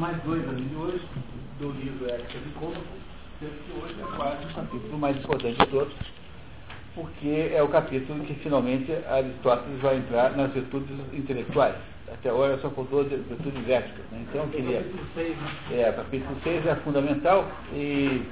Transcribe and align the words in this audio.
mais 0.00 0.16
dois 0.22 0.48
ali 0.48 0.62
de 0.62 0.74
hoje, 0.74 1.02
do 1.60 1.72
livro 1.72 2.06
Ética 2.06 2.38
de 2.38 2.48
Cômodo, 2.54 2.80
sendo 3.38 3.52
que 3.64 3.84
hoje 3.84 3.94
é 4.00 4.16
quase 4.16 4.44
o 4.46 4.54
capítulo 4.54 4.98
mais 4.98 5.16
importante 5.18 5.58
de 5.58 5.66
todos, 5.66 5.94
porque 6.94 7.52
é 7.54 7.62
o 7.62 7.68
capítulo 7.68 8.24
que 8.24 8.34
finalmente 8.34 8.90
Aristóteles 9.06 9.80
vai 9.82 9.98
entrar 9.98 10.34
nas 10.36 10.52
virtudes 10.52 10.96
intelectuais. 11.12 11.76
Até 12.10 12.30
agora 12.30 12.58
só 12.58 12.70
faltou 12.70 13.04
de 13.04 13.16
virtudes 13.16 13.68
éticas. 13.68 14.04
Né? 14.10 14.24
Então 14.26 14.42
eu 14.42 14.48
queria. 14.48 14.84
É, 15.70 15.90
o 15.90 15.94
capítulo 15.94 16.36
6 16.42 16.66
é 16.66 16.74
fundamental 16.76 17.46
e 17.74 18.24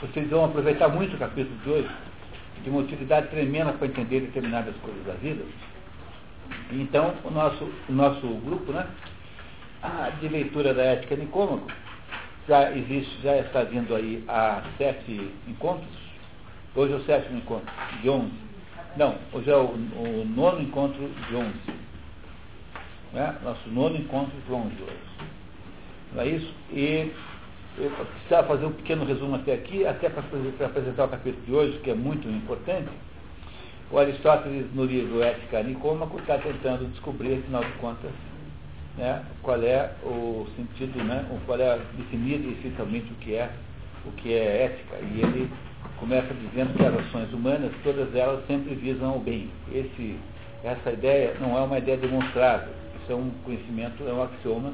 vocês 0.00 0.28
vão 0.28 0.44
aproveitar 0.44 0.88
muito 0.88 1.14
o 1.14 1.18
capítulo 1.18 1.56
de 1.64 1.70
hoje, 1.70 1.90
de 2.62 2.70
uma 2.70 2.80
utilidade 2.80 3.28
tremenda 3.28 3.72
para 3.72 3.86
entender 3.86 4.20
determinadas 4.20 4.74
coisas 4.82 5.06
da 5.06 5.14
vida. 5.14 5.44
Então, 6.72 7.14
o 7.24 7.30
nosso, 7.30 7.70
o 7.88 7.92
nosso 7.92 8.26
grupo, 8.44 8.72
né, 8.72 8.86
de 10.20 10.28
leitura 10.28 10.72
da 10.72 10.82
ética 10.82 11.16
Nicômaco, 11.16 11.66
já 12.48 12.70
existe, 12.72 13.22
já 13.22 13.38
está 13.38 13.62
vindo 13.62 13.94
aí 13.94 14.22
a 14.28 14.62
sete 14.76 15.30
encontros. 15.48 15.88
Hoje 16.74 16.92
é 16.92 16.96
o 16.96 17.04
sétimo 17.04 17.38
encontro, 17.38 17.72
de 18.02 18.10
onze. 18.10 18.32
Não, 18.96 19.16
hoje 19.32 19.50
é 19.50 19.56
o, 19.56 19.64
o 19.64 20.24
nono 20.24 20.60
encontro 20.60 21.08
de 21.28 21.36
onze. 21.36 21.84
Né? 23.12 23.36
Nosso 23.42 23.68
nono 23.70 23.96
encontro 23.96 24.34
de 24.46 24.52
onze 24.52 24.74
hoje. 24.82 25.28
Não 26.12 26.22
é 26.22 26.28
isso? 26.28 26.52
E 26.72 27.12
eu 27.78 27.90
precisava 27.90 28.48
fazer 28.48 28.66
um 28.66 28.72
pequeno 28.72 29.04
resumo 29.04 29.36
até 29.36 29.54
aqui, 29.54 29.86
até 29.86 30.08
para 30.08 30.22
apresentar 30.66 31.04
o 31.04 31.08
capítulo 31.08 31.44
de 31.44 31.52
hoje, 31.52 31.78
que 31.78 31.90
é 31.90 31.94
muito 31.94 32.28
importante. 32.28 32.88
O 33.90 33.98
Aristóteles, 33.98 34.66
no 34.74 34.84
livro 34.84 35.22
Ética 35.22 35.62
Nicômaco, 35.62 36.18
está 36.18 36.38
tentando 36.38 36.90
descobrir, 36.90 37.34
afinal 37.34 37.62
de 37.62 37.72
contas, 37.72 38.10
né, 38.96 39.24
qual 39.42 39.62
é 39.62 39.90
o 40.04 40.46
sentido, 40.56 41.02
né, 41.02 41.24
qual 41.46 41.58
é 41.58 41.78
definir 41.96 42.40
essencialmente 42.58 43.12
o 43.12 43.16
que 43.16 43.34
é 43.34 43.50
o 44.06 44.12
que 44.12 44.32
é 44.32 44.64
ética. 44.64 44.96
E 44.96 45.20
ele 45.20 45.50
começa 45.98 46.32
dizendo 46.34 46.76
que 46.76 46.84
as 46.84 46.94
ações 46.94 47.32
humanas, 47.32 47.72
todas 47.82 48.14
elas 48.14 48.46
sempre 48.46 48.74
visam 48.74 49.16
o 49.16 49.20
bem. 49.20 49.50
Esse, 49.72 50.16
essa 50.62 50.92
ideia 50.92 51.34
não 51.40 51.56
é 51.56 51.62
uma 51.62 51.78
ideia 51.78 51.96
demonstrável, 51.96 52.72
isso 53.02 53.12
é 53.12 53.14
um 53.14 53.30
conhecimento, 53.44 54.06
é 54.06 54.12
um 54.12 54.22
axioma, 54.22 54.72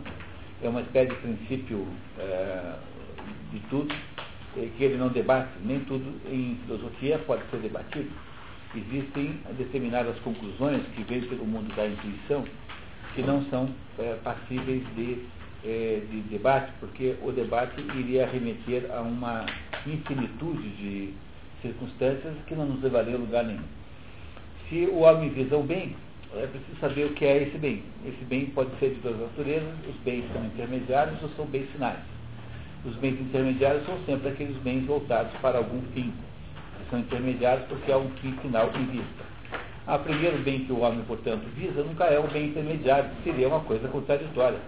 é 0.63 0.69
uma 0.69 0.81
espécie 0.83 1.11
de 1.11 1.17
princípio 1.17 1.87
é, 2.19 2.75
de 3.53 3.61
tudo, 3.71 3.95
que 4.55 4.85
ele 4.85 4.97
não 4.97 5.09
debate, 5.09 5.49
nem 5.65 5.81
tudo 5.81 6.05
em 6.29 6.59
filosofia 6.67 7.19
pode 7.21 7.43
ser 7.51 7.59
debatido. 7.59 8.11
Existem 8.75 9.41
determinadas 9.57 10.19
conclusões 10.21 10.83
que 10.95 11.03
vêm 11.05 11.23
pelo 11.23 11.45
mundo 11.45 11.75
da 11.75 11.87
intuição 11.87 12.45
que 13.15 13.23
não 13.23 13.45
são 13.47 13.69
é, 13.99 14.17
passíveis 14.23 14.83
de, 14.95 15.19
é, 15.65 16.01
de 16.11 16.21
debate, 16.31 16.73
porque 16.81 17.17
o 17.23 17.33
debate 17.33 17.81
iria 17.97 18.27
remeter 18.27 18.91
a 18.91 19.01
uma 19.01 19.47
infinitude 19.87 20.69
de 20.71 21.15
circunstâncias 21.63 22.35
que 22.47 22.55
não 22.55 22.67
nos 22.67 22.83
levaria 22.83 23.15
a 23.15 23.19
lugar 23.19 23.45
nenhum. 23.45 23.65
Se 24.69 24.87
o 24.87 25.01
homem 25.01 25.31
visa 25.31 25.57
o 25.57 25.63
bem, 25.63 25.97
é 26.35 26.47
preciso 26.47 26.79
saber 26.81 27.07
o 27.07 27.15
que 27.15 27.25
é 27.25 27.43
esse 27.43 27.59
bem. 27.59 27.83
Esse 28.07 28.25
bem 28.25 28.47
pode 28.47 28.71
ser 28.79 28.91
de 28.91 29.01
todas 29.01 29.21
as 29.21 29.29
naturezas, 29.31 29.75
os 29.89 29.97
bens 30.05 30.25
são 30.33 30.45
intermediários 30.45 31.23
ou 31.23 31.29
são 31.31 31.47
bens 31.47 31.69
finais. 31.73 31.99
Os 32.85 32.95
bens 32.97 33.21
intermediários 33.21 33.85
são 33.85 33.99
sempre 34.07 34.29
aqueles 34.29 34.57
bens 34.59 34.87
voltados 34.87 35.33
para 35.43 35.59
algum 35.59 35.83
fim. 35.93 36.13
São 36.89 37.01
intermediários 37.01 37.67
porque 37.67 37.93
há 37.93 37.99
um 37.99 38.09
fim 38.21 38.33
final 38.41 38.71
em 38.75 38.87
vista. 38.87 39.30
A 39.91 39.99
primeiro 39.99 40.39
bem 40.39 40.61
que 40.61 40.73
o 40.73 40.83
homem, 40.83 41.03
portanto, 41.03 41.43
visa 41.57 41.83
nunca 41.83 42.05
é 42.05 42.17
o 42.17 42.29
bem 42.29 42.47
intermediário, 42.47 43.11
seria 43.25 43.49
uma 43.49 43.59
coisa 43.59 43.89
contraditória. 43.89 44.61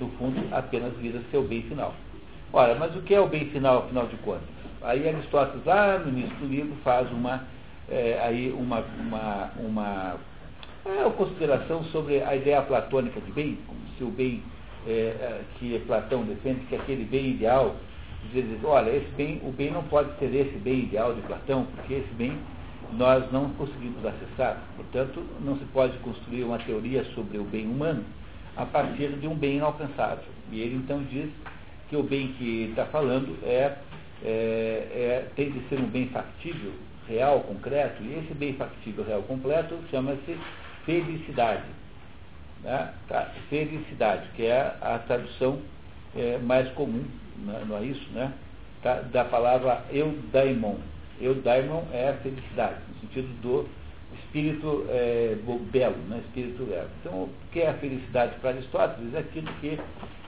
No 0.00 0.08
fundo, 0.12 0.42
apenas 0.52 0.96
visa 0.96 1.20
seu 1.30 1.42
bem 1.42 1.60
final. 1.64 1.94
Ora, 2.50 2.74
mas 2.74 2.96
o 2.96 3.02
que 3.02 3.14
é 3.14 3.20
o 3.20 3.28
bem 3.28 3.44
final, 3.50 3.80
afinal 3.80 4.06
de 4.06 4.16
contas? 4.16 4.48
Aí 4.80 5.06
Aristóteles, 5.06 5.66
lá 5.66 5.98
no 5.98 6.08
início 6.08 6.34
do 6.38 6.46
livro, 6.46 6.74
faz 6.82 7.12
uma, 7.12 7.46
é, 7.90 8.18
aí 8.22 8.50
uma, 8.52 8.82
uma, 9.00 9.50
uma 9.58 10.16
é, 10.86 11.10
consideração 11.10 11.84
sobre 11.84 12.22
a 12.22 12.34
ideia 12.34 12.62
platônica 12.62 13.20
de 13.20 13.32
bem, 13.32 13.58
como 13.66 13.80
se 13.98 14.02
o 14.02 14.08
bem 14.08 14.42
é, 14.86 15.42
que 15.58 15.78
Platão 15.80 16.22
defende, 16.22 16.60
que 16.70 16.74
é 16.74 16.78
aquele 16.78 17.04
bem 17.04 17.32
ideal, 17.32 17.76
diz, 18.32 18.46
olha, 18.64 18.88
esse 18.88 19.10
bem, 19.10 19.42
o 19.44 19.52
bem 19.52 19.70
não 19.70 19.82
pode 19.82 20.18
ser 20.18 20.34
esse 20.34 20.56
bem 20.56 20.84
ideal 20.84 21.14
de 21.14 21.20
Platão, 21.20 21.66
porque 21.76 21.92
esse 21.92 22.14
bem 22.14 22.38
nós 22.92 23.30
não 23.32 23.50
conseguimos 23.50 24.04
acessar. 24.04 24.62
Portanto, 24.76 25.24
não 25.40 25.56
se 25.58 25.64
pode 25.66 25.98
construir 25.98 26.44
uma 26.44 26.58
teoria 26.58 27.04
sobre 27.14 27.38
o 27.38 27.44
bem 27.44 27.66
humano 27.66 28.04
a 28.56 28.64
partir 28.64 29.08
de 29.18 29.26
um 29.26 29.34
bem 29.34 29.56
inalcançável. 29.56 30.24
E 30.50 30.60
ele 30.60 30.76
então 30.76 31.02
diz 31.04 31.30
que 31.88 31.96
o 31.96 32.02
bem 32.02 32.28
que 32.38 32.68
está 32.70 32.86
falando 32.86 33.36
é, 33.42 33.76
é, 34.22 34.26
é, 34.26 35.28
tem 35.34 35.50
de 35.50 35.60
ser 35.68 35.78
um 35.80 35.86
bem 35.86 36.08
factível, 36.08 36.72
real, 37.08 37.40
concreto, 37.40 38.02
e 38.02 38.18
esse 38.18 38.34
bem 38.34 38.54
factível, 38.54 39.04
real, 39.04 39.22
completo, 39.22 39.78
chama-se 39.90 40.38
felicidade. 40.84 41.64
Né? 42.62 42.92
Tá? 43.08 43.30
Felicidade, 43.50 44.28
que 44.34 44.44
é 44.46 44.74
a 44.80 44.98
tradução 45.06 45.60
é, 46.16 46.38
mais 46.38 46.68
comum, 46.72 47.04
né? 47.38 47.62
não 47.66 47.76
é 47.76 47.84
isso, 47.84 48.10
né? 48.12 48.32
Tá? 48.82 49.00
da 49.00 49.24
palavra 49.24 49.82
eudaimon. 49.90 50.76
Eudaimon 51.20 51.84
é 51.92 52.10
a 52.10 52.14
felicidade, 52.14 52.76
no 52.88 53.00
sentido 53.00 53.28
do 53.40 53.68
espírito 54.14 54.86
é, 54.88 55.36
belo, 55.70 55.96
né? 56.08 56.20
espírito 56.26 56.64
belo. 56.64 56.88
Então, 57.00 57.12
o 57.24 57.30
que 57.52 57.60
é 57.60 57.70
a 57.70 57.74
felicidade 57.74 58.36
para 58.40 58.50
Aristóteles? 58.50 59.14
É 59.14 59.18
aquilo 59.18 59.52
que 59.60 59.78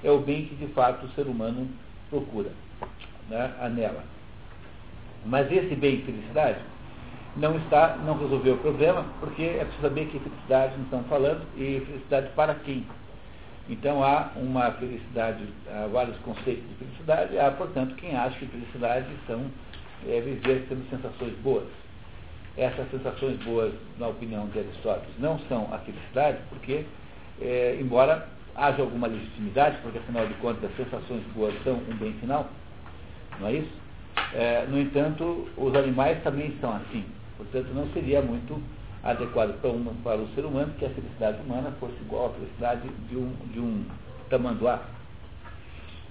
é 0.03 0.11
o 0.11 0.19
bem 0.19 0.47
que 0.47 0.55
de 0.55 0.67
fato 0.73 1.07
o 1.07 1.11
ser 1.11 1.27
humano 1.27 1.69
procura, 2.11 2.51
né? 3.29 3.53
anela. 3.61 4.05
Mas 5.25 5.51
esse 5.51 5.75
bem, 5.75 6.03
felicidade, 6.03 6.61
não 7.37 7.57
está, 7.59 7.97
não 7.97 8.19
resolveu 8.19 8.55
o 8.55 8.59
problema, 8.59 9.05
porque 9.21 9.43
é 9.43 9.65
preciso 9.65 9.83
saber 9.83 10.07
que 10.07 10.19
felicidade 10.19 10.77
não 10.77 10.85
estão 10.85 11.05
falando 11.05 11.43
e 11.57 11.83
felicidade 11.87 12.31
para 12.35 12.55
quem. 12.55 12.87
Então 13.69 14.03
há 14.03 14.31
uma 14.37 14.71
felicidade, 14.73 15.43
há 15.69 15.89
vários 15.89 16.17
conceitos 16.19 16.65
de 16.69 16.75
felicidade, 16.77 17.39
há, 17.39 17.51
portanto, 17.51 17.97
quem 17.97 18.17
acha 18.17 18.39
que 18.39 18.47
felicidade 18.47 19.09
são 19.27 19.51
é, 20.09 20.21
viver 20.21 20.67
tendo 20.69 20.89
sensações 20.91 21.35
boas. 21.43 21.67
Essas 22.57 22.91
sensações 22.91 23.39
boas, 23.45 23.75
na 23.99 24.09
opinião 24.09 24.47
de 24.49 24.59
Aristóteles, 24.61 25.15
não 25.19 25.39
são 25.49 25.73
a 25.73 25.79
felicidade, 25.79 26.39
porque, 26.49 26.85
é, 27.41 27.79
embora 27.81 28.29
haja 28.55 28.83
alguma 28.83 29.07
legitimidade, 29.07 29.77
porque 29.83 29.99
afinal 29.99 30.27
de 30.27 30.35
contas 30.35 30.71
as 30.71 30.77
sensações 30.77 31.23
boas 31.35 31.55
são 31.63 31.75
um 31.75 31.97
bem 31.99 32.13
final, 32.15 32.49
não 33.39 33.49
é 33.49 33.53
isso? 33.53 33.73
É, 34.33 34.67
no 34.67 34.81
entanto, 34.81 35.47
os 35.57 35.75
animais 35.75 36.23
também 36.23 36.57
são 36.61 36.75
assim. 36.75 37.05
Portanto, 37.37 37.69
não 37.75 37.87
seria 37.93 38.23
muito 38.23 38.61
adequado 39.03 39.61
para, 39.61 39.71
para 40.03 40.21
o 40.23 40.29
ser 40.35 40.45
humano 40.45 40.73
que 40.79 40.85
a 40.87 40.91
felicidade 40.91 41.41
humana 41.43 41.71
fosse 41.79 41.95
igual 42.01 42.27
à 42.27 42.31
felicidade 42.31 42.89
de 43.09 43.17
um, 43.17 43.33
de 43.53 43.61
um 43.61 43.85
tamanduá. 44.31 44.83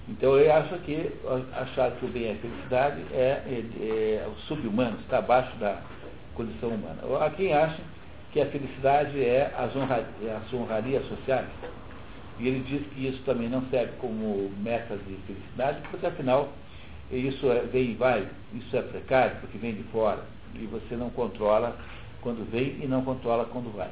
Então 0.08 0.36
eu 0.38 0.52
acho 0.52 0.78
que 0.80 1.12
achar 1.52 1.90
que 1.92 2.06
o 2.06 2.08
bem 2.08 2.28
é 2.28 2.34
felicidade 2.34 3.02
é, 3.12 3.42
é, 3.44 3.64
é 3.80 4.28
subhumano, 4.46 4.98
está 5.00 5.18
abaixo 5.18 5.56
da 5.56 5.80
condição 6.34 6.68
humana. 6.68 7.02
Há 7.20 7.30
quem 7.30 7.52
acha 7.52 7.80
que 8.32 8.40
a 8.40 8.46
felicidade 8.46 9.20
é 9.20 9.52
as, 9.56 9.74
honra, 9.74 10.04
é 10.22 10.30
as 10.30 10.52
honrarias 10.52 11.04
sociais. 11.08 11.48
E 12.38 12.46
ele 12.46 12.60
diz 12.60 12.86
que 12.92 13.06
isso 13.06 13.22
também 13.24 13.48
não 13.48 13.62
serve 13.70 13.94
como 13.98 14.52
meta 14.62 14.96
de 14.96 15.16
felicidade, 15.26 15.80
porque 15.90 16.06
afinal 16.06 16.50
isso 17.10 17.50
é, 17.50 17.60
vem 17.60 17.92
e 17.92 17.94
vai, 17.94 18.28
isso 18.54 18.76
é 18.76 18.82
precário, 18.82 19.36
porque 19.40 19.58
vem 19.58 19.74
de 19.74 19.82
fora 19.84 20.22
e 20.54 20.66
você 20.66 20.96
não 20.96 21.10
controla 21.10 21.76
quando 22.20 22.48
vem 22.50 22.78
e 22.82 22.86
não 22.86 23.02
controla 23.02 23.44
quando 23.46 23.74
vai. 23.74 23.90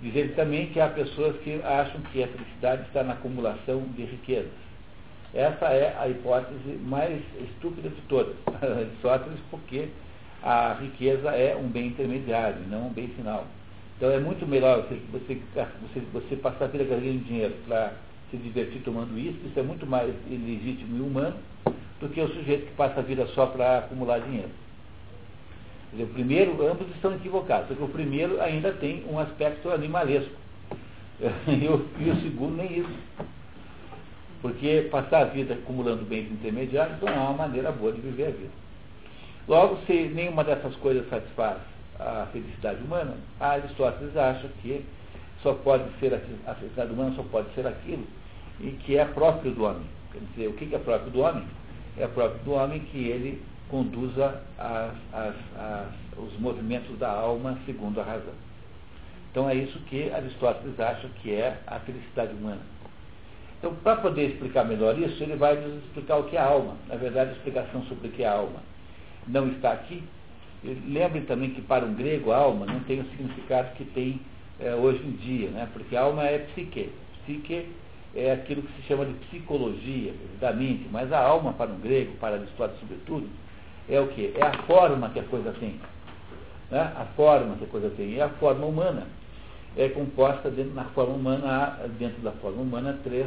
Dizer 0.00 0.34
também 0.34 0.66
que 0.66 0.80
há 0.80 0.88
pessoas 0.88 1.36
que 1.42 1.60
acham 1.62 2.00
que 2.12 2.22
a 2.22 2.28
felicidade 2.28 2.82
está 2.88 3.02
na 3.02 3.14
acumulação 3.14 3.82
de 3.96 4.04
riquezas. 4.04 4.63
Essa 5.34 5.66
é 5.66 5.96
a 5.98 6.08
hipótese 6.08 6.78
mais 6.84 7.20
estúpida 7.40 7.88
de 7.88 8.00
todas, 8.02 8.36
Aristóteles, 8.62 9.40
porque 9.50 9.88
a 10.40 10.74
riqueza 10.74 11.30
é 11.30 11.56
um 11.56 11.66
bem 11.66 11.88
intermediário, 11.88 12.60
não 12.70 12.86
um 12.86 12.92
bem 12.92 13.08
final. 13.08 13.44
Então 13.96 14.12
é 14.12 14.20
muito 14.20 14.46
melhor 14.46 14.82
você, 14.82 15.00
você, 15.10 15.40
você, 15.82 16.00
você 16.12 16.36
passar 16.36 16.66
a 16.66 16.68
vida 16.68 16.84
ganhando 16.84 17.24
dinheiro 17.24 17.54
para 17.66 17.94
se 18.30 18.36
divertir 18.36 18.80
tomando 18.82 19.18
isso, 19.18 19.38
isso 19.44 19.58
é 19.58 19.62
muito 19.62 19.84
mais 19.84 20.14
ilegítimo 20.28 20.98
e 20.98 21.00
humano 21.00 21.36
do 22.00 22.08
que 22.08 22.20
o 22.20 22.28
sujeito 22.28 22.66
que 22.66 22.74
passa 22.74 23.00
a 23.00 23.02
vida 23.02 23.26
só 23.28 23.46
para 23.46 23.78
acumular 23.78 24.20
dinheiro. 24.20 24.50
Dizer, 25.90 26.04
o 26.04 26.08
primeiro, 26.08 26.64
ambos 26.64 26.88
estão 26.94 27.12
equivocados, 27.14 27.68
porque 27.68 27.82
o 27.82 27.88
primeiro 27.88 28.40
ainda 28.40 28.72
tem 28.72 29.04
um 29.10 29.18
aspecto 29.18 29.70
animalesco. 29.70 30.32
E 31.46 31.68
o, 31.68 31.86
e 32.00 32.10
o 32.10 32.20
segundo 32.22 32.56
nem 32.56 32.80
isso. 32.80 32.90
Porque 34.44 34.88
passar 34.90 35.22
a 35.22 35.24
vida 35.24 35.54
acumulando 35.54 36.04
bens 36.04 36.30
intermediários 36.30 37.00
não 37.00 37.08
é 37.08 37.16
uma 37.16 37.32
maneira 37.32 37.72
boa 37.72 37.90
de 37.92 38.02
viver 38.02 38.26
a 38.26 38.30
vida. 38.30 38.50
Logo, 39.48 39.78
se 39.86 39.94
nenhuma 40.14 40.44
dessas 40.44 40.76
coisas 40.76 41.08
satisfaz 41.08 41.56
a 41.98 42.26
felicidade 42.30 42.84
humana, 42.84 43.16
Aristóteles 43.40 44.14
acha 44.14 44.46
que 44.60 44.84
só 45.42 45.54
pode 45.54 45.84
ser 45.98 46.12
a 46.46 46.54
felicidade 46.56 46.92
humana 46.92 47.14
só 47.16 47.22
pode 47.22 47.54
ser 47.54 47.66
aquilo 47.66 48.06
e 48.60 48.72
que 48.72 48.98
é 48.98 49.06
próprio 49.06 49.50
do 49.50 49.64
homem. 49.64 49.86
Quer 50.12 50.20
dizer, 50.34 50.48
o 50.48 50.52
que 50.52 50.74
é 50.74 50.78
próprio 50.78 51.10
do 51.10 51.20
homem? 51.20 51.46
É 51.96 52.06
próprio 52.06 52.44
do 52.44 52.52
homem 52.52 52.80
que 52.80 52.98
ele 52.98 53.42
conduza 53.70 54.42
as, 54.58 54.92
as, 55.14 55.34
as, 55.56 55.88
os 56.18 56.38
movimentos 56.38 56.98
da 56.98 57.10
alma 57.10 57.58
segundo 57.64 57.98
a 57.98 58.04
razão. 58.04 58.34
Então 59.30 59.48
é 59.48 59.54
isso 59.54 59.78
que 59.86 60.12
Aristóteles 60.12 60.78
acha 60.78 61.08
que 61.22 61.32
é 61.32 61.58
a 61.66 61.78
felicidade 61.78 62.34
humana. 62.34 62.73
Então, 63.64 63.74
para 63.76 63.96
poder 63.96 64.28
explicar 64.28 64.62
melhor 64.66 64.98
isso, 64.98 65.22
ele 65.22 65.36
vai 65.36 65.56
nos 65.56 65.82
explicar 65.84 66.18
o 66.18 66.24
que 66.24 66.36
é 66.36 66.40
alma. 66.40 66.76
Na 66.86 66.96
verdade, 66.96 67.30
a 67.30 67.32
explicação 67.32 67.82
sobre 67.84 68.08
o 68.08 68.10
que 68.10 68.22
é 68.22 68.28
alma 68.28 68.60
não 69.26 69.48
está 69.48 69.72
aqui. 69.72 70.02
Lembrem 70.62 71.24
também 71.24 71.48
que 71.48 71.62
para 71.62 71.82
um 71.82 71.94
grego, 71.94 72.30
alma 72.30 72.66
não 72.66 72.80
tem 72.80 73.00
o 73.00 73.04
significado 73.04 73.74
que 73.76 73.86
tem 73.86 74.20
é, 74.60 74.74
hoje 74.74 75.02
em 75.02 75.12
dia, 75.12 75.48
né? 75.48 75.66
porque 75.72 75.96
alma 75.96 76.24
é 76.24 76.40
psique. 76.40 76.92
Psique 77.22 77.70
é 78.14 78.32
aquilo 78.32 78.60
que 78.60 78.82
se 78.82 78.86
chama 78.86 79.06
de 79.06 79.14
psicologia, 79.14 80.12
da 80.38 80.52
mente, 80.52 80.86
mas 80.92 81.10
a 81.10 81.18
alma 81.18 81.54
para 81.54 81.70
um 81.70 81.80
grego, 81.80 82.12
para 82.18 82.36
Aristóteles 82.36 82.78
sobretudo, 82.80 83.30
é 83.88 83.98
o 83.98 84.08
que? 84.08 84.34
É 84.36 84.42
a 84.42 84.52
forma 84.64 85.08
que 85.08 85.20
a 85.20 85.24
coisa 85.24 85.54
tem. 85.58 85.80
Né? 86.70 86.80
A 86.80 87.06
forma 87.16 87.56
que 87.56 87.64
a 87.64 87.68
coisa 87.68 87.88
tem. 87.96 88.18
É 88.18 88.24
a 88.24 88.28
forma 88.28 88.66
humana. 88.66 89.06
É 89.74 89.88
composta 89.88 90.50
dentro, 90.50 90.74
na 90.74 90.84
forma 90.84 91.14
humana, 91.14 91.78
dentro 91.98 92.20
da 92.20 92.32
forma 92.32 92.60
humana, 92.60 92.98
três 93.02 93.26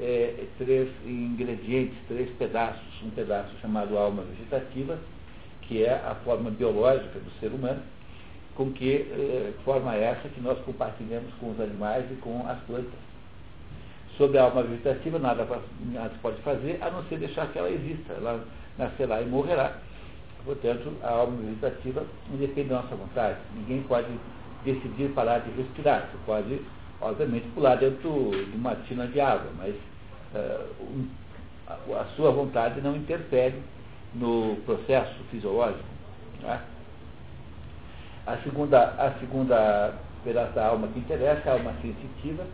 é, 0.00 0.46
três 0.58 0.88
ingredientes, 1.06 1.96
três 2.08 2.30
pedaços. 2.36 2.82
Um 3.02 3.10
pedaço 3.10 3.50
chamado 3.60 3.96
alma 3.96 4.22
vegetativa, 4.22 4.98
que 5.62 5.84
é 5.84 5.92
a 5.92 6.14
forma 6.24 6.50
biológica 6.50 7.18
do 7.18 7.30
ser 7.40 7.48
humano, 7.48 7.82
com 8.54 8.72
que 8.72 9.08
é, 9.10 9.52
forma 9.64 9.94
essa 9.94 10.28
que 10.28 10.40
nós 10.40 10.58
compartilhamos 10.60 11.32
com 11.34 11.50
os 11.50 11.60
animais 11.60 12.04
e 12.10 12.14
com 12.16 12.46
as 12.48 12.58
plantas. 12.60 13.04
Sobre 14.16 14.38
a 14.38 14.44
alma 14.44 14.62
vegetativa, 14.62 15.18
nada, 15.18 15.46
nada 15.92 16.12
pode 16.22 16.40
fazer, 16.42 16.78
a 16.80 16.90
não 16.90 17.02
ser 17.04 17.18
deixar 17.18 17.48
que 17.48 17.58
ela 17.58 17.70
exista. 17.70 18.12
Ela 18.12 18.44
nascerá 18.78 19.20
e 19.20 19.26
morrerá. 19.26 19.76
Portanto, 20.44 20.92
a 21.02 21.10
alma 21.10 21.36
vegetativa 21.38 22.04
independe 22.32 22.68
da 22.68 22.82
nossa 22.82 22.94
vontade. 22.94 23.38
Ninguém 23.56 23.82
pode 23.82 24.08
decidir 24.64 25.10
parar 25.14 25.38
de 25.38 25.50
respirar. 25.50 26.08
Você 26.12 26.18
pode 26.26 26.60
obviamente, 27.00 27.46
pular 27.54 27.76
dentro 27.76 28.30
de 28.30 28.56
uma 28.56 28.74
tina 28.86 29.06
de 29.06 29.20
água, 29.20 29.50
mas 29.56 29.74
uh, 30.34 30.82
um, 30.82 31.08
a, 31.66 31.74
a, 32.00 32.04
sua 32.16 32.30
vontade 32.30 32.80
não 32.80 32.96
interfere 32.96 33.54
no 34.14 34.56
processo 34.64 35.14
fisiológico. 35.30 35.84
Né? 36.42 36.60
A 38.26 38.36
segunda, 38.38 38.94
a 38.98 39.12
segunda 39.20 39.94
pedaço 40.24 40.54
da 40.54 40.66
alma 40.66 40.88
que 40.88 40.98
interessa 40.98 41.48
é 41.48 41.52
a 41.52 41.54
alma 41.54 41.74
sensitiva, 41.82 42.44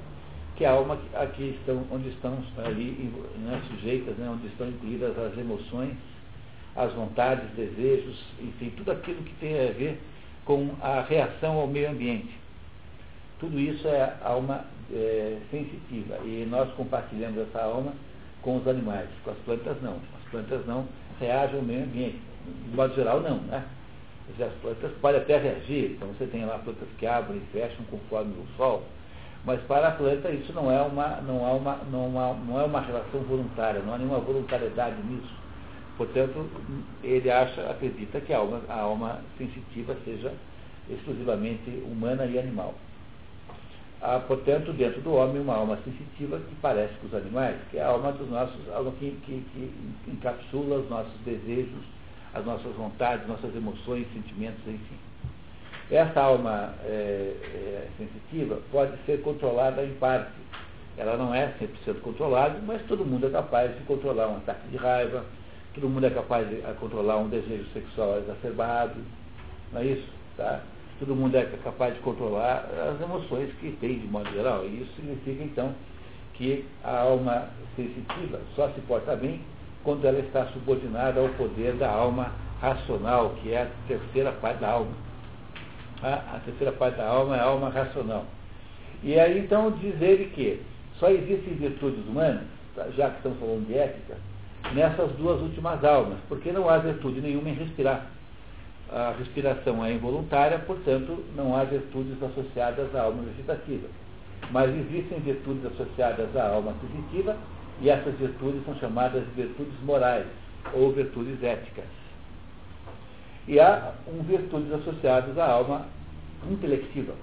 que 0.56 0.64
é 0.64 0.68
a 0.68 0.72
alma 0.72 0.98
aqui 1.14 1.56
estão, 1.60 1.84
onde 1.90 2.08
estão 2.08 2.36
ali 2.64 3.12
né, 3.38 3.62
sujeitas, 3.68 4.16
né, 4.16 4.28
onde 4.28 4.48
estão 4.48 4.68
incluídas 4.68 5.16
as 5.16 5.38
emoções, 5.38 5.94
as 6.76 6.92
vontades, 6.92 7.48
desejos, 7.56 8.20
enfim, 8.40 8.72
tudo 8.76 8.92
aquilo 8.92 9.22
que 9.22 9.34
tem 9.34 9.54
a 9.54 9.72
ver 9.72 10.00
com 10.44 10.70
a 10.82 11.00
reação 11.02 11.58
ao 11.58 11.66
meio 11.66 11.90
ambiente. 11.90 12.30
Tudo 13.40 13.58
isso 13.58 13.88
é 13.88 14.14
alma 14.22 14.64
é, 14.92 15.38
sensitiva. 15.50 16.18
E 16.24 16.46
nós 16.48 16.70
compartilhamos 16.74 17.38
essa 17.38 17.62
alma 17.62 17.92
com 18.42 18.58
os 18.58 18.68
animais. 18.68 19.08
Com 19.24 19.30
as 19.30 19.38
plantas 19.38 19.76
não. 19.82 19.94
As 19.94 20.30
plantas 20.30 20.66
não 20.66 20.86
reagem 21.18 21.56
ao 21.56 21.64
meio 21.64 21.84
ambiente. 21.84 22.20
De 22.68 22.76
modo 22.76 22.94
geral 22.94 23.20
não, 23.20 23.38
né? 23.38 23.64
As 24.38 24.52
plantas 24.62 24.92
podem 25.00 25.20
até 25.20 25.38
reagir, 25.38 25.92
então 25.92 26.08
você 26.08 26.26
tem 26.26 26.44
lá 26.44 26.58
plantas 26.58 26.88
que 26.98 27.06
abrem 27.06 27.38
e 27.38 27.52
fecham 27.52 27.84
conforme 27.90 28.32
o 28.32 28.46
sol, 28.56 28.84
mas 29.44 29.60
para 29.62 29.88
a 29.88 29.90
planta 29.90 30.30
isso 30.30 30.52
não 30.52 30.70
é 30.70 30.80
uma, 30.80 31.20
não 31.22 31.46
é 31.46 31.52
uma, 31.52 31.76
não 31.90 32.06
é, 32.06 32.36
não 32.46 32.60
é 32.60 32.64
uma 32.64 32.80
relação 32.80 33.20
voluntária, 33.22 33.80
não 33.80 33.94
há 33.94 33.98
nenhuma 33.98 34.20
voluntariedade 34.20 34.96
nisso. 35.02 35.34
Portanto, 35.96 36.48
ele 37.02 37.30
acha, 37.30 37.70
acredita 37.70 38.20
que 38.20 38.32
a 38.32 38.38
alma, 38.38 38.62
a 38.68 38.80
alma 38.80 39.20
sensitiva 39.36 39.96
seja 40.04 40.32
exclusivamente 40.88 41.68
humana 41.84 42.24
e 42.24 42.38
animal. 42.38 42.74
Há, 44.02 44.18
portanto, 44.20 44.72
dentro 44.72 45.02
do 45.02 45.12
homem 45.12 45.42
uma 45.42 45.56
alma 45.56 45.78
sensitiva 45.84 46.38
que 46.38 46.54
parece 46.62 46.94
com 46.94 47.08
os 47.08 47.14
animais, 47.14 47.56
que 47.70 47.76
é 47.76 47.82
a 47.82 47.88
alma 47.88 48.12
dos 48.12 48.30
nossos, 48.30 48.56
alma 48.72 48.92
que, 48.92 49.10
que, 49.26 49.44
que 49.52 50.10
encapsula 50.10 50.78
os 50.78 50.88
nossos 50.88 51.12
desejos, 51.22 51.84
as 52.32 52.44
nossas 52.46 52.74
vontades, 52.76 53.28
nossas 53.28 53.54
emoções, 53.54 54.06
sentimentos, 54.14 54.60
enfim. 54.66 54.96
Essa 55.90 56.20
alma 56.20 56.72
é, 56.84 57.34
é, 57.42 57.88
sensitiva 57.98 58.60
pode 58.72 58.96
ser 59.04 59.20
controlada 59.20 59.84
em 59.84 59.92
parte. 59.94 60.30
Ela 60.96 61.18
não 61.18 61.34
é 61.34 61.52
100% 61.86 62.00
controlada, 62.00 62.58
mas 62.66 62.80
todo 62.86 63.04
mundo 63.04 63.26
é 63.26 63.30
capaz 63.30 63.76
de 63.76 63.84
controlar 63.84 64.28
um 64.28 64.36
ataque 64.38 64.66
de 64.68 64.76
raiva, 64.78 65.24
todo 65.74 65.88
mundo 65.88 66.06
é 66.06 66.10
capaz 66.10 66.48
de 66.48 66.62
controlar 66.78 67.18
um 67.18 67.28
desejo 67.28 67.66
sexual 67.74 68.18
exacerbado, 68.18 68.94
não 69.72 69.80
é 69.80 69.84
isso? 69.84 70.08
Tá? 70.38 70.60
Todo 71.00 71.16
mundo 71.16 71.34
é 71.34 71.44
capaz 71.64 71.94
de 71.94 72.00
controlar 72.00 72.68
as 72.92 73.00
emoções 73.00 73.50
que 73.54 73.72
tem 73.80 73.98
de 73.98 74.06
modo 74.06 74.30
geral. 74.32 74.66
E 74.66 74.82
isso 74.82 74.92
significa, 74.96 75.42
então, 75.42 75.74
que 76.34 76.66
a 76.84 77.00
alma 77.00 77.48
sensitiva 77.74 78.38
só 78.54 78.68
se 78.68 78.80
porta 78.82 79.16
bem 79.16 79.40
quando 79.82 80.04
ela 80.04 80.18
está 80.18 80.44
subordinada 80.48 81.18
ao 81.18 81.30
poder 81.30 81.72
da 81.76 81.90
alma 81.90 82.32
racional, 82.60 83.34
que 83.42 83.50
é 83.50 83.62
a 83.62 83.68
terceira 83.88 84.30
parte 84.32 84.60
da 84.60 84.72
alma. 84.72 84.92
A, 86.02 86.36
a 86.36 86.40
terceira 86.44 86.72
parte 86.72 86.98
da 86.98 87.06
alma 87.06 87.34
é 87.34 87.40
a 87.40 87.44
alma 87.44 87.70
racional. 87.70 88.26
E 89.02 89.18
aí, 89.18 89.38
então, 89.38 89.70
diz 89.70 90.00
ele 90.02 90.26
que 90.26 90.60
só 90.98 91.08
existem 91.08 91.54
virtudes 91.54 92.06
humanas, 92.06 92.44
tá, 92.76 92.86
já 92.94 93.08
que 93.08 93.16
estamos 93.16 93.38
falando 93.38 93.66
de 93.66 93.74
ética, 93.74 94.18
nessas 94.74 95.10
duas 95.12 95.40
últimas 95.40 95.82
almas, 95.82 96.18
porque 96.28 96.52
não 96.52 96.68
há 96.68 96.76
virtude 96.76 97.22
nenhuma 97.22 97.48
em 97.48 97.54
respirar 97.54 98.06
a 98.92 99.14
respiração 99.16 99.84
é 99.84 99.92
involuntária, 99.92 100.58
portanto, 100.58 101.24
não 101.36 101.56
há 101.56 101.64
virtudes 101.64 102.20
associadas 102.22 102.94
à 102.94 103.02
alma 103.02 103.22
vegetativa. 103.22 103.86
Mas 104.50 104.70
existem 104.70 105.20
virtudes 105.20 105.64
associadas 105.66 106.34
à 106.36 106.48
alma 106.48 106.74
sensitiva, 106.80 107.36
e 107.80 107.88
essas 107.88 108.14
virtudes 108.16 108.64
são 108.64 108.74
chamadas 108.76 109.24
de 109.24 109.42
virtudes 109.42 109.80
morais, 109.82 110.26
ou 110.74 110.92
virtudes 110.92 111.42
éticas. 111.42 111.84
E 113.46 113.58
há 113.58 113.92
um, 114.06 114.22
virtudes 114.22 114.72
associadas 114.72 115.38
à 115.38 115.46
alma 115.46 115.86
intelectiva, 116.50 117.14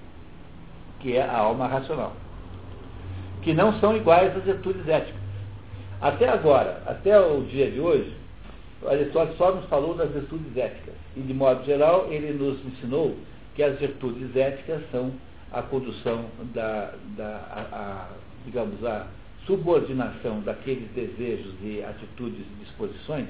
que 1.00 1.16
é 1.16 1.22
a 1.22 1.36
alma 1.36 1.66
racional, 1.66 2.12
que 3.42 3.52
não 3.52 3.78
são 3.78 3.96
iguais 3.96 4.34
às 4.36 4.44
virtudes 4.44 4.88
éticas. 4.88 5.20
Até 6.00 6.28
agora, 6.28 6.82
até 6.86 7.18
o 7.18 7.42
dia 7.42 7.70
de 7.70 7.80
hoje, 7.80 8.16
Aristóteles 8.86 9.36
só 9.36 9.54
nos 9.54 9.64
falou 9.66 9.94
das 9.94 10.10
virtudes 10.10 10.56
éticas. 10.56 10.94
E, 11.16 11.20
de 11.20 11.34
modo 11.34 11.64
geral, 11.64 12.06
ele 12.10 12.32
nos 12.32 12.64
ensinou 12.64 13.16
que 13.54 13.62
as 13.62 13.78
virtudes 13.78 14.34
éticas 14.36 14.82
são 14.92 15.12
a 15.52 15.62
condução 15.62 16.26
da, 16.54 16.94
da 17.16 17.26
a, 17.50 17.60
a, 17.76 18.08
digamos, 18.44 18.84
a 18.84 19.06
subordinação 19.46 20.40
daqueles 20.42 20.88
desejos 20.90 21.54
e 21.62 21.82
atitudes 21.82 22.40
e 22.40 22.64
disposições 22.64 23.28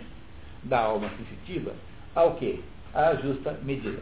da 0.65 0.81
alma 0.81 1.09
sensitiva 1.17 1.73
ao 2.15 2.35
que? 2.35 2.63
À 2.93 3.15
justa 3.15 3.57
medida. 3.63 4.01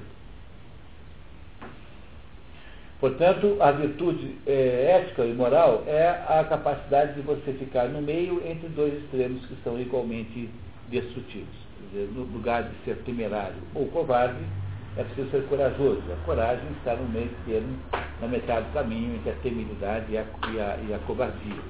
Portanto, 2.98 3.58
a 3.60 3.72
virtude 3.72 4.38
é, 4.46 5.02
ética 5.02 5.24
e 5.26 5.34
moral 5.34 5.84
é 5.86 6.08
a 6.08 6.44
capacidade 6.44 7.14
de 7.14 7.20
você 7.20 7.52
ficar 7.52 7.88
no 7.88 8.00
meio 8.00 8.42
entre 8.46 8.68
dois 8.68 8.94
extremos 9.02 9.44
que 9.44 9.54
são 9.62 9.78
igualmente 9.78 10.48
destrutivos. 10.88 11.66
Dizer, 11.90 12.08
no 12.14 12.22
lugar 12.22 12.64
de 12.64 12.74
ser 12.84 12.96
temerário 13.04 13.56
ou 13.74 13.86
covarde, 13.88 14.42
é 14.96 15.04
preciso 15.04 15.30
ser 15.30 15.46
corajoso. 15.48 16.02
A 16.12 16.24
coragem 16.24 16.66
está 16.78 16.94
no 16.96 17.08
meio 17.08 17.30
termo, 17.44 17.76
na 18.20 18.28
metade 18.28 18.66
do 18.66 18.72
caminho 18.72 19.14
entre 19.16 19.30
a 19.30 19.34
temeridade 19.34 20.06
e 20.10 20.18
a, 20.18 20.24
e 20.52 20.60
a, 20.60 20.78
e 20.88 20.94
a 20.94 20.98
covardia. 21.06 21.62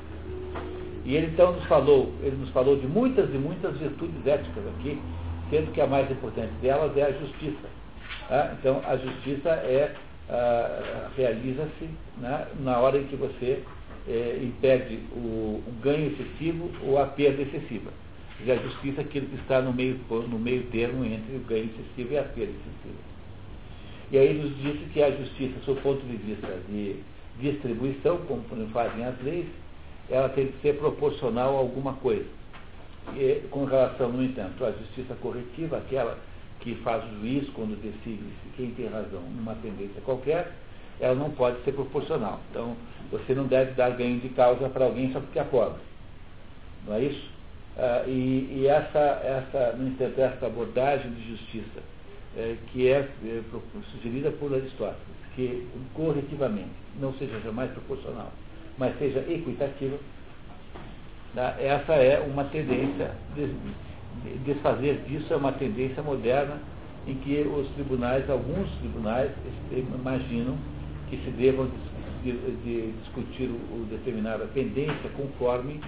E 1.05 1.15
ele 1.15 1.27
então 1.27 1.53
nos 1.53 1.65
falou, 1.67 2.13
ele 2.21 2.37
nos 2.37 2.51
falou 2.51 2.77
de 2.77 2.87
muitas 2.87 3.33
e 3.33 3.39
muitas 3.39 3.77
virtudes 3.79 4.27
éticas 4.27 4.65
aqui, 4.79 5.01
sendo 5.51 5.73
que 5.73 5.81
a 5.81 5.87
mais 5.87 6.11
importante 6.11 6.53
delas 6.61 6.97
é 6.97 7.03
a 7.03 7.13
justiça. 7.13 7.69
Tá? 8.29 8.55
Então, 8.59 8.83
a 8.85 8.97
justiça 8.97 9.51
é, 9.51 9.95
ah, 10.29 11.09
realiza-se 11.17 11.89
né, 12.19 12.47
na 12.61 12.79
hora 12.79 12.99
em 12.99 13.05
que 13.05 13.15
você 13.15 13.63
é, 14.09 14.41
impede 14.43 15.01
o, 15.13 15.63
o 15.67 15.73
ganho 15.83 16.13
excessivo 16.13 16.71
ou 16.85 16.99
a 16.99 17.07
perda 17.07 17.43
excessiva. 17.43 17.91
E 18.45 18.51
a 18.51 18.57
justiça 18.57 19.01
é 19.01 19.05
aquilo 19.05 19.27
que 19.27 19.37
está 19.37 19.63
no 19.63 19.73
meio, 19.73 19.99
no 20.11 20.39
meio 20.39 20.65
termo 20.67 21.05
entre 21.05 21.37
o 21.37 21.41
ganho 21.41 21.65
excessivo 21.65 22.13
e 22.13 22.19
a 22.19 22.23
perda 22.23 22.53
excessiva. 22.53 23.17
E 24.13 24.19
aí 24.19 24.35
nos 24.35 24.57
disse 24.59 24.85
que 24.93 25.03
a 25.03 25.11
justiça, 25.11 25.55
sob 25.65 25.81
o 25.81 25.83
ponto 25.83 26.07
de 26.07 26.17
vista 26.17 26.47
de 26.69 26.97
distribuição, 27.41 28.19
como 28.29 28.45
fazem 28.69 29.05
as 29.05 29.21
leis, 29.23 29.47
ela 30.09 30.29
tem 30.29 30.49
que 30.49 30.61
ser 30.61 30.79
proporcional 30.79 31.57
a 31.57 31.59
alguma 31.59 31.95
coisa. 31.95 32.27
E, 33.17 33.43
com 33.51 33.65
relação, 33.65 34.11
no 34.11 34.23
entanto, 34.23 34.65
à 34.65 34.73
justiça 34.73 35.15
corretiva, 35.17 35.79
aquela 35.79 36.19
que 36.61 36.75
faz 36.77 37.05
o 37.05 37.21
juiz 37.21 37.49
quando 37.51 37.81
decide 37.81 38.25
quem 38.57 38.71
tem 38.73 38.87
razão 38.87 39.23
numa 39.37 39.55
tendência 39.57 40.01
qualquer, 40.03 40.53
ela 41.01 41.15
não 41.15 41.31
pode 41.31 41.63
ser 41.65 41.73
proporcional. 41.73 42.41
Então, 42.51 42.77
você 43.11 43.35
não 43.35 43.47
deve 43.47 43.73
dar 43.73 43.91
ganho 43.91 44.21
de 44.21 44.29
causa 44.31 44.69
para 44.69 44.85
alguém 44.85 45.13
só 45.13 45.21
porque 45.21 45.39
é 45.39 45.45
pobre. 45.45 45.81
Não 46.87 46.95
é 46.95 47.03
isso? 47.03 47.36
Ah, 47.79 48.05
e, 48.07 48.61
e 48.61 48.67
essa, 48.67 48.99
essa, 48.99 49.77
no 49.77 49.89
entanto, 49.89 50.19
essa 50.19 50.47
abordagem 50.47 51.11
de 51.11 51.31
justiça, 51.31 51.83
é, 52.37 52.57
que 52.73 52.89
é, 52.89 53.01
é 53.01 53.43
sugerida 53.93 54.31
por 54.33 54.55
Aristóteles, 54.55 54.97
que 55.35 55.67
corretivamente 55.93 56.71
não 56.99 57.13
seja 57.15 57.39
jamais 57.41 57.71
proporcional, 57.73 58.33
mas 58.79 58.99
seja 58.99 59.21
equitativa, 59.29 59.99
tá? 61.35 61.57
essa 61.61 61.95
é 61.95 62.19
uma 62.21 62.45
tendência, 62.45 63.11
desfazer 64.47 65.03
disso 65.07 65.33
é 65.35 65.37
uma 65.37 65.53
tendência 65.53 66.03
moderna 66.03 66.59
em 67.07 67.15
que 67.17 67.41
os 67.43 67.69
tribunais, 67.75 68.29
alguns 68.31 68.71
tribunais, 68.79 69.31
imaginam 69.71 70.57
que 71.11 71.17
se 71.19 71.31
devam 71.31 71.71
de, 72.23 72.33
de 72.33 72.93
discutir 73.03 73.49
o, 73.49 73.87
determinada 73.91 74.47
pendência 74.47 75.09
conforme 75.17 75.81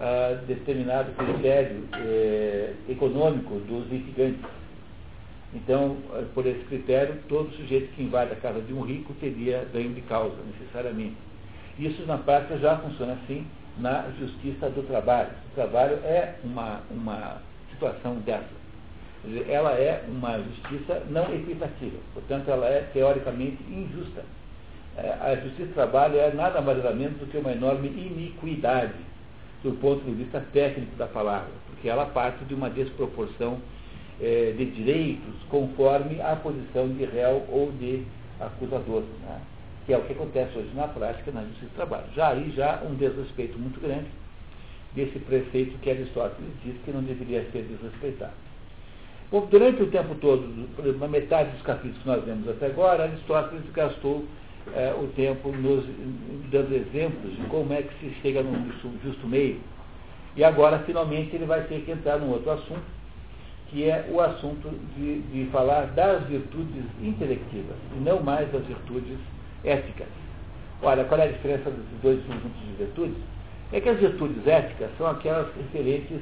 a 0.00 0.34
determinado 0.46 1.12
critério 1.12 1.84
eh, 1.94 2.74
econômico 2.88 3.54
dos 3.60 3.88
litigantes. 3.90 4.44
Então, 5.54 5.96
eh, 6.14 6.24
por 6.34 6.46
esse 6.46 6.64
critério, 6.64 7.18
todo 7.28 7.50
sujeito 7.56 7.94
que 7.94 8.02
invade 8.02 8.32
a 8.32 8.36
casa 8.36 8.60
de 8.60 8.72
um 8.72 8.82
rico 8.82 9.14
teria 9.14 9.66
ganho 9.72 9.94
de 9.94 10.02
causa, 10.02 10.36
necessariamente. 10.58 11.16
Isso, 11.78 12.04
na 12.06 12.18
prática, 12.18 12.58
já 12.58 12.76
funciona 12.78 13.14
assim 13.14 13.46
na 13.78 14.06
justiça 14.18 14.68
do 14.70 14.82
trabalho. 14.86 15.30
O 15.52 15.54
trabalho 15.54 15.96
é 16.04 16.34
uma, 16.42 16.80
uma 16.90 17.42
situação 17.72 18.16
dessa. 18.16 18.66
Ela 19.48 19.72
é 19.72 20.04
uma 20.08 20.38
justiça 20.38 21.02
não 21.10 21.34
equitativa, 21.34 21.98
portanto, 22.14 22.48
ela 22.48 22.66
é 22.66 22.88
teoricamente 22.92 23.58
injusta. 23.64 24.22
É, 24.96 25.10
a 25.20 25.34
justiça 25.36 25.66
do 25.66 25.74
trabalho 25.74 26.18
é 26.18 26.32
nada 26.32 26.60
mais 26.60 26.82
ou 26.82 26.94
menos 26.94 27.18
do 27.18 27.26
que 27.26 27.36
uma 27.36 27.52
enorme 27.52 27.88
iniquidade, 27.88 28.94
do 29.62 29.72
ponto 29.80 30.04
de 30.04 30.12
vista 30.12 30.40
técnico 30.52 30.94
da 30.96 31.06
palavra, 31.06 31.50
porque 31.68 31.88
ela 31.88 32.06
parte 32.06 32.44
de 32.44 32.54
uma 32.54 32.70
desproporção 32.70 33.58
é, 34.20 34.54
de 34.56 34.64
direitos 34.66 35.34
conforme 35.48 36.20
a 36.20 36.36
posição 36.36 36.88
de 36.88 37.04
réu 37.04 37.44
ou 37.48 37.72
de 37.72 38.04
acusador, 38.40 39.02
né? 39.22 39.40
que 39.84 39.92
é 39.92 39.98
o 39.98 40.02
que 40.02 40.12
acontece 40.12 40.56
hoje 40.58 40.70
na 40.74 40.88
prática 40.88 41.30
na 41.30 41.42
justiça 41.42 41.66
do 41.66 41.74
trabalho. 41.74 42.06
Já 42.14 42.30
aí 42.30 42.52
já 42.56 42.82
um 42.84 42.94
desrespeito 42.94 43.58
muito 43.58 43.80
grande 43.80 44.06
desse 44.94 45.18
preceito 45.20 45.78
que 45.78 45.90
Aristóteles 45.90 46.50
diz 46.64 46.74
que 46.84 46.90
não 46.90 47.02
deveria 47.02 47.44
ser 47.52 47.62
desrespeitado. 47.62 48.32
Bom, 49.30 49.46
durante 49.50 49.82
o 49.82 49.90
tempo 49.90 50.14
todo, 50.16 50.68
na 50.98 51.08
metade 51.08 51.50
dos 51.50 51.62
capítulos 51.62 51.98
que 51.98 52.08
nós 52.08 52.24
vemos 52.24 52.48
até 52.48 52.66
agora, 52.66 53.04
Aristóteles 53.04 53.64
gastou 53.72 54.24
é, 54.74 54.94
o 54.98 55.06
tempo 55.08 55.50
nos 55.50 55.84
dando 56.50 56.74
exemplos 56.74 57.36
de 57.36 57.42
como 57.48 57.72
é 57.72 57.82
que 57.82 57.94
se 58.00 58.14
chega 58.20 58.42
no 58.42 58.66
justo, 58.66 58.92
justo 59.04 59.26
meio. 59.26 59.60
E 60.36 60.44
agora, 60.44 60.78
finalmente, 60.80 61.34
ele 61.34 61.46
vai 61.46 61.62
ter 61.64 61.80
que 61.82 61.90
entrar 61.90 62.18
num 62.18 62.30
outro 62.30 62.50
assunto, 62.50 62.84
que 63.68 63.84
é 63.84 64.06
o 64.10 64.20
assunto 64.20 64.68
de, 64.96 65.20
de 65.22 65.50
falar 65.50 65.86
das 65.88 66.24
virtudes 66.24 66.84
intelectivas, 67.00 67.76
e 67.96 68.00
não 68.00 68.22
mais 68.22 68.50
das 68.52 68.64
virtudes 68.64 69.18
éticas. 69.64 70.08
Olha, 70.82 71.04
qual 71.04 71.20
é 71.20 71.24
a 71.24 71.32
diferença 71.32 71.70
desses 71.70 72.00
dois 72.02 72.22
conjuntos 72.24 72.60
de 72.66 72.84
virtudes? 72.84 73.16
É 73.72 73.80
que 73.80 73.88
as 73.88 73.98
virtudes 73.98 74.46
éticas 74.46 74.90
são 74.98 75.06
aquelas 75.06 75.48
referentes 75.56 76.20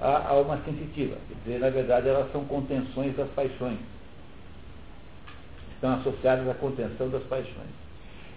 a 0.00 0.28
alma 0.28 0.60
sensitiva. 0.64 1.16
Quer 1.28 1.34
dizer, 1.44 1.58
na 1.58 1.70
verdade, 1.70 2.08
elas 2.08 2.30
são 2.32 2.44
contenções 2.44 3.16
das 3.16 3.28
paixões. 3.30 3.78
Estão 5.74 5.94
associadas 5.94 6.48
à 6.48 6.54
contenção 6.54 7.08
das 7.08 7.22
paixões. 7.24 7.85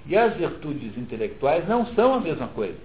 E 0.06 0.18
as 0.18 0.36
virtudes 0.36 0.98
intelectuais 0.98 1.68
não 1.68 1.86
são 1.94 2.14
a 2.14 2.20
mesma 2.20 2.48
coisa. 2.48 2.78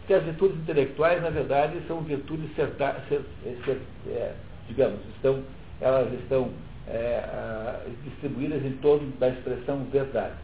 Porque 0.00 0.14
as 0.14 0.24
virtudes 0.24 0.56
intelectuais, 0.58 1.22
na 1.22 1.30
verdade, 1.30 1.80
são 1.86 2.00
virtudes, 2.00 2.54
certa, 2.56 3.00
cer, 3.08 3.22
cer, 3.64 3.80
é, 4.08 4.32
digamos, 4.68 4.98
estão, 5.14 5.42
elas 5.80 6.12
estão 6.20 6.50
é, 6.88 7.78
distribuídas 8.04 8.64
em 8.64 8.72
torno 8.78 9.12
da 9.18 9.28
expressão 9.28 9.84
verdade. 9.92 10.34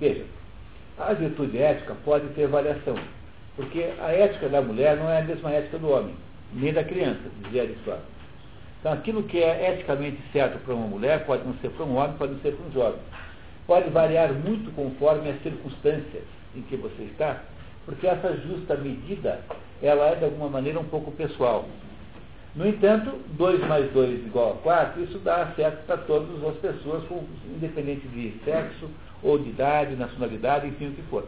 Veja, 0.00 0.24
a 0.98 1.12
virtude 1.12 1.58
ética 1.58 1.94
pode 2.04 2.26
ter 2.28 2.46
variação, 2.48 2.96
porque 3.56 3.90
a 4.00 4.10
ética 4.10 4.48
da 4.48 4.62
mulher 4.62 4.96
não 4.96 5.10
é 5.10 5.20
a 5.20 5.24
mesma 5.24 5.50
ética 5.50 5.78
do 5.78 5.90
homem 5.90 6.14
nem 6.54 6.72
da 6.72 6.84
criança, 6.84 7.20
dizia 7.42 7.62
Aristóteles. 7.62 8.12
Então, 8.80 8.92
aquilo 8.92 9.22
que 9.22 9.38
é 9.38 9.72
eticamente 9.72 10.20
certo 10.32 10.58
para 10.64 10.74
uma 10.74 10.86
mulher 10.86 11.24
pode 11.24 11.44
não 11.44 11.54
ser 11.54 11.70
para 11.70 11.84
um 11.84 11.96
homem, 11.96 12.16
pode 12.16 12.32
não 12.32 12.40
ser 12.40 12.52
para 12.52 12.66
um 12.66 12.72
jovem. 12.72 13.00
Pode 13.72 13.88
variar 13.88 14.30
muito 14.34 14.70
conforme 14.74 15.30
as 15.30 15.42
circunstâncias 15.42 16.24
em 16.54 16.60
que 16.60 16.76
você 16.76 17.04
está, 17.04 17.40
porque 17.86 18.06
essa 18.06 18.36
justa 18.36 18.76
medida, 18.76 19.40
ela 19.82 20.10
é 20.10 20.14
de 20.14 20.26
alguma 20.26 20.50
maneira 20.50 20.78
um 20.78 20.84
pouco 20.84 21.10
pessoal. 21.12 21.64
No 22.54 22.68
entanto, 22.68 23.18
2 23.30 23.66
mais 23.66 23.90
2 23.92 24.26
igual 24.26 24.50
a 24.50 24.56
4, 24.56 25.04
isso 25.04 25.18
dá 25.20 25.50
certo 25.56 25.86
para 25.86 25.96
todas 25.96 26.44
as 26.44 26.54
pessoas, 26.56 27.02
independente 27.46 28.06
de 28.08 28.34
sexo 28.44 28.90
ou 29.22 29.38
de 29.38 29.48
idade, 29.48 29.96
nacionalidade, 29.96 30.66
enfim, 30.66 30.88
o 30.88 30.92
que 30.92 31.02
for. 31.04 31.24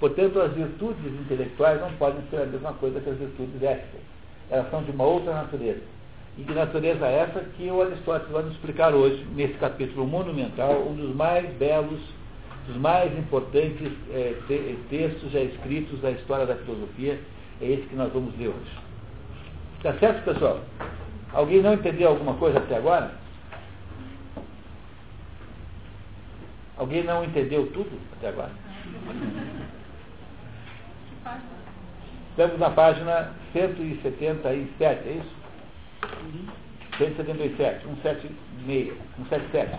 Portanto, 0.00 0.40
as 0.40 0.52
virtudes 0.54 1.12
intelectuais 1.20 1.80
não 1.80 1.92
podem 1.92 2.22
ser 2.28 2.38
a 2.38 2.46
mesma 2.46 2.72
coisa 2.72 2.98
que 2.98 3.08
as 3.08 3.18
virtudes 3.18 3.62
éticas 3.62 4.00
elas 4.50 4.68
são 4.68 4.82
de 4.82 4.90
uma 4.90 5.04
outra 5.04 5.32
natureza. 5.32 5.82
E 6.38 6.44
que 6.44 6.52
natureza 6.54 7.06
é 7.06 7.18
essa 7.18 7.40
que 7.56 7.70
o 7.70 7.82
Aristóteles 7.82 8.32
vai 8.32 8.42
nos 8.42 8.52
explicar 8.52 8.94
hoje, 8.94 9.22
nesse 9.34 9.54
capítulo 9.54 10.06
monumental, 10.06 10.88
um 10.88 10.94
dos 10.94 11.14
mais 11.14 11.46
belos, 11.56 12.00
dos 12.66 12.76
mais 12.76 13.12
importantes 13.18 13.92
é, 14.10 14.34
te, 14.46 14.78
textos 14.88 15.30
já 15.30 15.40
escritos 15.40 16.00
da 16.00 16.10
história 16.10 16.46
da 16.46 16.56
filosofia, 16.56 17.20
é 17.60 17.66
esse 17.66 17.82
que 17.82 17.94
nós 17.94 18.10
vamos 18.12 18.36
ler 18.38 18.48
hoje. 18.48 18.78
Tá 19.82 19.92
certo, 19.94 20.24
pessoal? 20.24 20.60
Alguém 21.34 21.60
não 21.60 21.74
entendeu 21.74 22.08
alguma 22.08 22.34
coisa 22.34 22.58
até 22.58 22.76
agora? 22.76 23.12
Alguém 26.78 27.04
não 27.04 27.24
entendeu 27.24 27.70
tudo 27.72 27.90
até 28.16 28.28
agora? 28.28 28.52
Estamos 32.30 32.58
na 32.58 32.70
página 32.70 33.32
177, 33.52 35.08
é 35.08 35.12
isso? 35.12 35.41
177, 36.98 37.84
176, 37.84 38.92
177. 39.16 39.78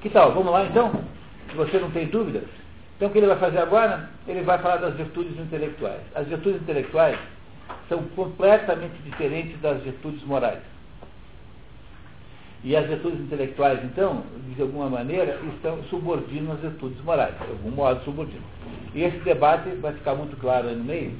Que 0.00 0.10
tal? 0.10 0.32
Vamos 0.32 0.52
lá 0.52 0.64
então? 0.64 0.92
Se 1.50 1.56
você 1.56 1.78
não 1.78 1.90
tem 1.90 2.06
dúvidas. 2.06 2.44
Então 2.96 3.08
o 3.08 3.10
que 3.12 3.18
ele 3.18 3.26
vai 3.26 3.38
fazer 3.38 3.58
agora? 3.58 4.10
Ele 4.26 4.42
vai 4.42 4.58
falar 4.58 4.76
das 4.76 4.94
virtudes 4.94 5.38
intelectuais. 5.38 6.00
As 6.14 6.26
virtudes 6.26 6.60
intelectuais 6.60 7.18
são 7.88 8.02
completamente 8.14 8.94
diferentes 9.02 9.58
das 9.60 9.82
virtudes 9.82 10.22
morais. 10.24 10.60
E 12.64 12.74
as 12.74 12.86
virtudes 12.86 13.20
intelectuais, 13.20 13.82
então, 13.84 14.24
de 14.54 14.60
alguma 14.60 14.90
maneira, 14.90 15.38
estão 15.54 15.80
subordinam 15.84 16.54
as 16.54 16.60
virtudes 16.60 17.00
morais, 17.04 17.34
de 17.38 17.50
algum 17.50 17.70
modo 17.70 18.02
subordinam. 18.04 18.42
E 18.94 19.02
esse 19.02 19.18
debate 19.18 19.70
vai 19.76 19.92
ficar 19.92 20.16
muito 20.16 20.36
claro 20.38 20.68
aí 20.68 20.74
no 20.74 20.82
meio, 20.82 21.14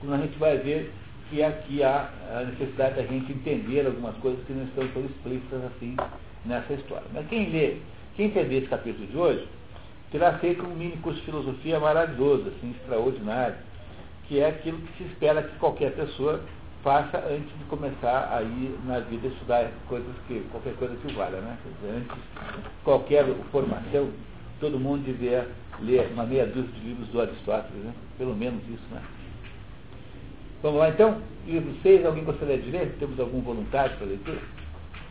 quando 0.00 0.14
a 0.14 0.18
gente 0.18 0.36
vai 0.36 0.58
ver 0.58 0.92
que 1.30 1.42
aqui 1.42 1.82
há 1.82 2.10
a 2.34 2.44
necessidade 2.44 2.96
da 2.96 3.02
gente 3.02 3.32
entender 3.32 3.86
algumas 3.86 4.16
coisas 4.16 4.44
que 4.44 4.52
não 4.52 4.64
estão 4.64 4.86
tão 4.88 5.04
explícitas 5.04 5.64
assim 5.64 5.96
nessa 6.44 6.74
história. 6.74 7.06
Mas 7.14 7.26
quem 7.28 7.48
lê, 7.50 7.76
quem 8.16 8.26
entender 8.26 8.58
esse 8.58 8.66
capítulo 8.66 9.06
de 9.06 9.16
hoje, 9.16 9.48
terá 10.10 10.38
feito 10.38 10.64
um 10.64 10.74
mini 10.74 10.96
curso 10.96 11.20
de 11.20 11.26
filosofia 11.26 11.78
maravilhoso, 11.78 12.48
assim, 12.48 12.72
extraordinário, 12.72 13.54
que 14.26 14.40
é 14.40 14.48
aquilo 14.48 14.78
que 14.78 14.98
se 14.98 15.04
espera 15.04 15.42
que 15.42 15.56
qualquer 15.58 15.92
pessoa 15.92 16.40
faça 16.82 17.18
antes 17.18 17.56
de 17.58 17.64
começar 17.68 18.34
a 18.34 18.42
ir 18.42 18.78
na 18.84 19.00
vida 19.00 19.28
estudar 19.28 19.70
coisas 19.88 20.12
que, 20.26 20.40
qualquer 20.50 20.74
coisa 20.76 20.96
que 20.96 21.12
valha, 21.14 21.40
né? 21.40 21.56
Dizer, 21.80 21.96
antes 21.96 22.16
qualquer 22.82 23.24
formação, 23.52 24.10
todo 24.58 24.80
mundo 24.80 25.04
devia 25.04 25.46
ler 25.80 26.10
uma 26.12 26.24
meia 26.24 26.46
dúzia 26.46 26.72
de 26.72 26.80
livros 26.80 27.08
do 27.08 27.20
Aristóteles, 27.20 27.84
né? 27.84 27.92
Pelo 28.18 28.34
menos 28.34 28.62
isso, 28.64 28.82
né? 28.90 29.02
Vamos 30.62 30.78
lá 30.78 30.90
então? 30.90 31.22
Livro 31.46 31.74
6, 31.82 32.04
alguém 32.04 32.24
gostaria 32.24 32.58
de 32.58 32.70
ler? 32.70 32.94
Temos 32.98 33.18
algum 33.18 33.40
voluntário 33.40 33.96
para 33.96 34.06
leitura? 34.06 34.40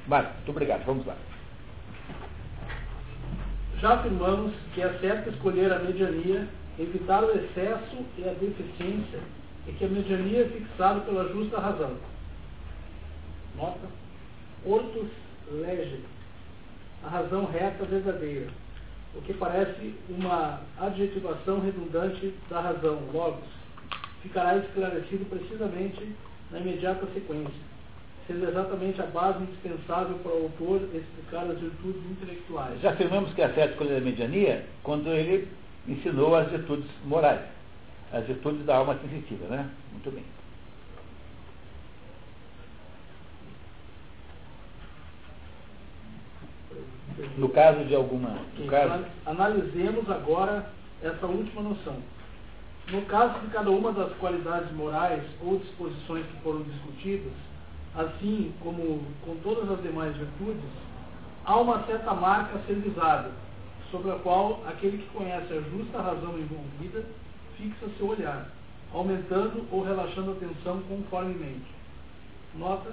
Marcos, 0.07 0.35
muito 0.35 0.51
obrigado, 0.51 0.85
vamos 0.85 1.05
lá. 1.07 1.15
Já 3.81 3.93
afirmamos 3.93 4.53
que 4.75 4.81
é 4.81 4.89
certo 4.99 5.29
escolher 5.29 5.71
a 5.71 5.79
mediania, 5.79 6.47
evitar 6.77 7.23
o 7.23 7.31
excesso 7.31 8.05
e 8.17 8.29
a 8.29 8.33
deficiência 8.33 9.19
e 9.67 9.71
que 9.71 9.85
a 9.85 9.87
mediania 9.87 10.41
é 10.41 10.49
fixada 10.49 10.99
pela 11.01 11.27
justa 11.29 11.59
razão. 11.59 11.97
Nota. 13.55 13.87
Ortus 14.65 15.09
lege. 15.51 16.01
A 17.03 17.09
razão 17.09 17.45
reta 17.45 17.85
verdadeira. 17.85 18.49
O 19.15 19.21
que 19.21 19.33
parece 19.33 19.95
uma 20.09 20.61
adjetivação 20.79 21.59
redundante 21.59 22.33
da 22.49 22.61
razão, 22.61 22.99
logos, 23.11 23.58
ficará 24.21 24.57
esclarecido 24.57 25.25
precisamente 25.25 26.15
na 26.51 26.59
imediata 26.59 27.05
sequência. 27.13 27.69
sendo 28.29 28.47
exatamente 28.47 29.01
a 29.01 29.07
base 29.07 29.41
indispensável 29.41 30.15
para 30.19 30.31
o 30.31 30.43
autor 30.43 30.81
explicar 30.93 31.49
as 31.49 31.57
virtudes 31.57 32.11
intelectuais. 32.11 32.79
Já 32.79 32.91
afirmamos 32.91 33.33
que 33.33 33.41
a 33.41 33.51
certa 33.53 33.71
escolha 33.71 33.95
da 33.95 34.01
mediania 34.01 34.65
quando 34.83 35.09
ele 35.09 35.47
ensinou 35.87 36.35
as 36.35 36.47
virtudes 36.51 36.87
morais, 37.05 37.41
as 38.13 38.23
virtudes 38.27 38.63
da 38.65 38.77
alma 38.77 38.99
sensitiva, 38.99 39.47
né? 39.47 39.67
Muito 39.91 40.11
bem. 40.11 40.23
No 47.35 47.49
caso 47.49 47.83
de 47.85 47.95
alguma. 47.95 48.37
No 48.57 48.67
caso... 48.67 49.05
Analisemos 49.25 50.09
agora 50.09 50.71
essa 51.01 51.25
última 51.25 51.63
noção. 51.63 51.97
No 52.91 53.03
caso 53.03 53.39
de 53.41 53.47
cada 53.47 53.69
uma 53.69 53.91
das 53.91 54.11
qualidades 54.17 54.71
morais 54.71 55.23
ou 55.43 55.59
disposições 55.59 56.25
que 56.25 56.41
foram 56.41 56.63
discutidas, 56.63 57.31
assim 57.95 58.51
como 58.63 59.01
com 59.23 59.35
todas 59.43 59.69
as 59.69 59.81
demais 59.83 60.15
virtudes, 60.17 60.69
há 61.45 61.55
uma 61.59 61.83
certa 61.83 62.13
marca 62.15 62.57
a 62.57 62.61
ser 62.63 62.75
visada, 62.75 63.29
sobre 63.91 64.11
a 64.11 64.15
qual 64.15 64.63
aquele 64.67 64.97
que 64.97 65.09
conhece 65.09 65.53
a 65.53 65.61
justa 65.61 66.01
razão 66.01 66.39
envolvida 66.39 67.05
fixa 67.57 67.85
seu 67.97 68.07
olhar, 68.07 68.47
aumentando 68.91 69.67
ou 69.71 69.83
relaxando 69.83 70.31
a 70.31 70.33
atenção 70.33 70.81
conformemente. 70.89 71.67
Nota, 72.55 72.91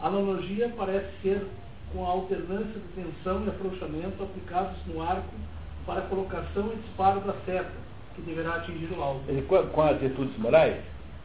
a 0.00 0.08
analogia 0.08 0.72
parece 0.76 1.06
ser 1.22 1.46
com 1.92 2.04
a 2.04 2.10
alternância 2.10 2.80
de 2.80 3.02
tensão 3.02 3.44
e 3.44 3.48
afrouxamento 3.48 4.22
aplicados 4.22 4.76
no 4.86 5.00
arco 5.02 5.34
para 5.86 6.02
colocação 6.02 6.72
e 6.72 6.76
disparo 6.76 7.20
da 7.20 7.34
seta, 7.44 7.85
que 8.16 8.22
deverá 8.22 8.56
atingir 8.56 8.88
o 8.90 9.02
alvo. 9.02 9.20
Com 9.72 9.82
as 9.82 10.00
virtudes 10.00 10.36
morais, 10.38 10.76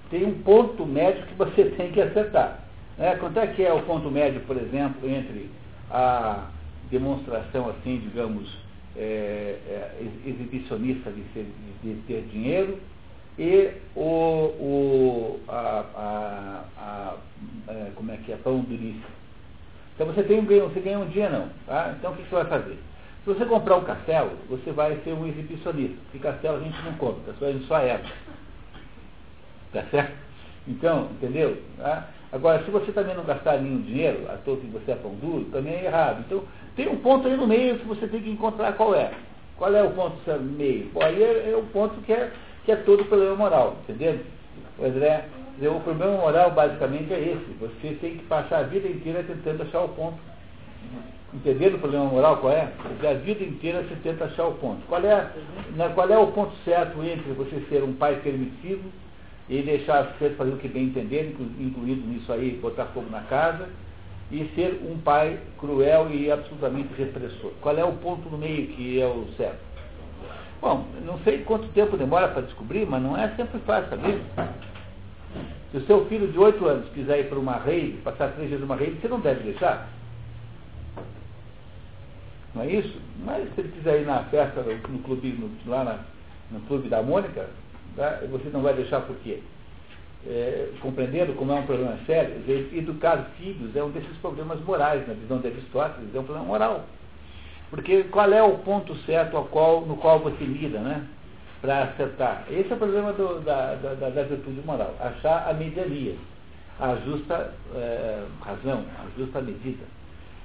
tem 0.10 0.26
um 0.26 0.44
ponto 0.44 0.86
médio 0.86 1.26
que 1.26 1.34
você 1.36 1.66
tem 1.78 1.92
que 1.92 2.02
acertar. 2.02 2.60
Né? 2.98 3.16
Quanto 3.16 3.40
é 3.40 3.48
que 3.48 3.64
é 3.64 3.74
o 3.74 3.82
ponto 3.84 4.12
médio, 4.12 4.42
por 4.42 4.58
exemplo, 4.58 5.10
entre 5.10 5.50
a 5.90 6.50
demonstração, 6.92 7.70
assim, 7.70 7.98
digamos, 8.00 8.56
é, 8.96 9.58
é, 9.68 9.92
exibicionista 10.26 11.10
de, 11.12 11.24
ser, 11.34 11.48
de, 11.82 11.94
ter 12.08 12.24
dinheiro 12.24 12.78
e 13.40 13.72
o, 13.96 14.02
o 14.02 15.40
a, 15.48 15.86
a, 15.96 16.64
a, 16.78 17.16
é, 17.70 17.92
como 17.96 18.12
é 18.12 18.18
que 18.18 18.34
é, 18.34 18.36
pão 18.36 18.60
duríssimo. 18.60 19.22
Então 19.96 20.08
você 20.08 20.24
tem 20.24 20.40
um 20.40 20.46
ganho, 20.46 20.68
você 20.68 20.82
ganha 20.82 21.00
um 21.00 21.08
dia 21.08 21.30
não. 21.30 21.48
Tá? 21.66 21.96
Então 21.98 22.12
o 22.12 22.16
que 22.16 22.24
você 22.24 22.36
vai 22.36 22.46
fazer? 22.46 22.78
Se 23.24 23.34
você 23.34 23.46
comprar 23.46 23.78
um 23.78 23.84
castelo, 23.84 24.32
você 24.50 24.72
vai 24.72 25.00
ser 25.04 25.14
um 25.14 25.28
exibicionista. 25.28 25.96
Porque 26.04 26.20
castelo 26.20 26.58
a 26.58 26.60
gente 26.62 26.82
não 26.84 26.94
compra, 26.94 27.34
a 27.40 27.52
gente 27.52 27.68
só 27.68 27.78
erva. 27.78 28.10
Tá 29.72 29.84
certo? 29.92 30.14
Então, 30.68 31.08
entendeu? 31.12 31.62
Tá? 31.78 32.10
Agora, 32.32 32.64
se 32.64 32.72
você 32.72 32.92
também 32.92 33.16
não 33.16 33.24
gastar 33.24 33.60
nenhum 33.60 33.82
dinheiro, 33.82 34.26
à 34.32 34.38
toa 34.38 34.58
que 34.58 34.68
você 34.68 34.92
é 34.92 34.96
pão 34.96 35.14
duro, 35.16 35.46
também 35.52 35.74
é 35.74 35.86
errado. 35.86 36.24
Então, 36.26 36.44
tem 36.76 36.88
um 36.88 36.98
ponto 36.98 37.28
aí 37.28 37.36
no 37.36 37.46
meio 37.46 37.78
que 37.78 37.86
você 37.86 38.08
tem 38.08 38.22
que 38.22 38.30
encontrar 38.30 38.74
qual 38.74 38.96
é. 38.96 39.12
Qual 39.58 39.74
é 39.76 39.84
o 39.84 39.92
ponto 39.92 40.18
meio? 40.40 40.90
Bom, 40.94 41.04
aí 41.04 41.22
é, 41.22 41.52
é 41.52 41.56
o 41.56 41.64
ponto 41.64 42.02
que 42.02 42.14
é, 42.14 42.32
que 42.66 42.72
é 42.72 42.76
todo 42.78 43.02
o 43.02 43.06
problema 43.06 43.36
moral, 43.36 43.78
entendeu? 43.84 44.20
O 44.80 44.86
André, 44.86 45.26
o 45.62 45.80
problema 45.82 46.18
moral 46.18 46.52
basicamente 46.52 47.14
é 47.14 47.20
esse. 47.20 47.56
Você 47.60 47.96
tem 48.02 48.18
que 48.18 48.26
passar 48.26 48.60
a 48.60 48.64
vida 48.64 48.88
inteira 48.88 49.24
tentando 49.24 49.64
achar 49.64 49.82
o 49.82 49.90
ponto. 49.90 50.18
Entendendo 51.34 51.76
o 51.76 51.80
problema 51.80 52.06
moral 52.06 52.38
qual 52.38 52.52
é? 52.52 52.72
A 53.10 53.14
vida 53.14 53.44
inteira 53.44 53.84
você 53.84 53.96
tenta 54.04 54.26
achar 54.26 54.48
o 54.48 54.56
ponto. 54.56 54.86
Qual 54.88 55.02
é, 55.04 55.30
qual 55.96 56.10
é 56.10 56.18
o 56.18 56.28
ponto 56.28 56.54
certo 56.66 57.02
entre 57.04 57.32
você 57.32 57.62
ser 57.70 57.84
um 57.84 57.94
pai 57.94 58.18
permissivo 58.18 58.84
e 59.50 59.62
deixar 59.62 60.00
as 60.00 60.16
crianças 60.18 60.38
fazer 60.38 60.52
o 60.52 60.58
que 60.58 60.68
bem 60.68 60.86
entender, 60.86 61.36
incluído 61.60 62.06
nisso 62.08 62.32
aí, 62.34 62.60
botar 62.62 62.86
fogo 62.88 63.10
na 63.10 63.22
casa, 63.22 63.70
e 64.30 64.50
ser 64.56 64.82
um 64.90 64.98
pai 64.98 65.40
cruel 65.58 66.10
e 66.12 66.32
absolutamente 66.32 66.90
repressor. 66.98 67.52
Qual 67.62 67.78
é 67.78 67.84
o 67.84 67.94
ponto 67.94 68.30
no 68.30 68.38
meio 68.38 68.68
que 68.68 69.00
é 69.00 69.06
o 69.06 69.28
certo? 69.38 69.60
Bom, 70.62 70.86
não 71.06 71.18
sei 71.20 71.40
quanto 71.40 71.68
tempo 71.70 71.98
demora 71.98 72.28
para 72.30 72.44
descobrir, 72.44 72.86
mas 72.86 73.02
não 73.02 73.18
é 73.18 73.28
sempre 73.36 73.60
fácil, 73.60 73.90
saber. 73.90 74.22
Se 75.72 75.78
o 75.78 75.86
seu 75.86 76.06
filho 76.06 76.28
de 76.28 76.38
8 76.38 76.66
anos 76.66 76.90
quiser 76.90 77.22
ir 77.22 77.30
para 77.30 77.40
uma 77.40 77.58
rede, 77.58 77.98
passar 78.04 78.34
três 78.34 78.50
dias 78.50 78.62
numa 78.62 78.76
rede, 78.76 79.00
você 79.02 79.08
não 79.08 79.20
deve 79.20 79.44
deixar. 79.44 79.90
Não 82.54 82.64
é 82.64 82.68
isso? 82.68 83.00
Mas 83.24 83.48
se 83.54 83.62
ele 83.62 83.70
quiser 83.70 84.02
ir 84.02 84.06
na 84.06 84.24
festa 84.26 84.62
no 84.62 85.00
clube, 85.00 85.30
no, 85.30 85.72
lá 85.72 85.84
na, 85.84 86.00
no 86.52 86.60
clube 86.68 86.90
da 86.90 87.02
Mônica, 87.02 87.48
tá? 87.96 88.20
você 88.30 88.50
não 88.50 88.62
vai 88.62 88.74
deixar 88.74 89.02
por 89.02 89.16
quê? 89.18 89.40
É, 90.28 90.70
compreendendo 90.82 91.34
como 91.34 91.52
é 91.52 91.56
um 91.56 91.66
problema 91.66 91.98
sério, 92.06 92.36
educar 92.74 93.32
filhos 93.38 93.76
é 93.76 93.84
um 93.84 93.90
desses 93.90 94.16
problemas 94.18 94.60
morais, 94.62 95.08
na 95.08 95.14
visão 95.14 95.40
de 95.40 95.48
Aristóteles, 95.48 96.14
é 96.14 96.20
um 96.20 96.24
problema 96.24 96.48
moral. 96.48 96.86
Porque 97.72 98.04
qual 98.04 98.32
é 98.32 98.44
o 98.44 98.58
ponto 98.60 98.94
certo 99.06 99.38
ao 99.38 99.46
qual, 99.46 99.82
no 99.82 99.96
qual 99.96 100.20
você 100.20 100.44
mira, 100.44 100.80
né? 100.80 101.08
Para 101.62 101.84
acertar. 101.84 102.44
Esse 102.52 102.72
é 102.72 102.76
o 102.76 102.78
problema 102.78 103.14
do, 103.14 103.40
da, 103.42 103.76
da, 103.76 104.10
da, 104.10 104.24
virtude 104.24 104.62
moral. 104.66 104.94
Achar 105.00 105.48
a 105.48 105.54
mediania, 105.54 106.16
a 106.80 106.96
justa 106.98 107.54
é, 107.74 108.24
razão, 108.42 108.84
a 109.00 109.20
justa 109.20 109.42
medida. 109.42 109.84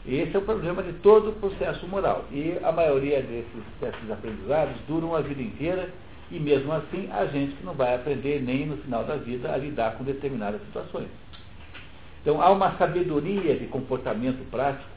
Esse 0.09 0.37
é 0.37 0.39
o 0.39 0.43
problema 0.43 0.85
de 0.85 0.93
todo 0.95 1.31
o 1.31 1.33
processo 1.33 1.87
moral. 1.89 2.25
E 2.31 2.57
a 2.63 2.71
maioria 2.71 3.21
desses, 3.23 3.65
desses 3.81 4.11
aprendizados 4.11 4.77
duram 4.87 5.17
a 5.17 5.21
vida 5.21 5.43
inteira 5.43 5.91
e 6.31 6.39
mesmo 6.39 6.73
assim 6.73 7.09
a 7.11 7.27
gente 7.27 7.57
não 7.65 7.75
vai 7.75 7.95
aprender 7.95 8.41
nem 8.41 8.67
no 8.67 8.77
final 8.79 9.03
da 9.05 9.17
vida 9.17 9.53
a 9.53 9.57
lidar 9.57 9.97
com 9.97 10.05
determinadas 10.05 10.61
situações. 10.63 11.09
Então 12.23 12.41
há 12.41 12.51
uma 12.51 12.77
sabedoria 12.77 13.57
de 13.57 13.67
comportamento 13.67 14.49
prático, 14.51 14.89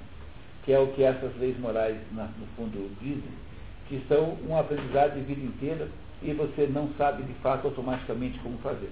que 0.63 0.72
é 0.72 0.80
o 0.80 0.88
que 0.88 1.04
essas 1.04 1.36
leis 1.38 1.58
morais 1.60 1.98
no 2.12 2.45
fundo 2.56 2.91
dizem, 3.02 3.32
que 3.88 4.04
são 4.08 4.38
um 4.48 4.58
aprendizado 4.58 5.15
de 5.15 5.22
vida 5.22 5.41
inteira 5.41 5.88
e 6.22 6.34
você 6.34 6.67
não 6.67 6.89
sabe 6.98 7.24
de 7.24 7.34
fato 7.36 7.67
automaticamente 7.67 8.38
como 8.39 8.60
fazer. 8.60 8.91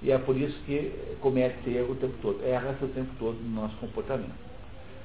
E 0.00 0.12
é 0.12 0.18
por 0.18 0.36
isso 0.36 0.56
que 0.66 0.92
comete 1.20 1.70
erro 1.70 1.92
o 1.92 1.96
tempo 1.96 2.14
todo, 2.22 2.44
erra-se 2.44 2.84
o 2.84 2.88
tempo 2.88 3.10
todo 3.18 3.36
no 3.36 3.62
nosso 3.62 3.76
comportamento. 3.76 4.53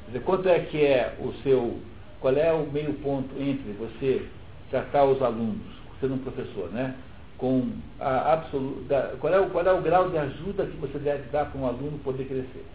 Dizer, 0.10 0.24
quanto 0.24 0.50
é 0.50 0.60
que 0.60 0.84
é 0.84 1.16
o 1.20 1.32
seu, 1.44 1.78
qual 2.20 2.36
é 2.36 2.52
o 2.52 2.66
meio 2.66 2.94
ponto 2.96 3.30
entre 3.40 3.74
você 3.74 4.26
tratar 4.72 5.06
os 5.06 5.22
alunos 5.22 5.62
sendo 6.00 6.16
um 6.16 6.18
professor, 6.18 6.72
né? 6.72 6.96
Com 7.38 7.70
a 8.00 8.34
absoluta. 8.34 9.16
Qual 9.20 9.32
é, 9.32 9.40
o, 9.40 9.50
qual 9.52 9.66
é 9.66 9.72
o 9.72 9.82
grau 9.82 10.10
de 10.10 10.18
ajuda 10.18 10.66
que 10.66 10.78
você 10.78 10.98
deve 10.98 11.30
dar 11.30 11.46
para 11.46 11.62
um 11.62 11.68
aluno 11.68 12.00
poder 12.00 12.26
crescer? 12.26 12.66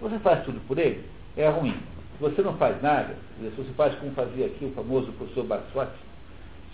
Você 0.00 0.18
faz 0.20 0.44
tudo 0.44 0.60
por 0.68 0.78
ele, 0.78 1.04
é 1.36 1.48
ruim. 1.48 1.74
Se 2.16 2.20
você 2.20 2.42
não 2.42 2.56
faz 2.56 2.80
nada, 2.80 3.16
se 3.40 3.48
você 3.56 3.72
faz 3.76 3.94
como 3.96 4.12
fazia 4.12 4.46
aqui 4.46 4.64
o 4.64 4.70
famoso 4.70 5.10
professor 5.12 5.44
Barsotti, 5.44 5.98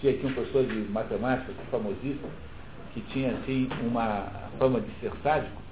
tinha 0.01 0.13
aqui 0.13 0.27
um 0.27 0.33
professor 0.35 0.65
de 0.67 0.75
matemática 0.91 1.53
famosíssimo, 1.71 2.29
que 2.93 3.01
tinha 3.13 3.33
assim 3.33 3.69
uma 3.83 4.27
fama 4.59 4.81
de 4.81 4.91
ser 5.01 5.13
sádico, 5.23 5.63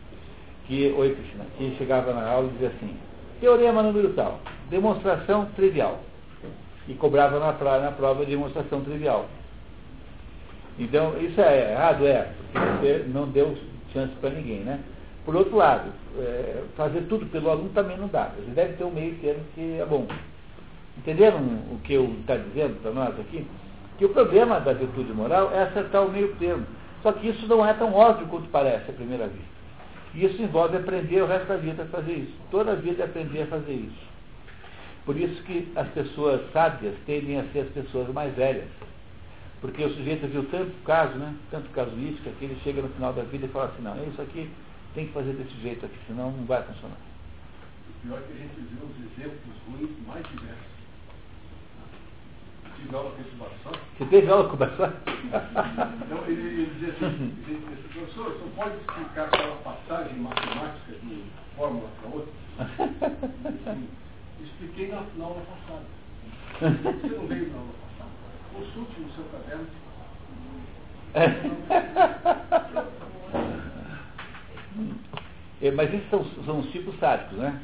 que, 0.67 0.91
oi 0.97 1.15
Cristina, 1.15 1.45
que 1.59 1.77
chegava 1.77 2.15
na 2.15 2.27
aula 2.27 2.49
e 2.49 2.53
dizia 2.53 2.69
assim, 2.69 2.97
teorema 3.41 3.83
número 3.83 4.13
tal, 4.15 4.41
demonstração 4.71 5.47
trivial. 5.57 6.01
E 6.87 6.95
cobrava 6.95 7.39
na, 7.39 7.81
na 7.81 7.93
prova 7.93 8.25
de 8.25 8.31
demonstração 8.31 8.81
trivial. 8.81 9.27
Então, 10.79 11.19
isso 11.21 11.41
é 11.41 11.73
errado? 11.73 12.07
É, 12.07 12.31
porque 12.53 12.59
você 12.59 13.05
não 13.09 13.29
deu 13.29 13.57
chance 13.93 14.15
para 14.21 14.31
ninguém, 14.31 14.61
né? 14.61 14.81
Por 15.25 15.37
outro 15.37 15.57
lado, 15.57 15.91
é, 16.19 16.63
fazer 16.77 17.03
tudo 17.03 17.27
pelo 17.27 17.51
aluno 17.51 17.69
também 17.71 17.99
não 17.99 18.09
dá. 18.09 18.31
Você 18.37 18.51
deve 18.53 18.75
ter 18.75 18.85
um 18.85 18.91
meio 18.91 19.15
termo 19.17 19.45
que 19.55 19.79
é 19.79 19.85
bom. 19.85 20.07
Entenderam 20.97 21.39
o 21.71 21.79
que 21.85 21.95
eu 21.95 22.05
está 22.21 22.37
dizendo 22.37 22.81
para 22.81 22.93
nós 22.93 23.21
aqui? 23.21 23.47
Que 23.99 24.07
o 24.07 24.09
problema 24.09 24.61
da 24.61 24.73
virtude 24.73 25.13
moral 25.13 25.53
é 25.53 25.65
acertar 25.65 26.07
o 26.07 26.11
meio 26.11 26.35
termo. 26.37 26.65
Só 27.03 27.13
que 27.13 27.29
isso 27.29 27.47
não 27.47 27.67
é 27.67 27.75
tão 27.75 27.93
óbvio 27.93 28.27
quanto 28.29 28.49
parece 28.49 28.91
à 28.91 28.95
primeira 28.95 29.27
vista. 29.27 29.58
Isso 30.15 30.41
envolve 30.43 30.77
aprender 30.77 31.23
o 31.23 31.27
resto 31.27 31.47
da 31.49 31.57
vida 31.57 31.83
a 31.83 31.87
fazer 31.87 32.13
isso. 32.13 32.33
Toda 32.51 32.73
a 32.73 32.75
vida 32.75 33.03
é 33.03 33.07
aprender 33.07 33.43
a 33.43 33.47
fazer 33.47 33.75
isso. 33.75 34.09
Por 35.05 35.17
isso 35.17 35.43
que 35.45 35.71
as 35.77 35.89
pessoas 35.89 36.41
sábias 36.53 36.95
tendem 37.07 37.39
a 37.39 37.45
ser 37.53 37.61
as 37.61 37.69
pessoas 37.69 38.09
mais 38.13 38.35
velhas. 38.35 38.69
Porque 39.61 39.83
o 39.83 39.95
sujeito 39.95 40.27
viu 40.29 40.45
tanto 40.51 40.73
caso, 40.85 41.17
né? 41.17 41.35
Tanto 41.51 41.69
casuística, 41.71 42.31
que 42.39 42.45
ele 42.45 42.61
chega 42.63 42.83
no 42.83 42.89
final 42.91 43.13
da 43.13 43.23
vida 43.23 43.47
e 43.47 43.49
fala 43.49 43.67
assim, 43.67 43.83
não, 43.83 43.97
isso 44.07 44.21
aqui 44.21 44.51
tem 44.95 45.07
que 45.07 45.13
fazer 45.13 45.33
desse 45.33 45.55
jeito 45.61 45.85
aqui, 45.85 45.97
senão 46.07 46.31
não 46.31 46.45
vai 46.45 46.63
funcionar. 46.63 46.97
O 47.89 48.07
pior 48.07 48.19
é 48.19 48.23
que 48.23 48.33
a 48.33 48.37
gente 48.37 48.55
viu 48.55 48.85
os 48.85 48.97
exemplos 48.97 49.57
ruins 49.67 49.91
mais 50.07 50.27
diversos. 50.29 50.78
Tive 52.79 52.97
aula 52.97 53.11
com 53.11 53.21
esse. 53.21 53.39
Você 53.99 54.05
teve 54.07 54.31
aula 54.31 54.49
com 54.49 54.55
o 54.55 54.57
Bassó? 54.57 54.93
Então 56.07 56.25
ele, 56.27 56.41
ele 56.41 56.67
dizia 56.67 56.93
assim, 56.95 57.35
ele 57.49 57.67
disse, 57.69 57.89
professor, 57.93 58.33
você 58.33 58.51
pode 58.55 58.77
explicar 58.77 59.25
aquela 59.25 59.57
passagem 59.57 60.19
matemática 60.19 60.93
de 61.03 61.25
fórmula 61.57 61.89
para 62.01 62.11
outra? 62.11 62.33
Assim, 62.59 63.89
expliquei 64.41 64.89
na, 64.89 65.03
na 65.17 65.25
aula 65.25 65.43
passada. 65.43 65.85
Você 66.61 67.17
não 67.17 67.27
veio 67.27 67.51
na 67.51 67.59
aula 67.59 67.73
passada? 67.83 68.11
Consulte 68.55 69.01
no 69.01 69.11
seu 69.13 69.25
caderno. 69.25 69.67
mas 75.75 75.95
esses 75.95 76.11
são, 76.11 76.25
são 76.45 76.61
os 76.61 76.71
tipos 76.71 76.99
sádicos, 76.99 77.39
né? 77.39 77.61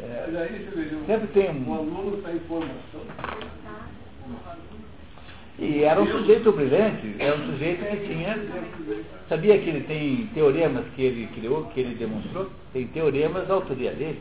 É, 0.00 0.24
mas 0.26 0.36
aí 0.36 0.64
você 0.64 0.76
veja, 0.76 0.96
sempre 1.06 1.26
tem 1.28 1.50
um... 1.50 1.70
o 1.70 1.74
aluno 1.74 2.18
está 2.18 2.32
em 2.32 2.40
formação. 2.40 3.02
E 5.58 5.84
era 5.84 6.00
um 6.00 6.06
sujeito 6.06 6.50
brilhante, 6.50 7.14
era 7.18 7.36
um 7.36 7.46
sujeito 7.52 7.84
que 7.84 8.08
tinha. 8.08 8.38
Sabia 9.28 9.58
que 9.58 9.68
ele 9.68 9.80
tem 9.82 10.26
teoremas 10.34 10.84
que 10.96 11.02
ele 11.02 11.26
criou, 11.34 11.66
que 11.66 11.80
ele 11.80 11.94
demonstrou? 11.94 12.50
Tem 12.72 12.86
teoremas 12.88 13.46
da 13.46 13.54
autoria 13.54 13.92
dele. 13.92 14.20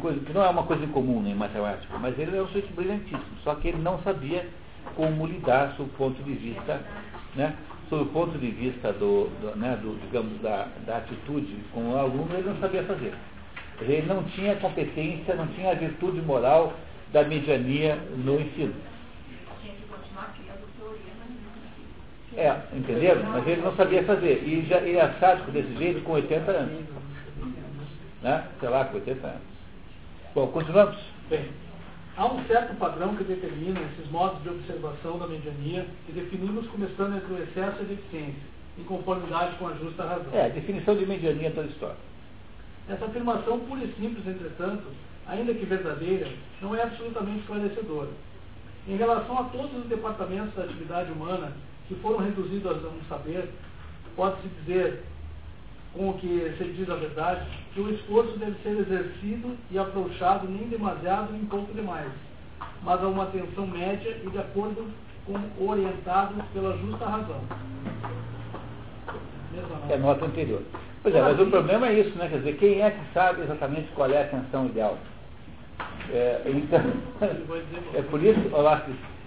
Coisa, 0.00 0.20
que 0.20 0.32
não 0.32 0.42
é 0.42 0.48
uma 0.48 0.64
coisa 0.64 0.86
comum 0.88 1.26
em 1.26 1.34
matemática, 1.34 1.96
mas 1.98 2.18
ele 2.18 2.36
é 2.36 2.42
um 2.42 2.46
sujeito 2.48 2.74
brilhantíssimo, 2.74 3.22
só 3.42 3.54
que 3.54 3.68
ele 3.68 3.78
não 3.78 3.98
sabia 4.02 4.46
como 4.94 5.26
lidar 5.26 5.74
sob 5.76 5.88
o 5.88 5.92
ponto 5.96 6.22
de 6.22 6.32
vista, 6.34 6.82
né, 7.34 7.54
sob 7.88 8.02
o 8.02 8.06
ponto 8.06 8.36
de 8.36 8.50
vista 8.50 8.92
do, 8.92 9.28
do, 9.40 9.56
né, 9.56 9.78
do 9.80 9.98
digamos, 10.02 10.38
da, 10.42 10.68
da 10.84 10.98
atitude 10.98 11.56
com 11.72 11.92
o 11.92 11.96
aluno, 11.96 12.28
ele 12.34 12.48
não 12.48 12.56
sabia 12.58 12.82
fazer. 12.82 13.14
Ele 13.80 14.06
não 14.06 14.22
tinha 14.24 14.56
competência, 14.56 15.34
não 15.34 15.46
tinha 15.46 15.74
virtude 15.74 16.20
moral 16.20 16.74
da 17.12 17.24
mediania 17.24 17.96
no 18.16 18.40
ensino. 18.40 18.74
É, 22.36 22.56
entenderam? 22.72 23.24
Mas 23.24 23.46
ele 23.46 23.60
não 23.60 23.74
sabia 23.74 24.04
fazer. 24.04 24.42
E 24.44 24.64
já 24.66 24.78
ele 24.78 24.96
é 24.96 25.08
sádico 25.18 25.50
desse 25.50 25.74
jeito 25.76 26.00
com 26.02 26.12
80 26.12 26.50
anos. 26.50 26.84
Né? 28.22 28.46
Sei 28.60 28.68
lá, 28.68 28.84
com 28.84 28.96
80 28.96 29.26
anos. 29.26 29.42
Bom, 30.34 30.46
continuamos? 30.48 30.96
Bem, 31.28 31.48
há 32.16 32.26
um 32.26 32.44
certo 32.44 32.76
padrão 32.76 33.16
que 33.16 33.24
determina 33.24 33.80
esses 33.80 34.10
modos 34.12 34.40
de 34.42 34.48
observação 34.48 35.18
da 35.18 35.26
mediania 35.26 35.86
que 36.06 36.12
definimos 36.12 36.68
começando 36.68 37.16
entre 37.16 37.32
o 37.32 37.42
excesso 37.42 37.78
e 37.80 37.84
a 37.84 37.88
deficiência, 37.88 38.42
em 38.78 38.84
conformidade 38.84 39.56
com 39.56 39.66
a 39.66 39.74
justa 39.74 40.04
razão. 40.04 40.32
É, 40.32 40.46
a 40.46 40.48
definição 40.48 40.96
de 40.96 41.04
mediania 41.04 41.48
é 41.48 41.50
toda 41.50 41.66
história. 41.66 41.96
Essa 42.88 43.06
afirmação 43.06 43.58
pura 43.60 43.82
e 43.82 43.92
simples, 43.94 44.26
entretanto, 44.26 44.84
ainda 45.30 45.54
que 45.54 45.64
verdadeira, 45.64 46.28
não 46.60 46.74
é 46.74 46.82
absolutamente 46.82 47.40
esclarecedora. 47.40 48.08
Em 48.88 48.96
relação 48.96 49.38
a 49.38 49.44
todos 49.44 49.72
os 49.76 49.84
departamentos 49.86 50.54
da 50.54 50.64
atividade 50.64 51.12
humana 51.12 51.52
que 51.86 51.94
foram 51.96 52.18
reduzidos 52.18 52.84
a 52.84 52.88
um 52.88 53.00
saber, 53.08 53.48
pode-se 54.16 54.48
dizer, 54.60 55.04
com 55.94 56.10
o 56.10 56.14
que 56.14 56.54
se 56.58 56.64
diz 56.64 56.88
a 56.90 56.96
verdade, 56.96 57.46
que 57.74 57.80
o 57.80 57.90
esforço 57.90 58.36
deve 58.38 58.56
ser 58.62 58.78
exercido 58.80 59.56
e 59.70 59.78
afrouxado 59.78 60.48
nem 60.48 60.68
demasiado 60.68 61.32
nem 61.32 61.44
pouco 61.46 61.72
demais, 61.72 62.10
mas 62.82 63.02
a 63.02 63.08
uma 63.08 63.24
atenção 63.24 63.66
média 63.66 64.16
e 64.24 64.30
de 64.30 64.38
acordo 64.38 64.86
com 65.26 65.64
orientado 65.64 66.34
pela 66.52 66.76
justa 66.78 67.04
razão. 67.04 67.40
É 69.88 69.96
nota 69.96 70.24
anterior. 70.24 70.62
Pois 71.02 71.14
é, 71.14 71.22
mas 71.22 71.40
o 71.40 71.46
problema 71.46 71.88
é 71.88 72.00
isso, 72.00 72.16
né? 72.18 72.28
Quer 72.28 72.38
dizer, 72.38 72.56
quem 72.56 72.82
é 72.82 72.90
que 72.90 73.12
sabe 73.12 73.42
exatamente 73.42 73.88
qual 73.94 74.10
é 74.10 74.18
a 74.18 74.22
atenção 74.22 74.66
ideal? 74.66 74.98
É, 76.12 76.42
então, 76.46 76.80
é 77.94 78.02
por 78.02 78.22
isso, 78.22 78.40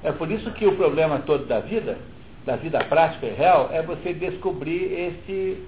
é 0.04 0.12
por 0.12 0.32
isso 0.32 0.52
que 0.52 0.66
o 0.66 0.76
problema 0.76 1.20
todo 1.20 1.46
da 1.46 1.60
vida 1.60 1.98
da 2.46 2.56
vida 2.56 2.84
prática 2.86 3.26
e 3.26 3.34
real 3.34 3.70
é 3.72 3.82
você 3.82 4.14
descobrir 4.14 4.92
esse, 4.92 5.66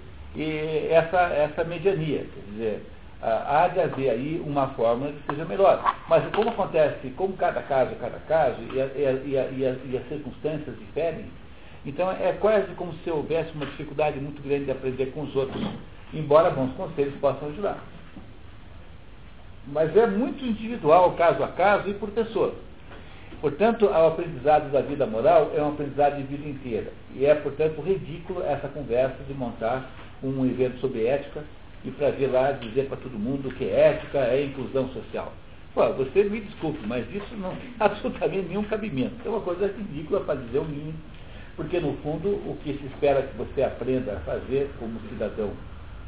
essa, 0.89 1.21
essa 1.33 1.63
mediania. 1.63 2.25
Quer 2.33 2.51
dizer, 2.51 2.85
há 3.21 3.67
de 3.69 3.79
haver 3.79 4.09
aí 4.09 4.43
uma 4.45 4.67
fórmula 4.69 5.11
que 5.11 5.31
seja 5.31 5.45
melhor. 5.45 5.95
Mas 6.09 6.23
como 6.35 6.49
acontece, 6.49 7.09
como 7.11 7.33
cada 7.37 7.61
caso 7.61 7.91
é 7.91 7.95
cada 7.95 8.19
caso, 8.27 8.57
e, 8.73 8.81
a, 8.81 8.85
e, 8.85 9.05
a, 9.05 9.11
e, 9.11 9.67
a, 9.67 9.75
e 9.85 9.97
as 9.97 10.07
circunstâncias 10.07 10.77
diferem, 10.79 11.25
então 11.85 12.11
é 12.11 12.33
quase 12.33 12.67
como 12.75 12.93
se 13.03 13.09
houvesse 13.09 13.51
uma 13.53 13.65
dificuldade 13.65 14.19
muito 14.19 14.41
grande 14.41 14.65
de 14.65 14.71
aprender 14.71 15.07
com 15.07 15.21
os 15.21 15.35
outros, 15.35 15.63
embora 16.13 16.49
bons 16.49 16.73
conselhos 16.73 17.13
possam 17.15 17.49
ajudar. 17.49 17.77
Mas 19.67 19.95
é 19.95 20.05
muito 20.05 20.45
individual, 20.45 21.13
caso 21.13 21.43
a 21.43 21.47
caso 21.49 21.89
e 21.89 21.93
por 21.93 22.09
pessoa. 22.11 22.53
Portanto, 23.41 23.85
o 23.85 24.07
aprendizado 24.07 24.71
da 24.71 24.81
vida 24.81 25.05
moral 25.05 25.51
é 25.55 25.61
um 25.61 25.69
aprendizado 25.69 26.17
de 26.17 26.23
vida 26.23 26.47
inteira. 26.47 26.91
E 27.15 27.25
é, 27.25 27.35
portanto, 27.35 27.81
ridículo 27.81 28.43
essa 28.43 28.67
conversa 28.67 29.17
de 29.27 29.33
montar 29.33 29.89
um 30.23 30.45
evento 30.45 30.79
sobre 30.79 31.05
ética 31.05 31.43
e 31.83 31.91
para 31.91 32.11
vir 32.11 32.27
lá 32.27 32.51
dizer 32.53 32.87
para 32.87 32.97
todo 32.97 33.19
mundo 33.19 33.53
que 33.55 33.65
ética 33.65 34.19
é 34.19 34.45
inclusão 34.45 34.89
social. 34.89 35.33
Pô, 35.73 35.91
você 35.93 36.23
me 36.23 36.39
desculpe, 36.39 36.79
mas 36.87 37.05
isso 37.13 37.35
não 37.37 37.55
tem 37.55 37.73
absolutamente 37.79 38.47
nenhum 38.47 38.63
cabimento. 38.63 39.15
É 39.25 39.29
uma 39.29 39.41
coisa 39.41 39.67
ridícula 39.67 40.21
para 40.21 40.35
dizer 40.35 40.59
o 40.59 40.65
mínimo, 40.65 40.97
porque 41.55 41.79
no 41.79 41.93
fundo 41.97 42.29
o 42.29 42.57
que 42.63 42.73
se 42.73 42.85
espera 42.85 43.23
que 43.23 43.37
você 43.37 43.61
aprenda 43.61 44.13
a 44.13 44.19
fazer 44.21 44.71
como 44.79 44.99
cidadão 45.09 45.51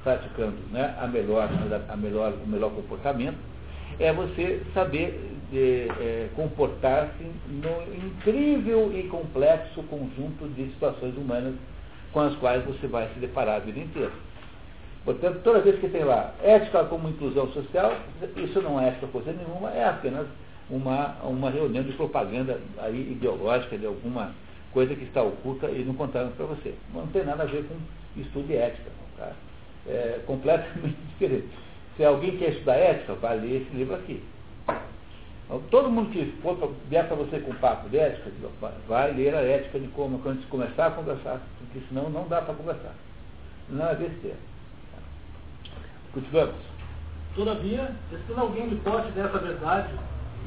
praticando 0.04 0.58
né, 0.72 0.96
a 1.00 1.08
melhor, 1.08 1.50
a 1.90 1.98
melhor, 1.98 2.34
o 2.34 2.48
melhor 2.48 2.72
comportamento 2.72 3.38
é 4.00 4.14
você 4.14 4.62
saber 4.74 5.38
é, 5.54 6.28
comportar-se 6.36 7.24
no 7.48 7.96
incrível 8.06 8.92
e 8.94 9.04
complexo 9.04 9.82
conjunto 9.84 10.48
de 10.56 10.66
situações 10.72 11.16
humanas 11.18 11.56
com 12.12 12.20
as 12.22 12.36
quais 12.36 12.64
você 12.66 12.88
vai 12.88 13.10
se 13.14 13.20
deparar 13.20 13.56
a 13.56 13.60
vida 13.60 13.80
inteira. 13.80 14.12
Portanto, 15.06 15.40
toda 15.44 15.62
vez 15.62 15.80
que 15.80 15.88
tem 15.88 16.04
lá 16.04 16.34
ética 16.44 16.84
como 16.84 17.08
inclusão 17.08 17.48
social, 17.54 17.94
isso 18.36 18.62
não 18.62 18.80
é 18.80 18.90
ética 18.90 19.08
coisa 19.08 19.32
nenhuma, 19.32 19.72
é 19.72 19.86
apenas 19.86 20.28
uma, 20.70 21.16
uma 21.24 21.50
reunião 21.50 21.84
de 21.84 21.94
propaganda 21.94 22.60
aí 22.80 23.14
ideológica 23.14 23.78
de 23.78 23.86
alguma 23.86 24.34
coisa 24.74 24.94
que 24.96 25.06
está 25.06 25.24
oculta 25.24 25.70
e 25.70 25.84
não 25.86 25.94
contaram 25.94 26.30
para 26.32 26.46
você. 26.46 26.76
Não 26.94 27.08
tem 27.08 27.24
nada 27.24 27.44
a 27.44 27.46
ver 27.46 27.66
com 27.66 28.20
estudo 28.20 28.48
de 28.48 28.56
ética. 28.58 28.92
É 29.88 30.22
completamente 30.26 30.98
diferente. 31.10 31.48
Se 31.96 32.04
alguém 32.04 32.38
quer 32.38 32.50
estudar 32.50 32.76
ética, 32.76 33.14
vai 33.16 33.40
ler 33.40 33.62
esse 33.62 33.76
livro 33.76 33.96
aqui. 33.96 34.22
Todo 35.72 35.90
mundo 35.90 36.12
que 36.12 36.26
for 36.42 36.58
pra, 36.58 36.68
vier 36.90 37.08
para 37.08 37.16
você 37.16 37.40
com 37.40 37.56
papo 37.56 37.88
de 37.88 37.98
ética, 37.98 38.30
vai 38.88 39.14
ler 39.14 39.34
a 39.34 39.42
ética 39.42 39.80
de 39.80 39.88
como, 39.90 40.22
antes 40.28 40.42
de 40.42 40.48
começar 40.48 40.88
a 40.88 40.92
conversar, 40.92 41.42
porque 41.60 41.80
senão 41.88 42.10
não 42.10 42.28
dá 42.28 42.42
para 42.42 42.54
conversar. 42.54 42.94
Não 43.70 43.88
é 43.88 43.96
besteira. 43.96 44.36
Continuamos. 46.14 46.56
Todavia, 47.34 47.96
estando 48.12 48.40
alguém 48.40 48.68
de 48.68 48.76
pote 48.78 49.10
dessa 49.12 49.38
verdade, 49.38 49.94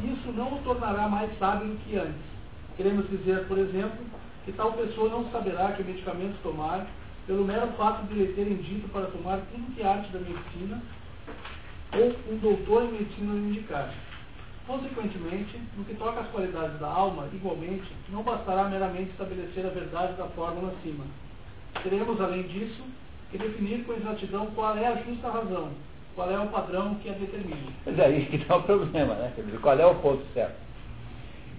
isso 0.04 0.32
não 0.32 0.54
o 0.54 0.62
tornará 0.62 1.08
mais 1.08 1.30
sábio 1.38 1.68
do 1.68 1.76
que 1.84 1.96
antes. 1.96 2.30
Queremos 2.76 3.08
dizer, 3.08 3.46
por 3.46 3.56
exemplo, 3.58 3.98
que 4.44 4.52
tal 4.52 4.72
pessoa 4.72 5.08
não 5.08 5.30
saberá 5.30 5.72
que 5.72 5.82
medicamentos 5.82 6.38
tomar 6.42 6.86
pelo 7.30 7.44
mero 7.44 7.68
fato 7.78 8.08
de 8.08 8.14
lhe 8.14 8.32
terem 8.32 8.56
dito 8.56 8.88
para 8.88 9.06
tomar 9.06 9.40
que 9.76 9.82
arte 9.84 10.10
da 10.10 10.18
medicina 10.18 10.82
ou 11.94 12.12
um 12.28 12.38
doutor 12.38 12.82
em 12.82 12.92
medicina 12.92 13.34
lhe 13.34 13.50
indicar 13.50 13.94
Consequentemente, 14.66 15.56
no 15.76 15.84
que 15.84 15.94
toca 15.94 16.20
às 16.20 16.28
qualidades 16.28 16.78
da 16.80 16.88
alma, 16.88 17.28
igualmente, 17.32 17.84
não 18.08 18.22
bastará 18.22 18.64
meramente 18.64 19.10
estabelecer 19.10 19.64
a 19.64 19.68
verdade 19.68 20.14
da 20.14 20.26
fórmula 20.26 20.72
acima. 20.72 21.04
Teremos, 21.82 22.20
além 22.20 22.42
disso, 22.42 22.82
que 23.30 23.38
definir 23.38 23.84
com 23.84 23.94
exatidão 23.94 24.46
qual 24.54 24.76
é 24.76 24.86
a 24.86 24.96
justa 24.96 25.28
razão, 25.28 25.70
qual 26.14 26.30
é 26.30 26.38
o 26.38 26.48
padrão 26.48 26.96
que 26.96 27.08
a 27.08 27.12
determina. 27.14 27.72
Mas 27.86 27.98
é 27.98 28.04
aí 28.06 28.26
que 28.26 28.36
está 28.36 28.56
o 28.56 28.62
problema, 28.62 29.14
né? 29.14 29.32
Quer 29.34 29.42
dizer, 29.42 29.60
qual 29.60 29.78
é 29.78 29.86
o 29.86 29.94
ponto 29.96 30.24
certo? 30.34 30.56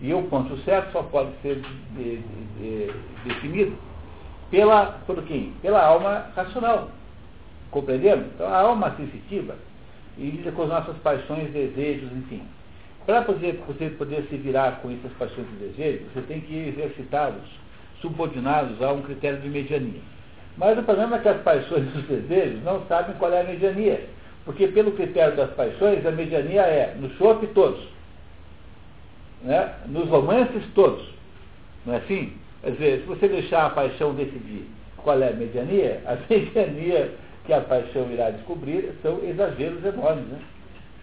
E 0.02 0.14
o 0.14 0.24
ponto 0.24 0.56
certo 0.60 0.92
só 0.92 1.04
pode 1.04 1.32
ser 1.42 1.62
de, 1.62 2.18
de, 2.18 2.22
de, 2.58 2.94
definido 3.26 3.78
pela, 4.52 5.00
por 5.08 5.24
quem? 5.24 5.54
Pela 5.62 5.84
alma 5.84 6.28
racional. 6.36 6.92
Compreendemos? 7.72 8.28
Então, 8.36 8.48
a 8.48 8.60
alma 8.60 8.94
sensitiva 8.98 9.56
e 10.18 10.30
lida 10.30 10.52
com 10.52 10.64
as 10.64 10.70
nossas 10.70 10.98
paixões, 10.98 11.52
desejos, 11.52 12.12
enfim. 12.12 12.44
Para 13.06 13.22
poder, 13.24 13.64
você 13.66 13.90
poder 13.90 14.28
se 14.30 14.36
virar 14.36 14.82
com 14.82 14.92
essas 14.92 15.12
paixões 15.14 15.48
e 15.54 15.66
desejos, 15.66 16.06
você 16.14 16.22
tem 16.24 16.42
que 16.42 16.56
exercitá-los, 16.68 17.50
subordinados 18.02 18.82
a 18.82 18.92
um 18.92 19.02
critério 19.02 19.40
de 19.40 19.50
mediania. 19.50 20.02
Mas 20.58 20.78
o 20.78 20.84
problema 20.84 21.16
é 21.16 21.20
que 21.20 21.30
as 21.30 21.42
paixões 21.42 21.86
e 21.96 21.98
os 21.98 22.06
desejos 22.06 22.62
não 22.64 22.86
sabem 22.88 23.16
qual 23.16 23.32
é 23.32 23.42
a 23.42 23.44
mediania. 23.46 24.06
Porque 24.44 24.68
pelo 24.68 24.92
critério 24.92 25.36
das 25.36 25.52
paixões, 25.52 26.06
a 26.06 26.12
mediania 26.12 26.62
é 26.62 26.96
no 27.00 27.10
chope 27.12 27.48
todos. 27.48 27.82
Né? 29.44 29.74
Nos 29.88 30.10
romances 30.10 30.64
todos. 30.76 31.08
Não 31.86 31.94
é 31.94 31.98
assim? 31.98 32.34
Quer 32.62 32.72
dizer, 32.72 33.00
se 33.02 33.06
você 33.08 33.28
deixar 33.28 33.66
a 33.66 33.70
paixão 33.72 34.14
decidir 34.14 34.68
qual 34.98 35.22
é 35.22 35.30
a 35.30 35.34
mediania, 35.34 36.02
a 36.06 36.16
mediania 36.30 37.12
que 37.46 37.54
a 37.54 37.62
paixão 37.62 38.12
irá 38.12 38.30
descobrir 38.30 38.94
são 39.02 39.20
exageros 39.24 39.84
enormes. 39.84 40.26
Né? 40.28 40.40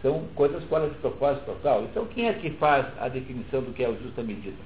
São 0.02 0.22
coisas 0.36 0.62
fora 0.64 0.88
de 0.88 0.94
propósito 0.96 1.44
total. 1.44 1.82
Então, 1.82 2.06
quem 2.06 2.28
é 2.28 2.32
que 2.32 2.50
faz 2.50 2.86
a 3.00 3.08
definição 3.08 3.62
do 3.62 3.72
que 3.72 3.82
é 3.82 3.88
o 3.88 3.98
justa 4.00 4.22
medida? 4.22 4.56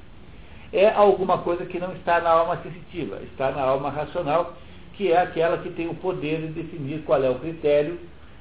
É 0.73 0.91
alguma 0.91 1.39
coisa 1.39 1.65
que 1.65 1.79
não 1.79 1.93
está 1.93 2.21
na 2.21 2.31
alma 2.31 2.59
sensitiva, 2.63 3.19
está 3.23 3.51
na 3.51 3.63
alma 3.63 3.91
racional, 3.91 4.55
que 4.95 5.11
é 5.11 5.19
aquela 5.19 5.59
que 5.59 5.71
tem 5.71 5.89
o 5.89 5.95
poder 5.95 6.41
de 6.41 6.49
definir 6.49 7.03
qual 7.05 7.23
é 7.23 7.31
o 7.31 7.39
critério 7.39 7.99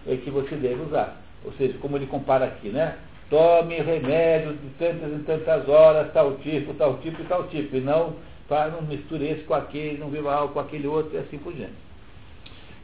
é, 0.07 0.15
que 0.17 0.29
você 0.29 0.55
deve 0.55 0.81
usar. 0.81 1.21
Ou 1.45 1.51
seja, 1.53 1.77
como 1.79 1.97
ele 1.97 2.07
compara 2.07 2.45
aqui, 2.45 2.69
né? 2.69 2.95
Tome 3.29 3.75
remédio 3.75 4.53
de 4.53 4.69
tantas 4.77 5.11
em 5.11 5.23
tantas 5.23 5.67
horas, 5.69 6.11
tal 6.11 6.35
tipo, 6.37 6.73
tal 6.73 6.97
tipo 6.97 7.21
e 7.21 7.25
tal 7.25 7.47
tipo. 7.47 7.77
E 7.77 7.79
não, 7.79 8.15
não 8.49 8.81
misture 8.81 9.25
esse 9.25 9.43
com 9.43 9.53
aquele, 9.53 9.97
não 9.97 10.09
viva 10.09 10.33
algo 10.33 10.53
com 10.53 10.59
aquele 10.59 10.87
outro 10.87 11.15
e 11.15 11.19
assim 11.19 11.37
por 11.37 11.53
diante. 11.53 11.73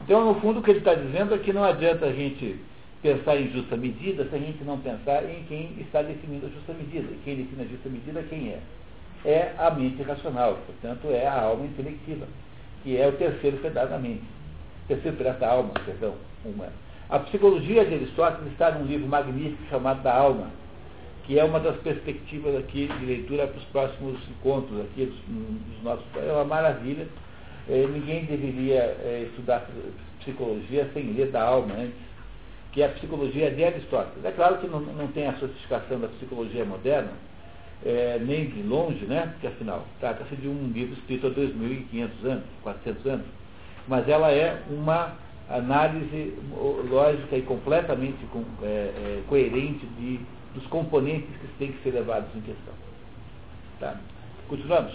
Então, 0.02 0.24
no 0.24 0.40
fundo, 0.40 0.60
o 0.60 0.62
que 0.62 0.70
ele 0.70 0.78
está 0.78 0.94
dizendo 0.94 1.34
é 1.34 1.38
que 1.38 1.52
não 1.52 1.64
adianta 1.64 2.06
a 2.06 2.12
gente 2.12 2.58
pensar 3.02 3.36
em 3.36 3.50
justa 3.50 3.76
medida 3.76 4.24
se 4.24 4.34
a 4.34 4.38
gente 4.38 4.62
não 4.64 4.78
pensar 4.78 5.24
em 5.24 5.44
quem 5.44 5.76
está 5.80 6.02
definindo 6.02 6.46
a 6.46 6.48
justa 6.48 6.72
medida. 6.72 7.12
E 7.12 7.20
quem 7.24 7.36
define 7.36 7.62
a 7.62 7.66
justa 7.66 7.88
medida, 7.88 8.22
quem 8.22 8.48
é? 8.48 8.60
É 9.24 9.54
a 9.58 9.70
mente 9.70 10.02
racional, 10.02 10.58
portanto, 10.64 11.08
é 11.10 11.26
a 11.26 11.42
alma 11.42 11.66
intelectiva, 11.66 12.26
que 12.82 12.96
é 12.96 13.06
o 13.08 13.12
terceiro 13.12 13.56
pedaço 13.58 13.90
da 13.90 13.98
mente. 13.98 14.22
Terceiro 14.86 15.16
pedaço 15.16 15.40
da 15.40 15.50
alma, 15.50 15.72
perdão, 15.84 16.14
humana. 16.44 16.72
A 17.10 17.18
psicologia 17.20 17.84
de 17.84 17.94
Aristóteles 17.94 18.52
está 18.52 18.70
num 18.70 18.84
livro 18.84 19.08
magnífico 19.08 19.62
chamado 19.70 20.02
Da 20.02 20.14
Alma, 20.14 20.50
que 21.28 21.38
é 21.38 21.44
uma 21.44 21.60
das 21.60 21.76
perspectivas 21.82 22.56
aqui 22.56 22.88
de 22.88 23.04
leitura 23.04 23.46
para 23.46 23.58
os 23.58 23.64
próximos 23.64 24.18
encontros 24.30 24.80
aqui 24.80 25.04
dos 25.04 25.82
nossos. 25.82 26.04
É 26.16 26.32
uma 26.32 26.44
maravilha. 26.46 27.06
É, 27.68 27.86
ninguém 27.86 28.24
deveria 28.24 28.80
é, 28.80 29.26
estudar 29.28 29.68
psicologia 30.20 30.88
sem 30.94 31.12
ler 31.12 31.30
da 31.30 31.42
alma 31.42 31.74
antes, 31.74 31.98
que 32.72 32.80
é 32.80 32.86
a 32.86 32.88
psicologia 32.88 33.50
de 33.50 33.62
Aristóteles. 33.62 34.24
É 34.24 34.30
claro 34.30 34.56
que 34.56 34.66
não, 34.68 34.80
não 34.80 35.08
tem 35.08 35.26
a 35.26 35.34
sofisticação 35.34 36.00
da 36.00 36.08
psicologia 36.08 36.64
moderna, 36.64 37.12
é, 37.84 38.18
nem 38.18 38.46
de 38.46 38.62
longe, 38.62 39.04
né? 39.04 39.28
Porque 39.32 39.48
afinal, 39.48 39.84
trata-se 40.00 40.34
de 40.34 40.48
um 40.48 40.72
livro 40.72 40.94
escrito 40.94 41.26
há 41.26 41.30
2.500 41.30 42.08
anos, 42.24 42.44
400 42.62 43.06
anos, 43.06 43.26
mas 43.86 44.08
ela 44.08 44.32
é 44.32 44.62
uma 44.70 45.12
análise 45.50 46.34
lógica 46.88 47.36
e 47.36 47.42
completamente 47.42 48.24
com, 48.32 48.42
é, 48.62 48.66
é, 48.66 49.22
coerente 49.28 49.84
de 49.98 50.20
dos 50.58 50.66
componentes 50.68 51.30
que 51.40 51.46
têm 51.58 51.72
que 51.72 51.82
ser 51.82 51.90
levados 51.92 52.28
em 52.34 52.40
questão. 52.40 52.74
Tá? 53.78 53.96
Continuamos? 54.48 54.92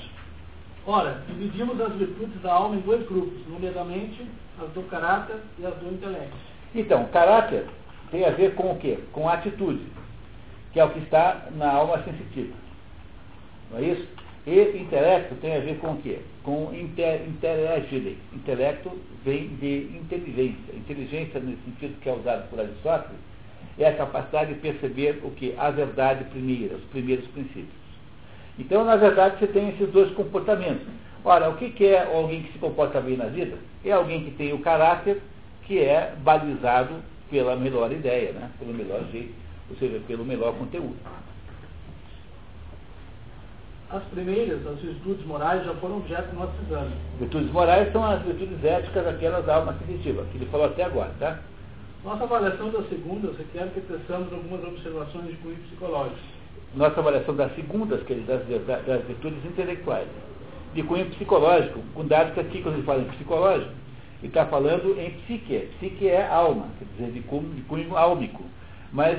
Ora, 0.86 1.23
dividimos 1.28 1.80
as 1.80 1.93
virtudes 1.93 2.41
da 2.41 2.54
alma 2.54 2.76
em 2.76 2.82
dois 2.82 3.08
grupos, 3.08 3.47
nomeadamente 3.47 4.26
as 4.62 4.69
do 4.71 4.84
caráter 4.89 5.38
e 5.58 5.65
as 5.65 5.73
do 5.76 5.93
intelecto. 5.93 6.36
Então, 6.76 7.06
caráter 7.06 7.65
tem 8.12 8.26
a 8.26 8.32
ver 8.32 8.54
com 8.56 8.71
o 8.71 8.78
quê? 8.78 8.99
Com 9.13 9.30
a 9.30 9.34
atitude, 9.34 9.82
que 10.73 10.80
é 10.80 10.84
o 10.84 10.89
que 10.89 10.99
está 10.99 11.47
na 11.56 11.71
alma 11.71 12.04
sensitiva. 12.04 12.54
Não 13.71 13.80
é 13.80 13.84
isso? 13.84 14.08
E 14.45 14.78
intelecto 14.78 15.36
tem 15.36 15.56
a 15.56 15.62
ver 15.62 15.78
com 15.80 15.93
o 15.93 16.02
quê? 16.02 16.19
Com 16.43 16.73
inter, 16.73 17.21
intelegere. 17.26 18.17
Intelecto 18.34 18.91
vem 19.23 19.47
de 19.56 19.97
inteligência. 19.97 20.76
Inteligência, 20.76 21.39
no 21.39 21.56
sentido 21.63 21.97
que 22.02 22.10
é 22.10 22.13
usado 22.13 22.49
por 22.49 22.60
Aristóteles, 22.60 23.17
é 23.77 23.88
a 23.88 23.95
capacidade 23.95 24.53
de 24.53 24.59
perceber 24.59 25.21
o 25.23 25.31
que? 25.31 25.55
A 25.57 25.71
verdade 25.71 26.23
primeira, 26.25 26.75
os 26.75 26.83
primeiros 26.86 27.25
princípios. 27.27 27.83
Então, 28.57 28.83
na 28.83 28.95
verdade, 28.95 29.39
você 29.39 29.47
tem 29.47 29.69
esses 29.69 29.89
dois 29.89 30.12
comportamentos. 30.13 30.86
Ora, 31.25 31.49
o 31.49 31.55
que 31.55 31.86
é 31.86 32.03
alguém 32.03 32.43
que 32.43 32.53
se 32.53 32.59
comporta 32.59 32.99
bem 33.01 33.17
na 33.17 33.25
vida? 33.25 33.57
É 33.83 33.91
alguém 33.91 34.23
que 34.25 34.31
tem 34.31 34.53
o 34.53 34.59
caráter 34.59 35.21
que 35.63 35.79
é 35.79 36.13
balizado 36.19 36.95
pela 37.29 37.55
melhor 37.55 37.91
ideia, 37.91 38.33
né? 38.33 38.51
pelo 38.59 38.73
melhor 38.73 39.03
jeito, 39.12 39.33
ou 39.69 39.75
seja, 39.77 39.99
pelo 40.05 40.25
melhor 40.25 40.53
conteúdo. 40.55 40.97
As 43.89 44.03
primeiras, 44.05 44.65
as 44.65 44.79
virtudes 44.79 45.25
morais, 45.25 45.63
já 45.63 45.73
foram 45.75 45.97
objeto 45.97 46.29
do 46.31 46.39
nosso 46.39 46.53
exame. 46.65 46.91
Virtudes 47.19 47.51
morais 47.51 47.91
são 47.91 48.03
as 48.03 48.21
virtudes 48.23 48.63
éticas 48.63 49.05
daquelas 49.05 49.45
da 49.45 49.55
alma 49.55 49.77
sensitiva, 49.79 50.25
que 50.31 50.38
ele 50.38 50.47
falou 50.47 50.65
até 50.65 50.83
agora, 50.83 51.12
tá? 51.19 51.39
Nossa 52.04 52.26
avaliação 52.26 52.70
da 52.70 52.84
segunda 52.89 53.34
requer 53.38 53.70
que 53.70 53.80
teçamos 53.80 54.32
algumas 54.34 54.62
observações 54.62 55.26
de 55.28 55.38
cunho 55.38 55.56
psicológico. 55.56 56.20
Nossa 56.76 57.00
avaliação 57.00 57.34
das 57.34 57.56
segundas, 57.56 58.04
que 58.04 58.13
das, 58.16 58.46
das 58.86 59.06
virtudes 59.06 59.46
intelectuais, 59.46 60.08
de 60.74 60.84
cunho 60.84 61.06
psicológico, 61.12 61.80
com 61.94 62.06
dados 62.06 62.34
que 62.34 62.42
aqui, 62.42 62.62
quando 62.62 62.76
ele 62.76 62.84
fala 62.84 63.04
em 63.04 63.06
psicológico, 63.06 63.72
ele 64.20 64.28
está 64.28 64.46
falando 64.48 65.00
em 65.00 65.12
psique. 65.12 65.70
Psique 65.78 66.10
é 66.10 66.28
alma, 66.28 66.68
quer 66.78 66.86
dizer, 66.86 67.12
de 67.13 67.22
cunho, 67.22 67.50
de 67.54 67.62
cunho 67.62 67.96
álmico. 67.96 68.44
Mas 68.92 69.18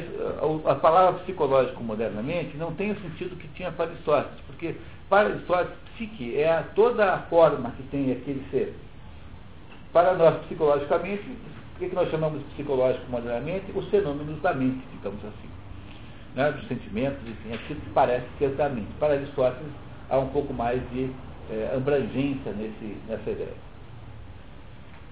a, 0.67 0.73
a 0.73 0.75
palavra 0.75 1.21
psicológico 1.21 1.83
modernamente 1.83 2.57
não 2.59 2.75
tem 2.75 2.91
o 2.91 3.01
sentido 3.01 3.35
que 3.37 3.49
tinha 3.49 3.73
para 3.73 3.87
Aristóteles, 3.87 4.41
porque 4.47 4.75
para 5.09 5.31
Aristóteles, 5.31 5.73
psique 5.95 6.37
é 6.37 6.51
a, 6.51 6.63
toda 6.75 7.15
a 7.15 7.19
forma 7.23 7.71
que 7.71 7.83
tem 7.85 8.13
aquele 8.13 8.45
ser. 8.51 8.75
Para 9.93 10.15
nós, 10.15 10.37
psicologicamente, 10.45 11.25
o 11.75 11.79
que, 11.79 11.95
nós 11.95 12.11
chamamos 12.11 12.39
de 12.39 12.45
psicológico 12.55 13.11
modernamente? 13.11 13.65
Os 13.75 13.89
fenômenos 13.89 14.41
da 14.41 14.55
mente, 14.55 14.85
digamos 14.93 15.25
assim. 15.25 15.49
Né? 16.35 16.53
Dos 16.53 16.69
sentimentos, 16.69 17.19
enfim, 17.27 17.53
aquilo 17.53 17.81
que 17.81 17.91
parece 17.91 18.27
ser 18.39 18.51
da 18.51 18.69
mente. 18.69 18.89
Para 18.99 19.15
Aristóteles, 19.15 19.73
há 20.09 20.19
um 20.19 20.29
pouco 20.29 20.53
mais 20.55 20.81
de 20.91 21.11
é, 21.51 21.75
abrangência 21.75 22.53
nesse, 22.53 22.97
nessa 23.09 23.31
ideia. 23.31 23.55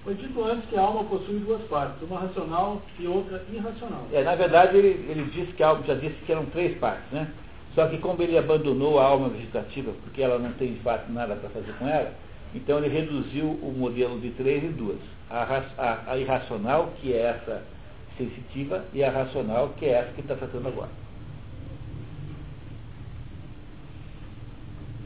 Foi 0.03 0.15
dito 0.15 0.43
antes 0.43 0.69
que 0.69 0.77
a 0.77 0.81
alma 0.81 1.05
possui 1.05 1.39
duas 1.39 1.61
partes, 1.63 2.01
uma 2.01 2.19
racional 2.19 2.81
e 2.99 3.07
outra 3.07 3.41
irracional. 3.51 4.05
É, 4.11 4.21
na 4.21 4.35
verdade, 4.35 4.75
ele, 4.75 5.05
ele 5.09 5.29
disse 5.31 5.53
que 5.53 5.63
a 5.63 5.69
alma, 5.69 5.83
já 5.85 5.95
disse 5.95 6.15
que 6.25 6.31
eram 6.31 6.45
três 6.47 6.77
partes, 6.77 7.09
né? 7.11 7.29
Só 7.73 7.87
que 7.87 7.97
como 7.97 8.21
ele 8.21 8.37
abandonou 8.37 8.99
a 8.99 9.05
alma 9.05 9.29
vegetativa, 9.29 9.91
porque 10.03 10.21
ela 10.21 10.37
não 10.37 10.51
tem 10.53 10.73
de 10.73 10.79
fato 10.81 11.11
nada 11.11 11.35
para 11.35 11.49
fazer 11.49 11.73
com 11.79 11.87
ela, 11.87 12.13
então 12.53 12.77
ele 12.77 12.87
reduziu 12.87 13.45
o 13.45 13.73
modelo 13.75 14.19
de 14.19 14.29
três 14.31 14.63
em 14.63 14.71
duas. 14.71 14.99
A, 15.29 15.63
a, 15.77 16.11
a 16.11 16.17
irracional, 16.17 16.93
que 17.01 17.11
é 17.13 17.21
essa 17.21 17.63
sensitiva, 18.17 18.85
e 18.93 19.03
a 19.03 19.09
racional, 19.09 19.69
que 19.77 19.85
é 19.85 19.93
essa 19.93 20.13
que 20.13 20.21
está 20.21 20.35
tratando 20.35 20.67
agora. 20.67 20.89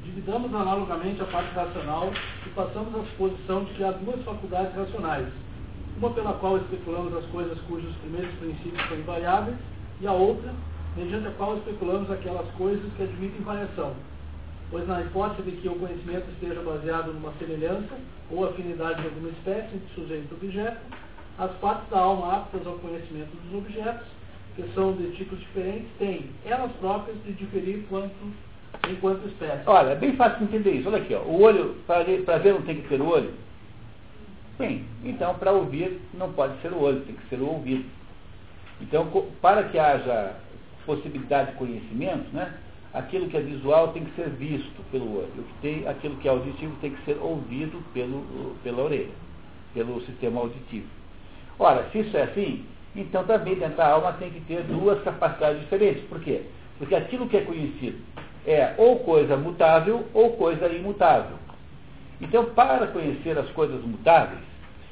Dividamos 0.04 0.54
analogamente 0.54 1.22
a 1.22 1.26
parte 1.26 1.54
racional 1.54 2.12
e 2.46 2.50
passamos 2.50 2.94
à 2.96 3.04
suposição 3.12 3.64
de 3.64 3.74
que 3.76 3.84
há 3.84 3.92
duas 3.92 4.22
faculdades 4.24 4.76
racionais, 4.76 5.28
uma 5.98 6.10
pela 6.12 6.34
qual 6.34 6.58
especulamos 6.58 7.16
as 7.16 7.26
coisas 7.28 7.58
cujos 7.62 7.96
primeiros 7.98 8.34
princípios 8.36 8.88
são 8.90 8.98
invariáveis, 8.98 9.56
e 10.02 10.08
a 10.08 10.12
outra, 10.12 10.54
mediante 10.96 11.28
a 11.28 11.32
qual 11.32 11.58
especulamos 11.58 12.12
aquelas 12.12 12.50
coisas 12.56 12.92
que 12.94 13.04
admitem 13.04 13.42
variação, 13.42 13.94
pois 14.70 14.88
na 14.88 15.02
hipótese 15.02 15.50
de 15.50 15.58
que 15.58 15.70
o 15.70 15.76
conhecimento 15.76 16.30
esteja 16.32 16.62
baseado 16.62 17.14
numa 17.14 17.34
semelhança 17.34 17.96
ou 18.30 18.48
afinidade 18.48 19.02
de 19.02 19.08
alguma 19.08 19.30
espécie 19.30 19.76
entre 19.76 19.96
sujeito 19.96 20.28
e 20.32 20.46
objeto, 20.46 20.78
as 21.38 21.52
partes 21.58 21.90
da 21.90 22.00
alma 22.00 22.38
aptas 22.38 22.66
ao 22.66 22.74
conhecimento 22.80 23.30
dos 23.30 23.58
objetos, 23.58 24.08
que 24.56 24.64
são 24.74 24.94
de 24.94 25.12
tipos 25.12 25.40
diferentes, 25.40 25.88
têm 26.00 26.30
elas 26.46 26.72
próprias 26.80 27.18
de 27.24 27.34
diferir 27.34 27.86
quanto, 27.90 28.12
enquanto 28.90 29.28
espécie. 29.28 29.62
Olha, 29.68 29.92
é 29.92 29.96
bem 29.96 30.16
fácil 30.16 30.40
de 30.40 30.44
entender 30.46 30.72
isso. 30.72 30.90
Olha 30.90 30.98
aqui, 30.98 31.14
ó. 31.14 31.22
o 31.22 31.42
olho, 31.42 31.76
para 31.86 32.04
ver 32.04 32.54
não 32.54 32.64
tem 32.64 32.82
que 32.82 32.90
ser 32.90 33.00
o 33.00 33.08
olho? 33.08 33.32
Sim. 34.58 34.84
Então, 35.04 35.36
para 35.36 35.52
ouvir 35.52 36.02
não 36.16 36.34
pode 36.34 36.60
ser 36.62 36.74
o 36.74 36.82
olho, 36.82 37.02
tem 37.02 37.16
que 37.16 37.30
ser 37.30 37.40
o 37.40 37.48
ouvido. 37.48 37.86
Então, 38.82 39.08
para 39.42 39.64
que 39.64 39.78
haja 39.78 40.36
possibilidade 40.86 41.52
de 41.52 41.58
conhecimento, 41.58 42.34
né, 42.34 42.52
aquilo 42.98 43.28
que 43.28 43.38
é 43.38 43.42
visual 43.42 43.90
tem 43.90 44.04
que 44.04 44.16
ser 44.16 44.30
visto 44.30 44.84
pelo 44.92 45.18
olho, 45.18 45.46
tem, 45.62 45.88
aquilo 45.88 46.16
que 46.18 46.28
é 46.28 46.32
auditivo 46.32 46.76
tem 46.82 46.92
que 46.92 47.06
ser 47.06 47.18
ouvido 47.22 47.84
pelo, 47.94 48.56
pela 48.64 48.84
orelha, 48.84 49.14
pelo 49.74 50.02
sistema 50.02 50.42
auditivo. 50.42 50.88
Ora, 51.60 51.88
se 51.92 52.00
isso 52.00 52.16
é 52.18 52.24
assim, 52.24 52.66
então 52.96 53.24
também 53.24 53.56
dentro 53.56 53.78
da 53.78 53.88
alma 53.88 54.14
tem 54.14 54.30
que 54.30 54.42
ter 54.42 54.64
duas 54.64 55.02
capacidades 55.04 55.62
diferentes. 55.62 56.04
Por 56.06 56.20
quê? 56.22 56.44
Porque 56.78 56.96
aquilo 56.96 57.28
que 57.28 57.38
é 57.38 57.42
conhecido 57.42 57.98
é 58.46 58.74
ou 58.78 59.00
coisa 59.00 59.36
mutável 59.36 60.06
ou 60.14 60.32
coisa 60.38 60.68
imutável. 60.68 61.38
Então, 62.20 62.46
para 62.46 62.88
conhecer 62.88 63.38
as 63.38 63.50
coisas 63.52 63.84
mutáveis, 63.84 64.42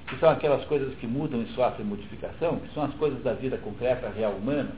que 0.08 0.18
são 0.20 0.30
aquelas 0.30 0.64
coisas 0.66 0.94
que 0.96 1.08
mudam 1.08 1.42
e 1.42 1.48
sofrem 1.54 1.86
modificação, 1.86 2.58
que 2.58 2.72
são 2.74 2.84
as 2.84 2.94
coisas 2.96 3.24
da 3.24 3.34
vida 3.34 3.58
concreta, 3.58 4.12
real 4.16 4.34
humana, 4.34 4.72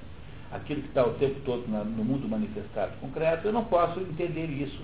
aquilo 0.51 0.81
que 0.81 0.87
está 0.87 1.05
o 1.05 1.13
tempo 1.13 1.39
todo 1.45 1.67
na, 1.67 1.83
no 1.83 2.03
mundo 2.03 2.27
manifestado 2.27 2.93
concreto, 3.01 3.47
eu 3.47 3.53
não 3.53 3.65
posso 3.65 3.99
entender 3.99 4.45
isso 4.45 4.81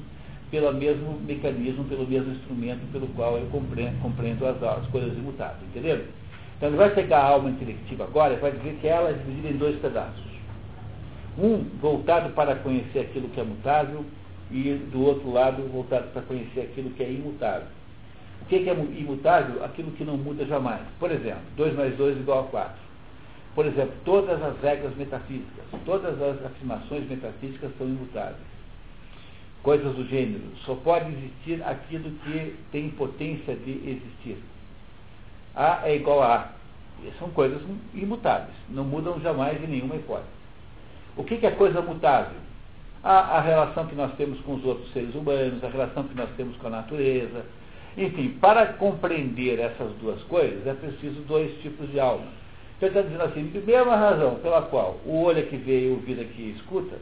pelo 0.51 0.71
mesmo 0.73 1.19
mecanismo, 1.21 1.83
pelo 1.85 2.07
mesmo 2.07 2.31
instrumento 2.31 2.79
pelo 2.91 3.07
qual 3.07 3.37
eu 3.37 3.47
compreendo, 3.47 3.99
compreendo 4.01 4.45
as, 4.45 4.61
as, 4.61 4.85
coisas 4.87 5.17
imutáveis, 5.17 5.63
entendeu? 5.69 6.05
Então 6.57 6.69
ele 6.69 6.77
vai 6.77 6.93
pegar 6.93 7.19
a 7.19 7.29
alma 7.29 7.49
intelectiva 7.49 8.03
agora 8.03 8.33
e 8.33 8.37
vai 8.37 8.51
dizer 8.51 8.77
que 8.79 8.87
ela 8.87 9.09
é 9.09 9.13
dividida 9.13 9.49
em 9.49 9.57
dois 9.57 9.79
pedaços. 9.79 10.23
Um 11.37 11.63
voltado 11.81 12.29
para 12.33 12.55
conhecer 12.57 12.99
aquilo 12.99 13.29
que 13.29 13.39
é 13.39 13.43
mutável 13.43 14.05
e 14.51 14.73
do 14.91 15.03
outro 15.03 15.31
lado 15.31 15.63
voltado 15.71 16.09
para 16.09 16.21
conhecer 16.21 16.61
aquilo 16.61 16.91
que 16.91 17.01
é 17.01 17.11
imutável. 17.11 17.67
O 18.43 18.45
que 18.45 18.69
é 18.69 18.73
imutável? 18.73 19.63
Aquilo 19.63 19.91
que 19.91 20.03
não 20.03 20.17
muda 20.17 20.45
jamais. 20.45 20.81
Por 20.99 21.09
exemplo, 21.09 21.41
2 21.55 21.75
mais 21.75 21.95
2 21.97 22.17
igual 22.17 22.41
a 22.41 22.43
4. 22.43 22.82
Por 23.55 23.65
exemplo, 23.65 23.93
todas 24.03 24.41
as 24.41 24.59
regras 24.61 24.95
metafísicas, 24.95 25.65
todas 25.85 26.19
as 26.21 26.45
afirmações 26.45 27.07
metafísicas 27.07 27.71
são 27.77 27.87
imutáveis. 27.87 28.53
Coisas 29.61 29.95
do 29.95 30.05
gênero, 30.07 30.43
só 30.65 30.75
pode 30.75 31.11
existir 31.13 31.63
aquilo 31.63 32.09
que 32.23 32.55
tem 32.71 32.89
potência 32.89 33.55
de 33.55 33.71
existir. 33.71 34.37
A 35.55 35.87
é 35.87 35.95
igual 35.95 36.23
a 36.23 36.35
A. 36.35 36.49
São 37.19 37.29
coisas 37.29 37.61
imutáveis, 37.93 38.55
não 38.69 38.83
mudam 38.83 39.19
jamais 39.19 39.61
em 39.63 39.67
nenhuma 39.67 39.95
hipótese. 39.95 40.27
O 41.15 41.23
que, 41.23 41.45
é 41.45 41.51
coisa 41.51 41.81
mutável? 41.81 42.37
A, 43.03 43.37
a 43.37 43.41
relação 43.41 43.85
que 43.85 43.95
nós 43.95 44.13
temos 44.15 44.39
com 44.41 44.55
os 44.55 44.65
outros 44.65 44.91
seres 44.93 45.13
humanos, 45.13 45.63
a 45.63 45.67
relação 45.67 46.03
que 46.05 46.15
nós 46.15 46.29
temos 46.37 46.55
com 46.57 46.67
a 46.67 46.71
natureza, 46.71 47.45
Enfim, 47.97 48.29
para 48.41 48.73
compreender 48.73 49.59
essas 49.59 49.91
duas 49.97 50.21
coisas, 50.23 50.65
é 50.65 50.73
preciso 50.73 51.21
dois 51.21 51.55
tipos 51.61 51.89
de 51.91 51.99
alma. 51.99 52.25
Então 52.83 52.99
ele 52.99 52.99
está 52.99 53.01
dizendo 53.01 53.23
assim, 53.23 53.65
mesma 53.65 53.95
razão 53.95 54.35
pela 54.35 54.61
qual 54.63 54.99
o 55.05 55.21
olho 55.23 55.39
é 55.39 55.43
que 55.43 55.55
vê 55.55 55.85
e 55.85 55.89
o 55.89 55.93
ouvido 55.93 56.21
é 56.21 56.25
que 56.25 56.49
escuta, 56.49 56.97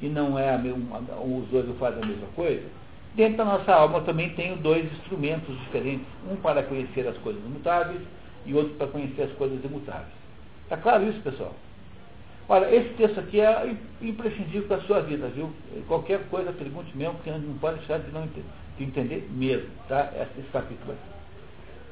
e 0.00 0.08
não 0.08 0.38
é 0.38 0.54
a 0.54 0.56
mesma, 0.56 1.00
os 1.22 1.46
dois 1.48 1.68
não 1.68 1.74
fazem 1.74 2.02
a 2.02 2.06
mesma 2.06 2.28
coisa, 2.34 2.62
dentro 3.14 3.36
da 3.36 3.44
nossa 3.44 3.70
alma 3.74 4.00
também 4.00 4.30
tem 4.30 4.56
dois 4.56 4.90
instrumentos 4.90 5.54
diferentes, 5.60 6.06
um 6.30 6.36
para 6.36 6.62
conhecer 6.62 7.06
as 7.06 7.16
coisas 7.18 7.44
imutáveis 7.44 8.00
e 8.46 8.54
outro 8.54 8.74
para 8.76 8.86
conhecer 8.86 9.24
as 9.24 9.32
coisas 9.32 9.62
imutáveis. 9.62 10.08
Está 10.62 10.78
claro 10.78 11.06
isso, 11.06 11.20
pessoal? 11.20 11.54
Olha, 12.48 12.74
esse 12.74 12.88
texto 12.94 13.20
aqui 13.20 13.42
é 13.42 13.76
imprescindível 14.00 14.66
para 14.66 14.78
a 14.78 14.82
sua 14.82 15.00
vida, 15.02 15.28
viu? 15.28 15.52
Qualquer 15.88 16.20
coisa, 16.30 16.50
pergunte 16.52 16.96
mesmo, 16.96 17.16
porque 17.16 17.30
não 17.30 17.58
pode 17.58 17.80
deixar 17.80 17.98
de 17.98 18.10
não 18.12 18.24
entender, 18.24 18.46
de 18.78 18.84
entender 18.84 19.28
mesmo, 19.30 19.68
tá? 19.88 20.10
Esse 20.38 20.48
capítulo 20.50 20.92
aqui. 20.92 21.17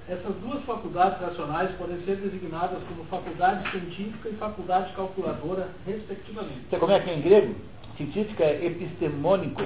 Essas 0.08 0.36
duas 0.36 0.62
faculdades 0.64 1.20
racionais 1.20 1.68
podem 1.78 2.00
ser 2.04 2.16
designadas 2.16 2.78
como 2.88 3.04
faculdade 3.06 3.68
científica 3.72 4.28
e 4.28 4.34
faculdade 4.34 4.92
calculadora, 4.94 5.68
respectivamente. 5.84 6.60
Você 6.70 6.78
como 6.78 6.92
é 6.92 7.00
que 7.00 7.10
é 7.10 7.14
em 7.14 7.22
grego? 7.22 7.56
Científica 7.96 8.44
é 8.44 8.66
epistemônico. 8.66 9.64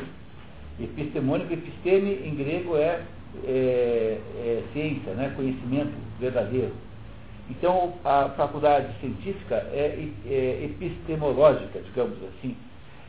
Epistemônico, 0.80 1.52
episteme 1.52 2.26
em 2.26 2.34
grego 2.34 2.74
é, 2.78 3.02
é, 3.44 4.20
é 4.34 4.64
ciência, 4.72 5.12
né? 5.12 5.30
conhecimento 5.36 5.92
verdadeiro. 6.18 6.72
Então, 7.50 7.94
a 8.02 8.30
faculdade 8.30 8.98
científica 9.00 9.56
é, 9.72 10.08
é 10.24 10.64
epistemológica, 10.64 11.80
digamos 11.80 12.16
assim. 12.22 12.56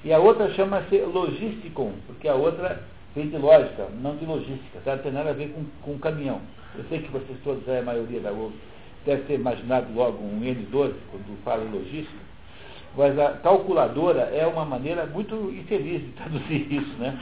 E 0.04 0.12
a 0.12 0.20
outra 0.20 0.52
chama-se 0.54 0.98
logísticum, 0.98 1.94
porque 2.08 2.28
a 2.28 2.34
outra 2.34 2.84
vem 3.16 3.30
de 3.30 3.38
lógica, 3.38 3.88
não 4.02 4.16
de 4.16 4.26
logística, 4.26 4.80
tá? 4.84 4.96
não 4.96 5.04
tem 5.04 5.12
nada 5.12 5.32
a 5.32 5.34
ver 5.34 5.54
com, 5.54 5.64
com 5.82 6.00
caminhão. 6.00 6.42
Eu 6.78 6.86
sei 6.86 7.00
que 7.00 7.12
vocês 7.12 7.38
todos, 7.44 7.68
a 7.68 7.82
maioria 7.82 8.20
da 8.22 8.32
outra, 8.32 8.58
deve 9.06 9.24
ter 9.24 9.34
imaginado 9.36 9.94
logo 9.94 10.24
um 10.24 10.40
N12 10.42 10.94
quando 11.10 11.44
fala 11.44 11.64
em 11.64 11.72
logística, 11.72 12.32
mas 12.96 13.18
a 13.18 13.34
calculadora 13.34 14.22
é 14.34 14.46
uma 14.46 14.66
maneira 14.66 15.06
muito 15.06 15.36
infeliz 15.52 16.02
de 16.02 16.12
traduzir 16.16 16.72
isso, 16.72 16.94
né? 16.98 17.18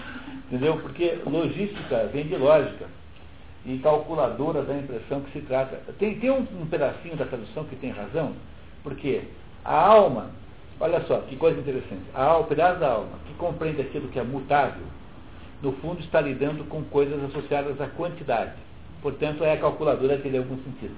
Entendeu? 0.47 0.77
Porque 0.77 1.19
logística 1.25 2.09
vem 2.11 2.27
de 2.27 2.35
lógica 2.35 2.87
e 3.65 3.77
calculadora 3.79 4.63
dá 4.63 4.73
a 4.73 4.77
impressão 4.77 5.21
que 5.21 5.31
se 5.31 5.41
trata. 5.45 5.79
Tem, 5.99 6.19
tem 6.19 6.31
um, 6.31 6.45
um 6.59 6.65
pedacinho 6.65 7.15
da 7.15 7.25
tradução 7.25 7.65
que 7.65 7.75
tem 7.75 7.91
razão, 7.91 8.33
porque 8.83 9.21
a 9.63 9.75
alma, 9.75 10.31
olha 10.79 11.01
só 11.01 11.19
que 11.21 11.35
coisa 11.35 11.59
interessante, 11.59 12.03
a 12.13 12.37
o 12.37 12.45
pedaço 12.45 12.79
da 12.79 12.91
alma 12.91 13.19
que 13.27 13.33
compreende 13.35 13.81
aquilo 13.81 14.07
que 14.07 14.19
é 14.19 14.23
mutável, 14.23 14.83
no 15.61 15.73
fundo 15.73 15.99
está 15.99 16.21
lidando 16.21 16.63
com 16.65 16.83
coisas 16.85 17.23
associadas 17.25 17.79
à 17.81 17.87
quantidade. 17.87 18.53
Portanto, 19.01 19.43
é 19.43 19.53
a 19.53 19.57
calculadora 19.57 20.17
que 20.17 20.27
em 20.27 20.37
algum 20.37 20.57
sentido. 20.63 20.95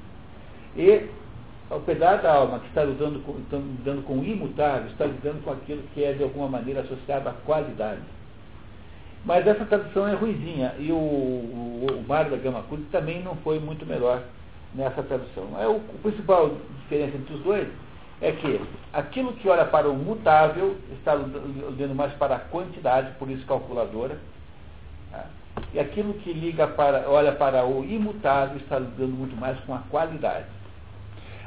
E 0.76 1.08
o 1.70 1.80
pedaço 1.80 2.24
da 2.24 2.34
alma 2.34 2.60
que 2.60 2.68
está 2.68 2.84
lidando 2.84 3.20
com, 3.22 3.38
está 3.40 3.58
lidando 3.58 4.04
com 4.04 4.20
o 4.20 4.24
imutável, 4.24 4.90
está 4.90 5.06
lidando 5.06 5.44
com 5.44 5.52
aquilo 5.52 5.84
que 5.94 6.04
é 6.04 6.14
de 6.14 6.24
alguma 6.24 6.48
maneira 6.48 6.82
associado 6.82 7.30
à 7.30 7.34
qualidade. 7.34 8.02
Mas 9.24 9.46
essa 9.46 9.66
tradução 9.66 10.08
é 10.08 10.14
ruizinha 10.14 10.74
e 10.80 10.92
o, 10.92 10.96
o, 10.96 11.88
o 12.00 12.08
Mário 12.08 12.32
da 12.32 12.38
Gama 12.38 12.64
Cruz 12.64 12.82
também 12.92 13.22
não 13.22 13.36
foi 13.38 13.60
muito 13.60 13.86
melhor 13.86 14.24
nessa 14.74 15.04
tradução. 15.04 15.48
É 15.60 15.68
o, 15.68 15.76
o 15.76 16.00
principal 16.02 16.52
diferença 16.82 17.18
entre 17.18 17.36
os 17.36 17.42
dois 17.42 17.68
é 18.20 18.32
que 18.32 18.62
aquilo 18.94 19.34
que 19.34 19.50
olha 19.50 19.66
para 19.66 19.90
o 19.90 19.96
mutável 19.96 20.76
está 20.94 21.14
olhando 21.16 21.96
mais 21.96 22.14
para 22.14 22.36
a 22.36 22.40
quantidade, 22.40 23.16
por 23.18 23.30
isso 23.30 23.46
calculadora? 23.46 24.18
E 25.74 25.80
aquilo 25.80 26.14
que 26.16 26.34
liga 26.34 26.68
para, 26.68 27.10
olha 27.10 27.32
para 27.32 27.66
o 27.66 27.84
imutável 27.84 28.58
está 28.58 28.80
lidando 28.80 29.14
muito 29.14 29.36
mais 29.36 29.60
com 29.62 29.74
a 29.74 29.80
qualidade. 29.90 30.46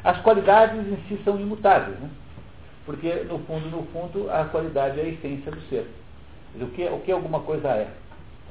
As 0.02 0.20
qualidades 0.20 0.86
em 0.86 0.96
si 1.08 1.20
são 1.24 1.38
imutáveis, 1.40 1.98
né? 1.98 2.10
porque 2.84 3.12
no 3.24 3.38
fundo, 3.40 3.68
no 3.70 3.82
fundo, 3.84 4.30
a 4.30 4.44
qualidade 4.44 5.00
é 5.00 5.04
a 5.04 5.08
essência 5.08 5.50
do 5.50 5.60
ser. 5.68 5.86
O 6.60 6.66
que, 6.68 6.84
o 6.84 7.00
que 7.00 7.10
alguma 7.10 7.40
coisa 7.40 7.68
é? 7.68 7.88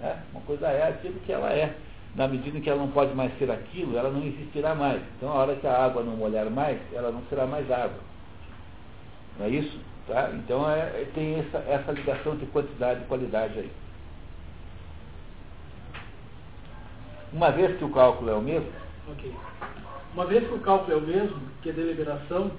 é? 0.02 0.16
Uma 0.32 0.42
coisa 0.42 0.68
é 0.68 0.90
aquilo 0.90 1.20
que 1.22 1.32
ela 1.32 1.52
é. 1.52 1.76
Na 2.16 2.28
medida 2.28 2.58
em 2.58 2.62
que 2.62 2.70
ela 2.70 2.80
não 2.80 2.92
pode 2.92 3.16
mais 3.16 3.36
ser 3.40 3.50
aquilo, 3.50 3.98
ela 3.98 4.10
não 4.12 4.24
existirá 4.24 4.76
mais. 4.76 5.02
Então, 5.18 5.30
a 5.30 5.36
hora 5.36 5.56
que 5.56 5.66
a 5.66 5.86
água 5.86 6.04
não 6.04 6.16
molhar 6.16 6.48
mais, 6.50 6.80
ela 6.94 7.12
não 7.12 7.24
será 7.28 7.48
mais 7.48 7.70
água. 7.72 8.00
Não 9.40 9.48
é 9.48 9.50
isso? 9.50 9.80
Tá? 10.08 10.30
Então, 10.34 10.70
é, 10.70 10.80
é 10.80 11.08
tem 11.16 11.40
essa, 11.40 11.58
essa 11.68 11.92
ligação 11.92 12.36
de 12.36 12.46
quantidade 12.48 13.02
e 13.02 13.06
qualidade 13.06 13.58
aí. 13.58 13.72
Uma 17.34 17.50
vez 17.52 17.76
que 17.78 17.84
o 17.84 17.90
cálculo 17.90 18.30
é 18.30 18.34
o 18.36 18.42
mesmo. 18.42 18.72
Uma 20.14 20.26
vez 20.28 20.48
que 20.48 20.54
o 20.54 20.60
cálculo 20.60 20.94
é 20.94 20.96
o 20.98 21.02
mesmo 21.02 21.42
que 21.64 21.72
a 21.72 21.74
deliberação, 21.74 22.52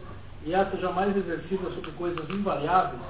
e 0.45 0.53
essa 0.53 0.77
jamais 0.77 1.17
exercida 1.17 1.71
sobre 1.71 1.93
coisas 1.93 2.29
invariáveis, 2.29 3.01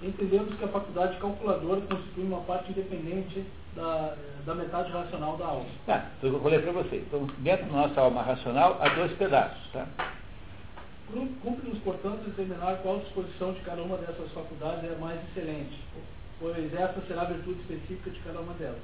entendemos 0.00 0.54
que 0.54 0.64
a 0.64 0.68
faculdade 0.68 1.18
calculadora 1.18 1.80
constitui 1.80 2.24
uma 2.24 2.40
parte 2.42 2.70
independente 2.70 3.44
da, 3.74 4.14
da 4.46 4.54
metade 4.54 4.92
racional 4.92 5.36
da 5.36 5.46
alma. 5.46 5.66
Tá, 5.84 6.06
eu 6.22 6.40
falei 6.40 6.60
para 6.60 6.72
você. 6.72 6.96
Então, 6.96 7.26
dentro 7.38 7.66
da 7.66 7.72
nossa 7.72 8.00
alma 8.00 8.22
racional, 8.22 8.78
há 8.80 8.88
dois 8.90 9.12
pedaços. 9.12 9.72
Tá? 9.72 9.86
Cumpre-nos, 11.42 11.78
portanto, 11.80 12.24
determinar 12.24 12.76
qual 12.82 13.00
disposição 13.00 13.52
de 13.52 13.60
cada 13.60 13.82
uma 13.82 13.96
dessas 13.96 14.30
faculdades 14.32 14.84
é 14.84 14.96
mais 15.00 15.20
excelente, 15.28 15.78
pois 16.40 16.72
essa 16.72 17.00
será 17.06 17.22
a 17.22 17.26
virtude 17.26 17.60
específica 17.60 18.10
de 18.10 18.20
cada 18.20 18.40
uma 18.40 18.54
delas. 18.54 18.78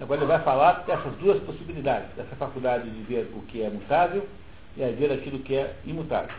Agora 0.00 0.20
ele 0.20 0.26
vai 0.26 0.42
falar 0.42 0.84
dessas 0.84 1.14
duas 1.14 1.40
possibilidades, 1.44 2.08
dessa 2.16 2.34
faculdade 2.36 2.90
de 2.90 3.02
ver 3.02 3.30
o 3.32 3.42
que 3.42 3.62
é 3.62 3.70
mutável 3.70 4.26
e 4.76 4.82
a 4.82 4.88
ver 4.88 5.12
aquilo 5.12 5.38
que 5.38 5.54
é 5.54 5.76
imutável. 5.84 6.34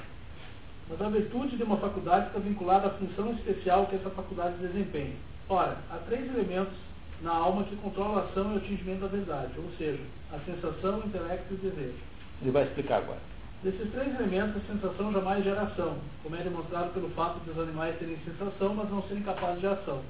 Mas 0.90 1.02
a 1.02 1.10
virtude 1.10 1.56
de 1.56 1.64
uma 1.64 1.78
faculdade 1.78 2.28
está 2.28 2.40
vinculada 2.40 2.88
à 2.88 2.90
função 2.92 3.32
especial 3.34 3.88
que 3.88 3.96
essa 3.96 4.10
faculdade 4.10 4.58
desempenha. 4.58 5.16
Ora, 5.50 5.78
há 5.90 5.98
três 6.08 6.28
elementos 6.28 6.74
na 7.22 7.34
alma 7.34 7.64
que 7.64 7.76
controlam 7.78 8.18
a 8.18 8.22
ação 8.22 8.52
e 8.52 8.56
o 8.56 8.58
atingimento 8.58 9.02
da 9.02 9.08
verdade, 9.08 9.54
ou 9.58 9.70
seja, 9.78 10.04
a 10.34 10.40
sensação, 10.40 11.00
o 11.00 11.08
intelecto 11.08 11.54
e 11.54 11.56
o 11.56 11.58
desejo. 11.58 11.98
Ele 12.42 12.52
vai 12.52 12.64
explicar 12.64 12.98
agora. 12.98 13.20
Desses 13.64 13.90
três 13.92 14.14
elementos, 14.20 14.62
a 14.62 14.74
sensação 14.74 15.12
jamais 15.14 15.44
gera 15.44 15.64
ação, 15.64 15.98
como 16.22 16.36
é 16.36 16.44
demonstrado 16.44 16.92
pelo 16.94 17.10
fato 17.12 17.40
de 17.40 17.52
os 17.52 17.58
animais 17.58 17.98
terem 17.98 18.18
sensação, 18.26 18.76
mas 18.76 18.90
não 18.90 19.02
serem 19.04 19.24
capazes 19.24 19.62
de 19.62 19.68
ação. 19.68 20.02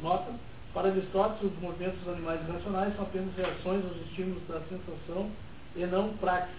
Nota, 0.00 0.30
para 0.74 0.88
Aristóteles, 0.88 1.52
os 1.52 1.62
movimentos 1.62 2.00
dos 2.00 2.12
animais 2.12 2.40
irracionais 2.48 2.94
são 2.96 3.04
apenas 3.04 3.34
reações 3.36 3.84
aos 3.84 3.96
estímulos 4.08 4.42
da 4.48 4.60
sensação 4.68 5.30
e 5.76 5.86
não 5.86 6.08
praxis, 6.14 6.54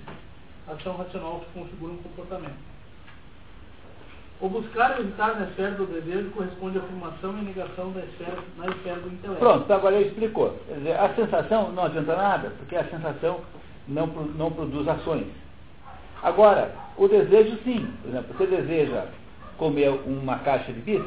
ação 0.67 0.95
racional 0.95 1.41
que 1.41 1.60
configura 1.60 1.93
um 1.93 1.97
comportamento. 1.97 2.75
O 4.41 4.49
buscar 4.49 4.97
e 4.97 5.01
evitar 5.01 5.39
na 5.39 5.47
esfera 5.47 5.71
do 5.71 5.86
desejo 5.86 6.30
corresponde 6.32 6.78
à 6.78 6.82
afirmação 6.82 7.38
e 7.38 7.41
negação 7.41 7.91
da 7.91 8.01
esfera, 8.01 8.38
na 8.58 8.67
esfera 8.67 8.99
do 8.99 9.08
intelecto. 9.08 9.39
Pronto, 9.39 9.73
agora 9.73 9.95
ele 9.95 10.10
explicou. 10.10 10.60
Dizer, 10.73 10.97
a 10.97 11.13
sensação 11.13 11.71
não 11.71 11.86
adianta 11.86 12.15
nada, 12.15 12.49
porque 12.58 12.75
a 12.75 12.84
sensação 12.86 13.41
não, 13.88 14.08
não 14.08 14.51
produz 14.51 14.88
ações. 14.88 15.28
Agora, 16.21 16.73
o 16.97 17.08
desejo 17.08 17.58
sim. 17.63 17.88
Por 18.01 18.10
exemplo, 18.10 18.36
você 18.38 18.47
deseja 18.47 19.06
comer 19.58 19.89
uma 20.06 20.39
caixa 20.39 20.71
de 20.73 20.82
bis, 20.82 21.04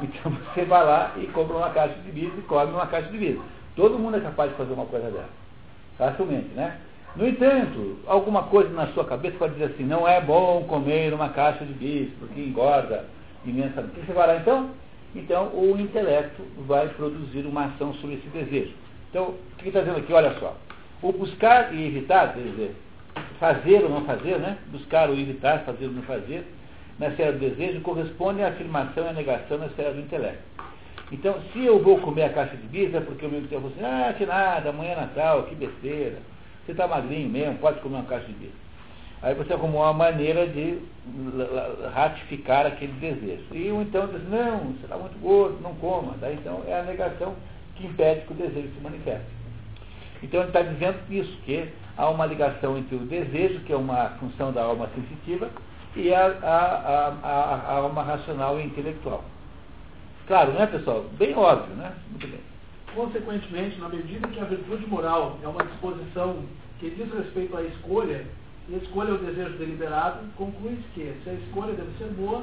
então 0.00 0.32
você 0.54 0.64
vai 0.64 0.84
lá 0.84 1.12
e 1.16 1.26
compra 1.28 1.56
uma 1.56 1.70
caixa 1.70 1.94
de 2.00 2.10
bis 2.10 2.32
e 2.36 2.42
come 2.42 2.72
uma 2.72 2.86
caixa 2.86 3.10
de 3.10 3.18
bis. 3.18 3.38
Todo 3.76 3.98
mundo 3.98 4.16
é 4.16 4.20
capaz 4.20 4.50
de 4.50 4.56
fazer 4.56 4.72
uma 4.72 4.86
coisa 4.86 5.10
dessa. 5.10 5.28
Facilmente, 5.98 6.48
né? 6.54 6.78
No 7.16 7.28
entanto, 7.28 7.98
alguma 8.06 8.44
coisa 8.44 8.70
na 8.70 8.88
sua 8.88 9.04
cabeça 9.04 9.36
pode 9.38 9.54
dizer 9.54 9.66
assim, 9.66 9.84
não 9.84 10.06
é 10.06 10.20
bom 10.20 10.64
comer 10.64 11.14
uma 11.14 11.28
caixa 11.28 11.64
de 11.64 11.72
bis, 11.72 12.08
porque 12.18 12.40
engorda 12.40 13.04
imensamente. 13.44 14.00
Você 14.04 14.12
vai 14.12 14.26
lá 14.26 14.36
então? 14.36 14.70
Então 15.14 15.50
o 15.54 15.78
intelecto 15.78 16.42
vai 16.66 16.88
produzir 16.88 17.46
uma 17.46 17.66
ação 17.66 17.94
sobre 17.94 18.16
esse 18.16 18.26
desejo. 18.28 18.74
Então, 19.10 19.26
o 19.26 19.56
que 19.58 19.68
está 19.68 19.80
dizendo 19.80 19.98
aqui? 19.98 20.12
Olha 20.12 20.34
só. 20.40 20.56
O 21.00 21.12
buscar 21.12 21.72
e 21.72 21.86
evitar, 21.86 22.34
quer 22.34 22.40
dizer, 22.40 22.74
fazer 23.38 23.84
ou 23.84 23.90
não 23.90 24.04
fazer, 24.04 24.38
né? 24.40 24.58
Buscar 24.72 25.08
ou 25.08 25.16
evitar, 25.16 25.60
fazer 25.60 25.86
ou 25.86 25.92
não 25.92 26.02
fazer, 26.02 26.44
na 26.98 27.08
esfera 27.08 27.32
do 27.32 27.38
desejo, 27.38 27.80
corresponde 27.80 28.42
à 28.42 28.48
afirmação 28.48 29.04
e 29.04 29.08
à 29.08 29.12
negação 29.12 29.58
na 29.58 29.66
esfera 29.66 29.92
do 29.92 30.00
intelecto. 30.00 30.42
Então, 31.12 31.36
se 31.52 31.64
eu 31.64 31.82
vou 31.82 31.98
comer 32.00 32.24
a 32.24 32.30
caixa 32.30 32.56
de 32.56 32.66
bis, 32.66 32.94
é 32.94 33.00
porque 33.00 33.26
o 33.26 33.28
meu 33.28 33.40
intelecto 33.40 33.68
assim, 33.68 33.84
ah, 33.84 34.14
que 34.16 34.24
nada, 34.26 34.70
amanhã 34.70 34.92
é 34.92 34.96
Natal, 34.96 35.44
que 35.44 35.54
besteira 35.54 36.18
você 36.64 36.72
está 36.72 36.88
magrinho 36.88 37.28
mesmo, 37.28 37.58
pode 37.58 37.80
comer 37.80 37.96
uma 37.96 38.04
caixa 38.04 38.26
de 38.26 38.32
bis. 38.32 38.52
Aí 39.22 39.34
você 39.34 39.52
arrumou 39.52 39.82
uma 39.82 39.92
maneira 39.92 40.46
de 40.46 40.78
ratificar 41.92 42.66
aquele 42.66 42.92
desejo. 42.92 43.44
E 43.52 43.70
o 43.70 43.82
então 43.82 44.06
diz, 44.06 44.26
não, 44.28 44.58
você 44.58 44.84
está 44.84 44.96
muito 44.96 45.18
gordo, 45.20 45.60
não 45.62 45.74
coma. 45.74 46.14
Daí 46.20 46.34
então 46.34 46.62
é 46.66 46.80
a 46.80 46.82
negação 46.82 47.34
que 47.74 47.86
impede 47.86 48.22
que 48.22 48.32
o 48.32 48.36
desejo 48.36 48.68
se 48.74 48.80
manifeste. 48.82 49.26
Então 50.22 50.40
ele 50.40 50.48
está 50.48 50.62
dizendo 50.62 50.98
isso, 51.10 51.36
que 51.44 51.68
há 51.96 52.08
uma 52.08 52.26
ligação 52.26 52.78
entre 52.78 52.96
o 52.96 53.00
desejo, 53.00 53.60
que 53.60 53.72
é 53.72 53.76
uma 53.76 54.10
função 54.20 54.52
da 54.52 54.62
alma 54.62 54.88
sensitiva, 54.94 55.50
e 55.96 56.12
a, 56.12 56.26
a, 56.26 57.08
a, 57.22 57.54
a 57.54 57.72
alma 57.76 58.02
racional 58.02 58.58
e 58.60 58.64
intelectual. 58.64 59.24
Claro, 60.26 60.52
né, 60.52 60.66
pessoal? 60.66 61.04
Bem 61.18 61.36
óbvio, 61.36 61.74
né? 61.76 61.92
Muito 62.10 62.26
bem. 62.26 62.40
Consequentemente, 62.94 63.78
na 63.80 63.88
medida 63.88 64.28
que 64.28 64.40
a 64.40 64.44
virtude 64.44 64.86
moral 64.86 65.38
é 65.42 65.48
uma 65.48 65.64
disposição 65.64 66.44
que 66.80 66.90
diz 66.90 67.12
respeito 67.12 67.56
à 67.56 67.62
escolha, 67.62 68.26
e 68.68 68.76
escolha 68.76 69.10
é 69.10 69.12
o 69.12 69.18
desejo 69.18 69.58
deliberado, 69.58 70.20
conclui-se 70.36 70.82
que, 70.94 71.14
se 71.22 71.30
a 71.30 71.34
escolha 71.34 71.74
deve 71.74 71.90
ser 71.98 72.08
boa, 72.14 72.42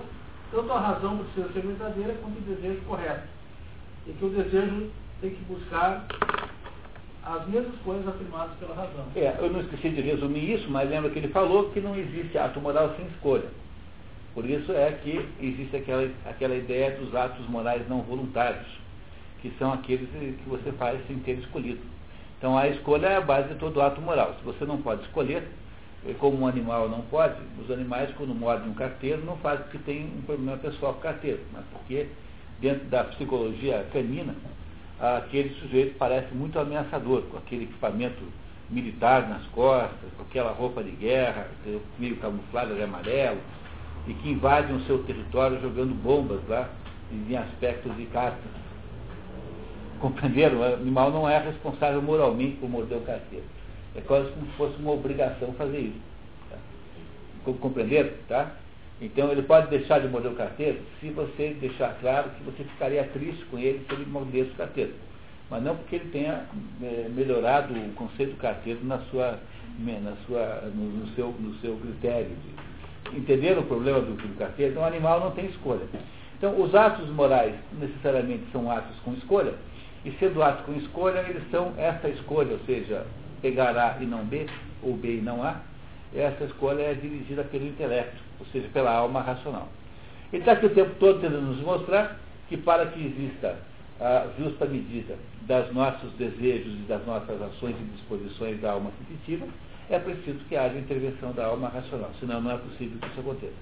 tanto 0.52 0.72
a 0.72 0.80
razão 0.80 1.18
precisa 1.18 1.52
ser 1.54 1.62
verdadeira 1.62 2.14
quanto 2.22 2.38
o 2.38 2.56
desejo 2.56 2.82
correto. 2.82 3.28
E 4.06 4.12
que 4.12 4.26
o 4.26 4.30
desejo 4.30 4.92
tem 5.22 5.32
que 5.32 5.44
buscar 5.46 6.06
as 7.24 7.48
mesmas 7.48 7.76
coisas 7.84 8.08
afirmadas 8.08 8.58
pela 8.58 8.74
razão. 8.74 9.06
É, 9.16 9.36
eu 9.40 9.52
não 9.52 9.62
esqueci 9.62 9.90
de 9.90 10.02
resumir 10.02 10.54
isso, 10.54 10.70
mas 10.70 10.90
lembra 10.90 11.10
que 11.12 11.20
ele 11.20 11.28
falou 11.28 11.70
que 11.70 11.80
não 11.80 11.96
existe 11.96 12.38
ato 12.38 12.60
moral 12.60 12.94
sem 12.96 13.06
escolha. 13.08 13.48
Por 14.34 14.50
isso 14.50 14.72
é 14.72 14.92
que 15.04 15.26
existe 15.40 15.76
aquela, 15.76 16.10
aquela 16.26 16.56
ideia 16.56 16.92
dos 16.92 17.14
atos 17.14 17.48
morais 17.50 17.88
não 17.90 18.02
voluntários, 18.02 18.66
que 19.42 19.52
são 19.60 19.74
aqueles 19.74 20.10
que 20.10 20.50
você 20.50 20.72
faz 20.74 21.00
sem 21.08 21.20
ter 21.20 21.38
escolhido. 21.40 21.82
Então 22.38 22.58
a 22.58 22.68
escolha 22.68 23.08
é 23.08 23.18
a 23.18 23.22
base 23.22 23.50
de 23.50 23.56
todo 23.56 23.82
ato 23.82 24.02
moral. 24.02 24.36
Se 24.40 24.44
você 24.44 24.66
não 24.66 24.82
pode 24.82 25.04
escolher, 25.04 25.48
como 26.18 26.40
um 26.40 26.48
animal 26.48 26.90
não 26.90 27.02
pode, 27.02 27.36
os 27.64 27.70
animais 27.70 28.10
quando 28.16 28.34
mordem 28.34 28.70
um 28.70 28.74
carteiro 28.74 29.24
não 29.24 29.38
fazem 29.38 29.64
porque 29.66 29.78
tem 29.80 30.06
um 30.06 30.22
problema 30.22 30.58
pessoal 30.58 30.94
com 30.94 31.00
o 31.00 31.04
carteiro, 31.04 31.42
mas 31.54 31.64
porque 31.72 32.08
dentro 32.60 32.86
da 32.86 33.04
psicologia 33.04 33.86
canina, 33.94 34.34
aquele 35.02 35.50
sujeito 35.56 35.98
parece 35.98 36.34
muito 36.34 36.60
ameaçador, 36.60 37.24
com 37.24 37.38
aquele 37.38 37.64
equipamento 37.64 38.24
militar 38.70 39.28
nas 39.28 39.44
costas, 39.48 40.10
com 40.16 40.24
aquela 40.24 40.52
roupa 40.52 40.84
de 40.84 40.92
guerra, 40.92 41.48
meio 41.98 42.18
camuflado 42.18 42.76
de 42.76 42.84
amarelo, 42.84 43.40
e 44.08 44.14
que 44.14 44.30
invadem 44.30 44.76
o 44.76 44.82
seu 44.82 45.04
território 45.04 45.60
jogando 45.60 45.94
bombas 45.94 46.40
lá 46.48 46.70
em 47.12 47.36
aspectos 47.36 47.96
de 47.98 48.06
caça. 48.06 48.38
Compreenderam? 50.00 50.60
O 50.60 50.64
animal 50.64 51.12
não 51.12 51.30
é 51.30 51.38
responsável 51.38 52.02
moralmente 52.02 52.58
por 52.58 52.70
morder 52.70 52.98
o 52.98 53.02
carteiro. 53.02 53.46
É 53.96 54.02
quase 54.02 54.32
como 54.32 54.46
se 54.48 54.54
fosse 54.54 54.76
uma 54.78 54.92
obrigação 54.92 55.54
fazer 55.54 55.80
isso. 55.80 56.02
Tá? 56.50 56.58
Compreenderam? 57.60 58.12
Tá? 58.28 58.52
Então 59.02 59.32
ele 59.32 59.42
pode 59.42 59.68
deixar 59.68 60.00
de 60.00 60.08
morder 60.08 60.32
o 60.32 60.36
carteiro 60.36 60.80
se 61.00 61.10
você 61.10 61.56
deixar 61.60 61.98
claro 62.00 62.30
que 62.30 62.44
você 62.44 62.64
ficaria 62.64 63.04
triste 63.06 63.44
com 63.46 63.58
ele 63.58 63.84
se 63.88 63.94
ele 63.96 64.06
mordesse 64.06 64.52
o 64.52 64.56
carteiro. 64.56 64.94
Mas 65.50 65.64
não 65.64 65.76
porque 65.76 65.96
ele 65.96 66.10
tenha 66.12 66.46
é, 66.82 67.10
melhorado 67.10 67.74
o 67.74 67.94
conceito 67.94 68.34
do 68.34 68.38
carteiro 68.38 68.80
na 68.84 69.00
sua, 69.10 69.40
na 69.80 70.16
sua, 70.28 70.72
no, 70.74 70.84
no 70.84 71.08
seu, 71.16 71.28
no 71.40 71.56
seu 71.56 71.76
critério 71.78 72.30
de, 72.30 73.18
entenderam 73.18 73.62
o 73.62 73.66
problema 73.66 74.00
do, 74.00 74.14
do 74.14 74.38
carteiro? 74.38 74.72
Então 74.72 74.84
o 74.84 74.86
animal 74.86 75.20
não 75.20 75.32
tem 75.32 75.48
escolha. 75.48 75.86
Então 76.38 76.62
os 76.62 76.74
atos 76.74 77.10
morais 77.10 77.56
necessariamente 77.80 78.44
são 78.52 78.72
atos 78.72 78.96
com 79.04 79.14
escolha, 79.14 79.54
e 80.06 80.12
sendo 80.14 80.42
atos 80.42 80.66
com 80.66 80.74
escolha, 80.74 81.20
eles 81.28 81.44
são 81.52 81.74
essa 81.78 82.08
escolha, 82.08 82.54
ou 82.54 82.60
seja, 82.66 83.06
pegar 83.42 83.78
A 83.78 84.02
e 84.02 84.06
não 84.06 84.24
B, 84.26 84.48
ou 84.82 84.96
B 84.96 85.18
e 85.18 85.22
não 85.22 85.44
A, 85.44 85.58
essa 86.16 86.46
escolha 86.46 86.82
é 86.82 86.94
dirigida 86.94 87.44
pelo 87.44 87.68
intelecto, 87.68 88.31
ou 88.42 88.46
seja, 88.52 88.68
pela 88.74 88.92
alma 88.92 89.22
racional. 89.22 89.70
Ele 90.34 90.42
está 90.42 90.54
aqui 90.54 90.66
o 90.66 90.74
tempo 90.74 90.96
todo 91.00 91.22
tentando 91.22 91.42
nos 91.42 91.62
mostrar 91.62 92.20
que 92.50 92.58
para 92.58 92.88
que 92.88 93.00
exista 93.06 93.56
a 94.00 94.28
justa 94.40 94.66
medida 94.66 95.16
das 95.44 95.72
nossos 95.72 96.12
desejos 96.14 96.74
e 96.74 96.84
das 96.88 97.06
nossas 97.06 97.40
ações 97.40 97.76
e 97.80 97.84
disposições 97.96 98.60
da 98.60 98.72
alma 98.72 98.92
sensitiva, 98.98 99.46
é 99.90 100.00
preciso 100.00 100.40
que 100.50 100.56
haja 100.56 100.78
intervenção 100.78 101.32
da 101.34 101.46
alma 101.46 101.68
racional, 101.70 102.10
senão 102.20 102.42
não 102.42 102.52
é 102.52 102.58
possível 102.58 102.98
que 103.00 103.08
isso 103.08 103.20
aconteça. 103.20 103.54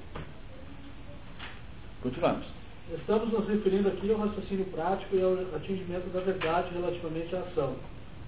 Continuamos. 2.02 2.46
Estamos 2.94 3.34
nos 3.34 3.48
referindo 3.48 3.90
aqui 3.90 4.12
ao 4.12 4.20
raciocínio 4.20 4.66
prático 4.66 5.16
e 5.16 5.22
ao 5.22 5.34
atingimento 5.56 6.10
da 6.14 6.22
verdade 6.22 6.74
relativamente 6.74 7.36
à 7.36 7.40
ação, 7.40 7.76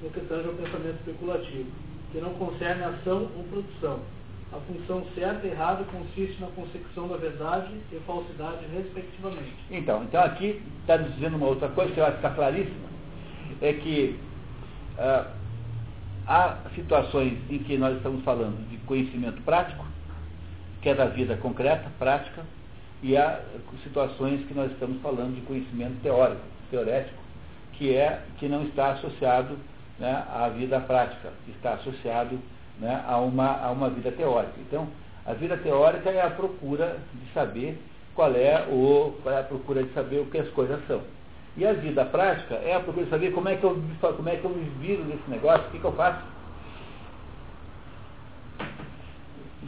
no 0.01 0.09
que 0.09 0.19
tange 0.21 0.47
ao 0.47 0.53
pensamento 0.55 0.97
especulativo, 0.99 1.71
que 2.11 2.19
não 2.19 2.33
concerne 2.33 2.83
ação 2.83 3.29
ou 3.37 3.43
produção. 3.45 3.99
A 4.51 4.59
função 4.59 5.05
certa 5.15 5.47
e 5.47 5.51
errada 5.51 5.83
consiste 5.85 6.39
na 6.41 6.47
consecução 6.47 7.07
da 7.07 7.15
verdade 7.15 7.71
e 7.91 7.99
falsidade, 8.05 8.65
respectivamente. 8.73 9.53
Então, 9.69 10.03
então 10.03 10.21
aqui 10.21 10.61
está 10.81 10.97
nos 10.97 11.13
dizendo 11.15 11.37
uma 11.37 11.47
outra 11.47 11.69
coisa 11.69 11.93
que 11.93 11.99
eu 11.99 12.03
acho 12.03 12.19
que 12.19 12.25
está 12.25 12.31
claríssima, 12.31 12.89
é 13.61 13.73
que 13.73 14.19
ah, 14.97 15.31
há 16.27 16.57
situações 16.75 17.37
em 17.49 17.59
que 17.59 17.77
nós 17.77 17.95
estamos 17.95 18.23
falando 18.23 18.69
de 18.69 18.77
conhecimento 18.79 19.41
prático, 19.43 19.85
que 20.81 20.89
é 20.89 20.95
da 20.95 21.05
vida 21.05 21.37
concreta, 21.37 21.89
prática, 21.97 22.43
e 23.01 23.15
há 23.17 23.41
situações 23.83 24.45
que 24.45 24.53
nós 24.53 24.71
estamos 24.71 25.01
falando 25.01 25.35
de 25.35 25.41
conhecimento 25.41 26.01
teórico, 26.01 26.41
teorético, 26.69 27.21
que 27.73 27.95
é 27.95 28.21
que 28.37 28.47
não 28.47 28.63
está 28.63 28.91
associado 28.91 29.57
né, 29.99 30.23
à 30.29 30.49
vida 30.49 30.79
prática, 30.79 31.31
está 31.47 31.73
associado 31.73 32.39
né, 32.81 33.03
a, 33.07 33.17
uma, 33.17 33.63
a 33.63 33.71
uma 33.71 33.89
vida 33.89 34.11
teórica. 34.11 34.55
Então, 34.59 34.87
a 35.25 35.33
vida 35.33 35.55
teórica 35.57 36.09
é 36.09 36.21
a 36.21 36.31
procura 36.31 36.97
de 37.13 37.31
saber 37.31 37.79
qual 38.15 38.33
é, 38.33 38.65
o, 38.69 39.13
qual 39.21 39.35
é 39.35 39.39
a 39.39 39.43
procura 39.43 39.83
de 39.83 39.93
saber 39.93 40.19
o 40.19 40.25
que 40.25 40.39
as 40.39 40.49
coisas 40.49 40.79
são. 40.87 41.01
E 41.55 41.65
a 41.65 41.73
vida 41.73 42.03
prática 42.05 42.55
é 42.55 42.73
a 42.73 42.79
procura 42.79 43.05
de 43.05 43.11
saber 43.11 43.31
como 43.31 43.47
é 43.47 43.55
que 43.55 43.63
eu, 43.63 43.79
como 44.01 44.29
é 44.29 44.35
que 44.35 44.43
eu 44.43 44.49
me 44.49 44.63
viro 44.79 45.03
nesse 45.05 45.29
negócio, 45.29 45.67
o 45.67 45.71
que, 45.71 45.79
que 45.79 45.85
eu 45.85 45.93
faço. 45.93 46.25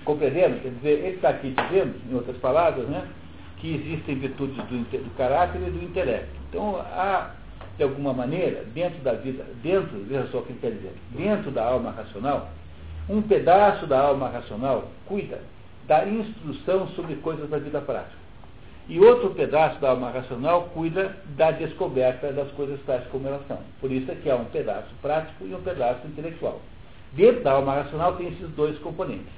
Compreenderam? 0.04 0.60
Quer 0.60 0.70
dizer, 0.70 0.90
ele 0.90 1.16
está 1.16 1.30
aqui 1.30 1.52
dizendo, 1.52 1.96
em 2.10 2.16
outras 2.16 2.36
palavras, 2.38 2.88
né, 2.88 3.08
que 3.58 3.76
existem 3.76 4.16
virtudes 4.16 4.58
do, 4.58 4.64
do 4.64 5.18
caráter 5.18 5.62
e 5.62 5.70
do 5.70 5.84
intelecto. 5.84 6.34
Então, 6.50 6.78
há, 6.78 7.32
de 7.78 7.84
alguma 7.84 8.12
maneira, 8.12 8.66
dentro 8.74 9.00
da 9.02 9.14
vida, 9.14 9.46
dentro, 9.62 10.04
veja 10.04 10.28
só 10.32 10.40
o 10.40 10.44
que 10.44 10.52
ele 10.52 10.60
quer 10.60 10.72
dizer, 10.72 10.94
dentro 11.12 11.52
da 11.52 11.64
alma 11.64 11.92
racional, 11.92 12.50
um 13.10 13.22
pedaço 13.22 13.86
da 13.86 14.00
alma 14.00 14.30
racional 14.30 14.86
cuida 15.06 15.42
da 15.88 16.06
instrução 16.08 16.88
sobre 16.90 17.16
coisas 17.18 17.50
da 17.50 17.58
vida 17.58 17.82
prática. 17.82 18.24
E 18.88 19.00
outro 19.00 19.32
pedaço 19.32 19.80
da 19.80 19.92
alma 19.92 20.10
racional 20.10 20.64
cuida 20.74 21.16
da 21.38 21.52
descoberta 21.52 22.32
das 22.34 22.52
coisas 22.52 22.80
práticas 22.82 23.12
como 23.12 23.28
elas 23.28 23.46
são. 23.48 23.60
Por 23.80 23.92
isso 23.92 24.12
é 24.12 24.16
que 24.16 24.30
há 24.30 24.36
um 24.36 24.46
pedaço 24.46 24.90
prático 25.02 25.46
e 25.46 25.54
um 25.54 25.62
pedaço 25.62 26.06
intelectual. 26.06 26.62
Dentro 27.14 27.44
da 27.44 27.54
alma 27.54 27.76
racional 27.76 28.16
tem 28.16 28.28
esses 28.28 28.50
dois 28.52 28.78
componentes. 28.80 29.32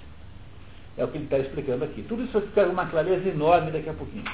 É 0.97 1.03
o 1.03 1.07
que 1.09 1.17
ele 1.17 1.25
está 1.25 1.37
explicando 1.37 1.83
aqui. 1.83 2.03
Tudo 2.03 2.23
isso 2.23 2.33
vai 2.33 2.41
ficar 2.43 2.67
uma 2.67 2.85
clareza 2.87 3.27
enorme 3.27 3.71
daqui 3.71 3.89
a 3.89 3.93
pouquinho. 3.93 4.25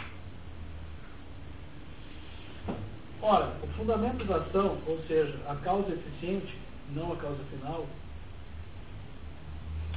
Ora, 3.21 3.51
o 3.61 3.67
fundamento 3.77 4.23
da 4.25 4.37
ação, 4.37 4.77
ou 4.87 4.99
seja, 5.07 5.35
a 5.47 5.55
causa 5.55 5.91
eficiente, 5.91 6.57
não 6.93 7.13
a 7.13 7.15
causa 7.17 7.37
final. 7.49 7.85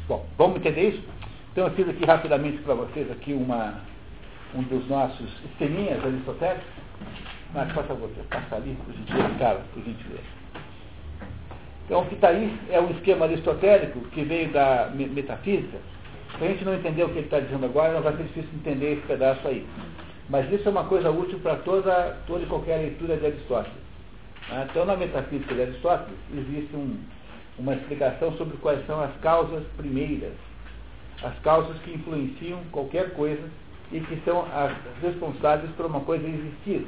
Bom, 0.07 0.26
vamos 0.36 0.57
entender 0.57 0.90
isso? 0.90 1.02
Então 1.52 1.66
eu 1.66 1.70
fiz 1.74 1.88
aqui 1.88 2.05
rapidamente 2.05 2.59
para 2.59 2.74
vocês 2.74 3.11
aqui 3.11 3.32
uma, 3.32 3.80
um 4.55 4.62
dos 4.62 4.86
nossos 4.88 5.28
esqueminhas 5.44 6.05
aristotélicos. 6.05 6.84
Mas, 7.55 7.72
por 7.72 7.84
favor, 7.84 8.11
passa 8.28 8.57
ali, 8.57 8.76
por 8.84 8.92
gentileza, 8.92 9.34
cara, 9.38 9.61
por 9.72 9.82
gentileza. 9.82 10.24
Então, 11.84 12.00
o 12.00 12.07
que 12.07 12.16
está 12.16 12.28
aí 12.28 12.59
é 12.70 12.80
um 12.80 12.90
esquema 12.90 13.26
aristotélico 13.26 14.00
que 14.09 14.24
veio 14.24 14.50
da 14.52 14.90
metafísica. 14.92 15.78
Se 16.36 16.44
a 16.44 16.48
gente 16.48 16.64
não 16.64 16.74
entender 16.74 17.05
o 17.05 17.09
que 17.11 17.18
ele 17.18 17.26
está 17.26 17.38
dizendo 17.38 17.64
agora, 17.64 18.00
vai 18.00 18.16
ser 18.16 18.24
difícil 18.24 18.50
entender 18.55 18.94
esse 18.94 19.07
pedaço 19.07 19.46
aí. 19.46 19.64
Mas 20.28 20.50
isso 20.52 20.66
é 20.66 20.70
uma 20.72 20.84
coisa 20.84 21.11
útil 21.11 21.38
para 21.38 21.57
toda, 21.57 22.18
toda 22.26 22.42
e 22.42 22.46
qualquer 22.46 22.78
leitura 22.78 23.16
de 23.16 23.26
Aristóteles. 23.26 23.78
Ah, 24.50 24.66
então, 24.68 24.84
na 24.84 24.96
metafísica 24.96 25.55
de 25.55 25.62
Aristóteles, 25.62 26.18
existe 26.32 26.74
um, 26.74 26.98
uma 27.59 27.74
explicação 27.74 28.32
sobre 28.36 28.57
quais 28.59 28.84
são 28.86 29.00
as 29.00 29.14
causas 29.18 29.64
primeiras, 29.76 30.32
as 31.22 31.38
causas 31.40 31.76
que 31.82 31.92
influenciam 31.92 32.61
qualquer 32.72 33.14
coisa 33.14 33.42
e 33.92 34.00
que 34.00 34.20
são 34.24 34.44
as 34.52 34.72
responsáveis 35.02 35.70
por 35.76 35.86
uma 35.86 36.00
coisa 36.00 36.26
existir. 36.26 36.86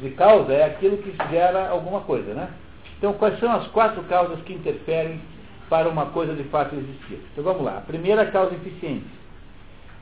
De 0.00 0.10
causa 0.10 0.52
é 0.52 0.64
aquilo 0.64 0.98
que 0.98 1.14
gera 1.30 1.68
alguma 1.68 2.00
coisa, 2.00 2.34
né? 2.34 2.48
Então, 2.98 3.12
quais 3.14 3.38
são 3.38 3.52
as 3.52 3.66
quatro 3.68 4.02
causas 4.04 4.40
que 4.42 4.52
interferem 4.52 5.20
para 5.68 5.88
uma 5.88 6.06
coisa 6.06 6.34
de 6.34 6.44
fato 6.44 6.74
existir? 6.74 7.20
Então, 7.32 7.44
vamos 7.44 7.64
lá. 7.64 7.78
A 7.78 7.80
primeira 7.80 8.22
é 8.22 8.30
causa 8.30 8.54
eficiente. 8.54 9.06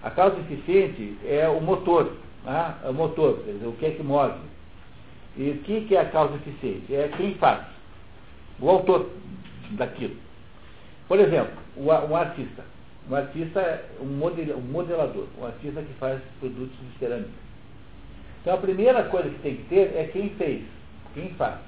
A 0.02 0.10
causa 0.10 0.38
eficiente 0.40 1.16
é 1.24 1.48
o 1.48 1.60
motor, 1.60 2.12
né? 2.44 2.74
é 2.84 2.88
o 2.88 2.94
motor, 2.94 3.38
quer 3.44 3.52
dizer, 3.52 3.66
o 3.66 3.72
que 3.72 3.86
é 3.86 3.90
que 3.90 4.02
move. 4.02 4.38
E 5.36 5.50
o 5.50 5.58
que 5.58 5.94
é 5.94 6.00
a 6.00 6.04
causa 6.06 6.34
eficiente? 6.36 6.94
É 6.94 7.08
quem 7.16 7.34
faz, 7.34 7.64
o 8.60 8.68
autor 8.68 9.10
daquilo. 9.76 10.16
Por 11.08 11.18
exemplo, 11.18 11.52
um 11.76 12.16
artista. 12.16 12.64
Um 13.10 13.14
artista 13.14 13.60
é 13.60 13.84
um, 14.00 14.06
model, 14.06 14.56
um 14.56 14.60
modelador, 14.60 15.26
um 15.38 15.44
artista 15.44 15.82
que 15.82 15.92
faz 15.94 16.20
produtos 16.38 16.76
de 16.78 16.98
cerâmica. 16.98 17.30
Então 18.40 18.54
a 18.54 18.58
primeira 18.58 19.04
coisa 19.04 19.28
que 19.28 19.38
tem 19.40 19.56
que 19.56 19.64
ter 19.64 19.94
é 19.96 20.08
quem 20.12 20.30
fez, 20.30 20.62
quem 21.14 21.30
faz. 21.34 21.58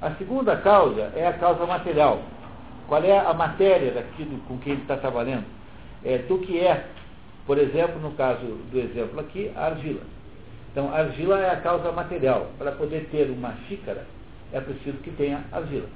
A 0.00 0.12
segunda 0.12 0.56
causa 0.56 1.12
é 1.14 1.26
a 1.26 1.32
causa 1.32 1.66
material. 1.66 2.22
Qual 2.86 3.02
é 3.02 3.18
a 3.18 3.34
matéria 3.34 3.92
daquilo 3.92 4.38
com 4.48 4.58
que 4.58 4.70
ele 4.70 4.82
está 4.82 4.96
trabalhando? 4.96 5.44
É, 6.04 6.18
do 6.18 6.38
que 6.38 6.58
é, 6.60 6.86
por 7.46 7.58
exemplo, 7.58 8.00
no 8.00 8.12
caso 8.12 8.46
do 8.70 8.78
exemplo 8.78 9.20
aqui, 9.20 9.50
a 9.54 9.66
argila. 9.66 10.02
Então, 10.70 10.92
a 10.92 10.98
argila 10.98 11.40
é 11.40 11.50
a 11.50 11.60
causa 11.60 11.90
material. 11.92 12.50
Para 12.56 12.72
poder 12.72 13.08
ter 13.10 13.30
uma 13.30 13.54
xícara, 13.66 14.06
é 14.52 14.60
preciso 14.60 14.96
que 14.98 15.10
tenha 15.10 15.44
argila. 15.50 15.88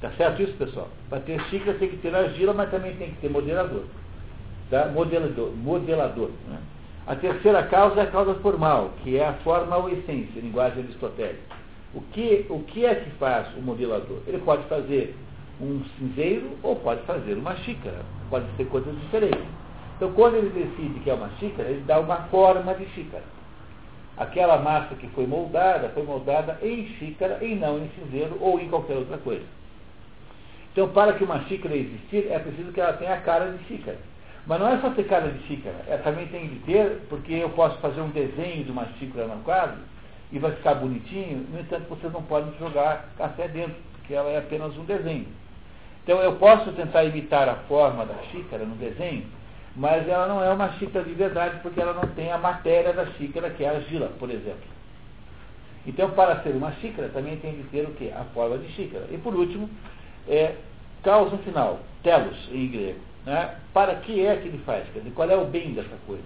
Tá 0.00 0.10
certo 0.16 0.42
isso, 0.42 0.52
pessoal? 0.54 0.88
Para 1.08 1.20
ter 1.20 1.40
xícara 1.44 1.78
tem 1.78 1.88
que 1.88 1.96
ter 1.96 2.14
argila, 2.14 2.52
mas 2.52 2.70
também 2.70 2.94
tem 2.96 3.10
que 3.10 3.20
ter 3.20 3.30
modelador. 3.30 3.84
Tá? 4.70 4.86
Modelador. 4.86 5.52
modelador 5.56 6.30
né? 6.48 6.58
A 7.06 7.14
terceira 7.14 7.62
causa 7.62 8.00
é 8.00 8.02
a 8.02 8.10
causa 8.10 8.34
formal, 8.36 8.90
que 9.02 9.16
é 9.16 9.26
a 9.26 9.32
forma 9.34 9.76
ou 9.76 9.88
essência, 9.88 10.40
linguagem 10.40 10.82
aristotélica. 10.82 11.56
O 11.94 12.00
que, 12.00 12.44
o 12.50 12.60
que 12.64 12.84
é 12.84 12.96
que 12.96 13.10
faz 13.12 13.46
o 13.56 13.62
modelador? 13.62 14.18
Ele 14.26 14.38
pode 14.38 14.64
fazer 14.64 15.14
um 15.60 15.82
cinzeiro 15.98 16.50
ou 16.62 16.76
pode 16.76 17.02
fazer 17.02 17.34
uma 17.34 17.54
xícara. 17.56 18.00
Pode 18.28 18.44
ser 18.56 18.66
coisas 18.66 18.92
diferentes. 19.00 19.46
Então, 19.96 20.12
quando 20.12 20.34
ele 20.34 20.50
decide 20.50 21.00
que 21.00 21.08
é 21.08 21.14
uma 21.14 21.30
xícara, 21.38 21.68
ele 21.68 21.82
dá 21.86 21.98
uma 22.00 22.16
forma 22.24 22.74
de 22.74 22.84
xícara. 22.86 23.22
Aquela 24.16 24.58
massa 24.58 24.94
que 24.96 25.06
foi 25.08 25.26
moldada, 25.26 25.88
foi 25.90 26.02
moldada 26.02 26.58
em 26.60 26.86
xícara 26.98 27.38
e 27.42 27.54
não 27.54 27.78
em 27.78 27.88
cinzeiro 27.90 28.36
ou 28.40 28.58
em 28.58 28.68
qualquer 28.68 28.96
outra 28.96 29.16
coisa. 29.18 29.44
Então, 30.76 30.90
para 30.90 31.14
que 31.14 31.24
uma 31.24 31.40
xícara 31.44 31.74
existir, 31.74 32.30
é 32.30 32.38
preciso 32.38 32.70
que 32.70 32.78
ela 32.78 32.92
tenha 32.92 33.14
a 33.14 33.20
cara 33.22 33.50
de 33.50 33.64
xícara. 33.64 33.96
Mas 34.46 34.60
não 34.60 34.68
é 34.68 34.78
só 34.78 34.90
ter 34.90 35.04
cara 35.04 35.30
de 35.30 35.42
xícara, 35.46 35.74
é, 35.88 35.96
também 35.96 36.26
tem 36.26 36.48
de 36.48 36.56
ter, 36.66 37.00
porque 37.08 37.32
eu 37.32 37.48
posso 37.48 37.78
fazer 37.78 38.02
um 38.02 38.10
desenho 38.10 38.62
de 38.62 38.70
uma 38.70 38.84
xícara 38.98 39.26
no 39.26 39.42
quadro 39.42 39.78
e 40.30 40.38
vai 40.38 40.52
ficar 40.52 40.74
bonitinho, 40.74 41.46
no 41.50 41.58
entanto, 41.58 41.88
vocês 41.88 42.12
não 42.12 42.22
podem 42.24 42.52
jogar 42.58 43.08
café 43.16 43.48
dentro, 43.48 43.74
porque 43.94 44.12
ela 44.12 44.28
é 44.28 44.36
apenas 44.36 44.76
um 44.76 44.84
desenho. 44.84 45.26
Então, 46.04 46.20
eu 46.20 46.34
posso 46.34 46.70
tentar 46.72 47.04
imitar 47.04 47.48
a 47.48 47.54
forma 47.54 48.04
da 48.04 48.16
xícara 48.30 48.66
no 48.66 48.74
desenho, 48.74 49.24
mas 49.74 50.06
ela 50.06 50.26
não 50.26 50.44
é 50.44 50.50
uma 50.50 50.72
xícara 50.74 51.06
de 51.06 51.14
verdade, 51.14 51.58
porque 51.62 51.80
ela 51.80 51.94
não 51.94 52.06
tem 52.08 52.30
a 52.30 52.36
matéria 52.36 52.92
da 52.92 53.06
xícara, 53.12 53.48
que 53.48 53.64
é 53.64 53.70
a 53.70 53.76
argila, 53.76 54.12
por 54.18 54.28
exemplo. 54.28 54.68
Então, 55.86 56.10
para 56.10 56.42
ser 56.42 56.50
uma 56.50 56.72
xícara, 56.72 57.08
também 57.08 57.38
tem 57.38 57.54
de 57.54 57.62
ter 57.68 57.86
o 57.86 57.92
quê? 57.92 58.12
A 58.14 58.24
forma 58.34 58.58
de 58.58 58.68
xícara. 58.72 59.06
E 59.10 59.16
por 59.16 59.34
último, 59.34 59.70
é 60.28 60.54
causa 61.06 61.38
final, 61.38 61.78
telos 62.02 62.36
em 62.52 62.66
grego. 62.66 62.98
Né? 63.24 63.54
Para 63.72 63.94
que 63.94 64.26
é 64.26 64.34
que 64.36 64.48
ele 64.48 64.60
faz? 64.66 64.84
Quer 64.92 64.98
dizer, 64.98 65.14
qual 65.14 65.30
é 65.30 65.36
o 65.36 65.44
bem 65.44 65.72
dessa 65.72 65.96
coisa? 66.04 66.24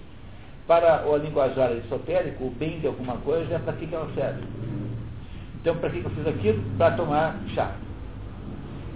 Para 0.66 1.06
o 1.06 1.18
linguajar 1.18 1.70
esotérico, 1.72 2.44
o 2.44 2.50
bem 2.50 2.80
de 2.80 2.86
alguma 2.86 3.18
coisa 3.18 3.56
é 3.56 3.58
para 3.58 3.74
que, 3.74 3.86
que 3.86 3.94
ela 3.94 4.10
serve. 4.14 4.42
Então, 5.60 5.76
para 5.76 5.90
que 5.90 5.98
eu 5.98 6.10
fiz 6.10 6.26
aquilo? 6.26 6.62
Para 6.78 6.96
tomar 6.96 7.36
chá. 7.54 7.74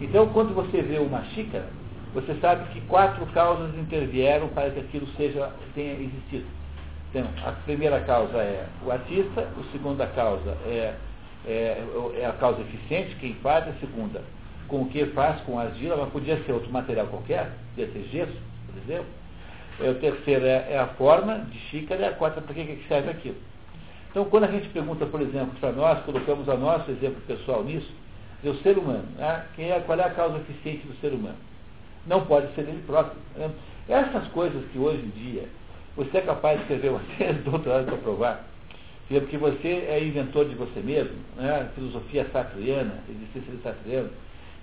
Então, 0.00 0.26
quando 0.28 0.54
você 0.54 0.80
vê 0.80 0.98
uma 0.98 1.22
xícara, 1.34 1.66
você 2.14 2.34
sabe 2.40 2.64
que 2.72 2.80
quatro 2.82 3.26
causas 3.26 3.74
intervieram 3.76 4.48
para 4.48 4.70
que 4.70 4.80
aquilo 4.80 5.06
seja, 5.18 5.50
tenha 5.74 5.92
existido. 5.94 6.46
Então, 7.10 7.28
a 7.44 7.52
primeira 7.52 8.00
causa 8.00 8.38
é 8.38 8.66
o 8.86 8.90
artista, 8.90 9.42
a 9.42 9.72
segunda 9.72 10.06
causa 10.06 10.56
é, 10.66 10.94
é, 11.46 11.84
é 12.20 12.26
a 12.26 12.32
causa 12.32 12.62
eficiente, 12.62 13.16
quem 13.16 13.34
faz, 13.34 13.68
a 13.68 13.72
segunda, 13.74 14.22
com 14.68 14.82
o 14.82 14.88
que 14.88 15.06
faz 15.06 15.40
com 15.42 15.58
argila, 15.58 15.96
mas 15.96 16.10
podia 16.10 16.36
ser 16.44 16.52
outro 16.52 16.70
material 16.70 17.06
qualquer, 17.06 17.50
podia 17.74 17.92
ser 17.92 18.08
gesso, 18.10 18.36
por 18.66 18.82
exemplo. 18.82 19.06
É, 19.80 19.90
o 19.90 19.94
terceiro 19.96 20.46
é, 20.46 20.72
é, 20.72 20.78
a 20.78 20.86
forma 20.88 21.38
de 21.50 21.58
xícara 21.70 22.08
a 22.08 22.12
quarta 22.12 22.40
para 22.40 22.54
que, 22.54 22.64
que 22.64 22.88
serve 22.88 23.10
aquilo. 23.10 23.36
Então, 24.10 24.24
quando 24.26 24.44
a 24.44 24.48
gente 24.48 24.68
pergunta, 24.68 25.04
por 25.06 25.20
exemplo, 25.20 25.58
para 25.58 25.72
nós, 25.72 25.98
colocamos 26.04 26.48
a 26.48 26.56
nosso 26.56 26.88
exemplo 26.90 27.20
pessoal 27.26 27.64
nisso, 27.64 27.90
é 28.44 28.48
o 28.48 28.54
ser 28.58 28.78
humano. 28.78 29.04
Né? 29.16 29.44
Quem 29.56 29.70
é, 29.72 29.80
qual 29.80 29.98
é 29.98 30.04
a 30.04 30.10
causa 30.10 30.38
eficiente 30.38 30.86
do 30.86 30.94
ser 31.00 31.12
humano? 31.12 31.36
Não 32.06 32.24
pode 32.24 32.54
ser 32.54 32.60
ele 32.60 32.82
próprio. 32.86 33.16
Né? 33.34 33.50
Essas 33.88 34.28
coisas 34.28 34.62
que 34.70 34.78
hoje 34.78 35.02
em 35.02 35.10
dia 35.10 35.48
você 35.96 36.18
é 36.18 36.20
capaz 36.20 36.56
de 36.58 36.62
escrever 36.62 36.90
uma 36.90 37.00
tese 37.18 37.40
doutorado 37.40 37.86
para 37.86 37.96
provar, 37.96 38.44
porque 39.08 39.36
você 39.36 39.86
é 39.88 40.02
inventor 40.02 40.48
de 40.48 40.54
você 40.54 40.80
mesmo, 40.80 41.16
né? 41.36 41.68
filosofia 41.74 42.26
satriana, 42.32 43.00
existência 43.08 43.54
satriana, 43.62 44.10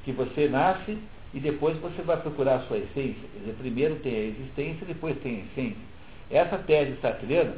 que 0.03 0.11
você 0.11 0.47
nasce 0.47 0.97
e 1.33 1.39
depois 1.39 1.77
você 1.77 2.01
vai 2.01 2.17
procurar 2.17 2.55
a 2.55 2.59
sua 2.61 2.77
essência. 2.77 3.21
Quer 3.33 3.39
dizer, 3.39 3.53
primeiro 3.59 3.95
tem 3.97 4.13
a 4.13 4.23
existência, 4.25 4.85
depois 4.85 5.17
tem 5.19 5.35
a 5.35 5.39
essência. 5.39 5.81
Essa 6.29 6.57
tese 6.59 6.97
satriana, 7.01 7.55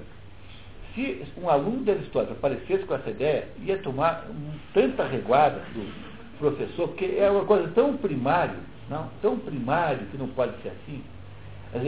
se 0.94 1.24
um 1.38 1.50
aluno 1.50 1.84
de 1.84 1.92
Aristóteles 1.92 2.38
aparecesse 2.38 2.84
com 2.86 2.96
essa 2.96 3.10
ideia, 3.10 3.48
ia 3.64 3.78
tomar 3.80 4.28
tanta 4.74 5.04
reguada 5.06 5.60
do 5.74 6.14
professor, 6.38 6.88
porque 6.90 7.16
é 7.18 7.30
uma 7.30 7.46
coisa 7.46 7.68
tão 7.70 7.98
primária, 7.98 8.56
não, 8.90 9.10
tão 9.22 9.38
primário 9.40 10.06
que 10.08 10.18
não 10.18 10.28
pode 10.28 10.54
ser 10.62 10.70
assim. 10.70 11.04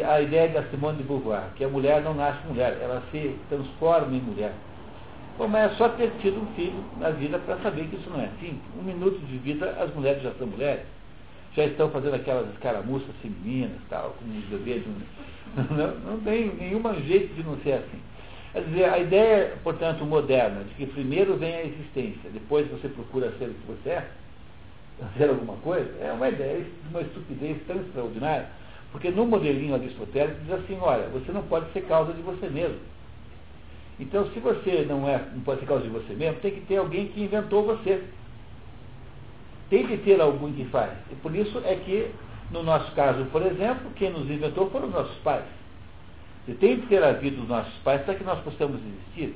A 0.08 0.20
ideia 0.22 0.50
da 0.50 0.64
Simone 0.70 0.98
de 0.98 1.04
Beauvoir, 1.04 1.50
que 1.56 1.64
a 1.64 1.68
mulher 1.68 2.02
não 2.02 2.16
nasce 2.16 2.40
mulher, 2.48 2.80
ela 2.82 3.04
se 3.12 3.36
transforma 3.50 4.16
em 4.16 4.22
mulher. 4.22 4.54
Mas 5.38 5.74
é 5.74 5.76
só 5.76 5.90
ter 5.90 6.12
tido 6.22 6.42
um 6.42 6.46
filho 6.56 6.84
na 6.98 7.10
vida 7.10 7.38
para 7.40 7.58
saber 7.58 7.88
que 7.88 7.98
isso 7.98 8.10
não 8.10 8.22
é 8.22 8.26
assim. 8.26 8.58
Um 8.80 8.84
minuto 8.84 9.20
de 9.20 9.38
vida, 9.38 9.70
as 9.80 9.94
mulheres 9.94 10.24
já 10.24 10.32
são 10.36 10.48
mulheres. 10.48 10.86
Já 11.56 11.66
estão 11.66 11.90
fazendo 11.90 12.16
aquelas 12.16 12.50
escaramuças 12.54 13.14
femininas, 13.22 13.78
tal, 13.90 14.16
como 14.20 14.38
os 14.38 14.46
bebês. 14.46 14.84
Não, 15.56 16.12
não 16.12 16.20
tem 16.22 16.54
nenhum 16.56 16.82
jeito 17.06 17.34
de 17.34 17.44
não 17.44 17.58
ser 17.58 17.74
assim. 17.74 18.00
Quer 18.52 18.64
dizer, 18.64 18.86
a 18.86 19.00
ideia, 19.00 19.54
portanto, 19.64 20.06
moderna, 20.06 20.64
de 20.64 20.74
que 20.76 20.86
primeiro 20.86 21.36
vem 21.36 21.54
a 21.54 21.66
existência, 21.66 22.30
depois 22.32 22.66
você 22.70 22.88
procura 22.88 23.32
ser 23.38 23.50
o 23.50 23.54
que 23.54 23.68
você 23.68 23.90
é, 23.90 24.08
fazer 25.00 25.30
alguma 25.30 25.58
coisa, 25.58 25.90
é 26.02 26.12
uma 26.14 26.30
ideia 26.30 26.62
de 26.62 26.90
uma 26.90 27.02
estupidez 27.02 27.58
tão 27.68 27.76
extraordinária, 27.76 28.48
porque 28.94 29.12
no 29.12 29.26
modelinho 29.26 29.76
aristotélico 29.76 30.40
diz 30.46 30.54
assim, 30.54 30.78
olha, 30.82 31.08
você 31.10 31.34
não 31.34 31.44
pode 31.44 31.70
ser 31.74 31.82
causa 31.82 32.14
de 32.14 32.22
você 32.22 32.48
mesmo. 32.48 32.80
Então, 34.00 34.30
se 34.32 34.40
você 34.40 34.86
não, 34.88 35.08
é, 35.08 35.22
não 35.34 35.42
pode 35.42 35.62
ser 35.62 35.66
causa 35.68 35.84
de 35.84 35.90
você 35.90 36.14
mesmo, 36.14 36.40
tem 36.42 36.52
que 36.52 36.62
ter 36.62 36.78
alguém 36.78 37.08
que 37.08 37.24
inventou 37.24 37.66
você. 37.66 38.04
Tem 39.70 39.88
que 39.88 39.98
ter 39.98 40.20
alguém 40.20 40.54
que 40.54 40.66
faz. 40.66 40.92
E 41.12 41.16
por 41.16 41.36
isso 41.36 41.62
é 41.66 41.76
que, 41.76 42.12
no 42.52 42.62
nosso 42.62 42.92
caso, 42.94 43.26
por 43.26 43.42
exemplo, 43.42 43.90
quem 43.96 44.12
nos 44.12 44.30
inventou 44.30 44.70
foram 44.70 44.88
os 44.88 44.94
nossos 44.94 45.18
pais. 45.20 45.46
E 46.48 46.54
tem 46.54 46.80
que 46.80 46.88
ter 46.88 47.04
havido 47.04 47.42
os 47.42 47.48
nossos 47.48 47.74
pais 47.84 48.02
para 48.04 48.16
que 48.16 48.24
nós 48.24 48.40
possamos 48.42 48.80
existir. 48.82 49.36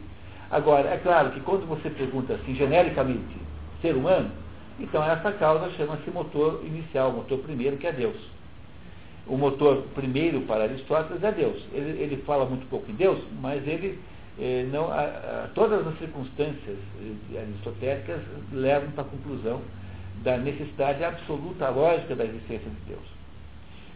Agora, 0.51 0.89
é 0.89 0.97
claro 0.97 1.31
que 1.31 1.39
quando 1.39 1.67
você 1.67 1.89
pergunta 1.89 2.33
assim, 2.33 2.53
genericamente, 2.55 3.37
ser 3.81 3.95
humano, 3.95 4.29
então, 4.79 5.03
essa 5.03 5.31
causa 5.33 5.69
chama-se 5.71 6.09
motor 6.09 6.61
inicial, 6.63 7.11
motor 7.11 7.39
primeiro, 7.39 7.77
que 7.77 7.85
é 7.85 7.91
Deus. 7.91 8.15
O 9.27 9.37
motor 9.37 9.83
primeiro 9.93 10.41
para 10.41 10.63
Aristóteles 10.63 11.21
é 11.21 11.31
Deus. 11.31 11.61
Ele, 11.73 12.01
ele 12.01 12.17
fala 12.25 12.45
muito 12.45 12.67
pouco 12.69 12.89
em 12.89 12.95
Deus, 12.95 13.19
mas 13.41 13.67
ele 13.67 13.99
eh, 14.39 14.67
não, 14.71 14.91
a, 14.91 15.01
a, 15.01 15.49
todas 15.53 15.85
as 15.85 15.97
circunstâncias 15.99 16.77
eh, 17.33 17.39
aristotélicas 17.39 18.21
levam 18.51 18.91
para 18.91 19.03
a 19.03 19.07
conclusão 19.07 19.61
da 20.23 20.37
necessidade 20.37 21.03
absoluta, 21.03 21.69
lógica 21.69 22.15
da 22.15 22.25
existência 22.25 22.69
de 22.69 22.81
Deus. 22.87 23.19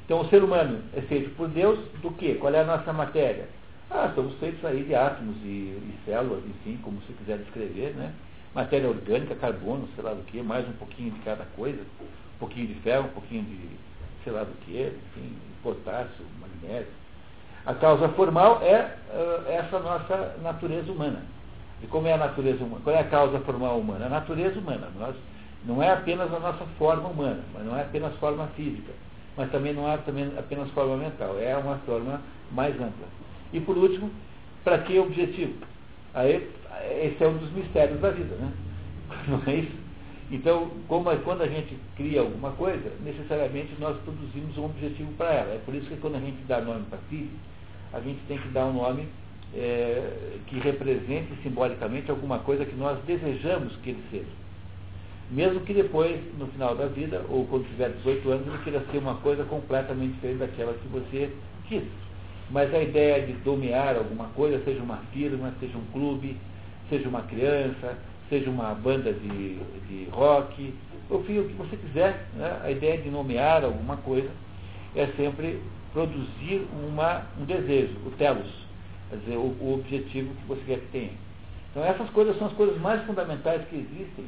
Então, 0.05 0.21
o 0.21 0.29
ser 0.29 0.43
humano 0.43 0.81
é 0.95 1.01
feito 1.01 1.29
por 1.35 1.47
Deus 1.47 1.79
do 2.01 2.11
quê? 2.11 2.35
Qual 2.39 2.53
é 2.53 2.59
a 2.59 2.65
nossa 2.65 2.91
matéria? 2.91 3.47
Ah, 3.89 4.11
somos 4.15 4.33
feitos 4.39 4.63
aí 4.65 4.83
de 4.83 4.95
átomos 4.95 5.35
e, 5.43 5.47
e 5.47 5.95
células, 6.05 6.43
enfim, 6.45 6.77
como 6.81 7.01
se 7.01 7.13
quiser 7.13 7.37
descrever, 7.37 7.93
né? 7.95 8.13
matéria 8.53 8.87
orgânica, 8.87 9.35
carbono, 9.35 9.87
sei 9.95 10.03
lá 10.03 10.13
do 10.13 10.23
que, 10.23 10.41
mais 10.41 10.67
um 10.67 10.73
pouquinho 10.73 11.11
de 11.11 11.19
cada 11.21 11.43
coisa, 11.55 11.81
um 11.81 12.39
pouquinho 12.39 12.67
de 12.67 12.75
ferro, 12.75 13.05
um 13.05 13.13
pouquinho 13.13 13.43
de 13.43 13.59
sei 14.23 14.31
lá 14.31 14.43
do 14.43 14.53
que, 14.65 14.79
enfim, 14.79 15.35
potássio, 15.61 16.25
magnésio. 16.39 17.02
A 17.65 17.73
causa 17.73 18.09
formal 18.09 18.61
é 18.61 18.95
uh, 19.13 19.49
essa 19.49 19.79
nossa 19.79 20.35
natureza 20.41 20.91
humana. 20.91 21.21
E 21.81 21.87
como 21.87 22.07
é 22.07 22.13
a 22.13 22.17
natureza 22.17 22.63
humana? 22.63 22.81
Qual 22.83 22.95
é 22.95 22.99
a 22.99 23.05
causa 23.05 23.39
formal 23.39 23.79
humana? 23.79 24.05
A 24.05 24.09
natureza 24.09 24.59
humana. 24.59 24.89
Nós, 24.99 25.15
não 25.65 25.81
é 25.81 25.91
apenas 25.91 26.33
a 26.33 26.39
nossa 26.39 26.65
forma 26.77 27.07
humana, 27.07 27.41
mas 27.53 27.65
não 27.65 27.77
é 27.77 27.81
apenas 27.81 28.13
forma 28.15 28.47
física, 28.55 28.91
mas 29.37 29.49
também 29.51 29.73
não 29.73 29.89
é 29.89 29.97
também 29.97 30.31
apenas 30.37 30.69
forma 30.71 30.97
mental, 30.97 31.39
é 31.39 31.55
uma 31.55 31.77
forma 31.85 32.21
mais 32.51 32.73
ampla. 32.75 33.07
E 33.53 33.61
por 33.61 33.77
último, 33.77 34.11
para 34.63 34.79
que 34.79 34.99
objetivo? 34.99 35.53
Aí 36.13 36.49
esse 37.01 37.23
é 37.23 37.27
um 37.27 37.37
dos 37.37 37.51
mistérios 37.51 37.99
da 38.01 38.09
vida, 38.09 38.35
né? 38.35 38.51
Não 39.27 39.41
é 39.47 39.55
isso? 39.55 39.83
Então, 40.31 40.71
como 40.87 41.11
é, 41.11 41.15
quando 41.17 41.43
a 41.43 41.47
gente 41.47 41.77
cria 41.95 42.21
alguma 42.21 42.51
coisa, 42.51 42.91
necessariamente 43.03 43.75
nós 43.79 43.95
produzimos 43.99 44.57
um 44.57 44.65
objetivo 44.65 45.11
para 45.13 45.31
ela. 45.33 45.53
É 45.53 45.61
por 45.63 45.75
isso 45.75 45.87
que 45.87 45.97
quando 45.97 46.15
a 46.15 46.19
gente 46.19 46.41
dá 46.47 46.59
nome 46.59 46.85
para 46.89 46.97
filho, 47.09 47.29
a 47.93 47.99
gente 47.99 48.19
tem 48.27 48.37
que 48.37 48.47
dar 48.49 48.65
um 48.65 48.73
nome 48.73 49.07
é, 49.55 50.39
que 50.47 50.59
represente 50.59 51.31
simbolicamente 51.43 52.09
alguma 52.09 52.39
coisa 52.39 52.65
que 52.65 52.75
nós 52.75 52.97
desejamos 53.05 53.75
que 53.77 53.91
ele 53.91 54.03
seja. 54.09 54.43
Mesmo 55.29 55.61
que 55.61 55.73
depois, 55.73 56.19
no 56.37 56.47
final 56.47 56.75
da 56.75 56.87
vida, 56.87 57.23
ou 57.29 57.45
quando 57.45 57.67
tiver 57.67 57.89
18 57.89 58.29
anos, 58.29 58.47
ele 58.47 58.57
queira 58.63 58.83
ser 58.91 58.97
uma 58.97 59.15
coisa 59.15 59.43
completamente 59.45 60.13
diferente 60.13 60.39
daquela 60.39 60.73
que 60.73 60.87
você 60.87 61.29
quis. 61.67 61.83
Mas 62.49 62.73
a 62.73 62.81
ideia 62.81 63.25
de 63.25 63.33
domear 63.33 63.95
alguma 63.95 64.25
coisa, 64.29 64.63
seja 64.63 64.81
uma 64.81 64.97
firma, 65.13 65.53
seja 65.59 65.77
um 65.77 65.85
clube, 65.91 66.37
seja 66.89 67.07
uma 67.07 67.21
criança, 67.21 67.97
seja 68.29 68.49
uma 68.49 68.73
banda 68.73 69.13
de, 69.13 69.57
de 69.87 70.07
rock, 70.11 70.73
enfim, 71.09 71.39
o 71.39 71.47
que 71.47 71.53
você 71.53 71.77
quiser. 71.77 72.27
Né? 72.35 72.59
A 72.63 72.71
ideia 72.71 72.97
de 72.97 73.09
nomear 73.09 73.63
alguma 73.63 73.97
coisa 73.97 74.29
é 74.95 75.07
sempre 75.17 75.61
produzir 75.91 76.67
uma, 76.87 77.23
um 77.39 77.45
desejo, 77.45 77.93
o 78.05 78.11
telos, 78.11 78.51
quer 79.09 79.17
dizer, 79.17 79.37
o, 79.37 79.55
o 79.59 79.73
objetivo 79.75 80.33
que 80.35 80.47
você 80.47 80.61
quer 80.65 80.79
que 80.79 80.87
tenha. 80.87 81.11
Então 81.71 81.83
essas 81.83 82.09
coisas 82.11 82.37
são 82.37 82.47
as 82.47 82.53
coisas 82.53 82.79
mais 82.79 83.03
fundamentais 83.05 83.61
que 83.67 83.75
existem 83.75 84.25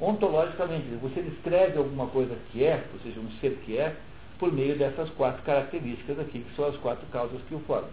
ontologicamente. 0.00 0.86
Você 1.02 1.22
descreve 1.22 1.78
alguma 1.78 2.06
coisa 2.06 2.36
que 2.50 2.64
é, 2.64 2.84
ou 2.92 3.00
seja, 3.00 3.20
um 3.20 3.30
ser 3.40 3.58
que 3.64 3.76
é, 3.78 3.94
por 4.38 4.52
meio 4.52 4.76
dessas 4.76 5.08
quatro 5.10 5.42
características 5.42 6.18
aqui, 6.18 6.40
que 6.40 6.56
são 6.56 6.66
as 6.66 6.76
quatro 6.76 7.06
causas 7.06 7.40
que 7.48 7.54
o 7.54 7.60
formam. 7.60 7.90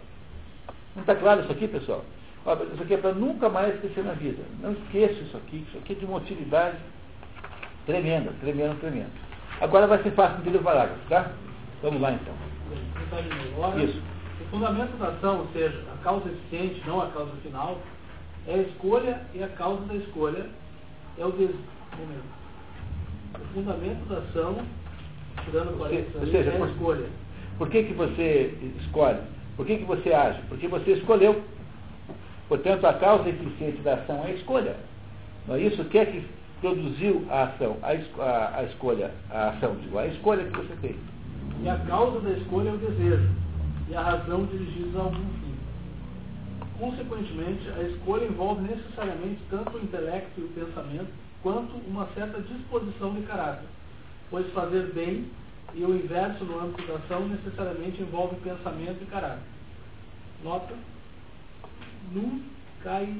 Não 0.94 1.02
está 1.02 1.14
claro 1.14 1.42
isso 1.42 1.52
aqui, 1.52 1.68
pessoal? 1.68 2.04
isso 2.74 2.82
aqui 2.82 2.94
é 2.94 2.96
para 2.96 3.12
nunca 3.12 3.48
mais 3.48 3.74
esquecer 3.74 4.02
na 4.04 4.14
vida. 4.14 4.42
Não 4.60 4.72
esqueça 4.72 5.14
isso 5.14 5.36
aqui, 5.36 5.64
isso 5.68 5.78
aqui 5.78 5.92
é 5.92 5.96
de 5.96 6.04
uma 6.04 6.18
utilidade 6.18 6.76
tremenda, 7.86 8.32
tremenda, 8.40 8.74
tremenda. 8.76 9.10
Agora 9.60 9.86
vai 9.86 10.02
ser 10.02 10.10
fácil 10.12 10.40
entender 10.40 10.58
o 10.58 10.62
parágrafo, 10.62 11.08
tá? 11.08 11.30
Vamos 11.82 12.00
lá 12.00 12.12
então. 12.12 12.34
Isso. 13.84 14.00
O 14.40 14.44
fundamento 14.50 14.96
da 14.98 15.08
ação, 15.08 15.40
ou 15.40 15.48
seja, 15.52 15.82
a 15.92 16.02
causa 16.02 16.28
eficiente, 16.28 16.80
não 16.86 17.00
a 17.00 17.08
causa 17.08 17.32
final, 17.42 17.78
é 18.46 18.54
a 18.54 18.58
escolha 18.58 19.20
e 19.34 19.42
a 19.42 19.48
causa 19.48 19.84
da 19.86 19.94
escolha 19.94 20.46
é 21.18 21.24
o 21.24 21.32
desejo. 21.32 21.58
O 23.34 23.54
fundamento 23.54 24.08
da 24.08 24.18
ação, 24.18 24.56
tirando 25.44 25.78
parênteses, 25.78 26.30
seja, 26.30 26.50
é 26.50 26.54
a 26.54 26.58
por, 26.58 26.68
escolha. 26.68 27.06
Por 27.58 27.68
que, 27.68 27.82
que 27.84 27.92
você 27.92 28.54
escolhe? 28.80 29.20
Por 29.56 29.66
que, 29.66 29.78
que 29.78 29.84
você 29.84 30.12
age? 30.12 30.40
Porque 30.48 30.68
você 30.68 30.92
escolheu. 30.92 31.42
Portanto, 32.48 32.86
a 32.86 32.94
causa 32.94 33.28
eficiente 33.28 33.80
da 33.82 33.94
ação 33.94 34.24
é 34.24 34.28
a 34.28 34.34
escolha. 34.34 34.76
Não 35.46 35.56
é 35.56 35.60
isso? 35.60 35.82
O 35.82 35.84
que 35.86 35.98
é 35.98 36.06
que 36.06 36.24
produziu 36.60 37.26
a 37.28 37.44
ação? 37.44 37.76
A, 37.82 38.22
a, 38.22 38.58
a 38.58 38.62
escolha, 38.64 39.10
a 39.30 39.48
ação, 39.50 39.76
digo, 39.76 39.98
a 39.98 40.06
escolha 40.06 40.44
que 40.44 40.56
você 40.56 40.76
fez. 40.76 40.96
E 41.62 41.68
a 41.68 41.78
causa 41.86 42.18
da 42.20 42.30
escolha 42.30 42.70
é 42.70 42.72
o 42.72 42.76
desejo. 42.76 43.30
E 43.88 43.94
a 43.94 44.02
razão 44.02 44.44
dirigida 44.46 44.98
a 44.98 45.02
algum 45.02 45.16
fim. 45.16 45.54
Consequentemente, 46.78 47.68
a 47.70 47.82
escolha 47.82 48.24
envolve 48.24 48.62
necessariamente 48.62 49.40
tanto 49.48 49.76
o 49.76 49.80
intelecto 49.80 50.40
e 50.40 50.44
o 50.44 50.48
pensamento, 50.48 51.12
quanto 51.40 51.76
uma 51.86 52.06
certa 52.14 52.40
disposição 52.40 53.14
de 53.14 53.22
caráter. 53.22 53.68
Pois 54.28 54.52
fazer 54.52 54.92
bem 54.92 55.30
e 55.74 55.84
o 55.84 55.94
inverso 55.94 56.44
no 56.44 56.58
âmbito 56.58 56.86
da 56.88 56.96
ação 56.96 57.28
necessariamente 57.28 58.02
envolve 58.02 58.34
pensamento 58.36 59.00
e 59.00 59.06
caráter. 59.06 59.44
Nota. 60.42 60.74
Nu 62.10 62.42
cai 62.82 63.14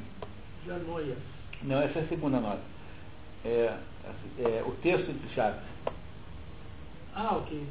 janoias. 0.67 1.19
Não, 1.63 1.81
essa 1.81 2.01
é 2.01 2.03
a 2.03 2.09
segunda 2.09 2.41
nota. 2.41 2.63
É, 3.45 3.77
é, 4.39 4.65
o 4.67 4.73
texto 4.83 5.09
entre 5.09 5.29
chaves. 5.33 5.61
Ah, 7.15 7.37
ok. 7.37 7.65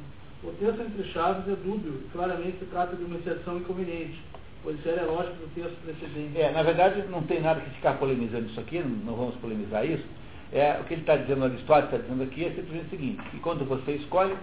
O 0.44 0.50
texto 0.52 0.80
entre 0.80 1.04
chaves 1.12 1.46
é 1.46 1.56
dúbio. 1.56 2.02
Claramente 2.12 2.58
se 2.58 2.64
trata 2.66 2.96
de 2.96 3.04
uma 3.04 3.16
exceção 3.16 3.58
inconveniente, 3.58 4.20
pois 4.62 4.76
isso 4.78 4.88
é 4.88 5.02
lógico 5.02 5.36
do 5.36 5.54
texto 5.54 5.76
precedente. 5.84 6.40
É, 6.40 6.50
na 6.50 6.62
verdade, 6.62 7.04
não 7.08 7.22
tem 7.22 7.40
nada 7.40 7.60
que 7.60 7.70
ficar 7.70 7.94
polemizando 7.94 8.46
isso 8.46 8.58
aqui, 8.58 8.80
não 8.80 9.14
vamos 9.14 9.36
polemizar 9.36 9.86
isso. 9.86 10.04
É, 10.52 10.78
o 10.80 10.84
que 10.84 10.94
ele 10.94 11.02
está 11.02 11.16
dizendo, 11.16 11.44
Aristóteles 11.44 11.92
está 11.92 11.96
dizendo 11.98 12.22
aqui, 12.24 12.44
é 12.44 12.50
simplesmente 12.50 12.86
o 12.86 12.90
seguinte, 12.90 13.22
que 13.30 13.38
quando 13.38 13.64
você 13.64 13.92
escolhe, 13.92 14.36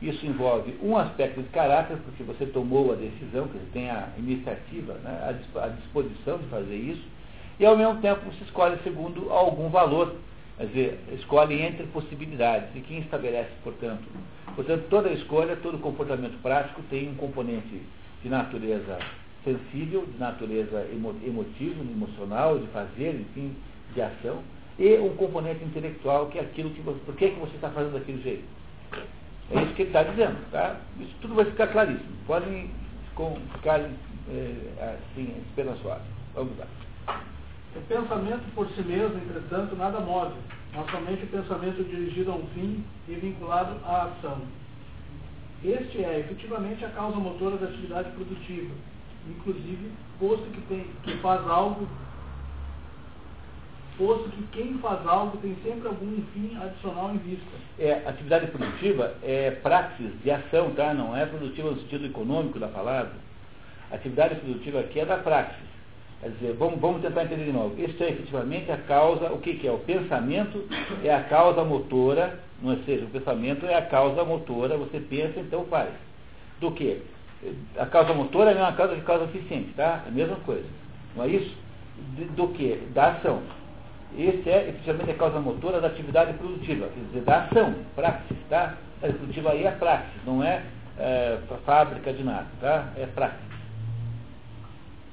isso 0.00 0.24
envolve 0.24 0.74
um 0.82 0.96
aspecto 0.96 1.42
de 1.42 1.48
caráter, 1.50 1.96
porque 1.98 2.22
você 2.22 2.46
tomou 2.46 2.92
a 2.92 2.96
decisão, 2.96 3.48
que 3.48 3.58
você 3.58 3.66
tem 3.72 3.90
a 3.90 4.08
iniciativa, 4.16 4.94
né, 4.94 5.38
a 5.56 5.68
disposição 5.68 6.38
de 6.38 6.46
fazer 6.46 6.76
isso, 6.76 7.04
e 7.60 7.66
ao 7.66 7.76
mesmo 7.76 8.00
tempo 8.00 8.20
você 8.24 8.44
escolhe 8.44 8.78
segundo 8.82 9.30
algum 9.30 9.68
valor, 9.68 10.14
quer 10.62 10.66
dizer, 10.66 11.00
escolhe 11.18 11.60
entre 11.60 11.86
possibilidades, 11.86 12.68
e 12.76 12.80
quem 12.80 13.00
estabelece, 13.00 13.50
portanto, 13.64 14.04
Portanto, 14.54 14.84
toda 14.90 15.10
escolha, 15.10 15.56
todo 15.56 15.78
comportamento 15.78 16.40
prático 16.42 16.82
tem 16.90 17.08
um 17.08 17.14
componente 17.14 17.82
de 18.22 18.28
natureza 18.28 18.98
sensível, 19.44 20.04
de 20.06 20.18
natureza 20.18 20.86
emo, 20.92 21.14
emotiva, 21.24 21.80
emocional, 21.80 22.58
de 22.58 22.66
fazer, 22.68 23.14
enfim, 23.14 23.56
de 23.94 24.02
ação, 24.02 24.42
e 24.78 24.98
um 24.98 25.16
componente 25.16 25.64
intelectual, 25.64 26.26
que 26.26 26.38
é 26.38 26.42
aquilo 26.42 26.70
que 26.70 26.80
você, 26.82 26.98
por 27.00 27.16
que, 27.16 27.30
que 27.30 27.40
você 27.40 27.54
está 27.54 27.70
fazendo 27.70 27.94
daquele 27.94 28.22
jeito. 28.22 28.44
É 29.50 29.62
isso 29.62 29.74
que 29.74 29.82
ele 29.82 29.90
está 29.90 30.02
dizendo. 30.02 30.38
Tá? 30.50 30.76
Isso 31.00 31.14
tudo 31.20 31.34
vai 31.34 31.44
ficar 31.46 31.68
claríssimo. 31.68 32.12
Podem 32.26 32.70
ficar 33.54 33.80
é, 33.80 34.98
assim, 35.12 35.34
esperançosos. 35.48 36.02
Vamos 36.34 36.56
lá. 36.58 36.66
O 37.74 37.80
pensamento 37.82 38.54
por 38.54 38.68
si 38.68 38.82
mesmo, 38.82 39.16
entretanto, 39.16 39.74
nada 39.76 39.98
move, 40.00 40.34
mas 40.74 40.90
somente 40.90 41.24
o 41.24 41.28
pensamento 41.28 41.82
dirigido 41.84 42.32
a 42.32 42.34
um 42.34 42.46
fim 42.48 42.84
e 43.08 43.14
vinculado 43.14 43.76
à 43.84 44.04
ação. 44.04 44.42
Este 45.64 46.04
é 46.04 46.20
efetivamente 46.20 46.84
a 46.84 46.90
causa 46.90 47.16
motora 47.16 47.56
da 47.56 47.68
atividade 47.68 48.10
produtiva, 48.10 48.74
inclusive, 49.28 49.90
posto 50.18 50.44
que, 50.50 50.60
tem, 50.62 50.86
que 51.02 51.16
faz 51.18 51.46
algo, 51.48 51.88
posto 53.96 54.28
que 54.30 54.42
quem 54.48 54.78
faz 54.78 55.06
algo 55.06 55.38
tem 55.38 55.56
sempre 55.62 55.88
algum 55.88 56.20
fim 56.34 56.58
adicional 56.60 57.14
em 57.14 57.18
vista. 57.18 57.50
É, 57.78 58.02
atividade 58.06 58.48
produtiva 58.48 59.14
é 59.22 59.50
praxis 59.50 60.10
de 60.22 60.30
ação, 60.30 60.74
tá? 60.74 60.92
Não 60.92 61.16
é 61.16 61.24
produtiva 61.24 61.70
no 61.70 61.80
sentido 61.80 62.06
econômico 62.06 62.58
da 62.58 62.68
palavra. 62.68 63.14
atividade 63.90 64.34
produtiva 64.34 64.80
aqui 64.80 65.00
é 65.00 65.06
da 65.06 65.18
praxis. 65.18 65.72
Quer 66.22 66.30
dizer, 66.30 66.52
vamos, 66.52 66.80
vamos 66.80 67.02
tentar 67.02 67.24
entender 67.24 67.46
de 67.46 67.52
novo. 67.52 67.74
Isso 67.82 68.00
é 68.00 68.10
efetivamente 68.10 68.70
a 68.70 68.76
causa, 68.76 69.26
o 69.32 69.38
que, 69.38 69.54
que 69.54 69.66
é? 69.66 69.72
O 69.72 69.78
pensamento 69.78 70.64
é 71.02 71.12
a 71.12 71.24
causa 71.24 71.64
motora, 71.64 72.38
não 72.62 72.72
é, 72.72 72.76
seja, 72.86 73.04
o 73.04 73.10
pensamento 73.10 73.66
é 73.66 73.74
a 73.74 73.82
causa 73.82 74.24
motora, 74.24 74.76
você 74.76 75.00
pensa, 75.00 75.40
então 75.40 75.64
faz. 75.64 75.90
Do 76.60 76.70
que? 76.70 77.02
A 77.76 77.86
causa 77.86 78.14
motora 78.14 78.50
é 78.50 78.52
a 78.52 78.56
mesma 78.56 78.72
causa 78.74 78.94
que 78.94 79.00
causa 79.00 79.24
eficiente, 79.24 79.72
tá? 79.74 80.04
É 80.06 80.08
a 80.08 80.12
mesma 80.12 80.36
coisa. 80.36 80.66
Não 81.16 81.24
é 81.24 81.28
isso? 81.28 81.62
do 82.36 82.48
que? 82.48 82.76
Da 82.94 83.12
ação. 83.12 83.42
Esse 84.16 84.48
é 84.48 84.68
efetivamente 84.68 85.10
a 85.10 85.14
causa 85.14 85.40
motora 85.40 85.80
da 85.80 85.88
atividade 85.88 86.34
produtiva, 86.34 86.88
quer 86.88 87.00
dizer, 87.06 87.22
da 87.22 87.44
ação, 87.44 87.74
praxis, 87.96 88.36
tá? 88.48 88.74
A 89.02 89.06
produtiva 89.06 89.50
aí 89.50 89.64
é 89.64 89.70
praxis, 89.70 90.22
não 90.26 90.44
é, 90.44 90.62
é 90.98 91.38
fábrica 91.64 92.12
de 92.12 92.22
nada, 92.22 92.46
tá? 92.60 92.92
É 92.96 93.06
praxis. 93.06 93.51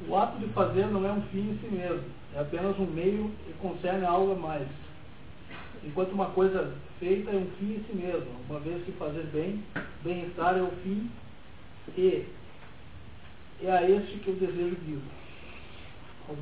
O 0.07 0.15
ato 0.15 0.39
de 0.39 0.47
fazer 0.53 0.85
não 0.87 1.05
é 1.05 1.11
um 1.11 1.21
fim 1.23 1.51
em 1.51 1.59
si 1.59 1.75
mesmo, 1.75 2.03
é 2.35 2.39
apenas 2.39 2.77
um 2.79 2.85
meio 2.85 3.31
e 3.49 3.53
concerne 3.59 4.05
algo 4.05 4.31
a 4.31 4.35
mais. 4.35 4.67
Enquanto 5.83 6.11
uma 6.11 6.27
coisa 6.27 6.73
feita 6.99 7.31
é 7.31 7.35
um 7.35 7.47
fim 7.57 7.73
em 7.73 7.83
si 7.83 7.95
mesmo, 7.95 8.27
uma 8.49 8.59
vez 8.59 8.83
que 8.83 8.91
fazer 8.93 9.23
bem, 9.33 9.63
bem-estar 10.03 10.57
é 10.57 10.61
o 10.61 10.71
fim 10.83 11.09
e 11.97 12.25
é 13.63 13.71
a 13.71 13.89
este 13.89 14.19
que 14.19 14.29
eu 14.29 14.35
desejo 14.35 14.77
vivo. 14.85 15.01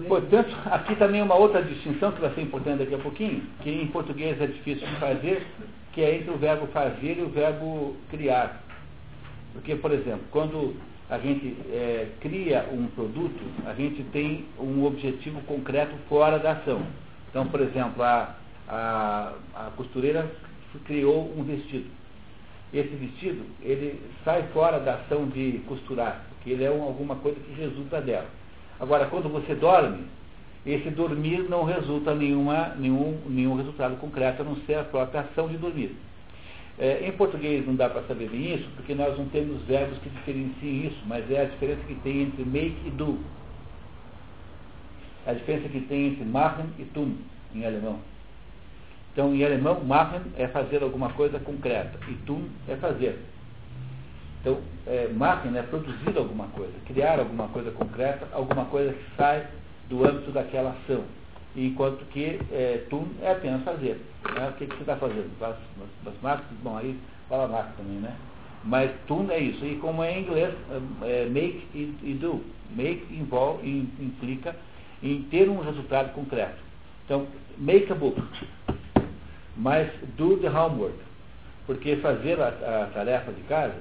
Portanto, 0.07 0.53
aqui 0.65 0.95
também 0.95 1.21
uma 1.21 1.35
outra 1.35 1.63
distinção 1.63 2.11
que 2.11 2.19
vai 2.19 2.33
ser 2.33 2.41
importante 2.41 2.79
daqui 2.79 2.93
a 2.93 2.99
pouquinho, 2.99 3.41
que 3.61 3.69
em 3.69 3.87
português 3.87 4.39
é 4.41 4.47
difícil 4.47 4.85
de 4.85 4.95
fazer, 4.95 5.47
que 5.93 6.01
é 6.01 6.15
entre 6.15 6.29
o 6.29 6.37
verbo 6.37 6.67
fazer 6.67 7.17
e 7.17 7.21
o 7.21 7.29
verbo 7.29 7.95
criar. 8.09 8.61
Porque, 9.53 9.75
por 9.75 9.91
exemplo, 9.91 10.25
quando 10.29 10.75
a 11.09 11.17
gente 11.19 11.55
é, 11.71 12.09
cria 12.19 12.67
um 12.71 12.87
produto, 12.87 13.41
a 13.65 13.73
gente 13.73 14.03
tem 14.11 14.45
um 14.59 14.83
objetivo 14.83 15.41
concreto 15.41 15.95
fora 16.09 16.37
da 16.37 16.51
ação. 16.51 16.81
Então, 17.29 17.47
por 17.47 17.61
exemplo, 17.61 18.03
a, 18.03 18.35
a, 18.67 19.33
a 19.55 19.71
costureira 19.77 20.29
criou 20.85 21.33
um 21.37 21.43
vestido. 21.43 21.89
Esse 22.73 22.93
vestido, 22.95 23.45
ele 23.61 24.01
sai 24.25 24.43
fora 24.53 24.79
da 24.79 24.95
ação 24.95 25.27
de 25.27 25.61
costurar, 25.67 26.25
porque 26.29 26.49
ele 26.49 26.65
é 26.65 26.71
um, 26.71 26.83
alguma 26.83 27.15
coisa 27.15 27.39
que 27.39 27.53
resulta 27.53 28.01
dela. 28.01 28.27
Agora, 28.77 29.05
quando 29.05 29.29
você 29.29 29.55
dorme, 29.55 30.05
esse 30.65 30.89
dormir 30.89 31.45
não 31.49 31.63
resulta 31.63 32.13
nenhuma, 32.13 32.75
nenhum, 32.77 33.17
nenhum 33.27 33.55
resultado 33.55 33.95
concreto, 33.97 34.41
a 34.41 34.45
não 34.45 34.57
ser 34.65 34.75
a 34.75 34.83
própria 34.83 35.21
ação 35.21 35.47
de 35.47 35.57
dormir. 35.57 35.95
É, 36.79 37.07
em 37.07 37.11
português 37.13 37.65
não 37.65 37.75
dá 37.75 37.89
para 37.89 38.03
saber 38.03 38.29
bem 38.29 38.53
isso, 38.53 38.69
porque 38.75 38.93
nós 38.93 39.17
não 39.17 39.25
temos 39.29 39.61
verbos 39.63 39.97
que 39.99 40.09
diferenciem 40.09 40.87
isso, 40.87 41.01
mas 41.07 41.29
é 41.31 41.41
a 41.41 41.45
diferença 41.45 41.81
que 41.87 41.95
tem 41.95 42.21
entre 42.21 42.45
make 42.45 42.77
e 42.85 42.91
do. 42.91 43.19
A 45.25 45.33
diferença 45.33 45.67
que 45.69 45.81
tem 45.81 46.09
entre 46.09 46.23
machen 46.23 46.67
e 46.77 46.85
tun, 46.85 47.15
em 47.55 47.65
alemão. 47.65 47.99
Então, 49.11 49.33
em 49.33 49.43
alemão, 49.43 49.83
machen 49.83 50.21
é 50.37 50.47
fazer 50.47 50.83
alguma 50.83 51.11
coisa 51.13 51.39
concreta, 51.39 51.97
e 52.07 52.13
tun 52.27 52.47
é 52.67 52.75
fazer. 52.75 53.19
Então, 54.41 54.59
é, 54.85 55.07
machen 55.07 55.57
é 55.57 55.63
produzir 55.63 56.15
alguma 56.15 56.47
coisa, 56.49 56.73
criar 56.85 57.17
alguma 57.17 57.47
coisa 57.47 57.71
concreta, 57.71 58.27
alguma 58.31 58.65
coisa 58.65 58.93
que 58.93 59.15
sai 59.17 59.47
do 59.89 60.05
âmbito 60.05 60.31
daquela 60.31 60.69
ação 60.69 61.03
enquanto 61.65 62.05
que 62.05 62.39
é, 62.51 62.85
é 63.21 63.31
apenas 63.31 63.63
fazer. 63.63 63.99
Né? 64.35 64.49
O 64.49 64.53
que, 64.53 64.67
que 64.67 64.75
você 64.75 64.81
está 64.81 64.95
fazendo? 64.95 65.29
As, 65.41 65.49
as, 65.49 66.13
as 66.13 66.21
marcas, 66.21 66.45
bom, 66.61 66.77
aí 66.77 66.95
fala 67.27 67.47
marca 67.47 67.71
também, 67.77 67.97
né? 67.97 68.15
Mas 68.63 68.91
tun 69.07 69.27
é 69.31 69.39
isso. 69.39 69.65
E 69.65 69.75
como 69.77 70.03
é 70.03 70.17
em 70.17 70.23
inglês, 70.23 70.53
é, 71.01 71.23
é 71.23 71.29
make 71.29 71.65
e, 71.73 71.95
e, 72.03 72.13
do. 72.13 72.43
Make 72.75 73.13
envolve, 73.13 73.67
implica 73.99 74.55
em 75.01 75.23
ter 75.23 75.49
um 75.49 75.61
resultado 75.61 76.13
concreto. 76.13 76.57
Então, 77.05 77.27
make 77.57 77.91
a 77.91 77.95
book, 77.95 78.21
mas 79.55 79.89
do 80.17 80.37
the 80.37 80.49
homework. 80.49 80.97
Porque 81.65 81.95
fazer 81.97 82.39
a, 82.41 82.49
a 82.49 82.87
tarefa 82.93 83.31
de 83.31 83.41
casa 83.43 83.75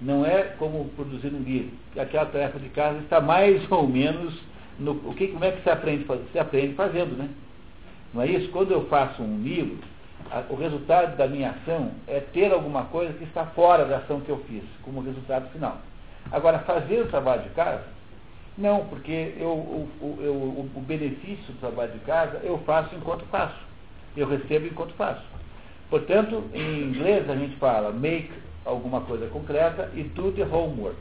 não 0.00 0.26
é 0.26 0.42
como 0.58 0.88
produzir 0.90 1.32
um 1.32 1.42
livro. 1.42 1.70
Aquela 1.96 2.26
tarefa 2.26 2.58
de 2.58 2.68
casa 2.70 2.98
está 2.98 3.20
mais 3.20 3.62
ou 3.70 3.86
menos 3.86 4.34
no, 4.78 4.92
o 4.92 5.14
que, 5.14 5.28
como 5.28 5.44
é 5.44 5.52
que 5.52 5.62
você 5.62 5.70
aprende? 5.70 6.04
Você 6.04 6.38
aprende 6.38 6.74
fazendo, 6.74 7.16
né? 7.16 7.28
Não 8.12 8.22
é 8.22 8.26
isso? 8.26 8.50
Quando 8.50 8.70
eu 8.70 8.86
faço 8.86 9.22
um 9.22 9.42
livro, 9.42 9.78
a, 10.30 10.44
o 10.50 10.56
resultado 10.56 11.16
da 11.16 11.26
minha 11.26 11.50
ação 11.50 11.90
é 12.06 12.20
ter 12.20 12.52
alguma 12.52 12.84
coisa 12.84 13.12
que 13.14 13.24
está 13.24 13.46
fora 13.46 13.84
da 13.84 13.98
ação 13.98 14.20
que 14.20 14.30
eu 14.30 14.38
fiz, 14.48 14.62
como 14.82 15.00
resultado 15.00 15.50
final. 15.50 15.78
Agora, 16.30 16.60
fazer 16.60 17.00
o 17.00 17.08
trabalho 17.08 17.42
de 17.42 17.50
casa, 17.50 17.84
não, 18.56 18.84
porque 18.86 19.34
eu, 19.38 19.48
o, 19.48 19.88
o, 20.00 20.70
o 20.76 20.80
benefício 20.80 21.52
do 21.52 21.58
trabalho 21.58 21.92
de 21.92 21.98
casa 22.00 22.40
eu 22.44 22.58
faço 22.58 22.94
enquanto 22.94 23.24
faço. 23.26 23.58
Eu 24.16 24.28
recebo 24.28 24.66
enquanto 24.66 24.94
faço. 24.94 25.22
Portanto, 25.90 26.44
em 26.54 26.82
inglês 26.82 27.28
a 27.28 27.34
gente 27.34 27.56
fala 27.56 27.90
make 27.92 28.30
alguma 28.64 29.00
coisa 29.02 29.26
concreta 29.26 29.90
e 29.94 30.04
do 30.04 30.32
the 30.32 30.44
homework. 30.44 30.96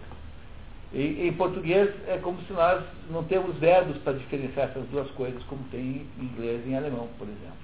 E, 0.93 1.27
em 1.27 1.33
português 1.33 1.89
é 2.07 2.17
como 2.19 2.39
se 2.43 2.53
nós 2.53 2.83
não 3.09 3.23
temos 3.23 3.57
verbos 3.57 3.97
para 3.97 4.13
diferenciar 4.13 4.69
essas 4.69 4.85
duas 4.89 5.09
coisas, 5.11 5.41
como 5.45 5.63
tem 5.71 6.07
em 6.19 6.23
inglês 6.23 6.61
e 6.65 6.69
em 6.69 6.77
alemão, 6.77 7.09
por 7.17 7.27
exemplo. 7.27 7.63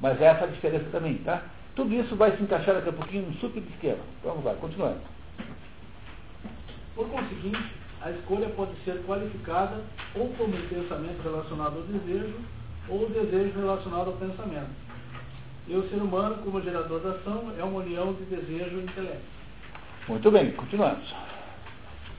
Mas 0.00 0.20
essa 0.20 0.42
é 0.42 0.44
a 0.44 0.50
diferença 0.50 0.84
também, 0.92 1.16
tá? 1.18 1.42
Tudo 1.74 1.92
isso 1.92 2.14
vai 2.14 2.36
se 2.36 2.42
encaixar 2.42 2.76
daqui 2.76 2.88
a 2.88 2.92
pouquinho 2.92 3.26
num 3.26 3.34
super 3.34 3.60
esquema. 3.62 3.98
Vamos 4.22 4.44
lá, 4.44 4.54
continuando. 4.54 5.00
Por 6.94 7.08
conseguinte, 7.08 7.72
a 8.00 8.10
escolha 8.12 8.48
pode 8.50 8.72
ser 8.84 9.02
qualificada 9.04 9.82
ou 10.14 10.28
como 10.34 10.54
um 10.54 10.68
pensamento 10.68 11.22
relacionado 11.22 11.76
ao 11.78 11.82
desejo, 11.82 12.36
ou 12.88 13.06
o 13.06 13.10
desejo 13.10 13.58
relacionado 13.58 14.08
ao 14.08 14.16
pensamento. 14.16 14.70
E 15.66 15.74
o 15.74 15.88
ser 15.88 15.96
humano, 15.96 16.36
como 16.44 16.60
gerador 16.60 17.00
da 17.00 17.10
ação, 17.10 17.52
é 17.58 17.64
uma 17.64 17.80
união 17.80 18.12
de 18.12 18.24
desejo 18.26 18.78
e 18.78 18.84
intelecto. 18.84 19.24
Muito 20.06 20.30
bem, 20.30 20.52
continuamos. 20.52 21.12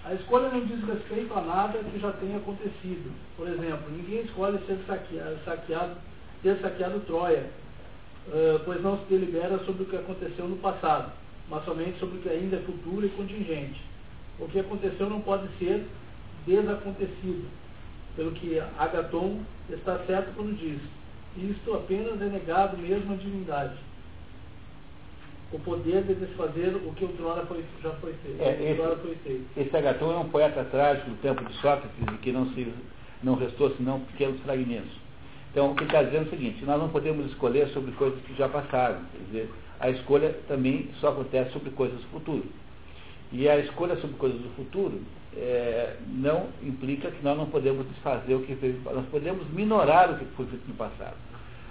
A 0.08 0.14
escolha 0.14 0.50
não 0.50 0.64
diz 0.64 0.84
respeito 0.86 1.34
a 1.34 1.42
nada 1.42 1.80
que 1.80 2.00
já 2.00 2.12
tenha 2.12 2.38
acontecido. 2.38 3.12
Por 3.36 3.48
exemplo, 3.48 3.90
ninguém 3.90 4.22
escolhe 4.22 4.60
ser 4.68 4.78
saqueado, 4.86 5.38
saqueado 5.44 5.96
ter 6.44 6.60
saqueado 6.62 7.00
Troia, 7.02 7.50
pois 8.66 8.84
não 8.84 9.00
se 9.00 9.06
delibera 9.06 9.58
sobre 9.66 9.82
o 9.82 9.86
que 9.88 9.96
aconteceu 9.96 10.48
no 10.48 10.58
passado, 10.58 11.12
mas 11.50 11.66
somente 11.66 11.98
sobre 11.98 12.20
o 12.20 12.22
que 12.22 12.30
ainda 12.30 12.58
é 12.58 12.60
futuro 12.60 13.04
e 13.04 13.10
contingente. 13.10 13.82
O 14.40 14.48
que 14.48 14.60
aconteceu 14.60 15.10
não 15.10 15.22
pode 15.22 15.48
ser 15.58 15.88
desacontecido, 16.46 17.48
pelo 18.16 18.32
que 18.34 18.60
Agaton 18.78 19.42
está 19.72 19.98
certo 20.06 20.36
quando 20.36 20.56
diz, 20.56 20.80
isto 21.36 21.74
apenas 21.74 22.22
é 22.22 22.26
negado 22.26 22.78
mesmo 22.78 23.14
à 23.14 23.16
divindade 23.16 23.76
o 25.52 25.60
poder 25.60 26.04
de 26.04 26.16
desfazer 26.16 26.76
o 26.76 26.94
que 26.94 27.06
outrora 27.06 27.46
foi, 27.46 27.64
já 27.82 27.92
foi 27.92 28.14
feito. 28.24 28.42
É, 28.42 28.72
esse, 28.72 29.02
foi 29.02 29.16
feito. 29.24 29.46
esse 29.58 29.78
Agatão 29.78 30.12
é 30.12 30.18
um 30.18 30.30
poeta 30.30 30.64
trágico 30.66 31.10
do 31.10 31.22
tempo 31.22 31.44
de 31.46 31.54
Sócrates, 31.56 31.92
e 32.02 32.18
que 32.18 32.32
não, 32.32 32.48
se, 32.54 32.74
não 33.24 33.36
restou 33.36 33.72
senão 33.76 34.00
pequenos 34.02 34.42
fragmentos. 34.42 34.92
Então, 35.52 35.72
o 35.72 35.76
que 35.76 35.86
está 35.86 36.04
dizendo 36.04 36.26
é 36.26 36.28
o 36.28 36.30
seguinte, 36.30 36.66
nós 36.66 36.80
não 36.80 36.90
podemos 36.90 37.26
escolher 37.28 37.68
sobre 37.70 37.92
coisas 37.94 38.20
que 38.24 38.36
já 38.36 38.50
passaram. 38.50 39.00
Quer 39.12 39.24
dizer, 39.26 39.50
a 39.80 39.90
escolha 39.90 40.36
também 40.48 40.90
só 41.00 41.10
acontece 41.10 41.52
sobre 41.54 41.70
coisas 41.70 41.98
do 42.00 42.08
futuro. 42.08 42.46
E 43.32 43.48
a 43.48 43.58
escolha 43.60 43.96
sobre 43.98 44.18
coisas 44.18 44.40
do 44.40 44.50
futuro 44.56 45.02
é, 45.36 45.96
não 46.08 46.48
implica 46.64 47.12
que 47.12 47.24
nós 47.24 47.38
não 47.38 47.46
podemos 47.48 47.88
desfazer 47.88 48.34
o 48.36 48.42
que 48.42 48.56
fez, 48.56 48.76
nós 48.84 49.06
podemos 49.08 49.50
minorar 49.52 50.12
o 50.12 50.18
que 50.18 50.26
foi 50.36 50.46
feito 50.46 50.68
no 50.68 50.76
passado. 50.76 51.16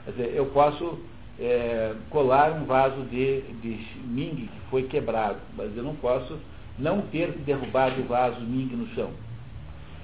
Quer 0.05 0.11
dizer, 0.13 0.35
eu 0.35 0.47
posso 0.47 0.99
é, 1.39 1.95
colar 2.11 2.53
um 2.53 2.65
vaso 2.65 3.03
de, 3.11 3.43
de 3.61 3.79
Ming 4.05 4.35
que 4.35 4.71
foi 4.71 4.85
quebrado, 4.85 5.39
mas 5.57 5.77
eu 5.77 5.83
não 5.83 5.95
posso 5.97 6.39
não 6.79 7.03
ter 7.03 7.33
derrubado 7.45 8.01
o 8.01 8.05
vaso 8.05 8.41
Ming 8.41 8.75
no 8.75 8.87
chão. 8.95 9.11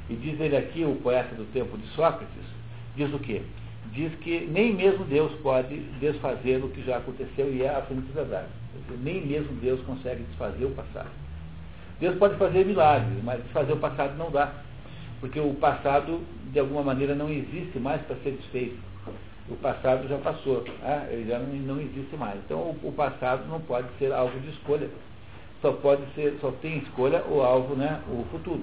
E 0.08 0.14
diz 0.14 0.40
ele 0.40 0.56
aqui, 0.56 0.84
o 0.84 0.96
poeta 0.96 1.34
do 1.34 1.44
tempo 1.52 1.76
de 1.78 1.86
Sócrates, 1.88 2.44
diz 2.96 3.12
o 3.14 3.18
quê? 3.18 3.42
Diz 3.92 4.12
que 4.16 4.48
nem 4.50 4.74
mesmo 4.74 5.04
Deus 5.04 5.32
pode 5.40 5.80
desfazer 6.00 6.62
o 6.64 6.68
que 6.68 6.82
já 6.82 6.98
aconteceu 6.98 7.52
e 7.52 7.62
é 7.62 7.68
absolutamente 7.68 8.12
verdade. 8.12 8.48
Nem 9.02 9.24
mesmo 9.24 9.52
Deus 9.60 9.80
consegue 9.82 10.22
desfazer 10.24 10.64
o 10.64 10.70
passado. 10.70 11.10
Deus 11.98 12.16
pode 12.16 12.36
fazer 12.36 12.64
milagres, 12.64 13.22
mas 13.22 13.42
desfazer 13.42 13.72
o 13.72 13.78
passado 13.78 14.16
não 14.16 14.30
dá. 14.30 14.52
Porque 15.20 15.38
o 15.38 15.54
passado, 15.54 16.20
de 16.52 16.58
alguma 16.58 16.82
maneira, 16.82 17.14
não 17.14 17.28
existe 17.28 17.78
mais 17.78 18.00
para 18.02 18.16
ser 18.16 18.32
desfeito 18.32 18.89
o 19.50 19.56
passado 19.56 20.06
já 20.08 20.16
passou, 20.18 20.64
ah, 20.82 21.06
ele 21.10 21.28
já 21.28 21.38
não, 21.38 21.74
não 21.74 21.80
existe 21.80 22.16
mais. 22.16 22.38
Então 22.44 22.58
o, 22.58 22.76
o, 22.84 22.92
passado 22.92 23.48
não 23.48 23.60
pode 23.60 23.88
ser 23.98 24.12
alvo 24.12 24.38
de 24.38 24.50
escolha. 24.50 24.88
Só 25.60 25.72
pode 25.72 26.02
ser, 26.14 26.38
só 26.40 26.52
tem 26.62 26.78
escolha 26.78 27.24
o 27.28 27.42
alvo, 27.42 27.74
né, 27.74 28.00
o 28.08 28.24
futuro. 28.30 28.62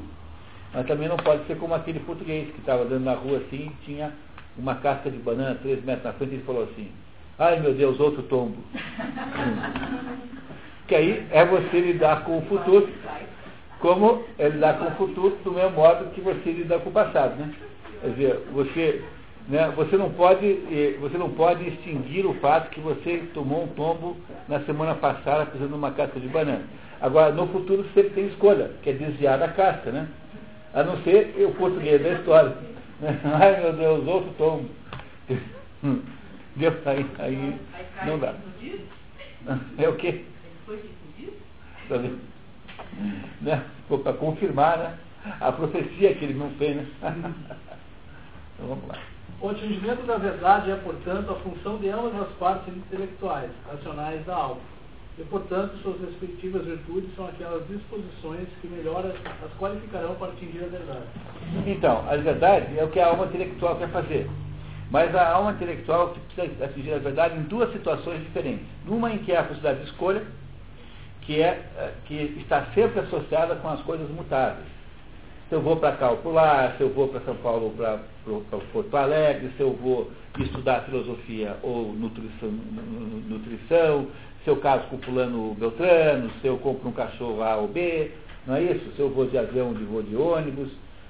Mas 0.74 0.88
também 0.88 1.10
não 1.10 1.18
pode 1.18 1.46
ser 1.46 1.58
como 1.58 1.76
aquele 1.76 2.00
português 2.00 2.50
que 2.52 2.60
estava 2.60 2.84
andando 2.84 3.04
na 3.04 3.14
rua 3.14 3.38
assim 3.38 3.68
e 3.68 3.86
tinha 3.86 4.14
uma 4.58 4.76
casca 4.76 5.12
de 5.12 5.18
banana 5.18 5.60
três 5.62 5.84
metros 5.84 6.06
na 6.06 6.14
frente 6.14 6.32
e 6.32 6.36
ele 6.36 6.44
falou 6.44 6.64
assim, 6.64 6.90
ai 7.38 7.60
meu 7.60 7.74
Deus, 7.74 8.00
outro 8.00 8.24
tombo. 8.24 8.56
que 10.88 10.96
aí 10.96 11.28
é 11.32 11.46
você 11.46 11.82
lidar 11.82 12.24
com 12.24 12.38
o 12.38 12.42
futuro, 12.44 12.90
como 13.80 14.24
é 14.40 14.48
lidar 14.48 14.80
com 14.80 14.86
o 14.86 14.92
futuro 14.92 15.38
do 15.44 15.52
mesmo 15.52 15.72
modo 15.72 16.12
que 16.12 16.22
você 16.22 16.52
lidar 16.52 16.80
com 16.80 16.90
o 16.90 16.94
passado, 16.94 17.36
né? 17.36 17.54
Quer 18.02 18.10
dizer, 18.12 18.40
você 18.54 19.04
né, 19.48 19.72
você, 19.76 19.96
não 19.96 20.12
pode, 20.12 20.46
eh, 20.46 20.98
você 21.00 21.18
não 21.18 21.30
pode 21.30 21.66
extinguir 21.68 22.26
o 22.26 22.34
fato 22.36 22.70
que 22.70 22.82
você 22.82 23.24
tomou 23.34 23.64
um 23.64 23.68
tombo 23.68 24.18
na 24.48 24.60
semana 24.62 24.94
passada 24.96 25.46
pisando 25.46 25.70
numa 25.70 25.92
casca 25.92 26.20
de 26.20 26.28
banana. 26.28 26.64
Agora, 27.00 27.32
no 27.32 27.48
futuro 27.48 27.84
você 27.84 28.04
tem 28.04 28.28
escolha, 28.28 28.72
que 28.84 28.90
é 28.90 28.94
desviar 28.94 29.40
da 29.40 29.48
casca, 29.48 29.92
né? 29.92 30.08
A 30.74 30.84
não 30.84 31.02
ser 31.04 31.34
o 31.46 31.54
português 31.54 32.02
da 32.04 32.10
história. 32.10 32.58
Né? 33.00 33.20
Ai 33.40 33.62
meu 33.62 33.74
Deus, 33.74 34.08
outro 34.08 34.34
tombo. 34.38 34.70
Deu, 36.56 36.74
aí, 36.86 37.06
aí 37.20 37.60
não 38.06 38.20
dá. 38.20 38.34
É 39.78 39.88
o 39.88 39.96
quê? 39.96 40.26
Tá? 41.88 41.98
Né? 43.42 43.64
Para 44.04 44.14
confirmar 44.14 44.78
né? 44.78 44.98
a 45.40 45.52
profecia 45.54 46.14
que 46.16 46.26
ele 46.26 46.34
não 46.34 46.50
fez. 46.52 46.76
Né? 46.76 46.86
Então 47.02 48.68
vamos 48.68 48.86
lá. 48.90 48.98
O 49.40 49.50
atingimento 49.50 50.02
da 50.08 50.18
verdade 50.18 50.72
é, 50.72 50.76
portanto, 50.78 51.32
a 51.32 51.36
função 51.36 51.78
de 51.78 51.90
ambas 51.90 52.16
as 52.22 52.30
partes 52.38 52.76
intelectuais, 52.76 53.52
racionais 53.70 54.26
da 54.26 54.36
alma. 54.36 54.62
E, 55.20 55.24
portanto, 55.26 55.78
suas 55.84 56.02
respectivas 56.02 56.66
virtudes 56.66 57.16
são 57.16 57.28
aquelas 57.28 57.68
disposições 57.68 58.48
que 58.60 58.68
melhor 58.68 59.06
as 59.06 59.60
qualificarão 59.60 60.16
para 60.16 60.30
atingir 60.30 60.64
a 60.64 60.68
verdade. 60.68 61.06
Então, 61.68 62.04
a 62.10 62.18
verdade 62.18 62.80
é 62.80 62.84
o 62.84 62.90
que 62.90 63.00
a 63.00 63.08
alma 63.08 63.26
intelectual 63.26 63.76
quer 63.78 63.90
fazer. 63.90 64.28
Mas 64.90 65.14
a 65.14 65.30
alma 65.30 65.52
intelectual 65.52 66.16
precisa 66.36 66.66
atingir 66.66 66.94
a 66.94 67.00
verdade 67.00 67.38
em 67.38 67.44
duas 67.44 67.72
situações 67.74 68.24
diferentes. 68.24 68.66
Numa 68.86 69.12
em 69.12 69.20
que 69.20 69.32
é 69.32 69.38
a 69.38 69.44
possibilidade 69.44 69.82
de 69.82 69.92
escolha, 69.92 70.24
que, 71.22 71.42
é, 71.42 71.62
eh, 71.78 71.94
que 72.06 72.16
está 72.40 72.66
sempre 72.74 73.02
associada 73.02 73.56
com 73.58 73.70
as 73.70 73.82
coisas 73.82 74.10
mutáveis 74.10 74.77
se 75.50 75.56
eu 75.56 75.62
vou 75.62 75.78
para 75.78 75.94
calcular, 75.94 76.76
se 76.76 76.82
eu 76.82 76.90
vou 76.90 77.08
para 77.08 77.22
São 77.22 77.36
Paulo 77.38 77.74
para 77.78 78.00
Porto 78.74 78.98
Alegre, 78.98 79.50
se 79.56 79.62
eu 79.62 79.72
vou 79.74 80.12
estudar 80.40 80.82
filosofia 80.82 81.56
ou 81.64 81.94
nutrição, 81.94 82.52
nutrição, 83.30 84.08
se 84.44 84.50
eu 84.50 84.58
caso 84.58 84.88
com 84.88 84.98
fulano 85.00 85.56
Beltrano, 85.56 86.30
se 86.42 86.48
eu 86.48 86.58
compro 86.58 86.90
um 86.90 86.92
cachorro 86.92 87.42
A 87.42 87.56
ou 87.56 87.70
B, 87.70 88.12
não 88.46 88.56
é 88.56 88.64
isso? 88.64 88.92
Se 88.96 89.00
eu 89.00 89.10
vou 89.10 89.26
de 89.26 89.38
avião, 89.38 89.74
de 89.74 89.84
vou 89.86 90.04
de 90.04 90.16
ônibus, 90.18 90.70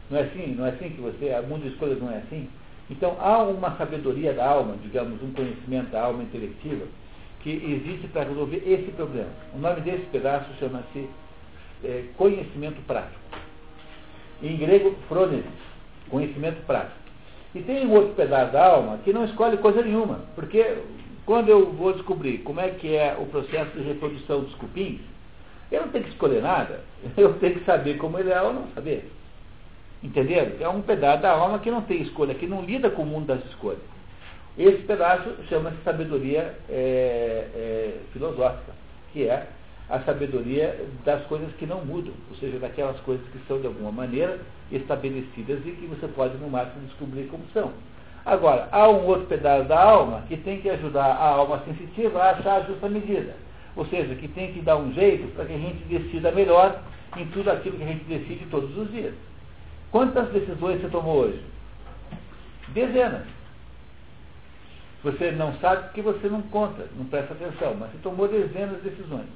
não 0.10 0.20
é 0.20 0.22
assim? 0.22 0.56
Não 0.56 0.66
é 0.68 0.70
assim 0.70 0.90
que 0.90 1.02
você, 1.02 1.34
o 1.40 1.48
mundo 1.48 1.64
de 1.64 1.70
escolhas 1.70 2.00
não 2.00 2.12
é 2.12 2.18
assim? 2.18 2.48
Então 2.92 3.18
há 3.20 3.42
uma 3.44 3.76
sabedoria 3.76 4.34
da 4.34 4.48
alma, 4.48 4.76
digamos, 4.84 5.22
um 5.22 5.32
conhecimento 5.34 5.90
da 5.90 6.04
alma 6.04 6.22
intelectiva, 6.22 6.86
que 7.42 7.50
existe 7.50 8.08
para 8.10 8.24
resolver 8.24 8.62
esse 8.66 8.92
problema. 8.92 9.30
O 9.56 9.58
nome 9.58 9.82
desse 9.82 10.06
pedaço 10.12 10.46
chama-se 10.60 11.10
é, 11.84 12.06
conhecimento 12.16 12.80
prático. 12.86 13.47
Em 14.42 14.58
grego, 14.58 14.96
phronesis, 15.08 15.46
conhecimento 16.10 16.66
prático. 16.66 16.98
E 17.56 17.62
tem 17.62 17.86
um 17.88 17.94
outro 17.94 18.14
pedaço 18.14 18.52
da 18.52 18.66
alma 18.66 19.00
que 19.04 19.12
não 19.12 19.26
escolhe 19.26 19.58
coisa 19.58 19.82
nenhuma, 19.82 20.22
porque 20.36 20.78
quando 21.26 21.50
eu 21.50 21.72
vou 21.74 21.94
descobrir 21.94 22.40
como 22.40 22.60
é 22.60 22.70
que 22.70 22.96
é 22.96 23.18
o 23.20 23.26
processo 23.26 23.72
de 23.72 23.84
reprodução 23.84 24.42
dos 24.42 24.54
cupins, 24.56 25.02
eu 25.72 25.82
não 25.82 25.90
tenho 25.90 26.06
que 26.06 26.12
escolher 26.12 26.42
nada, 26.42 26.82
eu 27.18 27.34
tenho 27.40 27.56
que 27.56 27.66
saber 27.66 27.98
como 27.98 28.20
ele 28.20 28.32
é 28.32 28.42
ou 28.42 28.54
não 28.54 28.68
saber. 28.76 29.12
Entenderam? 30.04 30.54
É 30.60 30.70
um 30.70 30.82
pedaço 30.82 31.24
da 31.24 31.32
alma 31.32 31.60
que 31.60 31.72
não 31.72 31.82
tem 31.82 32.02
escolha, 32.02 32.36
que 32.36 32.46
não 32.46 32.64
lida 32.64 32.90
com 32.90 33.02
o 33.02 33.06
mundo 33.06 33.26
das 33.26 33.44
escolhas. 33.46 33.82
Esse 34.58 34.84
pedaço 34.84 35.30
chama-se 35.50 35.78
sabedoria 35.84 36.56
é, 36.70 37.48
é, 37.56 37.98
filosófica, 38.14 38.74
que 39.12 39.28
é 39.28 39.48
a 39.90 40.00
sabedoria 40.02 40.86
das 41.06 41.24
coisas 41.28 41.52
que 41.54 41.66
não 41.66 41.86
mudam, 41.86 42.14
ou 42.30 42.36
seja, 42.38 42.60
daquelas 42.60 43.00
coisas 43.02 43.26
que 43.30 43.40
são 43.48 43.60
de 43.60 43.68
alguma 43.68 43.92
maneira 43.92 44.40
estabelecidas 44.72 45.60
e 45.66 45.72
que 45.72 45.86
você 45.86 46.08
pode 46.08 46.38
no 46.38 46.50
máximo 46.50 46.86
descobrir 46.88 47.28
como 47.28 47.44
são. 47.54 47.72
Agora, 48.26 48.68
há 48.72 48.90
um 48.90 49.06
outro 49.06 49.26
pedaço 49.28 49.70
da 49.70 49.82
alma 49.82 50.24
que 50.28 50.36
tem 50.36 50.60
que 50.60 50.70
ajudar 50.70 51.06
a 51.06 51.30
alma 51.30 51.64
sensitiva 51.64 52.22
a 52.22 52.32
achar 52.32 52.58
a 52.58 52.64
justa 52.66 52.90
medida. 52.90 53.34
Ou 53.74 53.86
seja, 53.86 54.16
que 54.16 54.28
tem 54.28 54.52
que 54.52 54.60
dar 54.60 54.76
um 54.76 54.92
jeito 54.92 55.34
para 55.34 55.46
que 55.46 55.54
a 55.54 55.58
gente 55.58 55.84
decida 55.86 56.32
melhor 56.32 56.82
em 57.16 57.26
tudo 57.28 57.50
aquilo 57.50 57.78
que 57.78 57.84
a 57.84 57.88
gente 57.88 58.04
decide 58.04 58.46
todos 58.48 58.76
os 58.78 58.92
dias. 58.92 59.14
Quantas 59.92 60.28
decisões 60.34 60.82
você 60.82 60.90
tomou 60.90 61.20
hoje? 61.20 61.42
Dezenas. 62.70 63.26
Você 65.04 65.32
não 65.32 65.54
sabe 65.60 65.84
porque 65.84 66.02
você 66.02 66.28
não 66.28 66.42
conta, 66.42 66.86
não 66.98 67.06
presta 67.06 67.34
atenção, 67.34 67.76
mas 67.76 67.92
você 67.92 67.98
tomou 68.00 68.28
dezenas 68.28 68.82
de 68.82 68.90
decisões. 68.90 69.28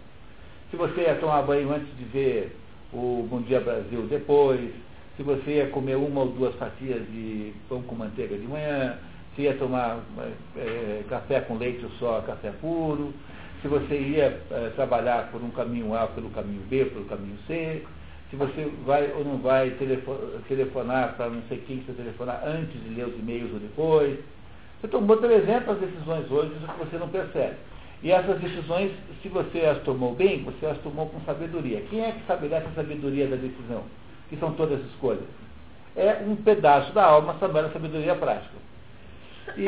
Se 0.72 0.78
você 0.78 1.02
ia 1.02 1.16
tomar 1.16 1.42
banho 1.42 1.70
antes 1.74 1.90
de 1.98 2.06
ver 2.06 2.56
o 2.94 3.28
Bom 3.30 3.42
Dia 3.42 3.60
Brasil 3.60 4.04
depois, 4.04 4.72
se 5.18 5.22
você 5.22 5.58
ia 5.58 5.68
comer 5.68 5.98
uma 5.98 6.22
ou 6.22 6.28
duas 6.28 6.56
fatias 6.56 7.02
de 7.12 7.52
pão 7.68 7.82
com 7.82 7.94
manteiga 7.94 8.38
de 8.38 8.48
manhã, 8.48 8.98
se 9.36 9.42
ia 9.42 9.54
tomar 9.58 10.00
é, 10.56 11.04
café 11.10 11.42
com 11.42 11.58
leite 11.58 11.84
ou 11.84 11.92
só 12.00 12.22
café 12.22 12.52
puro, 12.62 13.14
se 13.62 13.68
você 13.68 14.00
ia 14.00 14.42
é, 14.50 14.72
trabalhar 14.74 15.30
por 15.30 15.44
um 15.44 15.50
caminho 15.50 15.94
A 15.94 16.08
pelo 16.08 16.30
caminho 16.30 16.62
B, 16.70 16.86
pelo 16.86 17.04
caminho 17.04 17.38
C, 17.48 17.84
se 18.30 18.38
você 18.38 18.72
vai 18.86 19.12
ou 19.12 19.26
não 19.26 19.40
vai 19.40 19.72
telefonar 20.48 21.18
para 21.18 21.30
não 21.30 21.42
sei 21.50 21.58
quem 21.68 21.84
você 21.86 21.92
telefonar 21.92 22.44
antes 22.48 22.82
de 22.82 22.96
ler 22.96 23.08
os 23.08 23.20
e-mails 23.20 23.52
ou 23.52 23.60
depois. 23.60 24.18
Você 24.80 24.88
tomou 24.88 25.18
300 25.18 25.80
decisões 25.80 26.32
hoje, 26.32 26.54
isso 26.56 26.66
que 26.66 26.80
você 26.80 26.98
não 26.98 27.10
percebe. 27.10 27.58
E 28.04 28.12
essas 28.12 28.39
decisões, 28.39 28.91
se 29.22 29.30
você 29.30 29.60
as 29.66 29.80
tomou 29.84 30.16
bem, 30.16 30.43
você 30.43 30.66
as 30.66 30.78
tomou 30.80 31.08
com 31.08 31.22
sabedoria. 31.22 31.82
Quem 31.89 32.04
é 32.04 32.12
que 32.12 32.20
estabelece 32.20 32.68
a 32.68 32.76
sabedoria 32.76 33.28
da 33.28 33.36
decisão? 33.36 33.84
Que 34.30 34.38
são 34.38 34.54
todas 34.54 34.80
as 34.80 34.86
escolhas. 34.88 35.24
É 35.95 36.24
um 36.26 36.36
pedaço 36.36 36.91
da 36.93 37.06
alma 37.06 37.36
sabendo 37.39 37.68
a 37.68 37.72
sabedoria 37.72 38.16
prática. 38.16 38.56
E 39.58 39.66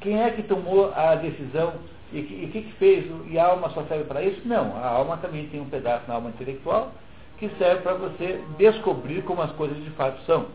quem 0.00 0.20
é 0.20 0.30
que 0.30 0.42
tomou 0.42 0.92
a 0.94 1.14
decisão 1.14 1.74
e 2.12 2.20
o 2.20 2.26
que, 2.50 2.62
que, 2.62 2.72
fez? 2.72 3.10
E 3.28 3.38
a 3.38 3.46
alma 3.46 3.70
só 3.70 3.84
serve 3.84 4.04
para 4.04 4.22
isso? 4.22 4.40
Não, 4.44 4.76
a 4.76 4.88
alma 4.88 5.16
também 5.18 5.46
tem 5.46 5.60
um 5.60 5.70
pedaço 5.70 6.04
na 6.08 6.14
alma 6.14 6.30
intelectual 6.30 6.92
que 7.38 7.48
serve 7.56 7.82
para 7.82 7.94
você 7.94 8.44
descobrir 8.58 9.22
como 9.22 9.40
as 9.40 9.52
coisas 9.52 9.82
de 9.82 9.90
fato 9.90 10.20
são. 10.26 10.46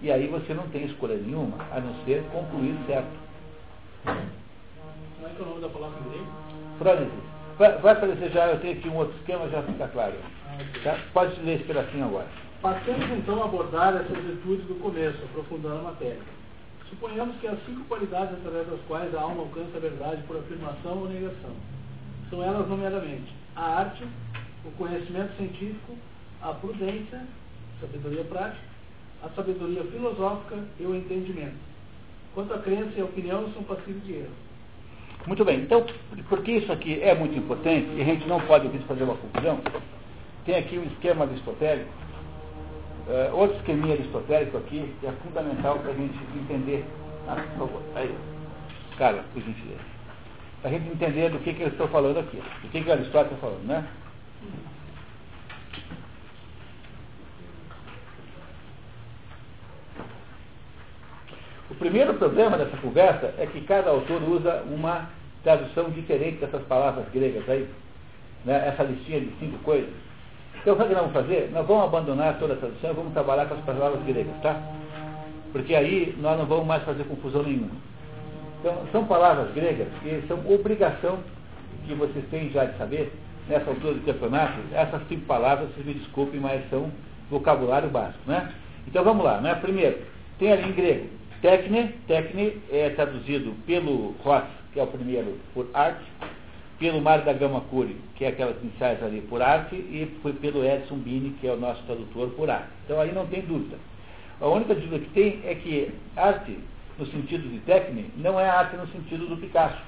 E 0.00 0.10
aí 0.10 0.26
você 0.28 0.54
não 0.54 0.66
tem 0.68 0.86
escolha 0.86 1.16
nenhuma, 1.16 1.58
a 1.70 1.78
não 1.80 1.94
ser 2.04 2.22
concluir 2.32 2.74
certo. 2.86 3.10
Como 4.04 4.16
é 5.26 5.30
que 5.36 5.42
é 5.42 5.44
o 5.44 5.48
nome 5.48 5.60
da 5.60 5.68
palavra 5.68 5.98
em? 5.98 6.49
Frônese. 6.80 7.10
Vai, 7.58 7.92
aparecer 7.92 8.30
já, 8.30 8.46
eu 8.46 8.58
tenho 8.60 8.78
aqui 8.78 8.88
um 8.88 8.96
outro 8.96 9.14
esquema, 9.18 9.46
já 9.50 9.62
fica 9.62 9.86
claro. 9.88 10.14
Tá? 10.82 10.98
Pode 11.12 11.38
ler 11.42 11.56
esse 11.56 11.64
pedacinho 11.64 12.06
agora. 12.06 12.26
Passemos 12.62 13.10
então 13.10 13.42
a 13.42 13.44
abordar 13.44 13.96
essas 13.96 14.16
virtudes 14.16 14.66
do 14.66 14.80
começo, 14.80 15.22
aprofundando 15.24 15.80
a 15.80 15.90
matéria. 15.90 16.22
Suponhamos 16.88 17.36
que 17.36 17.46
há 17.46 17.54
cinco 17.66 17.84
qualidades 17.84 18.32
através 18.32 18.66
das 18.66 18.80
quais 18.88 19.14
a 19.14 19.20
alma 19.20 19.42
alcança 19.42 19.76
a 19.76 19.80
verdade 19.80 20.22
por 20.22 20.38
afirmação 20.38 21.00
ou 21.00 21.08
negação. 21.10 21.50
São 22.30 22.42
elas, 22.42 22.66
nomeadamente, 22.66 23.30
a 23.54 23.80
arte, 23.80 24.02
o 24.64 24.70
conhecimento 24.78 25.36
científico, 25.36 25.98
a 26.40 26.54
prudência, 26.54 27.26
sabedoria 27.78 28.24
prática, 28.24 28.64
a 29.22 29.28
sabedoria 29.36 29.84
filosófica 29.84 30.56
e 30.78 30.84
o 30.84 30.96
entendimento. 30.96 31.60
Quanto 32.34 32.54
à 32.54 32.58
crença 32.58 32.92
e 32.96 33.02
a 33.02 33.04
opinião, 33.04 33.52
são 33.52 33.62
passíveis 33.64 34.02
de 34.04 34.12
erro. 34.14 34.49
Muito 35.26 35.44
bem, 35.44 35.60
então, 35.60 35.84
porque 36.28 36.52
isso 36.52 36.72
aqui 36.72 37.00
é 37.02 37.14
muito 37.14 37.36
importante, 37.38 37.86
e 37.94 38.00
a 38.00 38.04
gente 38.04 38.26
não 38.26 38.40
pode 38.40 38.68
fazer 38.80 39.04
uma 39.04 39.16
confusão, 39.16 39.60
tem 40.44 40.56
aqui 40.56 40.78
um 40.78 40.84
esquema 40.84 41.24
aristotélico, 41.24 41.90
uh, 43.06 43.36
outro 43.36 43.56
esqueminha 43.58 43.94
aristotélico 43.94 44.56
aqui, 44.56 44.94
que 45.00 45.06
é 45.06 45.12
fundamental 45.22 45.78
para 45.78 45.92
a 45.92 45.94
gente 45.94 46.18
entender. 46.34 46.84
Ah, 47.28 47.36
por 47.36 47.68
favor, 47.68 47.82
aí. 47.94 48.14
Cara, 48.96 49.24
por 49.32 49.42
gentileza. 49.42 49.80
Para 50.62 50.70
a 50.70 50.72
gente 50.74 50.90
entender 50.90 51.30
do 51.30 51.38
que, 51.38 51.54
que 51.54 51.62
eu 51.62 51.68
estou 51.68 51.88
falando 51.88 52.18
aqui, 52.18 52.36
do 52.36 52.68
que, 52.70 52.82
que 52.82 52.90
Aristóteles 52.90 53.32
está 53.32 53.46
falando, 53.46 53.66
né? 53.66 53.86
O 61.69 61.69
primeiro 61.80 62.14
problema 62.14 62.56
dessa 62.58 62.76
conversa 62.76 63.34
é 63.38 63.46
que 63.46 63.62
cada 63.62 63.90
autor 63.90 64.22
usa 64.22 64.62
uma 64.70 65.08
tradução 65.42 65.90
diferente 65.90 66.36
dessas 66.36 66.62
palavras 66.64 67.06
gregas 67.12 67.48
aí, 67.48 67.66
né? 68.44 68.68
essa 68.68 68.84
listinha 68.84 69.20
de 69.20 69.32
cinco 69.40 69.58
coisas. 69.64 69.90
Então, 70.60 70.74
o 70.74 70.76
que 70.76 70.82
nós 70.84 70.98
vamos 70.98 71.12
fazer? 71.12 71.50
Nós 71.52 71.66
vamos 71.66 71.84
abandonar 71.84 72.38
toda 72.38 72.52
a 72.52 72.56
tradução 72.56 72.90
e 72.90 72.94
vamos 72.94 73.12
trabalhar 73.14 73.46
com 73.46 73.54
as 73.54 73.60
palavras 73.62 74.02
gregas, 74.04 74.34
tá? 74.42 74.60
Porque 75.52 75.74
aí 75.74 76.14
nós 76.20 76.38
não 76.38 76.44
vamos 76.44 76.66
mais 76.66 76.82
fazer 76.82 77.04
confusão 77.04 77.42
nenhuma. 77.42 77.70
Então, 78.60 78.76
são 78.92 79.06
palavras 79.06 79.50
gregas 79.54 79.88
que 80.02 80.22
são 80.28 80.38
obrigação 80.52 81.18
que 81.86 81.94
vocês 81.94 82.24
têm 82.30 82.50
já 82.50 82.66
de 82.66 82.76
saber, 82.76 83.10
nessa 83.48 83.70
altura 83.70 83.94
do 83.94 84.04
campeonato, 84.04 84.58
essas 84.72 85.00
cinco 85.08 85.24
palavras, 85.24 85.70
vocês 85.70 85.86
me 85.86 85.94
desculpem, 85.94 86.38
mas 86.38 86.68
são 86.68 86.90
vocabulário 87.30 87.88
básico, 87.88 88.20
né? 88.26 88.52
Então 88.86 89.02
vamos 89.02 89.24
lá, 89.24 89.40
né? 89.40 89.54
Primeiro, 89.54 89.98
tem 90.38 90.52
ali 90.52 90.68
em 90.68 90.72
grego, 90.72 91.08
Tecne, 91.42 91.94
tecne 92.06 92.60
é 92.70 92.90
traduzido 92.90 93.54
pelo 93.66 94.14
Ross, 94.22 94.44
que 94.74 94.78
é 94.78 94.82
o 94.82 94.86
primeiro, 94.86 95.38
por 95.54 95.66
arte, 95.72 96.04
pelo 96.78 97.00
Mário 97.00 97.24
da 97.24 97.32
Gama 97.32 97.62
Cury, 97.62 97.96
que 98.16 98.26
é 98.26 98.28
aquelas 98.28 98.62
iniciais 98.62 99.02
ali, 99.02 99.22
por 99.22 99.40
arte, 99.40 99.74
e 99.74 100.18
foi 100.20 100.34
pelo 100.34 100.62
Edson 100.62 100.96
Bini, 100.96 101.30
que 101.40 101.46
é 101.46 101.52
o 101.52 101.56
nosso 101.56 101.82
tradutor, 101.84 102.28
por 102.30 102.50
arte. 102.50 102.68
Então 102.84 103.00
aí 103.00 103.12
não 103.12 103.26
tem 103.26 103.40
dúvida. 103.40 103.78
A 104.38 104.48
única 104.48 104.74
dúvida 104.74 104.98
que 104.98 105.10
tem 105.10 105.40
é 105.44 105.54
que 105.54 105.90
arte, 106.14 106.58
no 106.98 107.06
sentido 107.06 107.48
de 107.48 107.58
tecne, 107.60 108.10
não 108.18 108.38
é 108.38 108.46
arte 108.46 108.76
no 108.76 108.86
sentido 108.88 109.26
do 109.26 109.38
Picasso. 109.38 109.80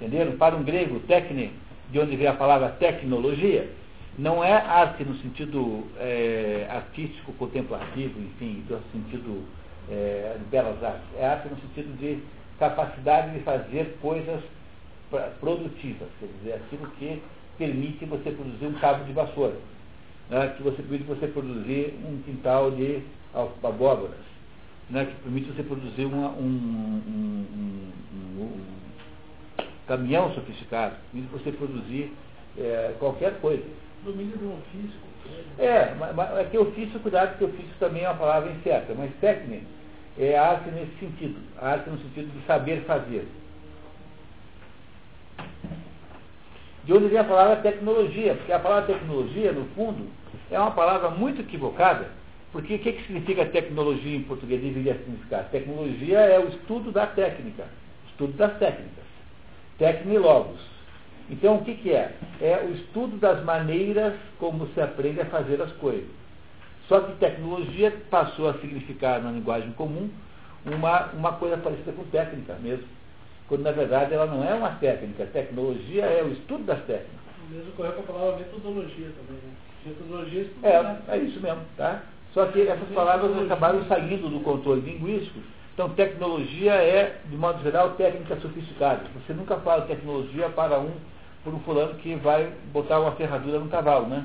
Entenderam? 0.00 0.36
Para 0.36 0.54
um 0.54 0.62
grego, 0.62 1.00
tecne, 1.00 1.50
de 1.90 1.98
onde 1.98 2.14
vem 2.14 2.28
a 2.28 2.34
palavra 2.34 2.68
tecnologia, 2.78 3.68
não 4.16 4.44
é 4.44 4.52
arte 4.52 5.02
no 5.02 5.16
sentido 5.16 5.84
é, 5.98 6.68
artístico, 6.70 7.32
contemplativo, 7.32 8.20
enfim, 8.20 8.62
no 8.68 8.80
sentido 8.92 9.44
é, 9.90 10.36
de 10.38 10.44
belas 10.44 10.82
artes. 10.82 11.02
É 11.18 11.26
arte 11.26 11.48
no 11.48 11.56
sentido 11.60 11.96
de 11.98 12.22
capacidade 12.58 13.32
de 13.32 13.40
fazer 13.40 13.96
coisas 14.00 14.40
produtivas, 15.40 16.08
quer 16.20 16.28
dizer, 16.38 16.54
aquilo 16.54 16.86
que 16.98 17.20
permite 17.58 18.04
você 18.04 18.30
produzir 18.30 18.66
um 18.66 18.74
cabo 18.74 19.04
de 19.04 19.12
vassoura, 19.12 19.56
né, 20.28 20.54
que 20.56 20.62
você 20.62 20.82
permite 20.82 21.04
você 21.04 21.26
produzir 21.26 21.98
um 22.06 22.22
quintal 22.22 22.70
de 22.70 23.02
abóboras, 23.34 24.20
né, 24.88 25.06
que 25.06 25.14
permite 25.22 25.50
você 25.50 25.62
produzir 25.64 26.04
uma, 26.04 26.28
um, 26.28 26.42
um, 26.44 27.46
um, 27.56 28.42
um, 28.42 28.60
caminhão 29.88 30.32
sofisticado, 30.34 30.94
permite 31.10 31.32
você 31.32 31.50
produzir 31.50 32.12
é, 32.56 32.94
qualquer 33.00 33.40
coisa. 33.40 33.64
Domínio 34.04 34.36
do 34.38 34.52
ofício. 34.52 35.10
É, 35.58 35.94
mas, 35.98 36.14
mas 36.14 36.38
é 36.38 36.44
que 36.44 36.56
ofício, 36.56 37.00
cuidado, 37.00 37.36
que 37.36 37.44
ofício 37.44 37.74
também 37.80 38.04
é 38.04 38.08
uma 38.08 38.18
palavra 38.18 38.52
incerta, 38.52 38.94
mas 38.96 39.10
técnica 39.20 39.79
é 40.18 40.36
arte 40.36 40.70
nesse 40.70 40.92
sentido, 40.98 41.38
arte 41.60 41.88
no 41.88 41.98
sentido 41.98 42.30
de 42.32 42.46
saber 42.46 42.82
fazer. 42.82 43.26
De 46.84 46.92
onde 46.92 47.08
vem 47.08 47.18
a 47.18 47.24
palavra 47.24 47.56
tecnologia, 47.56 48.34
porque 48.34 48.52
a 48.52 48.58
palavra 48.58 48.94
tecnologia, 48.94 49.52
no 49.52 49.66
fundo, 49.76 50.08
é 50.50 50.58
uma 50.58 50.72
palavra 50.72 51.10
muito 51.10 51.40
equivocada, 51.42 52.08
porque 52.52 52.74
o 52.74 52.78
que, 52.78 52.92
que 52.92 53.02
significa 53.02 53.44
tecnologia 53.46 54.16
em 54.16 54.22
português? 54.22 54.60
Deveria 54.60 54.94
significar. 54.94 55.44
Tecnologia 55.50 56.18
é 56.18 56.38
o 56.38 56.48
estudo 56.48 56.90
da 56.90 57.06
técnica, 57.06 57.64
estudo 58.08 58.32
das 58.32 58.58
técnicas. 58.58 59.04
Tecnilogos. 59.78 60.60
Então, 61.30 61.56
o 61.56 61.64
que, 61.64 61.74
que 61.74 61.92
é? 61.92 62.12
É 62.40 62.64
o 62.66 62.74
estudo 62.74 63.16
das 63.18 63.44
maneiras 63.44 64.14
como 64.38 64.66
se 64.68 64.80
aprende 64.80 65.20
a 65.20 65.26
fazer 65.26 65.62
as 65.62 65.70
coisas. 65.74 66.19
Só 66.90 66.98
que 67.02 67.12
tecnologia 67.18 67.96
passou 68.10 68.50
a 68.50 68.54
significar 68.54 69.22
na 69.22 69.30
linguagem 69.30 69.70
comum 69.74 70.10
uma, 70.66 71.06
uma 71.12 71.32
coisa 71.34 71.56
parecida 71.56 71.92
com 71.92 72.02
técnica 72.06 72.56
mesmo. 72.60 72.84
Quando 73.46 73.62
na 73.62 73.70
verdade 73.70 74.12
ela 74.12 74.26
não 74.26 74.42
é 74.42 74.52
uma 74.52 74.70
técnica. 74.70 75.24
Tecnologia 75.26 76.04
é 76.04 76.24
o 76.24 76.32
estudo 76.32 76.64
das 76.64 76.80
técnicas. 76.80 77.20
O 77.48 77.54
mesmo 77.54 77.70
correto 77.74 78.02
com 78.02 78.12
a 78.12 78.16
palavra 78.16 78.38
metodologia 78.40 79.06
também, 79.06 79.40
né? 79.40 79.52
Metodologia 79.86 80.50
é, 80.64 81.14
é 81.14 81.18
isso 81.18 81.40
mesmo, 81.40 81.60
tá? 81.76 82.02
Só 82.34 82.46
que 82.46 82.62
essas 82.62 82.88
palavras 82.88 83.40
acabaram 83.40 83.84
saindo 83.84 84.28
do 84.28 84.40
controle 84.40 84.80
linguístico. 84.80 85.38
Então, 85.72 85.90
tecnologia 85.90 86.72
é, 86.72 87.20
de 87.24 87.36
modo 87.36 87.62
geral, 87.62 87.90
técnica 87.90 88.34
sofisticada. 88.40 89.02
Você 89.14 89.32
nunca 89.32 89.56
fala 89.58 89.82
tecnologia 89.82 90.48
para 90.48 90.80
um, 90.80 90.90
por 91.44 91.54
um 91.54 91.60
fulano 91.60 91.94
que 91.94 92.16
vai 92.16 92.52
botar 92.72 92.98
uma 92.98 93.12
ferradura 93.12 93.60
no 93.60 93.68
cavalo, 93.68 94.08
né? 94.08 94.24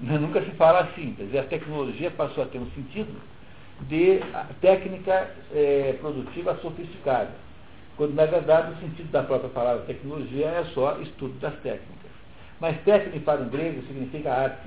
Nunca 0.00 0.42
se 0.42 0.50
fala 0.52 0.80
assim. 0.80 1.14
Quer 1.16 1.24
dizer, 1.24 1.38
a 1.38 1.44
tecnologia 1.44 2.10
passou 2.10 2.44
a 2.44 2.46
ter 2.46 2.58
um 2.58 2.70
sentido 2.70 3.14
de 3.82 4.20
técnica 4.60 5.30
é, 5.52 5.96
produtiva 6.00 6.56
sofisticada. 6.60 7.30
Quando, 7.96 8.14
na 8.14 8.26
verdade, 8.26 8.72
o 8.72 8.80
sentido 8.80 9.10
da 9.10 9.22
própria 9.22 9.50
palavra 9.50 9.84
tecnologia 9.84 10.46
é 10.46 10.64
só 10.74 10.98
estudo 11.00 11.38
das 11.38 11.54
técnicas. 11.60 12.10
Mas 12.60 12.80
técnica 12.82 13.20
para 13.20 13.42
o 13.42 13.46
grego 13.46 13.82
significa 13.86 14.32
arte. 14.32 14.66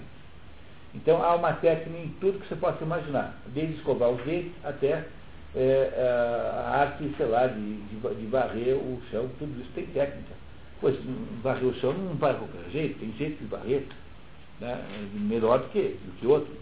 Então, 0.95 1.21
há 1.21 1.35
uma 1.35 1.53
técnica 1.53 1.99
em 1.99 2.09
tudo 2.19 2.39
que 2.39 2.47
você 2.47 2.55
possa 2.55 2.83
imaginar, 2.83 3.37
desde 3.47 3.75
escovar 3.75 4.09
os 4.09 4.23
dentes 4.23 4.53
até 4.63 5.05
é, 5.55 6.61
a 6.65 6.69
arte, 6.79 7.13
sei 7.17 7.25
lá, 7.25 7.47
de, 7.47 7.75
de, 7.75 8.15
de, 8.15 8.25
varrer 8.27 8.75
o 8.75 9.01
chão, 9.11 9.29
tudo 9.37 9.59
isso 9.59 9.69
tem 9.75 9.85
técnica. 9.87 10.33
Pois, 10.79 10.97
varrer 11.43 11.65
o 11.65 11.73
chão 11.75 11.93
não 11.93 12.15
vai 12.15 12.33
de 12.33 12.39
qualquer 12.39 12.69
jeito, 12.71 12.99
tem 12.99 13.11
jeito 13.13 13.37
de 13.39 13.45
varrer 13.45 13.83
né, 14.59 14.83
melhor 15.13 15.59
do 15.59 15.69
que, 15.69 15.97
do 16.05 16.11
que 16.19 16.27
outro. 16.27 16.53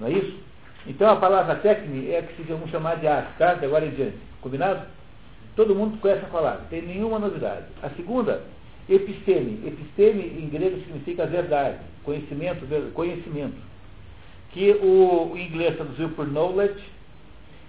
Não 0.00 0.08
é 0.08 0.12
isso? 0.12 0.38
Então 0.86 1.10
a 1.10 1.16
palavra 1.16 1.56
técnica 1.56 2.12
é 2.12 2.18
a 2.18 2.22
que 2.22 2.36
se 2.36 2.42
vamos 2.42 2.70
chamar 2.70 2.96
de 2.96 3.06
arte, 3.06 3.36
tá? 3.38 3.54
De 3.54 3.64
agora 3.64 3.86
em 3.86 3.90
diante. 3.90 4.18
Combinado? 4.40 4.86
Todo 5.56 5.74
mundo 5.74 5.98
conhece 5.98 6.24
a 6.24 6.28
palavra, 6.28 6.66
tem 6.68 6.82
nenhuma 6.82 7.18
novidade. 7.18 7.64
A 7.82 7.88
segunda, 7.90 8.44
episteme. 8.88 9.66
Episteme 9.66 10.22
em 10.22 10.48
grego 10.48 10.78
significa 10.80 11.26
verdade, 11.26 11.78
conhecimento, 12.04 12.66
conhecimento. 12.92 13.56
Que 14.50 14.72
o, 14.72 15.32
o 15.32 15.38
inglês 15.38 15.76
traduziu 15.76 16.10
por 16.10 16.26
knowledge 16.26 16.82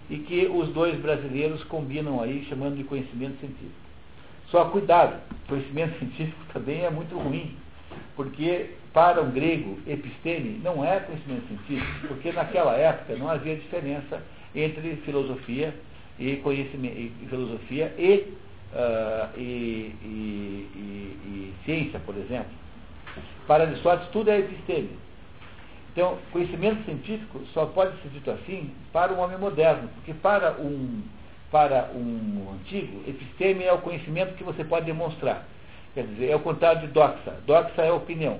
e 0.10 0.18
que 0.20 0.48
os 0.48 0.70
dois 0.70 1.00
brasileiros 1.00 1.64
combinam 1.66 2.22
aí 2.22 2.46
chamando 2.50 2.78
de 2.78 2.84
conhecimento 2.84 3.40
científico. 3.40 3.88
Só 4.50 4.66
cuidado, 4.66 5.22
conhecimento 5.48 5.98
científico 6.00 6.46
também 6.54 6.84
é 6.84 6.90
muito 6.90 7.18
ruim, 7.18 7.56
porque 8.16 8.72
para 8.98 9.22
um 9.22 9.30
grego, 9.30 9.78
episteme 9.86 10.60
não 10.64 10.84
é 10.84 11.00
conhecimento 11.00 11.46
científico, 11.50 12.08
porque 12.08 12.32
naquela 12.32 12.76
época 12.76 13.16
não 13.16 13.30
havia 13.30 13.56
diferença 13.56 14.24
entre 14.56 14.96
filosofia 15.06 15.72
e 16.18 16.38
conhecimento, 16.38 16.98
e 16.98 17.28
filosofia 17.30 17.94
e, 17.96 18.34
uh, 18.74 19.38
e, 19.38 19.94
e, 20.02 20.68
e, 20.74 21.54
ciência, 21.64 22.00
por 22.00 22.18
exemplo. 22.18 22.50
Para 23.46 23.66
Aristóteles 23.66 24.10
tudo 24.12 24.32
é 24.32 24.40
episteme. 24.40 24.90
Então, 25.92 26.18
conhecimento 26.32 26.84
científico 26.86 27.40
só 27.54 27.68
pode 27.68 28.02
ser 28.02 28.10
dito 28.10 28.32
assim 28.32 28.72
para 28.92 29.14
um 29.14 29.20
homem 29.20 29.38
moderno, 29.38 29.90
porque 29.94 30.16
para 30.16 30.54
um 30.54 31.04
para 31.52 31.92
um 31.94 32.52
antigo, 32.56 33.08
episteme 33.08 33.64
é 33.64 33.72
o 33.72 33.78
conhecimento 33.78 34.34
que 34.34 34.44
você 34.44 34.64
pode 34.64 34.88
demonstrar. 34.88 35.48
Quer 35.94 36.08
dizer, 36.08 36.32
é 36.32 36.36
o 36.36 36.40
contrário 36.40 36.82
de 36.82 36.88
doxa. 36.88 37.36
Doxa 37.46 37.84
é 37.84 37.92
opinião. 37.92 38.40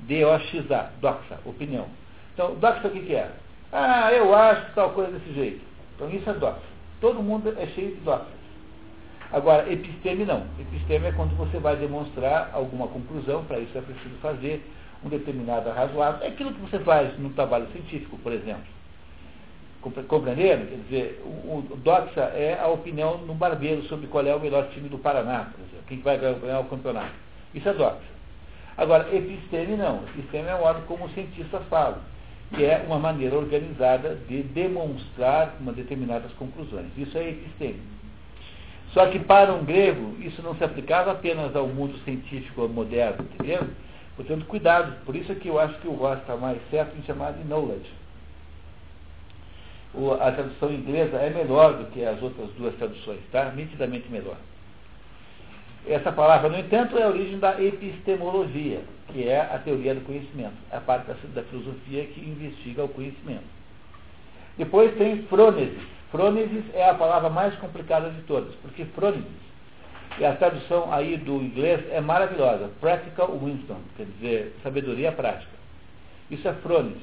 D-O-X-A, 0.00 0.90
doxa, 1.00 1.38
opinião. 1.44 1.86
Então, 2.34 2.54
doxa 2.56 2.88
o 2.88 2.90
que, 2.90 3.00
que 3.00 3.14
é? 3.14 3.30
Ah, 3.72 4.12
eu 4.12 4.34
acho 4.34 4.72
tal 4.74 4.90
coisa 4.90 5.12
desse 5.12 5.32
jeito. 5.32 5.60
Então, 5.94 6.10
isso 6.10 6.28
é 6.28 6.34
doxa. 6.34 6.60
Todo 7.00 7.22
mundo 7.22 7.54
é 7.58 7.66
cheio 7.68 7.94
de 7.94 8.00
doxas. 8.02 8.36
Agora, 9.32 9.70
episteme 9.70 10.24
não. 10.24 10.44
Episteme 10.58 11.06
é 11.06 11.12
quando 11.12 11.36
você 11.36 11.58
vai 11.58 11.76
demonstrar 11.76 12.50
alguma 12.52 12.86
conclusão, 12.88 13.44
para 13.44 13.58
isso 13.58 13.76
é 13.76 13.80
preciso 13.80 14.14
fazer 14.22 14.64
um 15.04 15.08
determinado 15.08 15.70
razoável. 15.70 16.24
É 16.24 16.28
aquilo 16.28 16.52
que 16.52 16.60
você 16.60 16.78
faz 16.80 17.18
no 17.18 17.30
trabalho 17.30 17.66
científico, 17.72 18.16
por 18.18 18.32
exemplo. 18.32 18.64
Compreenderam? 20.08 20.66
Quer 20.66 20.78
dizer, 20.88 21.22
o, 21.24 21.58
o 21.70 21.76
doxa 21.76 22.22
é 22.34 22.58
a 22.60 22.66
opinião 22.68 23.18
no 23.18 23.34
barbeiro 23.34 23.82
sobre 23.84 24.06
qual 24.08 24.26
é 24.26 24.34
o 24.34 24.40
melhor 24.40 24.68
time 24.70 24.88
do 24.88 24.98
Paraná, 24.98 25.50
por 25.52 25.60
exemplo, 25.60 25.84
quem 25.86 26.00
vai 26.00 26.18
ganhar 26.18 26.60
o 26.60 26.64
campeonato. 26.64 27.12
Isso 27.54 27.68
é 27.68 27.72
doxa. 27.72 28.15
Agora, 28.76 29.14
episteme 29.14 29.76
não. 29.76 30.02
Episteme 30.08 30.48
é 30.48 30.54
um 30.54 30.60
modo 30.60 30.82
como 30.86 31.06
os 31.06 31.14
cientistas 31.14 31.62
falam, 31.68 31.98
que 32.54 32.64
é 32.64 32.84
uma 32.86 32.98
maneira 32.98 33.36
organizada 33.36 34.16
de 34.28 34.42
demonstrar 34.42 35.56
uma 35.60 35.72
determinadas 35.72 36.32
conclusões. 36.32 36.86
Isso 36.96 37.16
é 37.16 37.30
episteme. 37.30 37.80
Só 38.92 39.06
que 39.06 39.18
para 39.18 39.52
um 39.52 39.64
grego, 39.64 40.16
isso 40.20 40.42
não 40.42 40.54
se 40.56 40.64
aplicava 40.64 41.12
apenas 41.12 41.54
ao 41.54 41.66
mundo 41.66 41.98
científico 42.04 42.66
moderno, 42.68 43.26
entendeu? 43.34 43.66
Portanto, 44.14 44.46
cuidado. 44.46 45.04
Por 45.04 45.14
isso 45.14 45.32
é 45.32 45.34
que 45.34 45.48
eu 45.48 45.58
acho 45.58 45.78
que 45.80 45.88
o 45.88 45.94
Ross 45.94 46.18
está 46.20 46.36
mais 46.36 46.58
certo 46.70 46.96
em 46.96 47.02
chamar 47.02 47.32
de 47.32 47.44
knowledge 47.44 47.90
a 50.20 50.30
tradução 50.32 50.72
inglesa 50.72 51.16
é 51.16 51.30
melhor 51.30 51.78
do 51.78 51.86
que 51.86 52.04
as 52.04 52.20
outras 52.22 52.50
duas 52.50 52.74
traduções, 52.74 53.20
tá? 53.32 53.50
Nitidamente 53.50 54.10
melhor. 54.10 54.36
Essa 55.86 56.10
palavra, 56.10 56.48
no 56.48 56.58
entanto, 56.58 56.98
é 56.98 57.04
a 57.04 57.08
origem 57.08 57.38
da 57.38 57.62
epistemologia, 57.62 58.80
que 59.08 59.28
é 59.28 59.40
a 59.40 59.58
teoria 59.58 59.94
do 59.94 60.00
conhecimento, 60.00 60.56
a 60.72 60.80
parte 60.80 61.06
da, 61.06 61.14
da 61.34 61.42
filosofia 61.44 62.04
que 62.06 62.20
investiga 62.20 62.84
o 62.84 62.88
conhecimento. 62.88 63.44
Depois 64.58 64.92
tem 64.96 65.22
frônesis. 65.24 65.80
Frônesis 66.10 66.64
é 66.74 66.88
a 66.88 66.94
palavra 66.94 67.30
mais 67.30 67.54
complicada 67.56 68.10
de 68.10 68.20
todas, 68.22 68.52
porque 68.56 68.84
frônesis, 68.86 69.46
e 70.18 70.24
a 70.24 70.34
tradução 70.34 70.92
aí 70.92 71.16
do 71.18 71.36
inglês 71.36 71.84
é 71.92 72.00
maravilhosa, 72.00 72.70
practical 72.80 73.38
wisdom, 73.40 73.78
quer 73.96 74.06
dizer, 74.06 74.56
sabedoria 74.62 75.12
prática. 75.12 75.52
Isso 76.30 76.48
é 76.48 76.52
frônesis. 76.54 77.02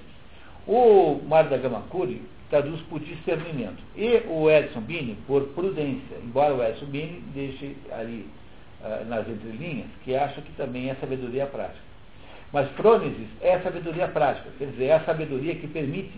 O 0.68 1.22
Mário 1.26 1.50
da 1.50 1.58
Gama 1.58 1.84
Cury 1.90 2.22
traduz 2.50 2.82
por 2.82 3.00
discernimento. 3.00 3.82
E 3.96 4.24
o 4.28 4.50
Edson 4.50 4.82
Bini, 4.82 5.18
por 5.28 5.44
prudência, 5.50 6.18
embora 6.22 6.54
o 6.54 6.64
Edson 6.64 6.86
Bini 6.86 7.24
deixe 7.34 7.76
ali 7.92 8.28
uh, 8.84 9.06
nas 9.06 9.28
entrelinhas, 9.28 9.88
que 10.04 10.16
acha 10.16 10.42
que 10.42 10.52
também 10.54 10.90
é 10.90 10.96
sabedoria 10.96 11.46
prática. 11.46 11.80
Mas 12.52 12.70
frônesis 12.72 13.28
é 13.42 13.60
sabedoria 13.60 14.08
prática, 14.08 14.50
quer 14.60 14.66
dizer, 14.68 14.86
é 14.86 14.94
a 14.94 15.06
sabedoria 15.06 15.56
que 15.56 15.68
permite 15.68 16.14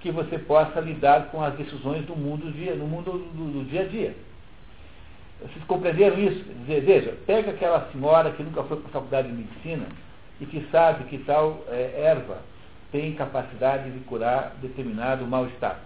que 0.00 0.10
você 0.10 0.38
possa 0.38 0.80
lidar 0.80 1.26
com 1.30 1.42
as 1.42 1.54
decisões 1.54 2.04
do 2.06 2.14
mundo, 2.14 2.52
dia, 2.52 2.74
no 2.74 2.86
mundo 2.86 3.12
do, 3.12 3.62
do 3.62 3.68
dia 3.68 3.82
a 3.82 3.84
dia. 3.86 4.14
Vocês 5.40 5.64
compreenderam 5.64 6.18
isso? 6.18 6.44
Dizer, 6.60 6.80
veja, 6.82 7.18
pega 7.26 7.50
aquela 7.50 7.90
senhora 7.90 8.30
que 8.30 8.42
nunca 8.42 8.62
foi 8.64 8.76
para 8.76 8.88
a 8.88 8.92
faculdade 8.92 9.28
de 9.28 9.34
medicina 9.34 9.86
e 10.40 10.46
que 10.46 10.66
sabe 10.70 11.04
que 11.04 11.18
tal 11.18 11.64
é, 11.68 12.02
erva 12.04 12.38
tem 12.92 13.14
capacidade 13.14 13.90
de 13.90 13.98
curar 14.00 14.54
determinado 14.62 15.26
mal-estar. 15.26 15.80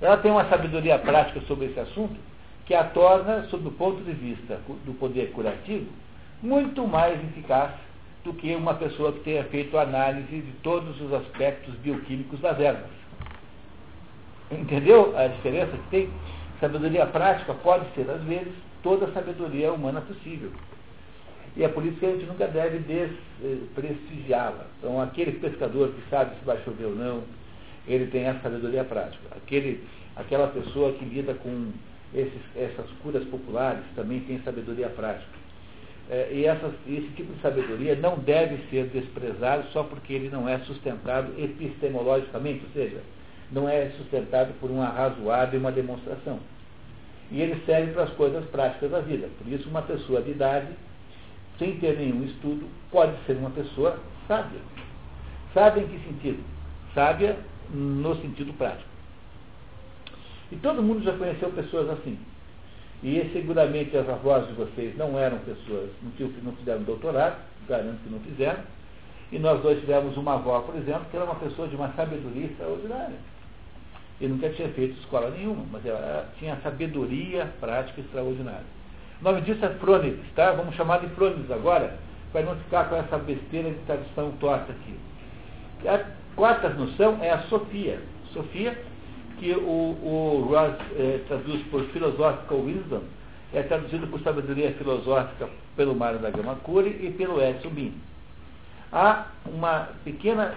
Ela 0.00 0.16
tem 0.18 0.30
uma 0.30 0.48
sabedoria 0.48 0.98
prática 0.98 1.40
sobre 1.42 1.66
esse 1.66 1.80
assunto 1.80 2.16
que 2.70 2.74
a 2.76 2.84
torna, 2.84 3.48
sob 3.50 3.66
o 3.66 3.72
ponto 3.72 4.00
de 4.04 4.12
vista 4.12 4.60
do 4.86 4.94
poder 4.94 5.32
curativo, 5.32 5.86
muito 6.40 6.86
mais 6.86 7.18
eficaz 7.20 7.72
do 8.22 8.32
que 8.32 8.54
uma 8.54 8.74
pessoa 8.74 9.12
que 9.12 9.24
tenha 9.24 9.42
feito 9.46 9.76
análise 9.76 10.40
de 10.40 10.52
todos 10.62 11.00
os 11.00 11.12
aspectos 11.12 11.74
bioquímicos 11.78 12.38
das 12.38 12.60
ervas. 12.60 12.88
Entendeu 14.52 15.18
a 15.18 15.26
diferença 15.26 15.72
que 15.72 15.90
tem? 15.90 16.10
Sabedoria 16.60 17.06
prática 17.06 17.54
pode 17.54 17.92
ser, 17.96 18.08
às 18.08 18.22
vezes, 18.22 18.52
toda 18.84 19.06
a 19.06 19.12
sabedoria 19.14 19.72
humana 19.72 20.00
possível. 20.02 20.52
E 21.56 21.64
é 21.64 21.68
por 21.68 21.84
isso 21.84 21.96
que 21.96 22.06
a 22.06 22.12
gente 22.12 22.26
nunca 22.26 22.46
deve 22.46 22.78
desprestigiá-la. 22.78 24.66
Então, 24.78 25.02
aquele 25.02 25.32
pescador 25.40 25.88
que 25.88 26.08
sabe 26.08 26.38
se 26.38 26.44
vai 26.44 26.62
chover 26.62 26.84
ou 26.84 26.94
não, 26.94 27.24
ele 27.88 28.06
tem 28.12 28.26
essa 28.26 28.38
sabedoria 28.42 28.84
prática. 28.84 29.24
Aquele, 29.36 29.84
aquela 30.14 30.46
pessoa 30.46 30.92
que 30.92 31.04
lida 31.04 31.34
com 31.34 31.72
esses, 32.14 32.40
essas 32.56 32.90
curas 33.02 33.24
populares 33.24 33.82
também 33.94 34.20
tem 34.20 34.40
sabedoria 34.42 34.88
prática. 34.88 35.40
É, 36.10 36.28
e 36.32 36.44
essas, 36.44 36.72
esse 36.88 37.08
tipo 37.14 37.32
de 37.32 37.40
sabedoria 37.40 37.94
não 37.94 38.18
deve 38.18 38.58
ser 38.68 38.86
desprezado 38.86 39.64
só 39.72 39.84
porque 39.84 40.12
ele 40.12 40.28
não 40.28 40.48
é 40.48 40.58
sustentado 40.60 41.32
epistemologicamente, 41.38 42.64
ou 42.64 42.72
seja, 42.72 43.00
não 43.52 43.68
é 43.68 43.90
sustentado 43.90 44.52
por 44.60 44.70
um 44.70 44.82
arrazoado 44.82 45.54
e 45.54 45.58
uma 45.58 45.70
demonstração. 45.70 46.40
E 47.30 47.40
ele 47.40 47.62
serve 47.64 47.92
para 47.92 48.04
as 48.04 48.10
coisas 48.10 48.44
práticas 48.46 48.90
da 48.90 49.00
vida. 49.00 49.28
Por 49.38 49.52
isso, 49.52 49.68
uma 49.68 49.82
pessoa 49.82 50.20
de 50.20 50.32
idade 50.32 50.68
sem 51.60 51.76
ter 51.76 51.96
nenhum 51.98 52.24
estudo, 52.24 52.66
pode 52.90 53.12
ser 53.26 53.36
uma 53.36 53.50
pessoa 53.50 53.98
sábia. 54.26 54.60
Sábia 55.52 55.82
em 55.82 55.88
que 55.88 55.98
sentido? 56.06 56.42
Sábia 56.94 57.36
no 57.72 58.16
sentido 58.16 58.52
prático. 58.54 58.89
E 60.52 60.56
todo 60.56 60.82
mundo 60.82 61.02
já 61.04 61.12
conheceu 61.12 61.50
pessoas 61.50 61.88
assim. 61.90 62.18
E 63.02 63.30
seguramente 63.32 63.96
as 63.96 64.08
avós 64.08 64.46
de 64.48 64.52
vocês 64.54 64.96
não 64.96 65.18
eram 65.18 65.38
pessoas, 65.38 65.90
não 66.42 66.52
fizeram 66.52 66.82
doutorado, 66.82 67.36
garanto 67.66 68.02
que 68.02 68.10
não 68.10 68.20
fizeram. 68.20 68.60
E 69.32 69.38
nós 69.38 69.62
dois 69.62 69.78
tivemos 69.80 70.16
uma 70.16 70.34
avó, 70.34 70.60
por 70.60 70.76
exemplo, 70.76 71.06
que 71.10 71.16
era 71.16 71.24
uma 71.24 71.36
pessoa 71.36 71.68
de 71.68 71.76
uma 71.76 71.92
sabedoria 71.92 72.46
extraordinária. 72.46 73.16
E 74.20 74.26
nunca 74.26 74.50
tinha 74.50 74.68
feito 74.70 74.98
escola 74.98 75.30
nenhuma, 75.30 75.64
mas 75.72 75.86
ela 75.86 76.28
tinha 76.38 76.56
sabedoria 76.62 77.48
prática 77.58 78.00
extraordinária. 78.00 78.66
O 79.20 79.24
nome 79.24 79.40
disso 79.42 79.64
é 79.64 79.68
Frônides, 79.74 80.30
tá? 80.34 80.52
Vamos 80.52 80.74
chamar 80.74 80.98
de 80.98 81.08
Frônides 81.14 81.50
agora, 81.50 81.96
para 82.32 82.42
não 82.42 82.56
ficar 82.56 82.88
com 82.88 82.96
essa 82.96 83.16
besteira 83.18 83.70
de 83.70 83.78
tradução 83.86 84.32
torta 84.32 84.72
aqui. 84.72 84.94
A 85.86 86.04
quarta 86.34 86.68
noção 86.70 87.18
é 87.22 87.30
a 87.30 87.38
Sofia. 87.42 88.00
Sofia, 88.32 88.76
que 89.40 89.52
o, 89.52 89.96
o 90.02 90.46
Ross 90.48 90.76
eh, 90.96 91.20
traduz 91.26 91.62
por 91.70 91.82
Philosophical 91.86 92.58
Wisdom, 92.58 93.02
é 93.52 93.62
traduzido 93.62 94.06
por 94.06 94.20
sabedoria 94.20 94.72
filosófica 94.74 95.48
pelo 95.74 95.94
Mário 95.94 96.20
da 96.20 96.30
Gama 96.30 96.56
Cury 96.56 96.90
e 97.02 97.10
pelo 97.16 97.42
Edson 97.42 97.70
Bin. 97.70 97.94
Há 98.92 99.26
uma 99.46 99.88
pequena. 100.04 100.54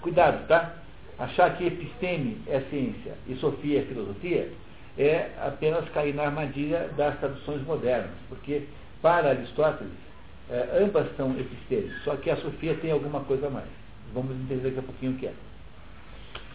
Cuidado, 0.00 0.48
tá? 0.48 0.74
Achar 1.18 1.56
que 1.56 1.66
episteme 1.66 2.38
é 2.48 2.60
ciência 2.62 3.14
e 3.28 3.36
Sofia 3.36 3.80
é 3.80 3.82
filosofia 3.84 4.50
é 4.98 5.30
apenas 5.40 5.88
cair 5.90 6.14
na 6.14 6.24
armadilha 6.24 6.90
das 6.96 7.18
traduções 7.18 7.62
modernas, 7.62 8.10
porque 8.28 8.64
para 9.00 9.30
Aristóteles 9.30 9.92
é, 10.50 10.82
ambas 10.82 11.06
são 11.16 11.30
epistemes, 11.38 11.92
só 12.04 12.16
que 12.16 12.30
a 12.30 12.36
Sofia 12.36 12.74
tem 12.74 12.90
alguma 12.90 13.20
coisa 13.20 13.46
a 13.46 13.50
mais. 13.50 13.68
Vamos 14.12 14.32
entender 14.32 14.70
daqui 14.70 14.78
a 14.80 14.82
pouquinho 14.82 15.12
o 15.12 15.16
que 15.16 15.26
é. 15.26 15.32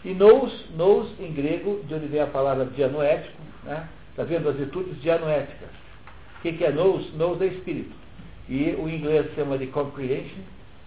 E 0.04 0.14
nous, 0.14 0.50
nous 0.76 1.08
em 1.20 1.32
grego, 1.32 1.82
de 1.86 1.94
onde 1.94 2.06
vem 2.06 2.20
a 2.20 2.26
palavra 2.26 2.64
dianoético, 2.66 3.36
né? 3.64 3.88
Está 4.10 4.24
vendo 4.24 4.48
as 4.48 4.56
virtudes 4.56 5.00
dianoéticas. 5.00 5.68
O 6.38 6.42
que, 6.42 6.52
que 6.52 6.64
é 6.64 6.72
nous? 6.72 7.12
Nous 7.14 7.40
é 7.42 7.46
espírito. 7.46 7.94
E 8.48 8.74
o 8.78 8.88
inglês 8.88 9.26
chama 9.34 9.58
de 9.58 9.66
comprehension, 9.66 10.42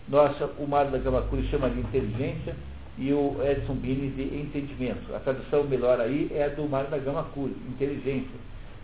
nossa, 0.07 0.45
o 0.57 0.67
Mário 0.67 0.91
da 0.91 0.97
Gamakuri 0.97 1.47
chama 1.47 1.69
de 1.69 1.79
inteligência, 1.79 2.55
e 2.97 3.11
o 3.13 3.37
Edson 3.43 3.75
Bini 3.75 4.09
de 4.09 4.23
entendimento. 4.37 5.13
A 5.15 5.19
tradução 5.19 5.63
melhor 5.63 5.99
aí 5.99 6.29
é 6.31 6.45
a 6.45 6.49
do 6.49 6.67
Mário 6.67 6.89
da 6.89 6.97
Gama 6.97 7.23
Cury, 7.33 7.55
inteligência. 7.69 8.29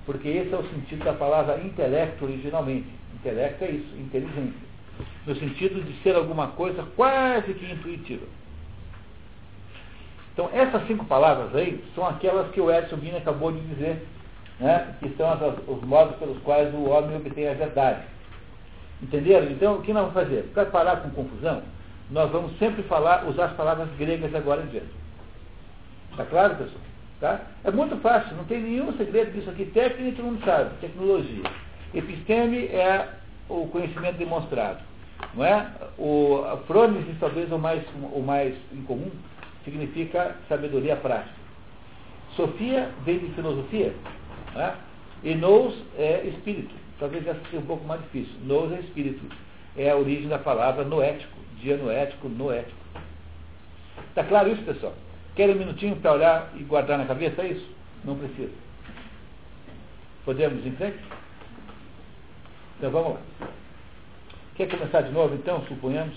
Porque 0.05 0.27
esse 0.29 0.53
é 0.53 0.57
o 0.57 0.63
sentido 0.69 1.03
da 1.03 1.13
palavra 1.13 1.59
intelecto 1.59 2.23
originalmente. 2.25 2.87
Intelecto 3.15 3.63
é 3.65 3.71
isso, 3.71 3.95
inteligência. 3.97 4.67
No 5.25 5.35
sentido 5.35 5.83
de 5.83 6.01
ser 6.01 6.15
alguma 6.15 6.47
coisa 6.49 6.83
quase 6.95 7.53
que 7.53 7.71
intuitiva. 7.71 8.25
Então, 10.37 10.51
essas 10.53 10.85
cinco 10.85 11.03
palavras 11.05 11.55
aí 11.55 11.83
são 11.95 12.05
aquelas 12.05 12.51
que 12.51 12.61
o 12.61 12.71
Edson 12.71 12.97
Bini 12.97 13.17
acabou 13.17 13.51
de 13.51 13.59
dizer, 13.61 14.07
né, 14.59 14.93
que 14.99 15.09
são 15.17 15.31
as, 15.31 15.41
os 15.67 15.81
modos 15.81 16.15
pelos 16.17 16.37
quais 16.43 16.71
o 16.75 16.91
homem 16.91 17.17
obtém 17.17 17.49
a 17.49 17.55
verdade. 17.55 18.03
Entenderam? 19.01 19.47
Então, 19.49 19.77
o 19.77 19.81
que 19.81 19.91
nós 19.91 20.13
vamos 20.13 20.13
fazer? 20.13 20.43
Para 20.53 20.67
parar 20.67 20.97
com 20.97 21.09
confusão, 21.09 21.63
nós 22.11 22.29
vamos 22.29 22.55
sempre 22.59 22.83
falar, 22.83 23.27
usar 23.27 23.45
as 23.45 23.53
palavras 23.53 23.89
gregas 23.97 24.33
agora 24.35 24.61
em 24.61 24.67
diante. 24.67 24.91
Está 26.11 26.23
claro, 26.25 26.55
pessoal? 26.55 26.81
Tá? 27.19 27.41
É 27.63 27.71
muito 27.71 27.97
fácil, 27.97 28.37
não 28.37 28.43
tem 28.43 28.61
nenhum 28.61 28.95
segredo 28.95 29.31
disso 29.31 29.49
aqui. 29.49 29.65
Técnica 29.65 30.21
mundo 30.21 30.45
sabe, 30.45 30.69
tecnologia. 30.79 31.49
Episteme 31.95 32.67
é 32.67 33.09
o 33.49 33.65
conhecimento 33.69 34.17
demonstrado. 34.17 34.81
Não 35.33 35.43
é? 35.43 35.65
O 35.97 36.43
frônesis, 36.67 37.17
talvez 37.19 37.51
o 37.51 37.57
mais, 37.57 37.83
o 38.13 38.21
mais 38.21 38.55
incomum, 38.71 39.09
significa 39.69 40.35
sabedoria 40.47 40.95
prática. 40.95 41.35
Sofia 42.35 42.89
vem 43.03 43.19
de 43.19 43.33
filosofia. 43.33 43.93
Não 44.53 44.61
é? 44.61 44.75
E 45.23 45.35
nous 45.35 45.73
é 45.97 46.23
espírito. 46.27 46.73
Talvez 46.99 47.27
essa 47.27 47.39
seja 47.45 47.57
um 47.57 47.65
pouco 47.65 47.85
mais 47.85 48.01
difícil. 48.01 48.33
Nous 48.43 48.71
é 48.71 48.79
espírito. 48.79 49.23
É 49.75 49.89
a 49.91 49.95
origem 49.95 50.27
da 50.27 50.39
palavra 50.39 50.83
noético 50.83 51.37
dia 51.61 51.77
noético, 51.77 52.29
noético. 52.29 52.77
Está 54.09 54.23
claro 54.23 54.49
isso, 54.49 54.63
pessoal? 54.63 54.93
Quer 55.35 55.49
um 55.49 55.55
minutinho 55.55 55.95
para 55.97 56.13
olhar 56.13 56.51
e 56.55 56.63
guardar 56.63 56.97
na 56.97 57.05
cabeça 57.05 57.41
é 57.41 57.49
isso? 57.49 57.67
Não 58.03 58.17
precisa. 58.17 58.53
Podemos 60.25 60.65
em 60.65 60.71
frente? 60.71 60.99
Então 62.77 62.91
vamos 62.91 63.13
lá. 63.13 63.47
Quer 64.55 64.69
começar 64.69 65.01
de 65.01 65.11
novo 65.11 65.35
então, 65.35 65.63
suponhamos? 65.67 66.15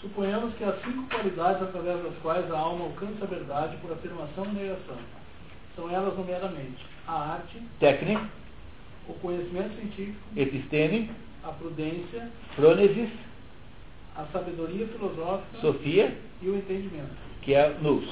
Suponhamos 0.00 0.54
que 0.54 0.64
há 0.64 0.72
cinco 0.84 1.08
qualidades 1.08 1.62
através 1.62 2.02
das 2.02 2.14
quais 2.22 2.50
a 2.50 2.58
alma 2.58 2.86
alcança 2.86 3.22
a 3.22 3.26
verdade 3.26 3.76
por 3.78 3.92
afirmação 3.92 4.46
e 4.46 4.54
negação. 4.54 4.96
São 5.76 5.90
elas, 5.90 6.16
nomeadamente, 6.16 6.84
a 7.06 7.32
arte, 7.32 7.60
técnica, 7.78 8.26
o 9.08 9.12
conhecimento 9.14 9.74
científico, 9.74 10.18
episteme, 10.36 11.10
a 11.44 11.48
prudência, 11.48 12.30
frônesis, 12.56 13.10
a 14.16 14.24
sabedoria 14.32 14.86
filosófica 14.88 15.60
Sofia 15.60 16.16
e 16.40 16.48
o 16.48 16.56
entendimento. 16.56 17.10
Que 17.42 17.54
é 17.54 17.68
luz. 17.82 18.08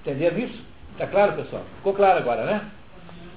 Entenderam 0.00 0.38
isso? 0.38 0.62
Está 0.92 1.06
claro, 1.06 1.34
pessoal? 1.34 1.64
Ficou 1.76 1.94
claro 1.94 2.18
agora, 2.18 2.44
né? 2.44 2.70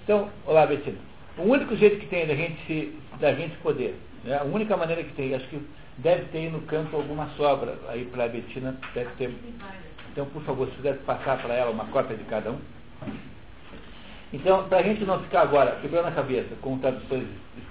Então, 0.03 0.29
olá, 0.45 0.65
Betina. 0.65 0.97
O 1.37 1.43
único 1.43 1.75
jeito 1.75 1.99
que 1.99 2.07
tem 2.07 2.25
da 2.25 2.35
gente, 2.35 2.65
se, 2.65 2.97
da 3.19 3.33
gente 3.33 3.55
poder, 3.57 3.95
né? 4.23 4.37
a 4.37 4.43
única 4.43 4.77
maneira 4.77 5.03
que 5.03 5.13
tem, 5.13 5.33
acho 5.35 5.47
que 5.47 5.59
deve 5.97 6.25
ter 6.25 6.51
no 6.51 6.61
canto 6.61 6.95
alguma 6.95 7.27
sobra 7.37 7.77
aí 7.89 8.05
para 8.05 8.25
a 8.25 8.27
Betina, 8.27 8.75
deve 8.93 9.09
ter. 9.17 9.33
Então, 10.11 10.25
por 10.27 10.41
favor, 10.43 10.67
se 10.67 10.75
puder 10.75 10.97
passar 10.99 11.41
para 11.41 11.53
ela 11.53 11.71
uma 11.71 11.85
cópia 11.85 12.15
de 12.15 12.23
cada 12.25 12.51
um. 12.51 12.59
Então, 14.33 14.67
para 14.67 14.79
a 14.79 14.83
gente 14.83 15.05
não 15.05 15.21
ficar 15.23 15.41
agora 15.41 15.77
quebrando 15.81 16.07
a 16.07 16.11
cabeça 16.11 16.55
com 16.61 16.77
traduções 16.79 17.27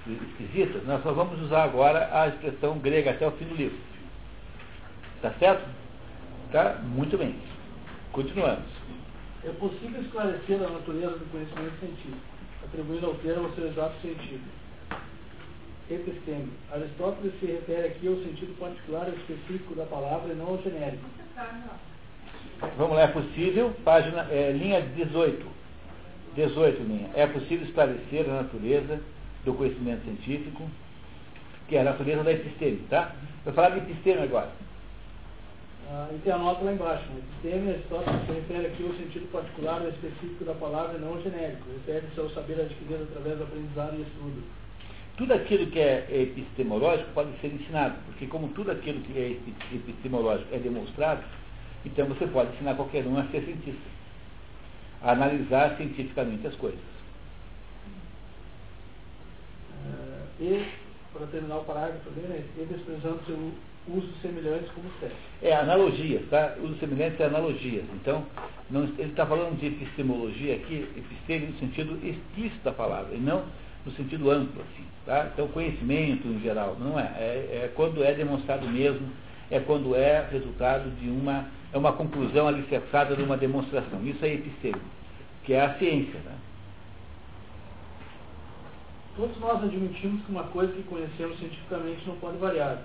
esquisitas, 0.07 0.85
nós 0.87 1.03
só 1.03 1.12
vamos 1.12 1.41
usar 1.43 1.64
agora 1.64 2.09
a 2.12 2.29
expressão 2.29 2.79
grega 2.79 3.11
até 3.11 3.27
o 3.27 3.33
fim 3.33 3.45
do 3.45 3.55
livro. 3.55 3.79
Tá 5.20 5.33
certo? 5.39 5.66
Tá? 6.53 6.81
Muito 6.83 7.18
bem. 7.18 7.35
Continuamos. 8.12 8.64
É 9.45 9.51
possível 9.51 10.01
esclarecer 10.01 10.62
a 10.62 10.70
natureza 10.70 11.18
do 11.18 11.31
conhecimento 11.31 11.79
científico, 11.81 12.16
atribuindo 12.64 13.07
ao 13.07 13.14
termo 13.16 13.53
seu 13.55 13.66
exato 13.66 14.01
sentido. 14.01 14.63
Episteme. 15.91 16.51
Aristóteles 16.72 17.32
se 17.41 17.47
refere 17.47 17.89
aqui 17.89 18.09
ao 18.09 18.16
sentido 18.16 18.59
particular 18.59 19.09
e 19.09 19.16
específico 19.16 19.74
da 19.74 19.85
palavra 19.85 20.32
e 20.32 20.37
não 20.37 20.49
ao 20.49 20.62
genérico. 20.62 21.05
Vamos 22.78 22.97
lá, 22.97 23.03
é 23.03 23.09
possível, 23.09 23.74
página, 23.85 24.26
é, 24.30 24.53
linha 24.53 24.80
18. 24.80 25.47
18 26.35 26.82
linha. 26.82 27.11
É 27.14 27.26
possível 27.26 27.66
esclarecer 27.66 28.28
a 28.28 28.43
natureza 28.43 29.01
do 29.45 29.55
conhecimento 29.55 30.05
científico, 30.05 30.68
que 31.68 31.76
é 31.76 31.80
a 31.80 31.85
natureza 31.85 32.24
da 32.24 32.32
episteme, 32.32 32.78
tá? 32.89 33.14
Vou 33.45 33.53
falar 33.53 33.70
de 33.70 33.78
episteme 33.78 34.22
agora. 34.22 34.51
Ah, 35.91 36.09
e 36.14 36.18
tem 36.18 36.32
a 36.32 36.39
nota 36.39 36.64
lá 36.64 36.72
embaixo. 36.72 37.05
Né? 37.11 37.18
Episteme, 37.18 37.70
Aristóteles 37.70 38.26
se 38.26 38.32
refere 38.32 38.66
aqui 38.68 38.85
ao 38.85 38.95
sentido 38.95 39.30
particular 39.30 39.82
ou 39.82 39.89
específico 39.91 40.45
da 40.45 40.55
palavra 40.55 40.97
e 40.97 41.01
não 41.01 41.09
ao 41.09 41.20
genérico. 41.20 41.64
Refere-se 41.72 42.18
ao 42.18 42.30
saber 42.30 42.61
adquirido 42.61 43.03
através 43.03 43.37
do 43.37 43.45
aprendizado 43.45 43.97
e 43.99 44.03
estudo. 44.03 44.63
Tudo 45.16 45.32
aquilo 45.32 45.66
que 45.68 45.78
é 45.78 46.06
epistemológico 46.10 47.10
pode 47.12 47.30
ser 47.40 47.48
ensinado, 47.48 47.94
porque 48.06 48.26
como 48.26 48.48
tudo 48.48 48.72
aquilo 48.72 49.00
que 49.02 49.18
é 49.18 49.36
epistemológico 49.74 50.52
é 50.54 50.58
demonstrado, 50.58 51.22
então 51.84 52.06
você 52.06 52.26
pode 52.26 52.52
ensinar 52.54 52.74
qualquer 52.74 53.06
um 53.06 53.16
a 53.18 53.24
ser 53.28 53.42
cientista, 53.44 53.88
a 55.02 55.12
analisar 55.12 55.76
cientificamente 55.76 56.46
as 56.46 56.56
coisas. 56.56 56.80
Uh, 59.84 60.42
e, 60.42 60.66
para 61.12 61.26
terminar 61.28 61.58
o 61.58 61.64
parágrafo 61.64 62.10
né, 62.10 62.44
ele 62.56 62.66
desprezando 62.74 63.20
seu 63.26 63.52
usos 63.88 64.20
semelhantes 64.22 64.70
como 64.72 64.90
certo. 65.00 65.16
É, 65.42 65.54
analogias, 65.54 66.22
tá? 66.30 66.56
Usos 66.62 66.78
semelhantes 66.78 67.20
é 67.20 67.24
analogias. 67.24 67.84
Então, 67.94 68.24
não, 68.70 68.84
ele 68.84 69.10
está 69.10 69.26
falando 69.26 69.58
de 69.58 69.66
epistemologia 69.66 70.56
aqui, 70.56 70.88
episteme 70.96 71.46
no 71.46 71.58
sentido 71.58 71.94
explícito 72.06 72.64
da 72.64 72.72
palavra, 72.72 73.14
e 73.14 73.20
não 73.20 73.44
no 73.85 73.93
sentido 73.93 74.30
amplo, 74.30 74.62
assim, 74.62 74.85
tá? 75.05 75.28
Então, 75.32 75.49
conhecimento 75.49 76.26
em 76.26 76.41
geral, 76.41 76.76
não 76.78 76.99
é. 76.99 77.05
é. 77.16 77.61
É 77.64 77.72
quando 77.74 78.03
é 78.03 78.14
demonstrado 78.14 78.66
mesmo, 78.68 79.09
é 79.51 79.61
quando 79.61 79.95
é 79.95 80.26
resultado 80.30 80.91
de 80.99 81.09
uma, 81.09 81.47
é 81.72 81.78
uma 81.78 81.93
conclusão 81.93 82.49
alicerçada 82.49 83.14
de 83.14 83.22
uma 83.22 83.37
demonstração. 83.37 84.05
Isso 84.05 84.24
é 84.24 84.35
episteme, 84.35 84.80
que 85.45 85.53
é 85.53 85.61
a 85.61 85.74
ciência, 85.74 86.18
né? 86.20 86.35
Todos 89.16 89.39
nós 89.39 89.62
admitimos 89.62 90.24
que 90.24 90.32
uma 90.32 90.45
coisa 90.45 90.72
que 90.72 90.82
conhecemos 90.82 91.39
cientificamente 91.39 92.05
não 92.07 92.16
pode 92.16 92.37
variar. 92.39 92.82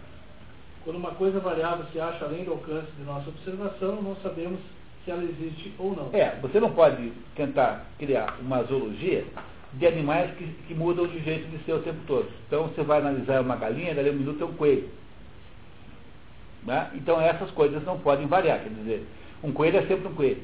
Quando 0.84 0.98
uma 0.98 1.12
coisa 1.12 1.40
variável 1.40 1.86
se 1.92 2.00
acha 2.00 2.26
além 2.26 2.44
do 2.44 2.52
alcance 2.52 2.92
de 2.98 3.04
nossa 3.04 3.30
observação, 3.30 4.02
não 4.02 4.16
sabemos 4.18 4.60
se 5.04 5.12
ela 5.12 5.24
existe 5.24 5.74
ou 5.80 5.96
não. 5.96 6.10
É, 6.14 6.36
você 6.42 6.60
não 6.60 6.72
pode 6.72 7.12
tentar 7.36 7.86
criar 7.98 8.38
uma 8.42 8.64
zoologia 8.64 9.26
de 9.74 9.86
animais 9.86 10.32
que, 10.36 10.46
que 10.68 10.74
mudam 10.74 11.08
de 11.08 11.20
jeito 11.24 11.48
de 11.50 11.64
ser 11.64 11.74
o 11.74 11.80
tempo 11.80 12.00
todo. 12.08 12.28
Então 12.48 12.68
você 12.68 12.82
vai 12.84 13.00
analisar 13.00 13.42
uma 13.42 13.56
galinha, 13.56 13.94
dali 13.94 14.10
um 14.10 14.14
minuto 14.14 14.44
é 14.44 14.46
um 14.46 14.54
coelho. 14.54 14.90
Né? 16.64 16.90
Então 16.96 17.22
essas 17.22 17.52
coisas 17.52 17.84
não 17.86 18.00
podem 18.00 18.28
variar. 18.28 18.60
Quer 18.60 18.70
dizer, 18.70 19.06
um 19.44 19.52
coelho 19.52 19.78
é 19.78 19.86
sempre 19.86 20.08
um 20.08 20.14
coelho. 20.14 20.42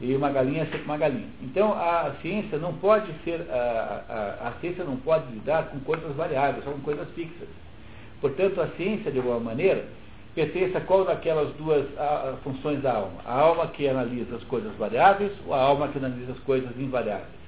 E 0.00 0.14
uma 0.14 0.28
galinha 0.30 0.62
é 0.62 0.66
sempre 0.66 0.84
uma 0.84 0.98
galinha. 0.98 1.28
Então 1.42 1.72
a 1.72 2.14
ciência 2.20 2.58
não 2.58 2.74
pode 2.74 3.12
ser, 3.24 3.46
a, 3.50 4.04
a, 4.42 4.48
a 4.48 4.52
ciência 4.60 4.84
não 4.84 4.96
pode 4.96 5.32
lidar 5.32 5.68
com 5.68 5.80
coisas 5.80 6.14
variáveis, 6.16 6.64
são 6.64 6.74
coisas 6.80 7.08
fixas. 7.14 7.48
Portanto, 8.20 8.60
a 8.60 8.68
ciência, 8.76 9.10
de 9.10 9.18
alguma 9.18 9.38
maneira, 9.38 9.86
pertence 10.34 10.76
a 10.76 10.80
qual 10.80 11.04
daquelas 11.04 11.54
duas 11.54 11.86
a, 11.98 12.36
funções 12.42 12.82
da 12.82 12.94
alma? 12.94 13.20
A 13.24 13.38
alma 13.38 13.68
que 13.68 13.88
analisa 13.88 14.36
as 14.36 14.42
coisas 14.44 14.74
variáveis 14.76 15.32
ou 15.46 15.54
a 15.54 15.60
alma 15.60 15.88
que 15.88 15.98
analisa 15.98 16.32
as 16.32 16.38
coisas 16.40 16.70
invariáveis? 16.78 17.43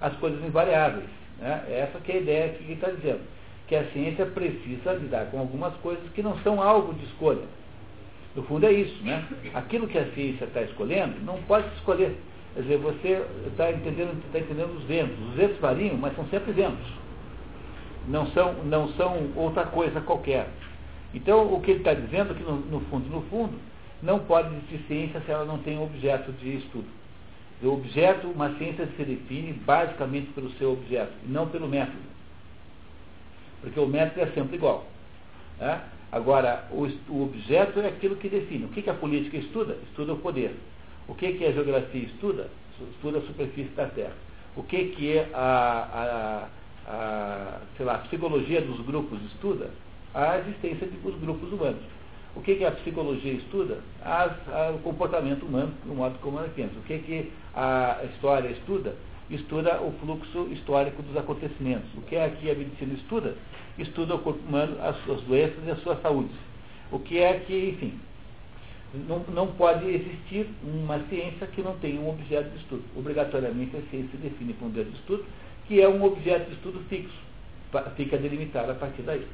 As 0.00 0.14
coisas 0.16 0.42
invariáveis. 0.44 1.08
Né? 1.38 1.64
Essa 1.70 1.98
que 2.00 2.12
é 2.12 2.14
a 2.16 2.20
ideia 2.20 2.48
que 2.50 2.64
ele 2.64 2.72
está 2.74 2.90
dizendo. 2.90 3.20
Que 3.66 3.76
a 3.76 3.84
ciência 3.92 4.26
precisa 4.26 4.92
lidar 4.94 5.26
com 5.26 5.38
algumas 5.38 5.74
coisas 5.76 6.08
que 6.12 6.22
não 6.22 6.36
são 6.38 6.62
algo 6.62 6.92
de 6.94 7.04
escolha. 7.06 7.44
No 8.34 8.42
fundo 8.44 8.66
é 8.66 8.72
isso. 8.72 9.02
Né? 9.02 9.24
Aquilo 9.54 9.86
que 9.86 9.98
a 9.98 10.06
ciência 10.12 10.44
está 10.44 10.62
escolhendo 10.62 11.20
não 11.24 11.40
pode 11.42 11.66
escolher. 11.76 12.16
Quer 12.54 12.62
dizer, 12.62 12.78
você 12.78 13.24
está 13.46 13.70
entendendo, 13.70 14.20
está 14.26 14.38
entendendo 14.38 14.76
os 14.76 14.84
ventos. 14.84 15.16
Os 15.28 15.34
ventos 15.34 15.58
variam, 15.58 15.96
mas 15.96 16.14
são 16.16 16.26
sempre 16.26 16.52
ventos 16.52 17.00
não 18.08 18.26
são, 18.28 18.52
não 18.64 18.88
são 18.94 19.30
outra 19.36 19.64
coisa 19.64 20.00
qualquer. 20.00 20.48
Então, 21.12 21.52
o 21.52 21.60
que 21.60 21.72
ele 21.72 21.80
está 21.80 21.94
dizendo 21.94 22.32
é 22.32 22.34
que, 22.34 22.42
no, 22.42 22.56
no, 22.56 22.80
fundo, 22.82 23.08
no 23.08 23.22
fundo, 23.22 23.58
não 24.02 24.20
pode 24.20 24.54
existir 24.54 24.84
ciência 24.86 25.20
se 25.20 25.30
ela 25.30 25.44
não 25.44 25.58
tem 25.58 25.80
objeto 25.80 26.32
de 26.32 26.56
estudo. 26.56 26.86
O 27.62 27.68
objeto, 27.68 28.28
uma 28.28 28.56
ciência 28.56 28.88
se 28.96 29.04
define 29.04 29.52
basicamente 29.52 30.32
pelo 30.32 30.50
seu 30.52 30.72
objeto, 30.72 31.12
e 31.26 31.30
não 31.30 31.48
pelo 31.48 31.68
método. 31.68 31.98
Porque 33.60 33.78
o 33.78 33.86
método 33.86 34.22
é 34.22 34.26
sempre 34.28 34.56
igual. 34.56 34.86
Né? 35.58 35.80
Agora, 36.10 36.66
o, 36.70 36.86
o, 37.12 37.24
objeto 37.24 37.80
é 37.80 37.88
aquilo 37.88 38.16
que 38.16 38.28
define. 38.28 38.64
O 38.64 38.68
que, 38.68 38.82
que 38.82 38.90
a 38.90 38.94
política 38.94 39.36
estuda? 39.36 39.76
Estuda 39.88 40.14
o 40.14 40.18
poder. 40.18 40.54
O 41.06 41.14
que, 41.14 41.34
que 41.34 41.44
a 41.44 41.52
geografia 41.52 42.02
estuda? 42.02 42.48
Estuda 42.94 43.18
a 43.18 43.22
superfície 43.22 43.70
da 43.74 43.86
Terra. 43.86 44.14
O 44.56 44.62
que, 44.62 44.86
que 44.86 45.18
é 45.18 45.28
a, 45.34 46.48
a 46.48 46.48
a, 46.90 47.60
sei 47.76 47.86
lá, 47.86 47.94
a 47.94 47.98
psicologia 47.98 48.60
dos 48.60 48.84
grupos 48.84 49.20
estuda 49.32 49.70
a 50.12 50.38
existência 50.38 50.88
dos 50.88 51.14
grupos 51.20 51.52
humanos. 51.52 51.82
O 52.34 52.40
que, 52.40 52.54
que 52.54 52.64
a 52.64 52.70
psicologia 52.70 53.32
estuda? 53.32 53.80
As, 54.02 54.32
a, 54.48 54.70
o 54.70 54.78
comportamento 54.80 55.44
humano, 55.44 55.72
o 55.86 55.94
modo 55.94 56.18
como 56.20 56.38
ela 56.38 56.48
pensa. 56.48 56.72
O 56.78 56.82
que, 56.82 56.98
que 56.98 57.32
a 57.54 58.00
história 58.12 58.48
estuda? 58.48 58.94
Estuda 59.28 59.80
o 59.80 59.92
fluxo 60.00 60.48
histórico 60.50 61.02
dos 61.02 61.16
acontecimentos. 61.16 61.88
O 61.96 62.02
que 62.02 62.16
é 62.16 62.28
que 62.30 62.50
a 62.50 62.54
medicina 62.54 62.94
estuda? 62.94 63.36
Estuda 63.78 64.14
o 64.14 64.18
corpo 64.18 64.40
humano, 64.46 64.76
as 64.80 64.96
suas 65.04 65.20
doenças 65.22 65.58
e 65.66 65.70
a 65.70 65.76
sua 65.76 65.96
saúde. 65.96 66.30
O 66.90 66.98
que 66.98 67.18
é 67.18 67.34
que, 67.34 67.70
enfim, 67.70 67.98
não, 69.08 69.20
não 69.32 69.46
pode 69.48 69.86
existir 69.86 70.48
uma 70.64 70.98
ciência 71.08 71.46
que 71.46 71.62
não 71.62 71.78
tenha 71.78 72.00
um 72.00 72.10
objeto 72.10 72.50
de 72.50 72.56
estudo. 72.58 72.82
Obrigatoriamente 72.96 73.76
a 73.76 73.82
ciência 73.90 74.18
define 74.20 74.52
como 74.54 74.70
objeto 74.70 74.90
de 74.90 74.96
estudo, 74.96 75.24
que 75.66 75.80
é 75.80 75.88
um 75.88 76.02
objeto 76.02 76.48
de 76.48 76.56
estudo 76.56 76.80
fixo. 76.88 77.30
Fica 77.96 78.18
delimitado 78.18 78.72
a 78.72 78.74
partir 78.74 79.02
daí. 79.02 79.24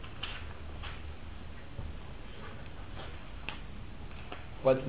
Pode. 4.66 4.82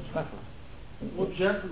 O 1.16 1.22
objeto 1.22 1.68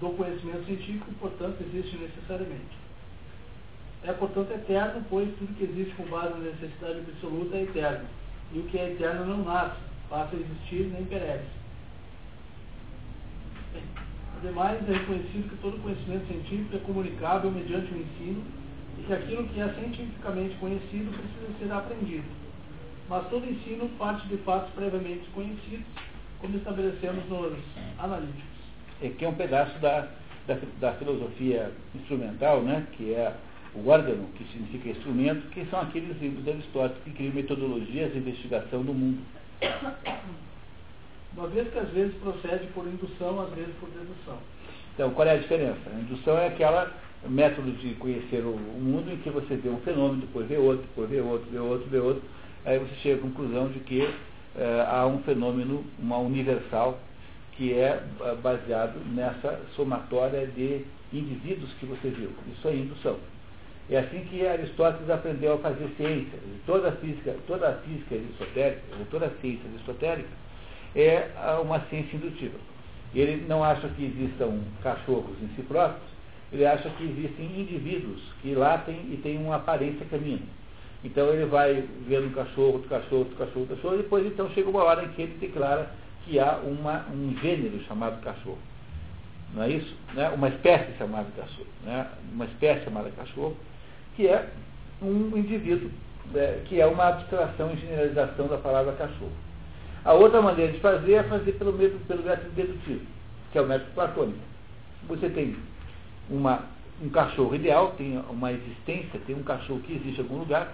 do 0.00 0.10
conhecimento 0.16 0.66
científico, 0.66 1.06
portanto, 1.20 1.60
existe 1.60 1.96
necessariamente. 1.96 2.76
É, 4.02 4.12
portanto, 4.12 4.50
eterno, 4.50 5.04
pois 5.08 5.28
tudo 5.38 5.54
que 5.54 5.62
existe 5.62 5.94
com 5.94 6.02
base 6.06 6.30
na 6.30 6.50
necessidade 6.50 6.98
absoluta 6.98 7.56
é 7.56 7.62
eterno. 7.62 8.08
E 8.52 8.58
o 8.58 8.64
que 8.64 8.76
é 8.76 8.90
eterno 8.90 9.24
não 9.24 9.44
nasce, 9.44 9.78
passa 10.10 10.34
a 10.34 10.40
existir 10.40 10.90
nem 10.92 11.04
perece. 11.04 11.46
Ademais, 14.38 14.88
é 14.88 14.92
reconhecido 14.94 15.48
que 15.48 15.62
todo 15.62 15.80
conhecimento 15.80 16.26
científico 16.26 16.74
é 16.74 16.80
comunicável 16.80 17.52
mediante 17.52 17.94
o 17.94 17.98
ensino 17.98 18.42
e 18.98 19.02
que 19.04 19.12
aquilo 19.12 19.46
que 19.46 19.60
é 19.60 19.68
cientificamente 19.74 20.56
conhecido 20.56 21.16
precisa 21.16 21.58
ser 21.60 21.72
aprendido. 21.72 22.26
Mas 23.08 23.28
todo 23.28 23.48
ensino 23.48 23.88
parte 23.90 24.26
de 24.26 24.38
fatos 24.38 24.74
previamente 24.74 25.30
conhecidos 25.30 25.86
como 26.40 26.56
estabelecemos 26.56 27.24
nos 27.28 27.58
analíticos. 27.98 28.58
Aqui 29.04 29.24
é 29.24 29.28
um 29.28 29.34
pedaço 29.34 29.78
da, 29.78 30.08
da, 30.46 30.56
da, 30.80 30.92
filosofia 30.94 31.70
instrumental, 31.94 32.62
né, 32.62 32.86
que 32.96 33.12
é 33.14 33.32
o 33.74 33.88
órgão, 33.88 34.16
que 34.36 34.44
significa 34.52 34.90
instrumento, 34.90 35.48
que 35.50 35.64
são 35.66 35.80
aqueles 35.80 36.20
livros 36.20 36.44
de 36.44 36.50
Aristóteles 36.50 37.02
que 37.04 37.10
criam 37.10 37.34
metodologias 37.34 38.12
de 38.12 38.18
investigação 38.18 38.82
do 38.82 38.92
mundo. 38.92 39.22
Uma 41.36 41.46
vez 41.48 41.70
que 41.70 41.78
às 41.78 41.90
vezes 41.90 42.14
procede 42.16 42.66
por 42.68 42.86
indução, 42.86 43.40
às 43.40 43.50
vezes 43.50 43.74
por 43.78 43.88
dedução. 43.90 44.38
Então, 44.94 45.10
qual 45.10 45.28
é 45.28 45.32
a 45.32 45.36
diferença? 45.36 45.78
A 45.94 46.00
indução 46.00 46.36
é 46.36 46.48
aquela 46.48 46.92
método 47.26 47.70
de 47.72 47.94
conhecer 47.94 48.44
o 48.44 48.56
mundo 48.56 49.12
em 49.12 49.16
que 49.18 49.30
você 49.30 49.56
vê 49.56 49.68
um 49.68 49.78
fenômeno, 49.78 50.22
depois 50.22 50.48
vê 50.48 50.56
outro, 50.56 50.82
depois 50.82 51.10
vê 51.10 51.20
outro, 51.20 51.48
vê 51.50 51.58
outro, 51.58 51.88
vê 51.88 51.98
outro, 51.98 52.22
aí 52.64 52.78
você 52.78 52.94
chega 52.96 53.16
à 53.16 53.22
conclusão 53.22 53.68
de 53.68 53.80
que 53.80 54.08
é, 54.58 54.86
há 54.88 55.06
um 55.06 55.22
fenômeno, 55.22 55.84
uma 55.98 56.18
universal, 56.18 56.98
que 57.58 57.74
é 57.74 58.00
eh, 58.20 58.34
baseado 58.40 59.00
nessa 59.12 59.60
somatória 59.74 60.46
de 60.46 60.84
indivíduos 61.12 61.72
que 61.80 61.86
você 61.86 62.08
viu. 62.08 62.30
Isso 62.52 62.68
é 62.68 62.74
indução. 62.74 63.16
É 63.90 63.98
assim 63.98 64.20
que 64.30 64.46
Aristóteles 64.46 65.10
aprendeu 65.10 65.54
a 65.54 65.58
fazer 65.58 65.88
ciência. 65.96 66.38
Toda 66.64 66.90
a 66.90 66.92
física, 66.92 67.34
toda 67.48 67.68
a 67.68 67.72
física 67.78 68.14
aristotélica, 68.14 68.82
toda 69.10 69.26
a 69.26 69.30
ciência 69.40 69.68
aristotélica 69.70 70.28
é 70.94 71.28
uma 71.60 71.80
ciência 71.88 72.16
indutiva. 72.16 72.58
Ele 73.12 73.44
não 73.48 73.64
acha 73.64 73.88
que 73.88 74.04
existam 74.04 74.60
cachorros 74.82 75.36
em 75.42 75.48
si 75.56 75.62
próprios, 75.62 76.06
ele 76.52 76.64
acha 76.64 76.88
que 76.90 77.04
existem 77.04 77.60
indivíduos 77.60 78.20
que 78.40 78.54
latem 78.54 78.96
e 79.10 79.16
têm 79.22 79.36
uma 79.38 79.56
aparência 79.56 80.06
caminho. 80.06 80.46
Então 81.04 81.28
ele 81.28 81.46
vai 81.46 81.84
vendo 82.06 82.26
um 82.26 82.32
cachorro, 82.32 82.72
outro 82.74 82.88
cachorro, 82.88 83.18
outro 83.18 83.36
cachorro, 83.36 83.60
outro 83.60 83.76
cachorro, 83.76 83.94
e 83.94 83.98
depois 83.98 84.26
então 84.26 84.50
chega 84.50 84.68
uma 84.68 84.82
hora 84.82 85.04
em 85.04 85.08
que 85.08 85.22
ele 85.22 85.38
declara 85.38 85.90
que 86.24 86.38
há 86.38 86.58
uma, 86.64 87.06
um 87.12 87.36
gênero 87.40 87.80
chamado 87.84 88.20
cachorro. 88.22 88.58
Não 89.54 89.62
é 89.62 89.70
isso? 89.70 89.94
Né? 90.14 90.28
Uma 90.30 90.48
espécie 90.48 90.96
chamada 90.98 91.26
cachorro. 91.36 91.66
Né? 91.84 92.06
Uma 92.32 92.44
espécie 92.46 92.84
chamada 92.84 93.10
cachorro, 93.10 93.56
que 94.16 94.26
é 94.26 94.48
um 95.00 95.36
indivíduo, 95.36 95.90
é, 96.34 96.62
que 96.66 96.80
é 96.80 96.86
uma 96.86 97.08
abstração 97.08 97.72
e 97.72 97.76
generalização 97.76 98.48
da 98.48 98.58
palavra 98.58 98.92
cachorro. 98.92 99.32
A 100.04 100.12
outra 100.12 100.42
maneira 100.42 100.72
de 100.72 100.80
fazer 100.80 101.14
é 101.14 101.22
fazer 101.22 101.52
pelo 101.52 101.72
método, 101.72 102.04
pelo 102.06 102.22
método 102.22 102.50
dedutivo, 102.50 103.04
que 103.52 103.58
é 103.58 103.62
o 103.62 103.66
método 103.66 103.90
platônico. 103.92 104.38
Você 105.08 105.28
tem 105.30 105.56
uma, 106.28 106.64
um 107.02 107.08
cachorro 107.08 107.54
ideal, 107.54 107.92
tem 107.96 108.18
uma 108.30 108.52
existência, 108.52 109.20
tem 109.26 109.36
um 109.36 109.42
cachorro 109.42 109.80
que 109.80 109.94
existe 109.94 110.20
em 110.20 110.24
algum 110.24 110.38
lugar, 110.38 110.72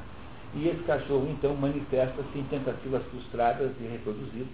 e 0.56 0.68
esse 0.68 0.82
cachorro, 0.84 1.28
então, 1.30 1.54
manifesta-se 1.56 2.38
em 2.38 2.44
tentativas 2.44 3.02
frustradas 3.06 3.76
de 3.76 3.86
reproduzir. 3.88 4.46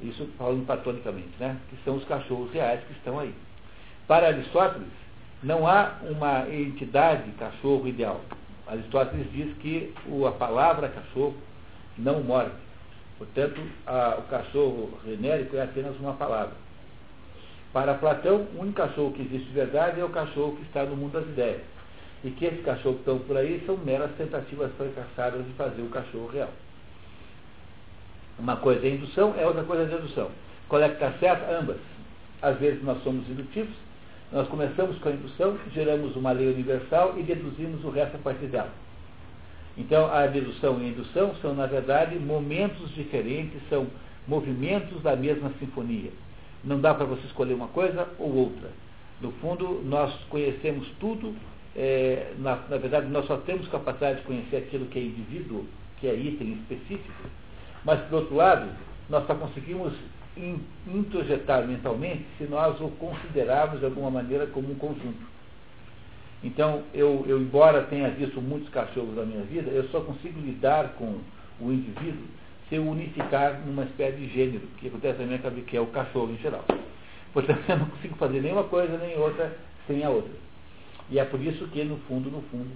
Isso 0.00 0.28
falando 0.38 0.64
platonicamente, 0.66 1.30
né? 1.40 1.56
Que 1.68 1.76
são 1.84 1.96
os 1.96 2.04
cachorros 2.04 2.52
reais 2.52 2.80
que 2.84 2.92
estão 2.92 3.18
aí. 3.18 3.34
Para 4.06 4.28
Aristóteles, 4.28 4.88
não 5.42 5.66
há 5.66 5.94
uma 6.02 6.48
entidade 6.48 7.30
cachorro 7.32 7.88
ideal. 7.88 8.20
Aristóteles 8.66 9.30
diz 9.32 9.56
que 9.58 9.92
a 10.26 10.32
palavra 10.32 10.88
cachorro 10.88 11.34
não 11.98 12.22
morre. 12.22 12.50
Portanto, 13.18 13.60
a, 13.86 14.16
o 14.18 14.22
cachorro 14.28 14.98
genérico 15.04 15.56
é 15.56 15.62
apenas 15.62 15.98
uma 15.98 16.14
palavra. 16.14 16.54
Para 17.72 17.94
Platão, 17.94 18.46
o 18.54 18.60
único 18.60 18.76
cachorro 18.76 19.12
que 19.12 19.22
existe 19.22 19.48
de 19.48 19.52
verdade 19.52 20.00
é 20.00 20.04
o 20.04 20.10
cachorro 20.10 20.56
que 20.56 20.62
está 20.62 20.84
no 20.84 20.96
mundo 20.96 21.12
das 21.12 21.24
ideias 21.24 21.73
e 22.24 22.30
que 22.30 22.46
esses 22.46 22.64
cachorros 22.64 22.96
que 22.96 23.10
estão 23.10 23.18
por 23.18 23.36
aí 23.36 23.62
são 23.66 23.76
meras 23.76 24.10
tentativas 24.16 24.72
fracassadas 24.76 25.44
de 25.44 25.52
fazer 25.52 25.82
o 25.82 25.90
cachorro 25.90 26.26
real. 26.28 26.48
Uma 28.38 28.56
coisa 28.56 28.86
é 28.86 28.90
indução, 28.90 29.34
é 29.38 29.46
outra 29.46 29.62
coisa 29.62 29.82
é 29.82 29.86
dedução. 29.86 30.30
Qual 30.68 30.82
é 30.82 30.88
que 30.88 30.94
está 30.94 31.12
certo? 31.18 31.50
Ambas. 31.52 31.76
Às 32.40 32.58
vezes 32.58 32.82
nós 32.82 33.02
somos 33.04 33.28
indutivos, 33.28 33.74
nós 34.32 34.48
começamos 34.48 34.98
com 34.98 35.08
a 35.10 35.12
indução, 35.12 35.58
geramos 35.72 36.16
uma 36.16 36.32
lei 36.32 36.48
universal 36.48 37.14
e 37.18 37.22
deduzimos 37.22 37.84
o 37.84 37.90
resto 37.90 38.16
a 38.16 38.18
partir 38.18 38.46
dela. 38.46 38.72
Então, 39.76 40.12
a 40.12 40.26
dedução 40.26 40.80
e 40.80 40.86
a 40.86 40.88
indução 40.88 41.34
são, 41.42 41.54
na 41.54 41.66
verdade, 41.66 42.18
momentos 42.18 42.92
diferentes, 42.94 43.60
são 43.68 43.86
movimentos 44.26 45.02
da 45.02 45.14
mesma 45.14 45.50
sinfonia. 45.58 46.10
Não 46.62 46.80
dá 46.80 46.94
para 46.94 47.04
você 47.04 47.26
escolher 47.26 47.54
uma 47.54 47.68
coisa 47.68 48.08
ou 48.18 48.34
outra. 48.34 48.70
No 49.20 49.30
fundo, 49.32 49.82
nós 49.84 50.12
conhecemos 50.30 50.88
tudo 50.98 51.34
é, 51.76 52.32
na, 52.38 52.56
na, 52.68 52.76
verdade, 52.76 53.08
nós 53.08 53.26
só 53.26 53.36
temos 53.38 53.66
capacidade 53.68 54.20
de 54.20 54.26
conhecer 54.26 54.56
aquilo 54.56 54.86
que 54.86 54.98
é 54.98 55.02
indivíduo, 55.02 55.66
que 55.98 56.06
é 56.06 56.14
item 56.14 56.52
específico, 56.52 57.28
mas, 57.84 58.00
por 58.02 58.20
outro 58.20 58.36
lado, 58.36 58.68
nós 59.08 59.26
só 59.26 59.34
conseguimos 59.34 59.92
in, 60.36 60.60
introjetar 60.86 61.66
mentalmente 61.66 62.24
se 62.38 62.44
nós 62.44 62.80
o 62.80 62.88
considerarmos 62.90 63.80
de 63.80 63.86
alguma 63.86 64.10
maneira 64.10 64.46
como 64.46 64.70
um 64.70 64.76
conjunto. 64.76 65.34
Então, 66.42 66.82
eu, 66.92 67.24
eu, 67.26 67.40
embora 67.40 67.84
tenha 67.84 68.10
visto 68.10 68.40
muitos 68.40 68.68
cachorros 68.68 69.16
na 69.16 69.24
minha 69.24 69.42
vida, 69.42 69.70
eu 69.70 69.88
só 69.88 70.00
consigo 70.00 70.38
lidar 70.40 70.94
com 70.98 71.18
o 71.60 71.72
indivíduo 71.72 72.24
se 72.68 72.76
eu 72.76 72.86
unificar 72.86 73.60
numa 73.66 73.84
espécie 73.84 74.16
de 74.16 74.28
gênero, 74.28 74.66
que 74.78 74.88
acontece 74.88 75.18
na 75.20 75.26
minha 75.26 75.38
cabeça, 75.38 75.66
que 75.66 75.76
é 75.76 75.80
o 75.80 75.86
cachorro 75.86 76.32
em 76.32 76.38
geral. 76.38 76.64
Portanto, 77.32 77.60
eu 77.68 77.78
não 77.78 77.86
consigo 77.86 78.16
fazer 78.16 78.40
nenhuma 78.40 78.64
coisa 78.64 78.96
nem 78.98 79.18
outra 79.18 79.56
sem 79.86 80.04
a 80.04 80.10
outra. 80.10 80.32
E 81.10 81.18
é 81.18 81.24
por 81.24 81.40
isso 81.40 81.66
que, 81.68 81.84
no 81.84 81.96
fundo, 82.08 82.30
no 82.30 82.42
fundo, 82.42 82.70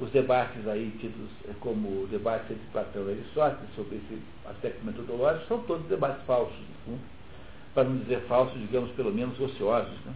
os 0.00 0.10
debates 0.10 0.66
aí 0.66 0.90
tidos 1.00 1.28
como 1.60 2.02
o 2.02 2.06
debate 2.08 2.52
entre 2.52 2.64
Platão 2.72 3.06
e 3.08 3.12
Aristóteles 3.12 3.68
sobre 3.76 3.96
esse 3.96 4.20
aspecto 4.46 4.84
metodológico 4.84 5.46
são 5.46 5.58
todos 5.62 5.86
debates 5.86 6.24
falsos, 6.24 6.56
no 6.58 6.84
fundo, 6.84 7.00
para 7.74 7.84
não 7.84 7.98
dizer 7.98 8.20
falsos, 8.22 8.60
digamos, 8.60 8.90
pelo 8.92 9.12
menos 9.12 9.38
ociosos. 9.38 9.94
Né? 10.04 10.14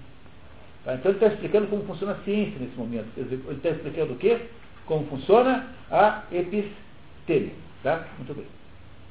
Tá? 0.84 0.94
Então 0.94 1.10
ele 1.12 1.18
está 1.18 1.32
explicando 1.32 1.68
como 1.68 1.84
funciona 1.84 2.12
a 2.12 2.24
ciência 2.24 2.58
nesse 2.58 2.76
momento. 2.76 3.08
Ele 3.16 3.42
está 3.52 3.70
explicando 3.70 4.14
o 4.14 4.16
quê? 4.16 4.40
Como 4.86 5.06
funciona 5.06 5.68
a 5.90 6.24
episteme. 6.32 7.52
Tá? 7.82 8.08
Muito 8.16 8.34
bem. 8.34 8.46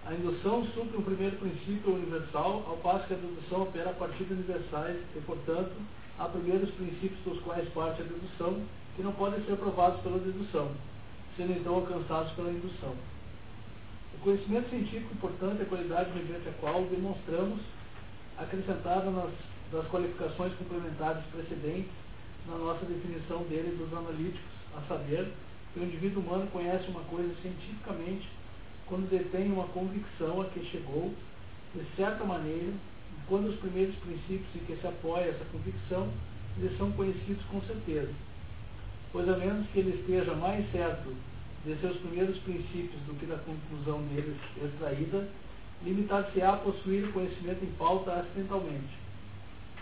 A 0.05 0.13
indução 0.13 0.65
supre 0.73 0.97
o 0.97 1.01
primeiro 1.01 1.35
princípio 1.35 1.93
universal, 1.93 2.63
ao 2.67 2.77
passo 2.77 3.07
que 3.07 3.13
a 3.13 3.17
dedução 3.17 3.63
opera 3.63 3.89
a 3.89 3.93
partir 3.93 4.23
de 4.23 4.33
universais 4.33 4.97
e, 5.15 5.19
portanto, 5.19 5.71
há 6.19 6.25
primeiros 6.25 6.69
princípios 6.71 7.19
dos 7.23 7.39
quais 7.41 7.67
parte 7.69 8.01
a 8.01 8.05
dedução, 8.05 8.61
que 8.95 9.03
não 9.03 9.13
podem 9.13 9.43
ser 9.45 9.55
provados 9.57 10.01
pela 10.01 10.17
dedução, 10.19 10.71
sendo 11.35 11.53
então 11.53 11.75
alcançados 11.75 12.31
pela 12.33 12.51
indução. 12.51 12.95
O 14.15 14.23
conhecimento 14.23 14.69
científico, 14.69 15.15
portanto, 15.21 15.59
é 15.59 15.63
a 15.63 15.67
qualidade 15.67 16.11
mediante 16.11 16.49
a 16.49 16.53
qual 16.53 16.83
demonstramos, 16.85 17.59
acrescentada 18.37 19.09
nas 19.11 19.31
das 19.71 19.85
qualificações 19.87 20.53
complementares 20.55 21.23
precedentes 21.25 21.91
na 22.47 22.57
nossa 22.57 22.85
definição 22.85 23.43
dele 23.43 23.75
dos 23.75 23.91
analíticos, 23.91 24.39
a 24.75 24.81
saber, 24.87 25.33
que 25.73 25.79
o 25.79 25.83
indivíduo 25.83 26.23
humano 26.23 26.47
conhece 26.51 26.87
uma 26.89 27.01
coisa 27.01 27.33
cientificamente 27.41 28.27
quando 28.85 29.09
detém 29.09 29.51
uma 29.51 29.67
convicção 29.67 30.41
a 30.41 30.45
que 30.45 30.65
chegou, 30.67 31.13
de 31.75 31.83
certa 31.95 32.23
maneira, 32.23 32.71
quando 33.27 33.47
os 33.47 33.55
primeiros 33.57 33.95
princípios 33.95 34.47
em 34.55 34.59
que 34.59 34.79
se 34.79 34.87
apoia 34.87 35.25
essa 35.25 35.45
convicção 35.51 36.07
lhe 36.57 36.75
são 36.77 36.91
conhecidos 36.91 37.43
com 37.51 37.61
certeza. 37.61 38.11
Pois 39.11 39.27
a 39.29 39.37
menos 39.37 39.67
que 39.67 39.79
ele 39.79 39.99
esteja 39.99 40.33
mais 40.33 40.69
certo 40.71 41.13
de 41.65 41.75
seus 41.79 41.97
primeiros 41.97 42.37
princípios 42.39 43.01
do 43.05 43.13
que 43.15 43.25
da 43.25 43.37
conclusão 43.37 44.01
neles 44.01 44.37
extraída, 44.63 45.27
limitar-se-á 45.83 46.53
a 46.53 46.57
possuir 46.57 47.05
o 47.05 47.13
conhecimento 47.13 47.63
em 47.63 47.71
pauta 47.77 48.11
acidentalmente. 48.13 49.07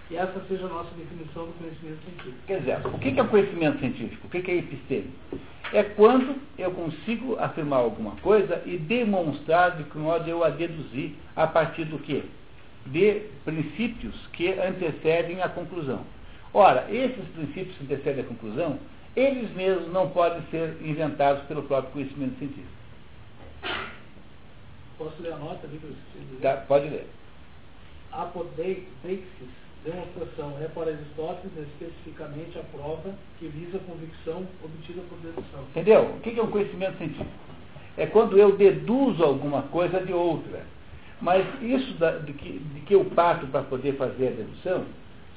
Que 0.07 0.17
essa 0.17 0.39
seja 0.47 0.65
a 0.65 0.69
nossa 0.69 0.91
definição 0.95 1.45
do 1.45 1.53
conhecimento 1.53 2.03
científico. 2.03 2.37
Quer 2.45 2.59
dizer, 2.59 2.87
o 2.87 2.99
que 2.99 3.19
é 3.19 3.23
o 3.23 3.27
conhecimento 3.27 3.79
científico? 3.79 4.27
O 4.27 4.29
que 4.29 4.51
é 4.51 4.57
episteme? 4.57 5.11
É 5.73 5.83
quando 5.83 6.35
eu 6.57 6.71
consigo 6.71 7.37
afirmar 7.39 7.79
alguma 7.79 8.11
coisa 8.17 8.61
e 8.65 8.77
demonstrar 8.77 9.77
de 9.77 9.83
que 9.85 9.97
modo 9.97 10.27
eu 10.29 10.43
a 10.43 10.49
deduzi 10.49 11.15
a 11.35 11.47
partir 11.47 11.85
do 11.85 11.97
quê? 11.99 12.23
De 12.85 13.21
princípios 13.43 14.15
que 14.33 14.49
antecedem 14.59 15.41
a 15.41 15.49
conclusão. 15.49 16.01
Ora, 16.53 16.85
esses 16.89 17.25
princípios 17.29 17.75
que 17.77 17.83
antecedem 17.83 18.23
a 18.23 18.27
conclusão, 18.27 18.79
eles 19.15 19.49
mesmos 19.55 19.91
não 19.91 20.09
podem 20.09 20.41
ser 20.51 20.77
inventados 20.81 21.43
pelo 21.45 21.63
próprio 21.63 21.91
conhecimento 21.93 22.37
científico. 22.37 22.75
Posso 24.97 25.21
ler 25.21 25.33
a 25.33 25.37
nota 25.37 25.67
tá, 26.41 26.57
Pode 26.67 26.89
ler. 26.89 27.07
Apodeixis, 28.11 29.25
demonstração, 29.83 30.57
é 30.61 30.67
para 30.69 30.91
Aristóteles 30.91 31.51
especificamente 31.57 32.57
a 32.57 32.63
prova 32.63 33.13
que 33.37 33.47
visa 33.47 33.77
a 33.77 33.81
convicção 33.81 34.47
obtida 34.63 35.01
por 35.09 35.17
dedução. 35.19 35.63
Entendeu? 35.71 36.15
O 36.15 36.19
que 36.21 36.39
é 36.39 36.41
um 36.41 36.51
conhecimento 36.51 36.97
científico? 36.97 37.29
É 37.97 38.05
quando 38.05 38.37
eu 38.37 38.55
deduzo 38.55 39.23
alguma 39.23 39.63
coisa 39.63 39.99
de 39.99 40.13
outra. 40.13 40.63
Mas 41.21 41.45
isso 41.61 41.93
da, 41.95 42.11
de, 42.17 42.33
que, 42.33 42.59
de 42.59 42.81
que 42.81 42.95
eu 42.95 43.05
parto 43.05 43.47
para 43.47 43.61
poder 43.63 43.93
fazer 43.93 44.27
a 44.27 44.31
dedução 44.31 44.85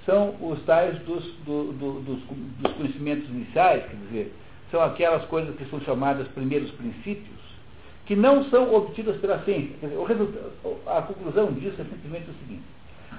são 0.04 0.34
os 0.40 0.62
tais 0.64 0.98
dos, 1.00 1.24
do, 1.44 1.72
do, 1.72 2.00
dos, 2.00 2.20
dos 2.60 2.72
conhecimentos 2.72 3.28
iniciais, 3.28 3.84
quer 3.84 3.96
dizer, 4.08 4.34
são 4.70 4.82
aquelas 4.82 5.24
coisas 5.26 5.54
que 5.56 5.64
são 5.66 5.80
chamadas 5.80 6.26
primeiros 6.28 6.70
princípios, 6.72 7.38
que 8.06 8.16
não 8.16 8.44
são 8.44 8.74
obtidas 8.74 9.16
pela 9.18 9.42
ciência. 9.44 9.76
Dizer, 9.80 9.96
a 10.86 11.02
conclusão 11.02 11.52
disso 11.52 11.80
é 11.80 11.84
simplesmente 11.84 12.30
o 12.30 12.34
seguinte: 12.34 12.64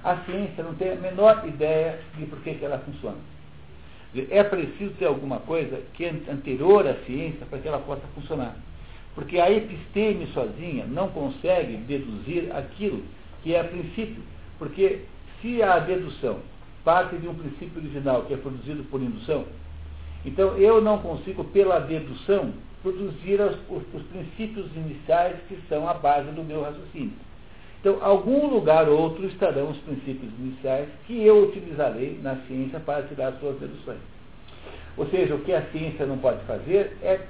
a 0.04 0.18
ciência 0.26 0.64
não 0.64 0.74
tem 0.76 0.94
a 0.94 0.96
menor 0.96 1.48
ideia 1.48 2.00
de 2.18 2.26
por 2.26 2.40
que, 2.40 2.56
que 2.56 2.66
ela 2.66 2.80
funciona. 2.80 3.18
É 4.32 4.44
preciso 4.44 4.92
ter 4.96 5.06
alguma 5.06 5.40
coisa 5.42 5.82
que 5.94 6.06
é 6.06 6.10
anterior 6.10 6.88
à 6.88 6.96
ciência 7.06 7.46
para 7.48 7.60
que 7.60 7.68
ela 7.68 7.80
possa 7.80 8.02
funcionar. 8.16 8.56
Porque 9.16 9.40
a 9.40 9.52
episteme 9.52 10.28
sozinha 10.28 10.86
não 10.86 11.10
consegue 11.10 11.78
deduzir 11.78 12.56
aquilo 12.56 13.04
que 13.44 13.54
é 13.54 13.60
a 13.60 13.64
princípio. 13.64 14.22
Porque 14.58 15.02
se 15.42 15.62
a 15.64 15.80
dedução 15.80 16.40
parte 16.84 17.18
de 17.18 17.28
um 17.28 17.36
princípio 17.36 17.82
original 17.82 18.24
que 18.24 18.34
é 18.34 18.38
produzido 18.38 18.84
por 18.86 19.02
indução, 19.02 19.46
então 20.26 20.58
eu 20.58 20.82
não 20.82 21.00
consigo, 21.00 21.44
pela 21.46 21.80
dedução, 21.80 22.54
produzir 22.82 23.40
os, 23.42 23.56
os, 23.70 23.84
os, 23.94 24.04
princípios 24.04 24.68
iniciais 24.76 25.38
que 25.48 25.58
são 25.68 25.88
a 25.88 25.94
base 25.94 26.32
do 26.32 26.44
meu 26.44 26.62
raciocínio. 26.62 27.14
Então, 27.80 27.98
algum 28.02 28.48
lugar 28.48 28.90
ou 28.90 29.00
outro 29.00 29.26
estarão 29.26 29.70
os 29.70 29.78
princípios 29.78 30.32
iniciais 30.38 30.90
que 31.08 31.24
eu 31.24 31.44
utilizarei 31.44 32.20
na 32.22 32.36
ciência 32.48 32.80
para 32.80 33.04
tirar 33.04 33.30
as 33.30 33.40
suas 33.40 33.58
deduções. 33.58 34.00
Ou 34.98 35.08
seja, 35.08 35.34
o 35.36 35.40
que 35.40 35.54
a 35.54 35.66
ciência 35.72 36.06
não 36.06 36.18
pode 36.18 36.44
fazer 36.44 36.98
é 37.02 37.22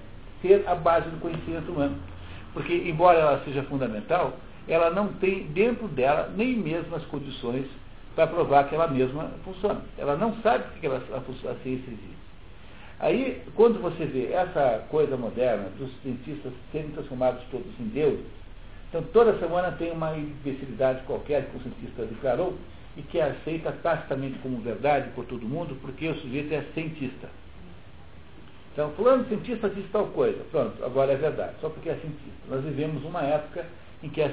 ser 0.42 0.64
a 0.68 0.76
base 0.76 1.10
do 1.10 1.20
conhecimento 1.20 1.72
humano. 1.72 1.98
Porque, 2.54 2.74
embora 2.74 3.20
ela 3.20 3.44
seja 3.46 3.64
fundamental, 3.64 4.38
ela 4.68 4.90
não 4.90 5.08
tem 5.14 5.48
dentro 5.48 5.88
dela 5.88 6.32
nem 6.36 6.56
mesmo 6.56 6.96
as 6.96 7.06
condições 7.06 7.66
para 8.16 8.28
provar 8.28 8.68
que 8.68 8.76
ela 8.76 8.88
mesma 8.88 9.32
funciona. 9.44 9.82
Ela 9.98 10.16
não 10.16 10.36
sabe 10.42 10.66
porque 10.72 10.86
ela, 10.86 11.02
a, 11.12 11.18
a 11.18 11.56
ciência 11.56 11.90
existe. 11.90 12.20
Aí, 13.00 13.42
quando 13.56 13.82
você 13.82 14.06
vê 14.06 14.34
essa 14.34 14.84
coisa 14.90 15.16
moderna 15.16 15.70
dos 15.78 15.90
cientistas 16.02 16.52
serem 16.72 16.90
transformados 16.90 17.42
todos 17.50 17.68
em 17.80 17.86
deuses, 17.86 18.26
então 18.90 19.02
toda 19.14 19.40
semana 19.40 19.72
tem 19.72 19.92
uma 19.92 20.18
imbecilidade 20.18 21.04
qualquer 21.04 21.46
que 21.46 21.58
o 21.58 21.62
cientista 21.62 22.06
declarou 22.06 22.58
e 22.98 23.02
que 23.04 23.20
é 23.20 23.30
aceita 23.30 23.72
tacitamente 23.84 24.40
como 24.40 24.58
verdade 24.60 25.12
por 25.12 25.26
todo 25.26 25.48
mundo, 25.48 25.78
porque 25.82 26.10
o 26.10 26.16
sujeito 26.16 26.54
é 26.54 26.62
cientista. 26.74 27.30
Então, 28.74 28.92
fulano 28.92 29.26
cientista 29.26 29.70
diz 29.70 29.86
tal 29.92 30.08
coisa, 30.08 30.40
pronto, 30.52 30.84
agora 30.84 31.12
é 31.12 31.16
verdade, 31.16 31.56
só 31.60 31.70
porque 31.70 31.90
é 31.90 31.96
cientista. 31.96 32.40
Nós 32.48 32.64
vivemos 32.64 33.04
uma 33.04 33.22
época 33.24 33.66
em 34.04 34.10
que 34.10 34.22
a, 34.22 34.32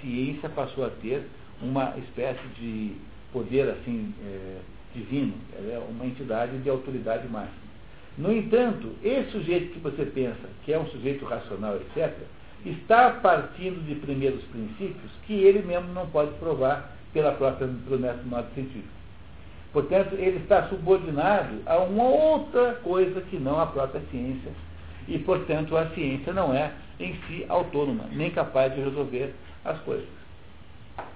ciência 0.00 0.48
passou 0.48 0.86
a 0.86 0.90
ter 1.02 1.26
uma 1.60 1.96
espécie 1.98 2.46
de 2.58 2.92
poder 3.32 3.68
assim 3.68 4.14
é, 4.24 4.58
divino, 4.94 5.34
é 5.54 5.80
uma 5.88 6.06
entidade 6.06 6.56
de 6.58 6.70
autoridade 6.70 7.26
máxima. 7.28 7.70
No 8.18 8.32
entanto, 8.32 8.92
esse 9.02 9.30
sujeito 9.30 9.72
que 9.72 9.78
você 9.78 10.04
pensa 10.04 10.48
que 10.64 10.72
é 10.72 10.78
um 10.78 10.86
sujeito 10.88 11.24
racional, 11.24 11.76
etc., 11.76 12.12
está 12.64 13.10
partindo 13.10 13.84
de 13.86 13.94
primeiros 13.94 14.42
princípios 14.44 15.10
que 15.26 15.32
ele 15.32 15.62
mesmo 15.62 15.92
não 15.92 16.06
pode 16.08 16.32
provar 16.34 16.96
pela 17.12 17.32
própria, 17.32 17.66
pelo 17.66 17.98
método 17.98 18.54
científico. 18.54 18.99
Portanto, 19.72 20.14
ele 20.14 20.38
está 20.38 20.68
subordinado 20.68 21.62
a 21.66 21.78
uma 21.78 22.04
outra 22.04 22.74
coisa 22.82 23.20
que 23.22 23.38
não 23.38 23.60
a 23.60 23.66
própria 23.66 24.02
ciência. 24.10 24.50
E, 25.06 25.18
portanto, 25.18 25.76
a 25.76 25.86
ciência 25.90 26.32
não 26.32 26.52
é 26.52 26.72
em 26.98 27.14
si 27.26 27.44
autônoma, 27.48 28.04
nem 28.12 28.30
capaz 28.30 28.74
de 28.74 28.80
resolver 28.80 29.34
as 29.64 29.78
coisas. 29.80 30.08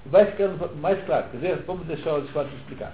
Vai 0.06 0.26
ficando 0.26 0.76
mais 0.76 1.02
claro, 1.04 1.26
quer 1.30 1.36
dizer? 1.38 1.64
Vamos 1.66 1.86
deixar 1.86 2.12
o 2.12 2.16
Aristóteles 2.16 2.58
explicar. 2.60 2.92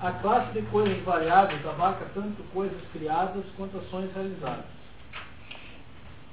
A 0.00 0.12
classe 0.12 0.52
de 0.52 0.62
coisas 0.68 0.96
variáveis 1.02 1.64
abarca 1.66 2.06
tanto 2.14 2.42
coisas 2.54 2.80
criadas 2.92 3.44
quanto 3.56 3.78
ações 3.78 4.10
realizadas. 4.14 4.64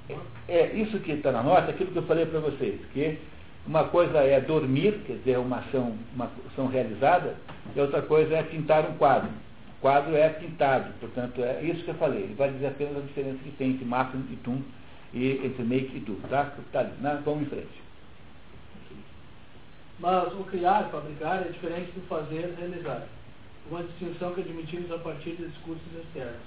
É, 0.08 0.16
é 0.48 0.76
isso 0.76 1.00
que 1.00 1.12
está 1.12 1.32
na 1.32 1.42
nota, 1.42 1.72
aquilo 1.72 1.92
que 1.92 1.98
eu 1.98 2.04
falei 2.04 2.26
para 2.28 2.40
vocês, 2.40 2.80
que 2.94 3.20
uma 3.68 3.86
coisa 3.86 4.20
é 4.20 4.40
dormir, 4.40 5.02
quer 5.06 5.14
dizer, 5.14 5.40
uma 5.40 5.58
ação, 5.58 5.98
uma 6.14 6.30
ação 6.52 6.68
realizada, 6.68 7.36
e 7.76 7.80
outra 7.80 8.02
coisa 8.02 8.36
é 8.36 8.44
pintar 8.44 8.90
um 8.90 8.96
quadro. 8.98 9.30
O 9.78 9.82
quadro 9.82 10.16
é 10.16 10.30
pintado, 10.30 10.92
portanto, 11.00 11.44
é 11.44 11.64
isso 11.64 11.84
que 11.84 11.90
eu 11.90 11.96
falei. 11.96 12.24
Ele 12.24 12.36
vai 12.36 12.52
dizer 12.52 12.68
apenas 12.68 12.98
a 12.98 13.02
diferença 13.02 13.40
que 13.44 13.52
tem 13.52 13.72
entre 13.72 13.86
máquina 13.86 14.24
e 14.32 14.36
tum, 14.38 14.62
e 15.14 15.32
entre 15.44 15.64
make 15.64 15.96
e 15.96 16.00
do. 16.00 16.16
Tá? 16.30 16.52
tá 16.72 16.84
né? 16.84 17.22
Vamos 17.24 17.44
em 17.44 17.50
frente. 17.50 17.86
Mas 20.00 20.34
o 20.34 20.44
criar, 20.44 20.90
fabricar, 20.92 21.42
é 21.42 21.50
diferente 21.50 21.92
do 21.92 22.06
fazer, 22.08 22.54
realizar 22.60 23.08
uma 23.70 23.84
distinção 23.84 24.34
que 24.34 24.42
admitimos 24.42 24.92
a 24.92 24.98
partir 25.00 25.32
de 25.32 25.48
discursos 25.48 25.88
externos. 25.98 26.42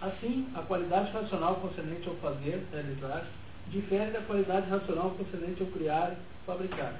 Assim, 0.00 0.46
a 0.54 0.60
qualidade 0.62 1.10
racional 1.12 1.56
concernente 1.56 2.06
ao 2.08 2.14
fazer, 2.16 2.62
realizar, 2.70 3.26
difere 3.70 4.10
da 4.10 4.20
qualidade 4.20 4.68
racional 4.70 5.10
concernente 5.10 5.62
ao 5.62 5.68
criar, 5.68 6.14
fabricar. 6.46 6.94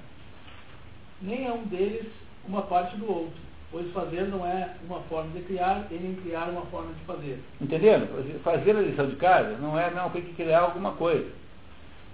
Nem 1.23 1.47
é 1.47 1.53
um 1.53 1.65
deles 1.65 2.07
uma 2.47 2.63
parte 2.63 2.97
do 2.97 3.11
outro, 3.11 3.35
pois 3.71 3.91
fazer 3.93 4.23
não 4.29 4.47
é 4.47 4.75
uma 4.87 5.01
forma 5.01 5.31
de 5.33 5.41
criar 5.43 5.87
e 5.91 5.95
nem 5.95 6.15
criar 6.17 6.49
uma 6.49 6.63
forma 6.67 6.93
de 6.93 7.05
fazer. 7.05 7.43
Entendendo? 7.61 8.43
Fazer 8.43 8.77
a 8.77 8.81
lição 8.81 9.09
de 9.09 9.17
casa 9.17 9.57
não 9.59 9.79
é 9.79 9.91
não 9.91 10.11
tem 10.11 10.23
que 10.23 10.35
criar 10.35 10.61
alguma 10.61 10.93
coisa. 10.93 11.31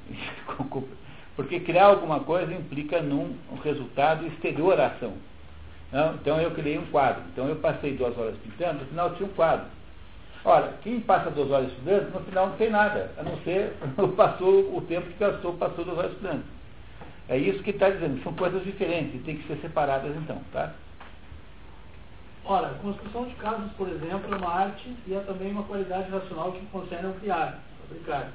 Porque 1.36 1.60
criar 1.60 1.86
alguma 1.86 2.20
coisa 2.20 2.52
implica 2.52 3.00
num 3.00 3.34
resultado 3.62 4.26
exterior 4.26 4.78
à 4.78 4.88
ação. 4.88 5.14
Então 6.20 6.40
eu 6.40 6.50
criei 6.52 6.78
um 6.78 6.86
quadro. 6.86 7.22
Então 7.32 7.48
eu 7.48 7.56
passei 7.56 7.96
duas 7.96 8.16
horas 8.16 8.36
pintando, 8.42 8.80
no 8.80 8.86
final 8.86 9.14
tinha 9.14 9.28
um 9.28 9.32
quadro. 9.32 9.66
Ora, 10.44 10.74
quem 10.82 11.00
passa 11.00 11.30
duas 11.30 11.50
horas 11.50 11.68
estudando, 11.68 12.12
no 12.12 12.20
final 12.24 12.48
não 12.48 12.56
tem 12.56 12.68
nada, 12.68 13.12
a 13.16 13.22
não 13.22 13.36
ser 13.42 13.74
passou 14.16 14.76
o 14.76 14.80
tempo 14.82 15.06
que 15.06 15.18
gastou, 15.18 15.52
passou 15.54 15.84
duas 15.84 15.98
horas 15.98 16.12
estudando. 16.12 16.44
É 17.28 17.38
isso 17.38 17.62
que 17.62 17.70
está 17.70 17.88
dizendo, 17.88 18.22
são 18.24 18.34
coisas 18.34 18.64
diferentes, 18.64 19.14
e 19.14 19.18
tem 19.18 19.36
que 19.36 19.46
ser 19.46 19.56
separadas 19.58 20.14
então, 20.16 20.42
tá? 20.52 20.74
Ora, 22.44 22.70
construção 22.82 23.26
de 23.26 23.34
casas, 23.36 23.70
por 23.78 23.88
exemplo, 23.88 24.34
é 24.34 24.36
uma 24.36 24.52
arte 24.52 24.96
e 25.06 25.14
é 25.14 25.20
também 25.20 25.52
uma 25.52 25.62
qualidade 25.62 26.10
racional 26.10 26.50
que 26.50 26.66
concerne 26.66 27.06
ao 27.06 27.14
criar, 27.14 27.60
fabricar. 27.80 28.32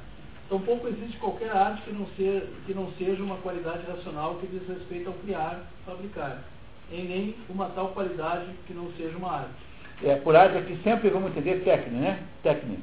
Tampouco 0.50 0.88
existe 0.88 1.18
qualquer 1.18 1.52
arte 1.52 1.82
que 1.82 1.92
não, 1.92 2.08
ser, 2.16 2.50
que 2.66 2.74
não 2.74 2.90
seja 2.94 3.22
uma 3.22 3.36
qualidade 3.38 3.86
racional 3.86 4.36
que 4.36 4.48
diz 4.48 4.66
respeito 4.66 5.10
ao 5.10 5.16
criar, 5.16 5.62
fabricar 5.86 6.42
em 6.90 7.04
nem 7.04 7.36
uma 7.50 7.68
tal 7.70 7.90
qualidade 7.90 8.46
que 8.66 8.74
não 8.74 8.90
seja 8.94 9.18
uma 9.18 9.40
arte. 9.40 9.66
É, 10.03 10.15
por 10.15 10.36
arte 10.36 10.57
aqui 10.57 10.80
sempre 10.84 11.10
vamos 11.10 11.32
entender 11.32 11.64
técnica, 11.64 11.98
né? 11.98 12.19
Técnica. 12.44 12.82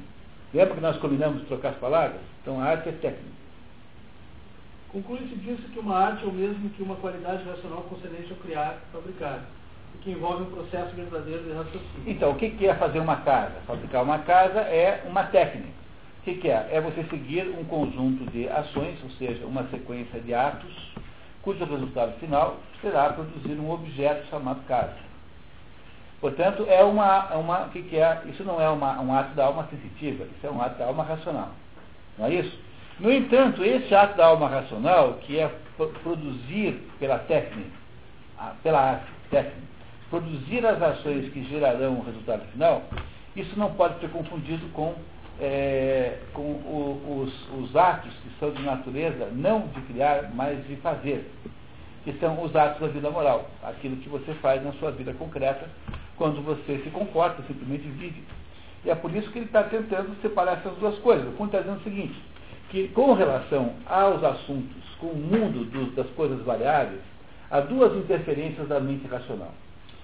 Lembra 0.52 0.74
que 0.74 0.80
nós 0.80 0.96
combinamos 0.98 1.42
trocar 1.46 1.70
as 1.70 1.76
palavras? 1.76 2.20
Então 2.42 2.60
a 2.60 2.64
arte 2.64 2.88
é 2.88 2.92
técnica. 2.92 3.34
Conclui-se 4.88 5.34
disso 5.36 5.62
que 5.72 5.78
uma 5.78 5.96
arte 5.96 6.24
é 6.24 6.28
o 6.28 6.32
mesmo 6.32 6.70
que 6.70 6.82
uma 6.82 6.96
qualidade 6.96 7.42
racional 7.44 7.82
concernente 7.82 8.30
ao 8.30 8.36
criar, 8.38 8.78
fabricar, 8.92 9.40
o 9.94 9.98
que 9.98 10.12
envolve 10.12 10.44
um 10.44 10.50
processo 10.50 10.94
verdadeiro 10.94 11.42
de 11.42 11.50
raciocínio. 11.50 12.02
Então, 12.06 12.30
o 12.30 12.36
que 12.36 12.66
é 12.66 12.74
fazer 12.74 13.00
uma 13.00 13.16
casa? 13.16 13.54
Fabricar 13.66 14.04
uma 14.04 14.20
casa 14.20 14.60
é 14.60 15.04
uma 15.08 15.24
técnica. 15.24 15.68
O 16.20 16.22
que 16.22 16.48
é? 16.48 16.68
É 16.70 16.80
você 16.80 17.02
seguir 17.10 17.48
um 17.58 17.64
conjunto 17.64 18.24
de 18.30 18.48
ações, 18.48 18.96
ou 19.02 19.10
seja, 19.10 19.44
uma 19.44 19.64
sequência 19.68 20.20
de 20.20 20.32
atos, 20.32 20.94
cujo 21.42 21.64
resultado 21.64 22.18
final 22.18 22.60
será 22.80 23.12
produzir 23.12 23.58
um 23.58 23.70
objeto 23.70 24.26
chamado 24.28 24.64
casa. 24.66 24.94
Portanto, 26.20 26.64
é 26.68 26.82
uma, 26.82 27.28
é 27.30 27.36
uma 27.36 27.68
que, 27.68 27.82
que 27.82 27.96
é, 27.96 28.22
isso 28.26 28.42
não 28.44 28.60
é 28.60 28.68
uma, 28.68 29.00
um 29.00 29.14
ato 29.14 29.34
da 29.34 29.44
alma 29.44 29.68
sensitiva, 29.70 30.24
isso 30.24 30.46
é 30.46 30.50
um 30.50 30.60
ato 30.60 30.78
da 30.78 30.86
alma 30.86 31.02
racional. 31.02 31.50
Não 32.18 32.26
é 32.26 32.34
isso? 32.34 32.58
No 32.98 33.12
entanto, 33.12 33.64
esse 33.64 33.94
ato 33.94 34.16
da 34.16 34.26
alma 34.26 34.48
racional, 34.48 35.14
que 35.22 35.38
é 35.38 35.50
produzir 36.02 36.80
pela 36.98 37.18
técnica, 37.18 37.70
pela 38.62 38.80
arte 38.80 39.06
técnica, 39.30 39.74
produzir 40.10 40.64
as 40.64 40.80
ações 40.80 41.32
que 41.32 41.42
gerarão 41.44 41.94
o 41.94 42.04
resultado 42.04 42.44
final, 42.52 42.82
isso 43.34 43.58
não 43.58 43.72
pode 43.74 43.98
ser 43.98 44.10
confundido 44.10 44.64
com, 44.72 44.94
é, 45.40 46.18
com 46.32 46.42
o, 46.42 47.24
os, 47.24 47.60
os 47.60 47.76
atos 47.76 48.12
que 48.22 48.30
são 48.38 48.52
de 48.52 48.62
natureza 48.62 49.28
não 49.32 49.66
de 49.68 49.80
criar, 49.82 50.30
mas 50.32 50.64
de 50.68 50.76
fazer, 50.76 51.28
que 52.04 52.12
são 52.14 52.40
os 52.42 52.54
atos 52.54 52.80
da 52.80 52.86
vida 52.86 53.10
moral, 53.10 53.50
aquilo 53.64 53.96
que 53.96 54.08
você 54.08 54.32
faz 54.34 54.62
na 54.62 54.72
sua 54.74 54.92
vida 54.92 55.12
concreta, 55.14 55.68
quando 56.16 56.42
você 56.44 56.78
se 56.82 56.90
comporta, 56.90 57.42
simplesmente 57.46 57.86
vive. 57.88 58.22
E 58.84 58.90
é 58.90 58.94
por 58.94 59.14
isso 59.14 59.30
que 59.30 59.38
ele 59.38 59.46
está 59.46 59.62
tentando 59.62 60.14
separar 60.20 60.58
essas 60.58 60.76
duas 60.76 60.98
coisas. 60.98 61.26
O 61.38 61.44
está 61.44 61.60
dizendo 61.60 61.80
o 61.80 61.84
seguinte, 61.84 62.14
que 62.70 62.88
com 62.88 63.14
relação 63.14 63.72
aos 63.86 64.22
assuntos, 64.22 64.82
com 64.98 65.06
o 65.08 65.16
mundo 65.16 65.64
dos, 65.64 65.94
das 65.94 66.08
coisas 66.10 66.40
variáveis, 66.44 67.00
há 67.50 67.60
duas 67.60 67.96
interferências 67.96 68.68
da 68.68 68.80
mente 68.80 69.06
racional. 69.06 69.52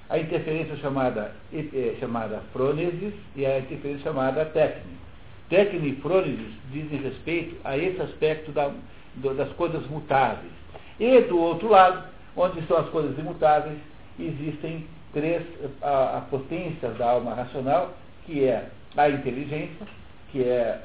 A 0.08 0.18
interferência 0.18 0.76
chamada, 0.76 1.32
é, 1.52 1.96
chamada 2.00 2.42
frônesis 2.52 3.14
e 3.36 3.46
a 3.46 3.58
interferência 3.58 4.04
chamada 4.04 4.44
técnica. 4.46 5.00
Técnica 5.48 5.86
e 5.86 5.96
frônesis 5.96 6.52
dizem 6.72 7.00
respeito 7.00 7.56
a 7.64 7.76
esse 7.76 8.00
aspecto 8.00 8.50
da, 8.50 8.72
do, 9.16 9.34
das 9.34 9.50
coisas 9.52 9.86
mutáveis. 9.88 10.52
E 10.98 11.20
do 11.22 11.38
outro 11.38 11.68
lado, 11.68 12.04
onde 12.36 12.58
estão 12.60 12.78
as 12.78 12.88
coisas 12.88 13.16
imutáveis, 13.18 13.78
existem 14.18 14.86
três 15.12 15.42
a, 15.82 16.18
a 16.18 16.20
potência 16.22 16.90
da 16.90 17.10
alma 17.10 17.34
racional, 17.34 17.94
que 18.26 18.44
é 18.44 18.68
a 18.96 19.08
inteligência, 19.08 19.86
que 20.30 20.42
é, 20.42 20.80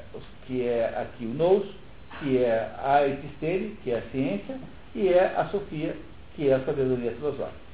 que 0.46 0.62
é 0.62 0.86
aqui 1.00 1.24
o 1.24 1.34
nous, 1.34 1.64
que 2.20 2.38
é 2.38 2.70
a 2.82 3.06
episteme, 3.06 3.76
que 3.82 3.90
é 3.90 3.98
a 3.98 4.02
ciência, 4.10 4.58
e 4.94 5.08
é 5.08 5.34
a 5.36 5.46
sofia, 5.46 5.96
que 6.34 6.48
é 6.48 6.54
a 6.54 6.60
sabedoria 6.60 7.12
filosófica. 7.12 7.66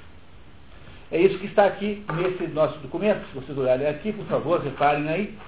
É 1.10 1.20
isso 1.20 1.38
que 1.38 1.46
está 1.46 1.66
aqui 1.66 2.02
nesse 2.14 2.46
nosso 2.52 2.78
documento. 2.78 3.26
Se 3.28 3.34
vocês 3.34 3.56
olharem 3.56 3.86
aqui, 3.86 4.12
por 4.12 4.24
favor, 4.26 4.60
reparem 4.60 5.08
aí 5.08 5.38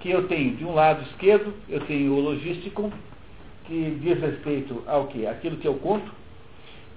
que 0.00 0.10
eu 0.10 0.26
tenho 0.26 0.56
de 0.56 0.64
um 0.64 0.74
lado 0.74 1.02
esquerdo, 1.02 1.54
eu 1.68 1.80
tenho 1.86 2.12
o 2.12 2.20
logístico, 2.20 2.92
que 3.66 3.98
diz 4.02 4.20
respeito 4.20 4.82
ao 4.86 5.06
que? 5.06 5.26
Aquilo 5.26 5.58
que 5.58 5.68
eu 5.68 5.74
conto, 5.74 6.10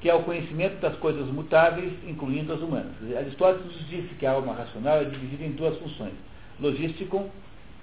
que 0.03 0.09
é 0.09 0.13
o 0.13 0.21
conhecimento 0.23 0.81
das 0.81 0.97
coisas 0.97 1.25
mutáveis, 1.27 1.93
incluindo 2.05 2.51
as 2.51 2.59
humanas. 2.59 2.91
Aristóteles 3.17 3.71
disse 3.88 4.13
que 4.15 4.25
a 4.25 4.34
alma 4.34 4.53
racional 4.53 4.97
é 4.97 5.05
dividida 5.05 5.45
em 5.45 5.51
duas 5.51 5.77
funções. 5.77 6.11
Logístico, 6.59 7.30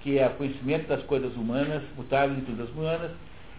que 0.01 0.19
é 0.19 0.27
o 0.27 0.29
conhecimento 0.35 0.87
das 0.87 1.01
coisas 1.05 1.35
humanas, 1.35 1.81
mutáveis, 1.97 2.37
incluindo 2.37 2.61
as 2.61 2.69
humanas, 2.69 3.11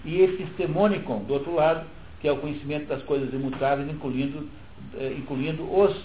e 0.04 0.22
epistemônico, 0.22 1.12
do 1.26 1.34
outro 1.34 1.52
lado, 1.52 1.84
que 2.20 2.28
é 2.28 2.32
o 2.32 2.36
conhecimento 2.36 2.86
das 2.86 3.02
coisas 3.02 3.34
imutáveis, 3.34 3.90
incluindo, 3.90 4.48
eh, 4.96 5.12
incluindo 5.18 5.64
os, 5.64 5.96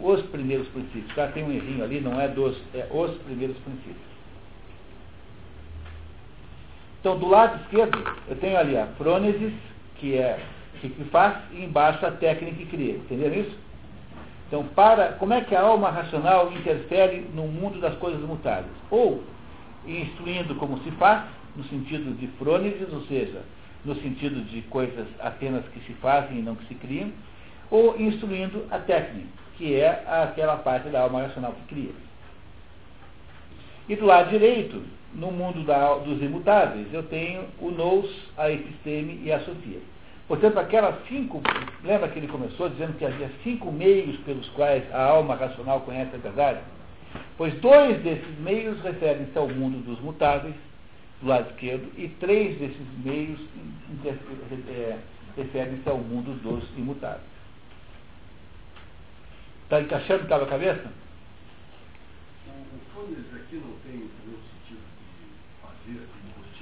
os 0.00 0.20
primeiros 0.32 0.66
princípios. 0.66 1.14
Tá? 1.14 1.28
Tem 1.28 1.44
um 1.44 1.52
errinho 1.52 1.84
ali, 1.84 2.00
não 2.00 2.20
é 2.20 2.26
dos, 2.26 2.60
é 2.74 2.88
os 2.90 3.16
primeiros 3.18 3.56
princípios. 3.58 4.10
Então, 6.98 7.16
do 7.16 7.28
lado 7.28 7.62
esquerdo, 7.62 8.02
eu 8.26 8.34
tenho 8.34 8.58
ali 8.58 8.76
a 8.76 8.88
frônesis, 8.98 9.52
que 9.94 10.16
é 10.16 10.40
que 10.88 11.04
faz, 11.04 11.36
e 11.52 11.64
embaixo 11.64 12.04
a 12.04 12.10
técnica 12.10 12.56
que 12.56 12.66
cria. 12.66 12.94
Entenderam 12.94 13.34
isso? 13.34 13.56
Então, 14.48 14.64
para, 14.64 15.12
como 15.12 15.32
é 15.32 15.42
que 15.42 15.54
a 15.54 15.60
alma 15.60 15.90
racional 15.90 16.50
interfere 16.52 17.26
no 17.34 17.46
mundo 17.46 17.78
das 17.80 17.94
coisas 17.96 18.20
mutáveis? 18.20 18.72
Ou 18.90 19.22
instruindo 19.86 20.54
como 20.56 20.82
se 20.82 20.90
faz, 20.92 21.24
no 21.56 21.64
sentido 21.64 22.16
de 22.16 22.26
frônesis, 22.38 22.92
ou 22.92 23.02
seja, 23.02 23.42
no 23.84 23.94
sentido 23.96 24.42
de 24.44 24.62
coisas 24.62 25.06
apenas 25.20 25.64
que 25.68 25.80
se 25.80 25.92
fazem 25.94 26.38
e 26.38 26.42
não 26.42 26.56
que 26.56 26.66
se 26.66 26.74
criam, 26.74 27.12
ou 27.70 27.98
instruindo 28.00 28.66
a 28.70 28.78
técnica, 28.78 29.28
que 29.56 29.74
é 29.74 30.04
aquela 30.06 30.56
parte 30.56 30.88
da 30.88 31.02
alma 31.02 31.22
racional 31.22 31.52
que 31.52 31.74
cria. 31.74 31.92
E 33.88 33.96
do 33.96 34.06
lado 34.06 34.30
direito, 34.30 34.82
no 35.14 35.30
mundo 35.30 35.64
da, 35.64 35.94
dos 35.94 36.20
imutáveis, 36.22 36.86
eu 36.92 37.02
tenho 37.04 37.44
o 37.60 37.70
nous, 37.70 38.10
a 38.36 38.50
episteme 38.50 39.20
e 39.24 39.32
a 39.32 39.40
sofia. 39.40 39.80
Portanto, 40.30 40.58
aquelas 40.60 40.94
cinco, 41.08 41.42
lembra 41.82 42.08
que 42.08 42.20
ele 42.20 42.28
começou 42.28 42.68
dizendo 42.68 42.96
que 42.96 43.04
havia 43.04 43.28
cinco 43.42 43.72
meios 43.72 44.16
pelos 44.20 44.48
quais 44.50 44.84
a 44.94 45.02
alma 45.02 45.34
racional 45.34 45.80
conhece 45.80 46.14
a 46.14 46.18
verdade? 46.18 46.60
Pois 47.36 47.52
dois 47.54 48.00
desses 48.04 48.38
meios 48.38 48.80
referem-se 48.80 49.36
ao 49.36 49.48
mundo 49.48 49.84
dos 49.84 49.98
mutáveis, 50.00 50.54
do 51.20 51.26
lado 51.26 51.50
esquerdo, 51.50 51.90
e 51.98 52.06
três 52.20 52.56
desses 52.60 52.86
meios 53.04 53.40
é, 54.68 54.98
referem-se 55.36 55.88
ao 55.88 55.98
mundo 55.98 56.40
dos 56.44 56.62
imutáveis. 56.78 57.26
Está 59.64 59.80
encaixando 59.80 60.28
cada 60.28 60.46
cabeça? 60.46 60.92
O 62.46 62.94
Fones 62.94 63.34
aqui 63.34 63.56
não 63.56 63.74
tem 63.82 63.96
o 63.96 64.38
sentido 64.46 64.78
de 64.78 65.60
fazer, 65.60 66.06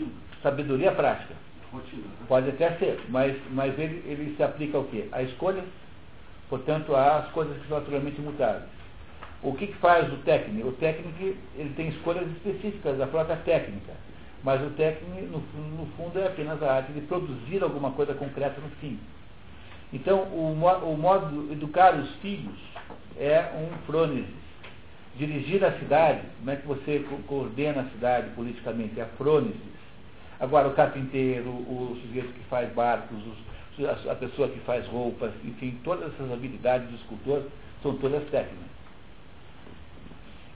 de? 0.00 0.10
Sabedoria 0.42 0.92
prática. 0.92 1.47
Rotina. 1.72 2.02
Né? 2.02 2.26
Pode 2.26 2.48
até 2.48 2.72
ser, 2.76 3.00
mas, 3.08 3.36
mas 3.50 3.78
ele, 3.78 4.02
ele 4.06 4.34
se 4.36 4.42
aplica 4.42 4.78
ao 4.78 4.84
quê? 4.84 5.08
A 5.12 5.22
escolha, 5.22 5.64
portanto, 6.48 6.94
às 6.94 7.28
coisas 7.30 7.56
que 7.58 7.68
são 7.68 7.78
naturalmente 7.78 8.20
mutáveis. 8.20 8.64
O 9.42 9.54
que, 9.54 9.68
que 9.68 9.76
faz 9.76 10.12
o 10.12 10.16
técnico? 10.18 10.68
O 10.68 10.72
técnico 10.72 11.22
ele 11.22 11.72
tem 11.76 11.88
escolhas 11.88 12.28
específicas 12.32 12.98
da 12.98 13.06
própria 13.06 13.36
técnica, 13.36 13.92
mas 14.42 14.60
o 14.62 14.70
técnico, 14.70 15.26
no, 15.26 15.38
no 15.76 15.86
fundo, 15.96 16.18
é 16.18 16.26
apenas 16.26 16.60
a 16.62 16.74
arte 16.74 16.92
de 16.92 17.02
produzir 17.02 17.62
alguma 17.62 17.92
coisa 17.92 18.14
concreta 18.14 18.60
no 18.60 18.70
fim. 18.80 18.98
Então, 19.92 20.24
o, 20.24 20.52
o 20.52 20.96
modo 20.96 21.46
de 21.46 21.52
educar 21.52 21.94
os 21.94 22.10
filhos 22.16 22.58
é 23.16 23.52
um 23.56 23.86
frônesis. 23.86 24.26
Dirigir 25.16 25.64
a 25.64 25.72
cidade, 25.78 26.20
como 26.38 26.50
é 26.50 26.56
que 26.56 26.66
você 26.66 27.04
coordena 27.26 27.82
a 27.82 27.90
cidade 27.90 28.30
politicamente? 28.30 29.00
É 29.00 29.04
a 29.04 29.06
frônesis. 29.06 29.77
Agora, 30.40 30.68
o 30.68 30.74
carpinteiro, 30.74 31.48
o 31.48 31.98
sujeito 32.02 32.32
que 32.32 32.44
faz 32.44 32.72
barcos, 32.72 33.18
os, 33.26 34.08
a 34.08 34.14
pessoa 34.14 34.48
que 34.48 34.58
faz 34.60 34.86
roupas, 34.86 35.32
enfim, 35.44 35.78
todas 35.82 36.12
essas 36.12 36.32
habilidades 36.32 36.88
do 36.88 36.96
escultor 36.96 37.42
são 37.82 37.96
todas 37.96 38.22
técnicas. 38.30 38.68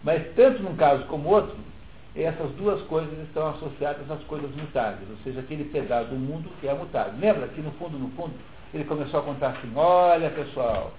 Mas, 0.04 0.34
tanto 0.34 0.62
num 0.62 0.76
caso 0.76 1.04
como 1.06 1.28
outro, 1.28 1.56
essas 2.14 2.50
duas 2.52 2.82
coisas 2.82 3.18
estão 3.20 3.48
associadas 3.50 4.10
às 4.10 4.22
coisas 4.24 4.50
mutáveis, 4.54 5.08
ou 5.08 5.16
seja, 5.24 5.40
aquele 5.40 5.64
pedaço 5.64 6.10
do 6.10 6.16
mundo 6.16 6.50
que 6.60 6.68
é 6.68 6.74
mutável. 6.74 7.14
Lembra 7.18 7.48
que, 7.48 7.60
no 7.60 7.70
fundo, 7.72 7.98
no 7.98 8.08
fundo, 8.10 8.34
ele 8.74 8.84
começou 8.84 9.20
a 9.20 9.22
contar 9.22 9.50
assim: 9.50 9.72
olha, 9.74 10.30
pessoal, 10.30 10.92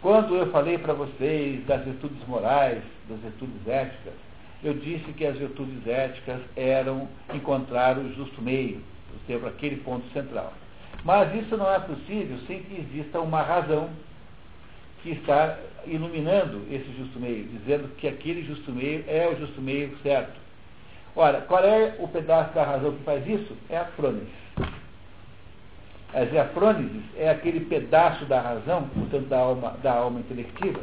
quando 0.00 0.34
eu 0.34 0.50
falei 0.50 0.78
para 0.78 0.94
vocês 0.94 1.64
das 1.66 1.84
virtudes 1.84 2.26
morais, 2.26 2.82
das 3.08 3.18
virtudes 3.20 3.66
éticas, 3.66 4.14
eu 4.62 4.74
disse 4.74 5.12
que 5.12 5.26
as 5.26 5.36
virtudes 5.36 5.86
éticas 5.86 6.40
eram 6.56 7.08
encontrar 7.34 7.98
o 7.98 8.12
justo 8.14 8.40
meio, 8.40 8.82
ou 9.12 9.20
seja, 9.26 9.46
aquele 9.46 9.76
ponto 9.76 10.06
central. 10.12 10.52
Mas 11.04 11.34
isso 11.34 11.56
não 11.56 11.70
é 11.70 11.78
possível 11.78 12.38
sem 12.46 12.62
que 12.62 12.80
exista 12.80 13.20
uma 13.20 13.42
razão 13.42 13.90
que 15.02 15.10
está 15.10 15.56
iluminando 15.86 16.66
esse 16.70 16.90
justo 16.98 17.20
meio, 17.20 17.44
dizendo 17.44 17.88
que 17.96 18.08
aquele 18.08 18.42
justo 18.44 18.72
meio 18.72 19.04
é 19.06 19.28
o 19.28 19.38
justo 19.38 19.60
meio 19.60 19.96
certo. 20.02 20.34
Ora, 21.14 21.42
qual 21.42 21.64
é 21.64 21.94
o 21.98 22.08
pedaço 22.08 22.52
da 22.54 22.64
razão 22.64 22.92
que 22.92 23.04
faz 23.04 23.26
isso? 23.26 23.56
É 23.70 23.78
a 23.78 23.84
frônesis. 23.84 24.28
A 26.12 26.44
frônesis 26.52 27.02
é 27.16 27.30
aquele 27.30 27.60
pedaço 27.60 28.24
da 28.24 28.40
razão, 28.40 28.88
portanto 28.88 29.26
da 29.26 29.38
alma, 29.38 29.76
da 29.82 29.92
alma 29.92 30.20
intelectiva, 30.20 30.80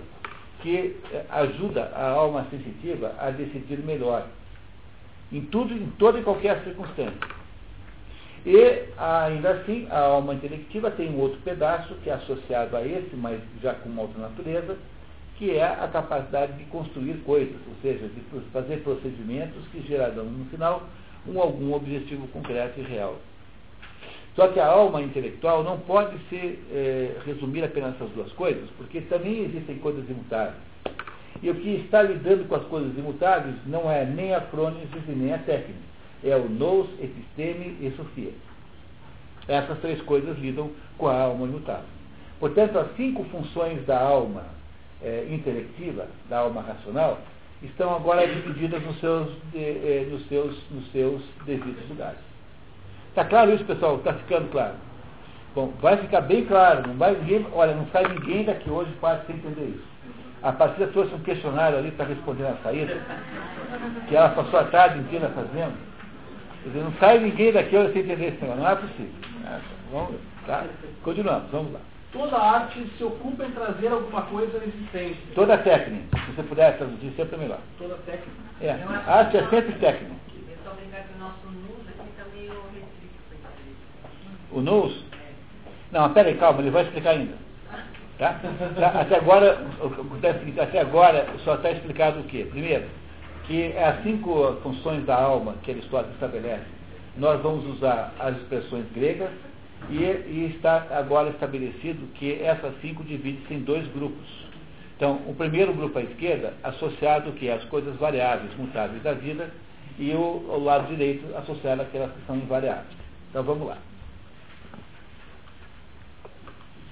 que 0.64 0.96
eh, 1.12 1.26
ajuda 1.30 1.92
a 1.94 2.10
alma 2.10 2.48
sensitiva 2.50 3.14
a 3.20 3.30
decidir 3.30 3.80
melhor. 3.80 4.26
Em 5.32 5.42
tudo, 5.42 5.74
em 5.74 5.88
toda 6.00 6.20
e 6.20 6.24
qualquer 6.24 6.64
circunstância. 6.64 7.20
E, 8.46 8.84
ainda 8.98 9.52
assim, 9.52 9.88
a 9.90 10.00
alma 10.00 10.34
intelectiva 10.34 10.90
tem 10.92 11.10
um 11.10 11.20
outro 11.20 11.40
pedaço 11.42 11.94
que 12.04 12.10
é 12.10 12.14
associado 12.14 12.78
a 12.78 12.86
esse, 12.86 13.16
mas 13.16 13.42
já 13.62 13.74
com 13.74 13.90
uma 13.90 14.04
outra 14.04 14.22
natureza, 14.22 14.78
que 15.38 15.52
é 15.52 15.64
a 15.64 15.88
capacidade 15.88 16.54
de 16.54 16.64
construir 16.66 17.16
coisas, 17.26 17.56
ou 17.68 17.76
seja, 17.82 18.08
de 18.08 18.22
fazer 18.52 18.78
procedimentos 18.84 19.68
que 19.68 19.82
gerarão 19.82 20.26
no 20.26 20.46
final 20.46 20.84
um 21.28 21.40
algum 21.40 21.74
objetivo 21.74 22.28
concreto 22.30 22.80
e 22.80 22.84
real. 22.84 23.18
Só 24.36 24.48
que 24.48 24.60
a 24.60 24.66
alma 24.66 25.02
intelectual 25.02 25.64
não 25.64 25.80
pode 25.80 26.18
se 26.28 26.60
é, 26.72 27.18
resumir 27.26 27.64
apenas 27.64 27.96
essas 27.96 28.10
duas 28.12 28.32
coisas, 28.34 28.68
porque 28.78 29.02
também 29.02 29.44
existem 29.44 29.78
coisas 29.78 30.10
imutáveis. 30.10 30.56
E 31.42 31.50
o 31.50 31.56
que 31.56 31.70
está 31.76 32.02
lidando 32.02 32.48
com 32.48 32.56
as 32.56 32.64
coisas 32.64 32.98
imutáveis 32.98 33.56
não 33.68 33.92
é 33.92 34.06
nem 34.06 34.34
a 34.34 34.42
crônese 34.42 34.88
e 35.08 35.12
nem 35.12 35.34
a 35.34 35.38
técnica. 35.40 35.94
É 36.24 36.36
o 36.36 36.50
nous, 36.50 36.88
episteme 37.02 37.78
e 37.82 37.94
sofia. 37.96 38.32
Essas 39.48 39.78
três 39.80 40.02
coisas 40.02 40.38
lidam 40.40 40.72
com 40.98 41.08
a 41.08 41.22
alma 41.22 41.46
imutável. 41.46 41.86
Portanto, 42.40 42.80
as 42.80 42.96
cinco 42.96 43.24
funções 43.26 43.86
da 43.86 44.00
alma 44.00 44.46
é, 45.02 45.28
intelectiva, 45.30 46.08
da 46.30 46.40
alma 46.40 46.62
racional, 46.62 47.20
estão 47.62 47.96
agora 47.96 48.28
divididas 48.28 48.82
nos 48.84 49.00
seus, 49.00 49.30
de, 49.52 49.60
eh, 49.60 50.08
nos 50.10 50.28
seus, 50.28 50.58
nos 50.72 50.92
seus 50.92 51.22
devidos 51.46 51.88
lugares. 51.90 52.33
Está 53.14 53.24
claro 53.26 53.54
isso, 53.54 53.64
pessoal? 53.66 53.98
Está 53.98 54.12
ficando 54.14 54.50
claro? 54.50 54.74
Bom, 55.54 55.72
vai 55.80 55.98
ficar 55.98 56.22
bem 56.22 56.46
claro. 56.46 56.88
Não 56.88 56.96
vai 56.96 57.14
ninguém, 57.14 57.46
olha, 57.54 57.76
não 57.76 57.86
sai 57.92 58.08
ninguém 58.08 58.44
daqui 58.44 58.68
hoje 58.68 58.92
para 59.00 59.20
sem 59.28 59.36
entender 59.36 59.76
isso. 59.76 59.94
A 60.42 60.52
Patrícia 60.52 60.88
trouxe 60.88 61.14
um 61.14 61.20
questionário 61.20 61.78
ali 61.78 61.92
para 61.92 62.08
responder 62.08 62.42
na 62.42 62.56
saída, 62.64 63.00
que 64.10 64.16
ela 64.16 64.30
passou 64.30 64.60
a 64.60 64.64
tarde 64.64 64.98
inteira 64.98 65.30
fazendo. 65.30 65.78
Quer 66.64 66.70
dizer, 66.70 66.84
não 66.84 66.94
sai 66.94 67.20
ninguém 67.20 67.54
daqui 67.54 67.78
hoje 67.78 67.94
sem 67.94 68.02
entender 68.02 68.30
isso. 68.30 68.46
Não 68.46 68.68
é 68.68 68.76
possível. 68.76 69.14
É, 69.46 69.60
vamos, 69.92 70.16
tá? 70.48 70.66
Continuamos, 71.04 71.52
vamos 71.52 71.72
lá. 71.72 71.80
Toda 72.12 72.36
arte 72.36 72.84
se 72.98 73.04
ocupa 73.04 73.46
em 73.46 73.52
trazer 73.52 73.90
alguma 73.90 74.24
coisa 74.24 74.58
à 74.58 74.64
existência. 74.64 75.22
Toda 75.36 75.56
técnica. 75.60 76.18
Se 76.18 76.32
você 76.32 76.44
puder 76.44 76.78
traduzir, 76.78 77.14
sempre 77.16 77.36
é 77.36 77.38
melhor. 77.38 77.60
Toda 77.78 77.96
técnica. 78.06 78.32
É. 78.60 78.72
A 79.08 79.20
arte 79.20 79.38
é 79.38 79.48
sempre 79.50 79.74
técnica. 79.74 80.16
Eu 80.50 80.58
só 80.64 80.72
brincar 80.72 81.04
que 81.04 81.14
o 81.16 81.20
nosso 81.20 81.48
meio 81.48 81.78
restrito. 81.78 81.93
O 84.54 84.62
NUS? 84.62 85.04
Não, 85.92 86.12
pera 86.14 86.30
aí, 86.30 86.36
calma, 86.36 86.62
ele 86.62 86.70
vai 86.72 86.84
explicar 86.84 87.12
ainda. 87.12 87.34
Tá? 88.18 88.40
Tá, 88.76 89.02
Até 89.02 89.16
agora, 89.18 89.66
o- 89.82 90.62
até 90.62 90.80
agora 90.80 91.26
só 91.44 91.56
está 91.56 91.72
explicado 91.72 92.20
o 92.20 92.24
quê? 92.24 92.48
Primeiro, 92.50 92.86
que 93.46 93.76
as 93.78 94.04
cinco 94.04 94.58
funções 94.64 95.06
da 95.06 95.16
alma 95.16 95.56
que 95.64 95.72
Aristóteles 95.72 96.14
estabelece, 96.14 96.66
nós 97.18 97.42
vamos 97.42 97.66
usar 97.76 98.14
as 98.20 98.36
expressões 98.38 98.86
gregas 98.94 99.30
e, 99.90 99.96
e 100.04 100.54
está 100.56 100.88
agora 100.92 101.30
estabelecido 101.30 102.08
que 102.14 102.42
essas 102.42 102.74
cinco 102.82 103.04
dividem-se 103.04 103.54
em 103.54 103.60
dois 103.60 103.86
grupos. 103.88 104.26
Então, 104.96 105.20
o 105.28 105.34
primeiro 105.36 105.74
grupo 105.74 106.00
à 106.00 106.04
esquerda, 106.04 106.54
associado 106.64 107.32
que? 107.34 107.50
As 107.50 107.64
coisas 107.66 107.96
variáveis, 107.98 108.56
mutáveis 108.58 109.02
da 109.04 109.14
vida, 109.14 109.50
e 110.00 110.12
o, 110.14 110.20
o 110.20 110.64
lado 110.64 110.88
direito 110.88 111.26
associado 111.36 111.82
àquelas 111.82 112.12
que 112.12 112.26
são 112.26 112.36
invariáveis. 112.36 112.86
Então 113.30 113.44
vamos 113.44 113.68
lá. 113.68 113.78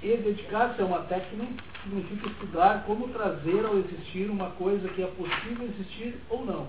E 0.03 0.17
dedicar-se 0.17 0.81
a 0.81 0.85
uma 0.85 0.99
técnica 1.03 1.63
significa 1.83 2.27
estudar 2.27 2.83
como 2.85 3.07
trazer 3.09 3.65
ao 3.65 3.77
existir 3.77 4.29
uma 4.29 4.49
coisa 4.51 4.87
que 4.89 5.03
é 5.03 5.07
possível 5.07 5.67
existir 5.67 6.15
ou 6.29 6.45
não. 6.45 6.67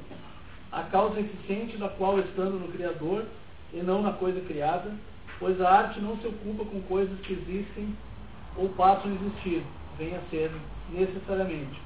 A 0.71 0.83
causa 0.85 1.21
eficiente 1.21 1.77
da 1.79 1.89
qual 1.89 2.19
estando 2.19 2.59
no 2.59 2.73
Criador 2.73 3.25
e 3.73 3.79
não 3.79 4.03
na 4.03 4.13
coisa 4.13 4.41
criada, 4.43 4.91
pois 5.39 5.61
a 5.61 5.71
arte 5.71 6.01
não 6.01 6.17
se 6.19 6.27
ocupa 6.27 6.65
com 6.65 6.81
coisas 6.83 7.19
que 7.21 7.33
existem 7.33 7.97
ou 8.57 8.69
passam 8.71 9.11
a 9.11 9.15
existir, 9.15 9.63
venha 9.99 10.19
a 10.19 10.31
ser 10.31 10.51
necessariamente, 10.91 11.81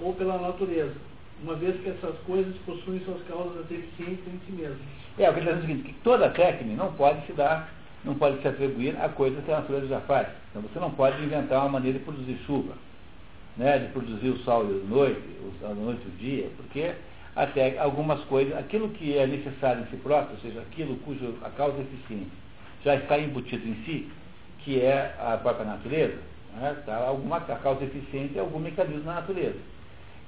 ou 0.00 0.14
pela 0.14 0.38
natureza, 0.38 0.96
uma 1.42 1.54
vez 1.54 1.78
que 1.82 1.90
essas 1.90 2.18
coisas 2.20 2.54
possuem 2.64 3.00
suas 3.04 3.22
causas 3.24 3.66
deficientes 3.66 4.26
em 4.26 4.40
si 4.46 4.52
mesmas. 4.52 4.80
É, 5.18 5.28
o 5.28 5.34
que 5.34 5.40
ele 5.40 5.50
está 5.50 5.52
dizendo 5.52 5.58
é 5.58 5.58
o 5.58 5.60
seguinte, 5.60 5.82
que 5.82 6.00
toda 6.02 6.30
técnica 6.30 6.82
não 6.82 6.92
pode 6.94 7.26
se 7.26 7.32
dar, 7.32 7.70
não 8.04 8.14
pode 8.14 8.40
se 8.40 8.48
atribuir 8.48 8.96
a 9.00 9.08
coisas 9.08 9.44
que 9.44 9.50
a 9.50 9.60
natureza 9.60 9.86
já 9.86 10.00
faz. 10.00 10.28
Então 10.50 10.62
você 10.62 10.78
não 10.78 10.90
pode 10.90 11.22
inventar 11.22 11.60
uma 11.60 11.68
maneira 11.68 11.98
de 11.98 12.04
produzir 12.04 12.38
chuva, 12.46 12.74
né, 13.56 13.78
de 13.78 13.92
produzir 13.92 14.28
o 14.28 14.38
sol 14.38 14.64
e 14.64 14.82
a 14.82 14.88
noite, 14.88 15.22
a 15.64 15.74
noite 15.74 16.02
e 16.04 16.08
o 16.08 16.18
dia, 16.18 16.50
porque 16.56 16.92
até 17.36 17.78
algumas 17.78 18.20
coisas, 18.24 18.56
aquilo 18.56 18.88
que 18.90 19.16
é 19.16 19.26
necessário 19.26 19.82
em 19.82 19.86
si 19.86 19.96
próprio, 19.96 20.34
ou 20.36 20.40
seja, 20.40 20.60
aquilo 20.60 20.96
cujo 20.98 21.34
a 21.42 21.50
causa 21.50 21.80
eficiente 21.80 22.30
já 22.84 22.96
está 22.96 23.18
embutido 23.18 23.68
em 23.68 23.74
si, 23.84 24.08
que 24.60 24.80
é 24.80 25.14
a 25.18 25.36
própria 25.36 25.66
natureza, 25.66 26.18
né, 26.56 26.76
tá, 26.84 26.96
alguma, 26.96 27.36
a 27.36 27.56
causa 27.56 27.84
eficiente 27.84 28.36
é 28.36 28.40
algum 28.40 28.58
mecanismo 28.58 29.04
na 29.04 29.14
natureza. 29.16 29.58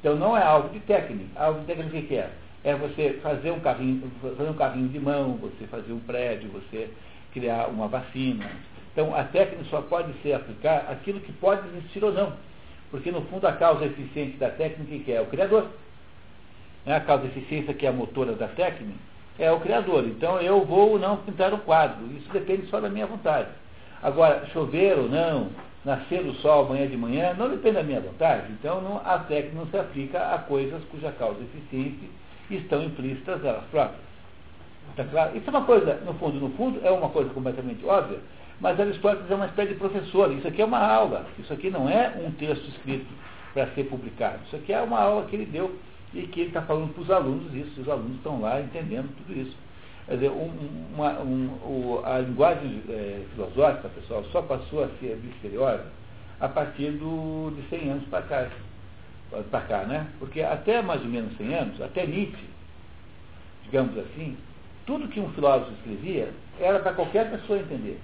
Então 0.02 0.16
não 0.16 0.36
é 0.36 0.42
algo 0.42 0.68
de 0.70 0.80
técnica. 0.80 1.40
Algo 1.40 1.60
de 1.60 1.66
técnica 1.66 1.96
o 1.96 2.02
que 2.02 2.16
é? 2.16 2.30
É 2.64 2.74
você 2.74 3.20
fazer 3.22 3.52
um 3.52 3.60
carrinho, 3.60 4.10
fazer 4.20 4.50
um 4.50 4.54
carrinho 4.54 4.88
de 4.88 4.98
mão, 4.98 5.34
você 5.36 5.64
fazer 5.68 5.92
um 5.92 6.00
prédio, 6.00 6.50
você 6.50 6.90
criar 7.32 7.66
uma 7.68 7.88
vacina. 7.88 8.48
Então 8.92 9.14
a 9.14 9.24
técnica 9.24 9.64
só 9.70 9.80
pode 9.82 10.12
ser 10.22 10.34
aplicar 10.34 10.86
aquilo 10.90 11.20
que 11.20 11.32
pode 11.32 11.66
existir 11.68 12.04
ou 12.04 12.12
não. 12.12 12.32
Porque 12.90 13.10
no 13.10 13.22
fundo 13.22 13.46
a 13.46 13.52
causa 13.52 13.86
eficiente 13.86 14.36
da 14.36 14.50
técnica 14.50 15.04
que 15.04 15.12
é 15.12 15.20
o 15.20 15.26
criador. 15.26 15.66
Né? 16.84 16.96
A 16.96 17.00
causa 17.00 17.26
eficiência 17.26 17.72
que 17.72 17.86
é 17.86 17.88
a 17.88 17.92
motora 17.92 18.34
da 18.34 18.48
técnica 18.48 18.98
é 19.38 19.50
o 19.50 19.60
criador. 19.60 20.04
Então 20.04 20.40
eu 20.40 20.64
vou 20.64 20.90
ou 20.90 20.98
não 20.98 21.16
pintar 21.18 21.54
um 21.54 21.58
quadro. 21.58 22.06
Isso 22.16 22.30
depende 22.32 22.66
só 22.66 22.80
da 22.80 22.90
minha 22.90 23.06
vontade. 23.06 23.48
Agora, 24.02 24.46
chover 24.52 24.98
ou 24.98 25.08
não, 25.08 25.50
nascer 25.84 26.20
o 26.26 26.34
sol 26.34 26.66
amanhã 26.66 26.88
de 26.88 26.96
manhã, 26.96 27.34
não 27.34 27.48
depende 27.48 27.76
da 27.76 27.82
minha 27.82 28.00
vontade. 28.00 28.52
Então 28.52 28.80
não, 28.80 29.00
a 29.04 29.18
técnica 29.20 29.56
não 29.56 29.66
se 29.68 29.78
aplica 29.78 30.34
a 30.34 30.38
coisas 30.38 30.82
cuja 30.90 31.12
causa 31.12 31.40
eficiente 31.42 32.10
estão 32.50 32.82
implícitas 32.82 33.44
elas 33.44 33.64
próprias. 33.70 34.11
Tá 34.96 35.04
claro? 35.04 35.36
Isso 35.36 35.48
é 35.48 35.50
uma 35.50 35.64
coisa, 35.64 35.94
no 36.04 36.14
fundo, 36.14 36.38
no 36.38 36.50
fundo, 36.50 36.80
é 36.84 36.90
uma 36.90 37.08
coisa 37.08 37.30
completamente 37.30 37.84
óbvia, 37.84 38.18
mas 38.60 38.78
Aristóteles 38.78 39.30
é 39.30 39.34
uma 39.34 39.46
espécie 39.46 39.70
de 39.70 39.78
professor. 39.78 40.30
Isso 40.32 40.46
aqui 40.46 40.62
é 40.62 40.64
uma 40.64 40.78
aula. 40.78 41.26
Isso 41.38 41.52
aqui 41.52 41.70
não 41.70 41.88
é 41.88 42.14
um 42.24 42.30
texto 42.32 42.68
escrito 42.68 43.06
para 43.54 43.66
ser 43.68 43.84
publicado. 43.84 44.38
Isso 44.46 44.56
aqui 44.56 44.72
é 44.72 44.80
uma 44.80 45.00
aula 45.00 45.26
que 45.26 45.36
ele 45.36 45.46
deu 45.46 45.76
e 46.14 46.22
que 46.22 46.40
ele 46.40 46.48
está 46.48 46.62
falando 46.62 46.92
para 46.92 47.02
os 47.02 47.10
alunos 47.10 47.52
isso. 47.54 47.80
Os 47.80 47.88
alunos 47.88 48.16
estão 48.16 48.40
lá 48.40 48.60
entendendo 48.60 49.08
tudo 49.16 49.36
isso. 49.36 49.56
Quer 50.06 50.14
dizer, 50.14 50.30
um, 50.30 50.50
uma, 50.94 51.20
um, 51.20 52.02
a 52.04 52.18
linguagem 52.18 52.82
é, 52.88 53.22
filosófica, 53.34 53.88
pessoal, 53.88 54.24
só 54.30 54.42
passou 54.42 54.84
a 54.84 54.88
ser 55.00 55.16
misteriosa 55.16 55.86
a 56.40 56.48
partir 56.48 56.90
do, 56.92 57.52
de 57.56 57.68
100 57.68 57.90
anos 57.90 58.04
para 58.08 58.22
cá. 58.22 58.48
Para 59.50 59.60
cá, 59.62 59.84
né? 59.84 60.06
Porque 60.18 60.42
até 60.42 60.82
mais 60.82 61.00
ou 61.00 61.08
menos 61.08 61.34
100 61.38 61.54
anos, 61.54 61.80
até 61.80 62.06
Nietzsche, 62.06 62.44
digamos 63.64 63.96
assim, 63.96 64.36
tudo 64.86 65.08
que 65.08 65.20
um 65.20 65.30
filósofo 65.30 65.72
escrevia 65.72 66.30
era 66.60 66.80
para 66.80 66.92
qualquer 66.92 67.30
pessoa 67.30 67.58
entender. 67.58 67.98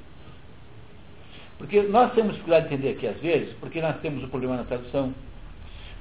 Porque 1.58 1.82
nós 1.82 2.12
temos 2.14 2.32
dificuldade 2.32 2.68
de 2.68 2.74
entender 2.74 2.90
aqui 2.96 3.06
às 3.06 3.20
vezes, 3.20 3.54
porque 3.60 3.80
nós 3.80 3.98
temos 4.00 4.22
o 4.22 4.28
problema 4.28 4.56
na 4.56 4.64
tradução, 4.64 5.12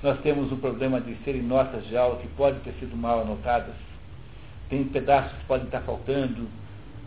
nós 0.03 0.19
temos 0.21 0.51
o 0.51 0.57
problema 0.57 1.01
de 1.01 1.15
serem 1.23 1.41
notas 1.41 1.85
de 1.87 1.97
aula 1.97 2.17
que 2.17 2.27
podem 2.29 2.59
ter 2.59 2.73
sido 2.79 2.95
mal 2.95 3.21
anotadas, 3.21 3.73
tem 4.69 4.83
pedaços 4.83 5.31
que 5.33 5.45
podem 5.45 5.65
estar 5.65 5.81
faltando, 5.81 6.47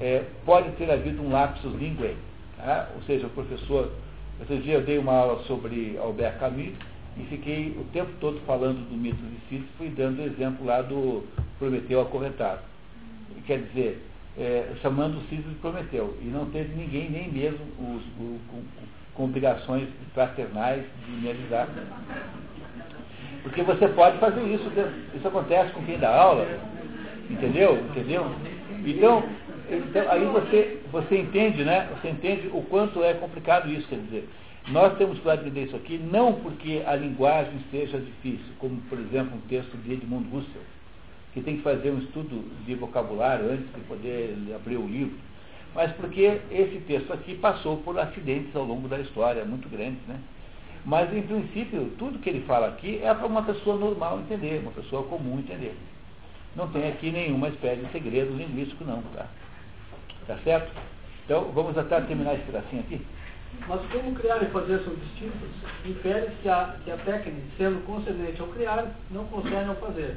é, 0.00 0.24
pode 0.44 0.70
ter 0.72 0.90
havido 0.90 1.22
um 1.22 1.30
lapsus 1.30 1.72
linguae, 1.74 2.16
tá? 2.56 2.88
ou 2.96 3.02
seja, 3.02 3.26
o 3.26 3.30
professor, 3.30 3.92
outro 4.40 4.58
dia 4.58 4.74
eu 4.74 4.82
dei 4.82 4.98
uma 4.98 5.12
aula 5.12 5.42
sobre 5.44 5.96
Albert 5.98 6.38
Camus 6.40 6.74
e 7.16 7.22
fiquei 7.28 7.76
o 7.78 7.84
tempo 7.92 8.10
todo 8.20 8.40
falando 8.46 8.88
do 8.88 8.96
mito 8.96 9.22
de 9.22 9.48
Sísifo 9.48 9.84
e 9.84 9.88
dando 9.90 10.20
o 10.20 10.24
exemplo 10.24 10.66
lá 10.66 10.82
do 10.82 11.22
Prometeu 11.58 12.00
acorrentado. 12.00 12.69
Quer 13.46 13.58
dizer, 13.62 14.02
é, 14.38 14.72
chamando 14.82 15.18
o 15.18 15.22
Sísifo 15.28 15.48
de 15.48 15.54
Prometeu, 15.56 16.16
e 16.22 16.26
não 16.26 16.46
teve 16.46 16.74
ninguém, 16.74 17.10
nem 17.10 17.30
mesmo 17.30 17.64
os, 17.78 18.02
o, 18.18 18.38
com, 18.48 18.62
com 19.14 19.24
obrigações 19.24 19.88
fraternais 20.14 20.84
de 21.04 21.12
me 21.12 21.30
avisar. 21.30 21.68
Porque 23.42 23.62
você 23.62 23.88
pode 23.88 24.18
fazer 24.18 24.42
isso, 24.42 24.70
isso 25.14 25.26
acontece 25.26 25.72
com 25.72 25.82
quem 25.84 25.98
dá 25.98 26.14
aula, 26.14 26.46
entendeu? 27.28 27.76
Entendeu? 27.90 28.30
Então, 28.84 29.24
então 29.70 30.10
aí 30.10 30.24
você, 30.26 30.80
você 30.92 31.18
entende, 31.18 31.64
né? 31.64 31.88
Você 31.94 32.10
entende 32.10 32.48
o 32.52 32.62
quanto 32.62 33.02
é 33.02 33.14
complicado 33.14 33.70
isso, 33.70 33.88
quer 33.88 33.98
dizer. 33.98 34.28
Nós 34.68 34.96
temos 34.98 35.18
que 35.18 35.28
entender 35.28 35.64
isso 35.64 35.76
aqui 35.76 35.98
não 35.98 36.34
porque 36.34 36.82
a 36.86 36.94
linguagem 36.94 37.58
seja 37.70 37.98
difícil, 37.98 38.52
como 38.58 38.76
por 38.82 38.98
exemplo 38.98 39.36
um 39.36 39.48
texto 39.48 39.76
de 39.78 39.94
Edmund 39.94 40.28
Husserl, 40.28 40.62
que 41.32 41.40
tem 41.40 41.56
que 41.56 41.62
fazer 41.62 41.90
um 41.90 41.98
estudo 41.98 42.44
de 42.64 42.74
vocabulário 42.74 43.50
antes 43.52 43.66
de 43.72 43.80
poder 43.82 44.36
abrir 44.54 44.76
o 44.76 44.86
livro, 44.86 45.16
mas 45.74 45.92
porque 45.92 46.40
esse 46.50 46.82
texto 46.86 47.12
aqui 47.12 47.36
passou 47.36 47.76
por 47.78 47.98
acidentes 47.98 48.54
ao 48.56 48.64
longo 48.64 48.88
da 48.88 48.98
história, 48.98 49.44
muito 49.44 49.68
grandes, 49.68 50.00
né? 50.08 50.18
Mas, 50.84 51.12
em 51.14 51.22
princípio, 51.22 51.92
tudo 51.98 52.18
que 52.18 52.30
ele 52.30 52.40
fala 52.46 52.68
aqui 52.68 53.00
é 53.02 53.12
para 53.12 53.26
uma 53.26 53.42
pessoa 53.42 53.76
normal 53.76 54.20
entender, 54.20 54.60
uma 54.60 54.72
pessoa 54.72 55.02
comum 55.04 55.38
entender. 55.38 55.76
Não 56.56 56.68
tem 56.68 56.88
aqui 56.88 57.10
nenhuma 57.10 57.48
espécie 57.48 57.82
de 57.82 57.92
segredo 57.92 58.34
linguístico, 58.34 58.84
não, 58.84 59.02
tá? 59.14 59.26
Tá 60.26 60.38
certo? 60.38 60.72
Então, 61.24 61.52
vamos 61.52 61.76
até 61.76 62.00
terminar 62.00 62.34
esse 62.34 62.44
pedacinho 62.44 62.82
aqui. 62.82 63.00
Mas 63.68 63.80
como 63.92 64.14
criar 64.14 64.42
e 64.42 64.46
fazer 64.46 64.80
são 64.80 64.94
distintos, 64.94 65.50
infere 65.84 66.30
que 66.42 66.48
a, 66.48 66.76
que 66.84 66.90
a 66.90 66.96
técnica, 66.96 67.42
sendo 67.58 67.84
concernente 67.84 68.40
ao 68.40 68.48
criar, 68.48 68.86
não 69.10 69.24
concerne 69.26 69.68
ao 69.68 69.76
fazer. 69.76 70.16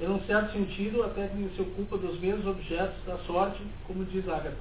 Em 0.00 0.08
um 0.08 0.18
certo 0.20 0.52
sentido, 0.52 1.02
a 1.02 1.08
técnica 1.08 1.50
se 1.54 1.60
ocupa 1.60 1.98
dos 1.98 2.18
mesmos 2.20 2.46
objetos 2.46 2.96
da 3.06 3.18
sorte, 3.18 3.60
como 3.86 4.02
diz 4.06 4.26
Agatha. 4.26 4.56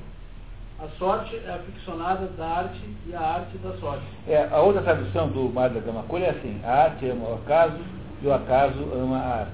A 0.78 0.88
sorte 0.98 1.34
é 1.36 1.50
aficionada 1.50 2.28
da 2.38 2.46
arte 2.46 2.82
e 3.08 3.16
a 3.16 3.22
arte 3.22 3.58
da 3.60 3.72
sorte. 3.78 4.04
É, 4.28 4.50
a 4.52 4.60
outra 4.60 4.82
tradução 4.82 5.30
do 5.30 5.50
Mário 5.50 5.76
da 5.76 5.82
Gama 5.82 6.04
Cor 6.04 6.22
é 6.22 6.32
assim, 6.32 6.60
a 6.64 6.84
arte 6.84 7.06
ama 7.08 7.30
o 7.30 7.34
acaso 7.36 7.78
e 8.22 8.28
o 8.28 8.34
acaso 8.34 8.80
ama 8.94 9.18
a 9.18 9.40
arte. 9.40 9.52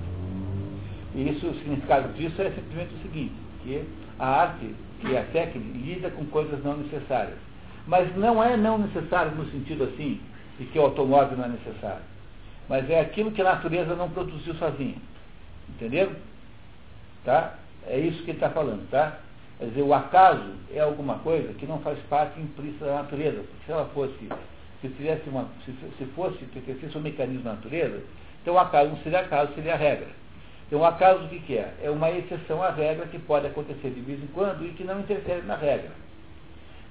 E 1.14 1.30
isso, 1.30 1.48
o 1.48 1.54
significado 1.54 2.12
disso 2.14 2.42
é 2.42 2.50
simplesmente 2.50 2.96
o 2.96 3.02
seguinte, 3.04 3.34
que 3.62 3.84
a 4.18 4.28
arte, 4.28 4.76
que 5.02 5.16
é 5.16 5.20
a 5.20 5.26
técnica, 5.26 5.78
lida 5.78 6.10
com 6.10 6.26
coisas 6.26 6.64
não 6.64 6.78
necessárias. 6.78 7.38
Mas 7.86 8.16
não 8.18 8.44
é 8.44 8.58
não 8.58 8.80
necessário 8.80 9.36
no 9.36 9.46
sentido 9.52 9.84
assim, 9.84 10.20
de 10.58 10.66
que 10.66 10.80
o 10.80 10.82
automóvel 10.82 11.38
não 11.38 11.46
é 11.46 11.50
necessário. 11.50 12.04
Mas 12.68 12.90
é 12.90 13.00
aquilo 13.00 13.32
que 13.32 13.42
a 13.42 13.46
natureza 13.46 13.96
não 13.96 14.10
produziu 14.10 14.56
sozinha. 14.56 14.96
Entenderam? 15.70 16.14
Tá? 17.24 17.56
É 17.88 18.00
isso 18.00 18.24
que 18.24 18.32
ele 18.32 18.38
está 18.38 18.50
falando, 18.50 18.90
tá? 18.90 19.20
Quer 19.58 19.66
dizer, 19.66 19.82
o 19.84 19.94
acaso 19.94 20.54
é 20.74 20.80
alguma 20.80 21.20
coisa 21.20 21.54
que 21.54 21.66
não 21.66 21.80
faz 21.80 21.98
parte 22.10 22.40
implícita 22.40 22.86
da 22.86 22.96
natureza. 22.96 23.38
Porque 23.38 23.66
se 23.66 23.72
ela 23.72 23.86
fosse, 23.94 24.30
se 24.82 24.90
tivesse 24.90 25.30
uma, 25.30 25.48
se, 25.66 25.72
se 25.98 26.06
fosse, 26.08 26.46
um 26.96 27.02
mecanismo 27.02 27.44
da 27.44 27.54
natureza, 27.54 28.02
então 28.42 28.56
o 28.56 28.60
acaso 28.60 28.90
não 28.90 28.98
seria 28.98 29.22
acaso, 29.22 29.54
seria 29.56 29.76
regra. 29.76 30.08
Então 30.68 30.80
o 30.80 30.86
acaso 30.86 31.26
o 31.26 31.30
que, 31.30 31.40
que 31.40 31.58
é? 31.58 31.74
É 31.84 31.90
uma 31.90 32.12
exceção 32.12 32.62
à 32.62 32.72
regra 32.72 33.06
que 33.08 33.20
pode 33.20 33.48
acontecer 33.48 33.90
de 33.92 34.02
vez 34.02 34.22
em 34.22 34.28
quando 34.28 34.66
e 34.66 34.70
que 34.70 34.84
não 34.84 35.00
interfere 35.00 35.42
na 35.44 35.56
regra. 35.56 35.92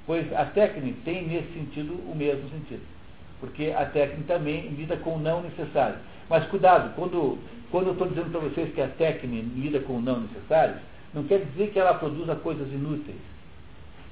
Pois 0.06 0.32
a 0.32 0.44
técnica 0.46 0.98
tem 1.05 1.26
nesse 1.26 1.52
sentido 1.52 1.94
o 2.10 2.14
mesmo 2.14 2.48
sentido. 2.51 2.82
Porque 3.40 3.74
a 3.76 3.84
técnica 3.86 4.34
também 4.34 4.68
lida 4.68 4.96
com 4.96 5.16
o 5.16 5.18
não 5.18 5.42
necessário. 5.42 5.96
Mas 6.28 6.46
cuidado, 6.46 6.94
quando, 6.94 7.38
quando 7.74 7.88
eu 7.88 7.92
estou 7.94 8.06
dizendo 8.06 8.30
para 8.30 8.38
vocês 8.38 8.72
que 8.72 8.80
a 8.80 8.86
técnica 8.86 9.48
lida 9.56 9.80
com 9.80 10.01
não 10.01 10.20
necessário, 10.20 10.76
não 11.12 11.24
quer 11.24 11.40
dizer 11.40 11.72
que 11.72 11.78
ela 11.80 11.94
produza 11.94 12.36
coisas 12.36 12.68
inúteis. 12.72 13.18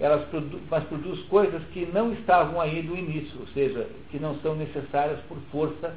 Elas 0.00 0.24
produ 0.30 0.58
mas 0.68 0.82
produz 0.82 1.22
coisas 1.26 1.62
que 1.72 1.86
não 1.86 2.12
estavam 2.12 2.60
aí 2.60 2.82
do 2.82 2.96
início, 2.96 3.38
ou 3.38 3.46
seja, 3.46 3.86
que 4.10 4.18
não 4.18 4.34
são 4.40 4.56
necessárias 4.56 5.20
por 5.28 5.38
força 5.52 5.94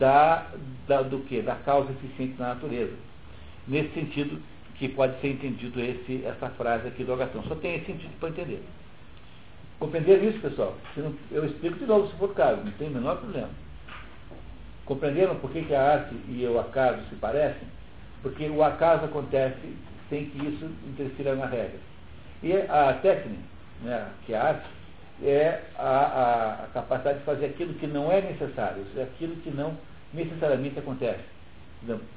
da, 0.00 0.48
da, 0.88 1.02
do 1.02 1.20
que? 1.20 1.42
Da 1.42 1.54
causa 1.54 1.92
eficiente 1.92 2.32
da 2.32 2.48
natureza. 2.48 2.94
Nesse 3.68 3.94
sentido 3.94 4.42
que 4.74 4.88
pode 4.88 5.20
ser 5.20 5.28
entendido 5.28 5.80
esse, 5.80 6.24
essa 6.24 6.48
frase 6.50 6.88
aqui 6.88 7.04
do 7.04 7.12
Agatão. 7.12 7.44
Só 7.44 7.54
tem 7.54 7.76
esse 7.76 7.86
sentido 7.86 8.18
para 8.18 8.30
entender. 8.30 8.64
Compreender 9.78 10.24
isso, 10.24 10.40
pessoal? 10.40 10.74
Eu 11.30 11.44
explico 11.44 11.78
de 11.78 11.86
novo 11.86 12.08
se 12.08 12.16
for 12.16 12.34
caso, 12.34 12.64
não 12.64 12.72
tem 12.72 12.88
o 12.88 12.94
menor 12.94 13.18
problema. 13.18 13.50
Compreenderam 14.86 15.34
por 15.36 15.50
que, 15.50 15.62
que 15.62 15.74
a 15.74 15.94
arte 15.94 16.14
e 16.28 16.46
o 16.46 16.58
acaso 16.60 17.02
se 17.10 17.16
parecem? 17.16 17.68
Porque 18.22 18.48
o 18.48 18.62
acaso 18.62 19.04
acontece 19.04 19.76
sem 20.08 20.26
que 20.26 20.38
isso 20.46 20.64
interfira 20.86 21.34
na 21.34 21.46
regra. 21.46 21.78
E 22.42 22.52
a 22.52 22.92
técnica, 23.02 23.42
né, 23.82 24.08
que 24.24 24.32
é 24.32 24.38
a 24.38 24.44
arte, 24.44 24.68
é 25.22 25.62
a, 25.76 25.88
a, 25.88 26.64
a, 26.64 26.66
capacidade 26.68 27.18
de 27.18 27.24
fazer 27.24 27.46
aquilo 27.46 27.74
que 27.74 27.86
não 27.86 28.12
é 28.12 28.20
necessário, 28.20 28.84
é 28.96 29.02
aquilo 29.02 29.34
que 29.36 29.50
não 29.50 29.76
necessariamente 30.14 30.78
acontece. 30.78 31.24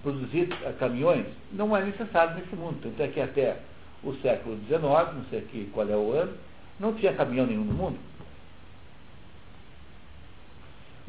Produzir 0.03 0.47
caminhões 0.79 1.25
não 1.51 1.75
é 1.75 1.83
necessário 1.83 2.35
nesse 2.35 2.55
mundo. 2.55 2.79
Tanto 2.81 3.01
é 3.01 3.07
que 3.07 3.19
até 3.19 3.57
o 4.03 4.13
século 4.15 4.57
XIX, 4.67 4.81
não 4.81 5.25
sei 5.29 5.39
aqui 5.39 5.69
qual 5.73 5.89
é 5.89 5.95
o 5.95 6.11
ano, 6.11 6.33
não 6.79 6.93
tinha 6.93 7.13
caminhão 7.13 7.45
nenhum 7.45 7.65
no 7.65 7.73
mundo. 7.73 8.08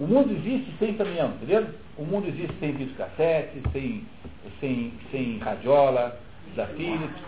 O 0.01 0.07
mundo 0.07 0.33
existe 0.33 0.73
sem 0.79 0.95
caminhão, 0.95 1.29
entendeu? 1.29 1.67
O 1.99 2.05
mundo 2.05 2.27
existe 2.27 2.55
sem 2.59 2.73
videocassete, 2.73 3.61
sem, 3.71 4.03
sem, 4.59 4.93
sem 5.13 5.37
radiola 5.37 6.19
da 6.57 6.67
Philips, 6.69 7.21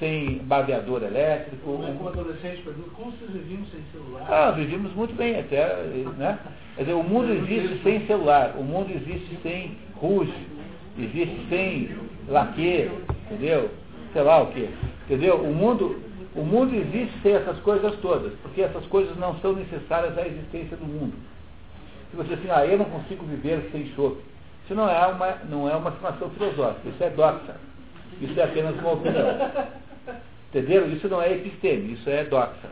sem 0.00 0.38
baveador 0.38 1.04
elétrico. 1.04 1.78
Como 1.78 2.08
adolescente 2.08 2.62
pergunta, 2.62 2.90
como 2.96 3.12
vocês 3.12 3.30
viviam 3.30 3.64
sem 3.66 3.80
celular? 3.92 4.26
Ah, 4.28 4.50
vivíamos 4.50 4.92
muito 4.94 5.14
bem 5.14 5.38
até, 5.38 5.68
né? 6.18 6.36
Quer 6.74 6.82
dizer, 6.82 6.94
o 6.94 7.04
mundo 7.04 7.32
existe 7.32 7.80
sem 7.84 8.04
celular, 8.08 8.56
o 8.58 8.64
mundo 8.64 8.90
existe 8.90 9.38
sem 9.44 9.78
rouge, 9.94 10.34
existe 10.98 11.46
sem 11.48 11.90
laque, 12.28 12.90
entendeu? 13.30 13.70
Sei 14.12 14.22
lá 14.22 14.42
o 14.42 14.46
quê. 14.48 14.68
Entendeu? 15.04 15.36
O 15.36 15.54
mundo, 15.54 16.02
o 16.34 16.42
mundo 16.42 16.74
existe 16.74 17.14
sem 17.22 17.34
essas 17.34 17.60
coisas 17.60 17.94
todas, 18.00 18.32
porque 18.42 18.62
essas 18.62 18.84
coisas 18.86 19.16
não 19.16 19.38
são 19.38 19.52
necessárias 19.52 20.18
à 20.18 20.26
existência 20.26 20.76
do 20.76 20.86
mundo. 20.86 21.14
Se 22.10 22.16
você 22.16 22.34
assim, 22.34 22.50
ah, 22.50 22.66
eu 22.66 22.78
não 22.78 22.84
consigo 22.86 23.24
viver 23.26 23.68
sem 23.72 23.86
chope. 23.94 24.22
Isso 24.64 24.74
não 24.74 24.88
é 24.88 25.06
uma, 25.06 25.30
não 25.48 25.68
é 25.68 25.76
uma 25.76 25.90
afirmação 25.90 26.30
filosófica, 26.30 26.88
isso 26.88 27.02
é 27.02 27.10
doxa. 27.10 27.56
Isso 28.20 28.38
é 28.38 28.44
apenas 28.44 28.76
uma 28.78 28.92
opinião. 28.92 29.26
Entenderam? 30.50 30.88
Isso 30.88 31.08
não 31.08 31.20
é 31.20 31.32
episteme, 31.32 31.92
isso 31.92 32.08
é 32.08 32.24
doxa. 32.24 32.70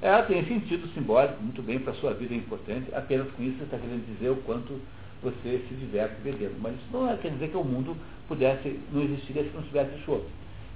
Ela 0.00 0.22
tem 0.22 0.44
sentido 0.44 0.86
simbólico, 0.94 1.42
muito 1.42 1.62
bem, 1.62 1.78
para 1.78 1.92
a 1.92 1.96
sua 1.96 2.12
vida 2.12 2.34
é 2.34 2.36
importante, 2.36 2.94
apenas 2.94 3.30
com 3.32 3.42
isso 3.42 3.56
você 3.58 3.64
está 3.64 3.78
querendo 3.78 4.06
dizer 4.14 4.30
o 4.30 4.36
quanto 4.36 4.78
você 5.22 5.62
se 5.68 5.74
diverte 5.74 6.14
bebendo. 6.22 6.54
Mas 6.60 6.74
isso 6.74 6.86
não 6.92 7.10
é, 7.10 7.16
quer 7.16 7.30
dizer 7.30 7.48
que 7.48 7.56
o 7.56 7.64
mundo 7.64 7.96
pudesse, 8.28 8.78
não 8.92 9.02
existiria 9.02 9.44
se 9.44 9.50
não 9.54 9.62
tivesse 9.62 9.98
chope. 10.04 10.26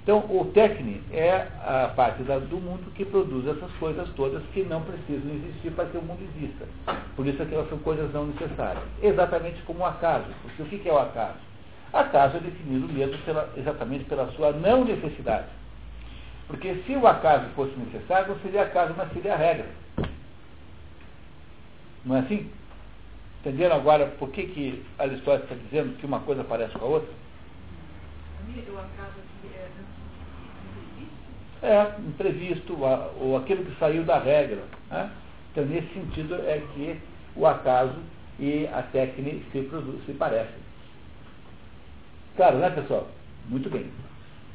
Então, 0.03 0.19
o 0.29 0.45
técnico 0.45 1.03
é 1.13 1.47
a 1.63 1.91
parte 1.95 2.23
da, 2.23 2.39
do 2.39 2.57
mundo 2.57 2.91
que 2.95 3.05
produz 3.05 3.45
essas 3.47 3.71
coisas 3.73 4.09
todas 4.15 4.41
que 4.51 4.63
não 4.63 4.81
precisam 4.81 5.31
existir 5.31 5.71
para 5.73 5.85
que 5.85 5.97
o 5.97 6.01
mundo 6.01 6.19
exista. 6.35 6.65
Por 7.15 7.27
isso 7.27 7.41
é 7.41 7.45
que 7.45 7.53
elas 7.53 7.69
são 7.69 7.77
coisas 7.79 8.11
não 8.11 8.25
necessárias. 8.25 8.83
Exatamente 9.01 9.61
como 9.61 9.81
o 9.81 9.85
acaso. 9.85 10.25
Porque 10.41 10.63
o 10.63 10.65
que 10.65 10.89
é 10.89 10.91
o 10.91 10.97
acaso? 10.97 11.37
Acaso 11.93 12.37
é 12.37 12.39
definido 12.39 12.91
mesmo 12.91 13.15
pela, 13.19 13.47
exatamente 13.55 14.05
pela 14.05 14.31
sua 14.31 14.51
não 14.51 14.83
necessidade. 14.85 15.47
Porque 16.47 16.81
se 16.87 16.95
o 16.95 17.05
acaso 17.05 17.45
fosse 17.55 17.77
necessário, 17.77 18.29
não 18.29 18.39
seria 18.39 18.63
acaso, 18.63 18.95
mas 18.97 19.11
seria 19.13 19.33
a 19.33 19.37
regra. 19.37 19.67
Não 22.03 22.15
é 22.15 22.19
assim? 22.19 22.49
Entenderam 23.41 23.75
agora 23.75 24.07
por 24.17 24.29
que, 24.29 24.47
que 24.47 24.83
Aristóteles 24.97 25.43
está 25.43 25.55
dizendo 25.55 25.97
que 25.97 26.05
uma 26.05 26.21
coisa 26.21 26.43
parece 26.43 26.73
com 26.73 26.85
a 26.85 26.89
outra? 26.89 27.09
O 28.71 28.77
acaso 28.77 29.21
é, 31.63 31.93
imprevisto, 31.99 32.75
ou 33.19 33.37
aquilo 33.37 33.63
que 33.63 33.77
saiu 33.79 34.03
da 34.03 34.17
regra. 34.17 34.63
Né? 34.89 35.11
Então, 35.51 35.65
nesse 35.65 35.93
sentido, 35.93 36.35
é 36.35 36.61
que 36.73 36.99
o 37.35 37.45
acaso 37.45 37.95
e 38.39 38.67
a 38.67 38.81
técnica 38.81 39.45
se, 39.51 39.61
produz, 39.63 40.03
se 40.05 40.13
parecem. 40.13 40.61
Claro, 42.35 42.57
né, 42.57 42.69
pessoal? 42.71 43.07
Muito 43.47 43.69
bem. 43.69 43.91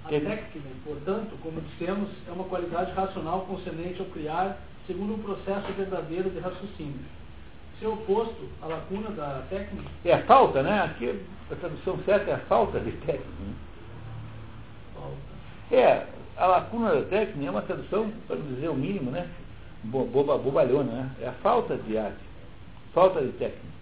A 0.04 0.08
técnica, 0.08 0.60
portanto, 0.84 1.36
como 1.42 1.60
dissemos, 1.60 2.08
é 2.28 2.32
uma 2.32 2.44
qualidade 2.44 2.92
racional 2.92 3.42
concernente 3.42 4.00
ao 4.00 4.06
criar 4.06 4.58
segundo 4.86 5.14
um 5.14 5.18
processo 5.18 5.72
verdadeiro 5.72 6.30
de 6.30 6.38
raciocínio. 6.38 7.00
Seu 7.78 7.92
oposto, 7.92 8.48
a 8.62 8.66
lacuna 8.66 9.10
da 9.10 9.42
técnica. 9.50 9.90
É 10.04 10.14
a 10.14 10.22
falta, 10.22 10.62
né? 10.62 10.80
Aqui 10.82 11.20
a 11.50 11.54
tradução 11.56 11.98
certa 12.04 12.30
é 12.30 12.34
a 12.34 12.38
falta 12.38 12.80
de 12.80 12.92
técnica. 12.92 13.26
É, 15.70 16.06
a 16.36 16.46
lacuna 16.46 16.94
da 16.94 17.02
técnica 17.02 17.46
é 17.46 17.50
uma 17.50 17.62
tradução, 17.62 18.12
para 18.26 18.36
dizer 18.36 18.68
o 18.68 18.74
mínimo, 18.74 19.10
né? 19.10 19.28
Boba, 19.84 20.36
bobalhona, 20.38 20.92
né? 20.92 21.10
É 21.20 21.28
a 21.28 21.32
falta 21.32 21.76
de 21.76 21.96
arte, 21.96 22.18
falta 22.92 23.20
de 23.20 23.32
técnica. 23.32 23.76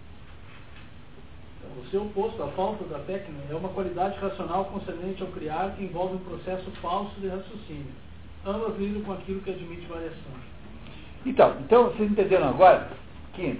Então, 1.59 1.83
o 1.83 1.89
seu 1.89 2.01
oposto, 2.03 2.41
a 2.41 2.47
falta 2.49 2.85
da 2.85 2.99
técnica, 2.99 3.41
é 3.49 3.55
uma 3.55 3.69
qualidade 3.69 4.17
racional 4.19 4.65
concernente 4.65 5.21
ao 5.21 5.29
criar 5.29 5.75
que 5.75 5.83
envolve 5.83 6.15
um 6.15 6.19
processo 6.19 6.69
falso 6.81 7.19
de 7.19 7.27
raciocínio. 7.27 7.91
Ambas 8.45 8.77
lidam 8.77 9.01
com 9.03 9.13
aquilo 9.13 9.41
que 9.41 9.49
admite 9.49 9.85
variação. 9.87 10.31
Então, 11.25 11.55
então, 11.59 11.85
vocês 11.85 12.11
entenderam 12.11 12.49
agora 12.49 12.87
que, 13.33 13.59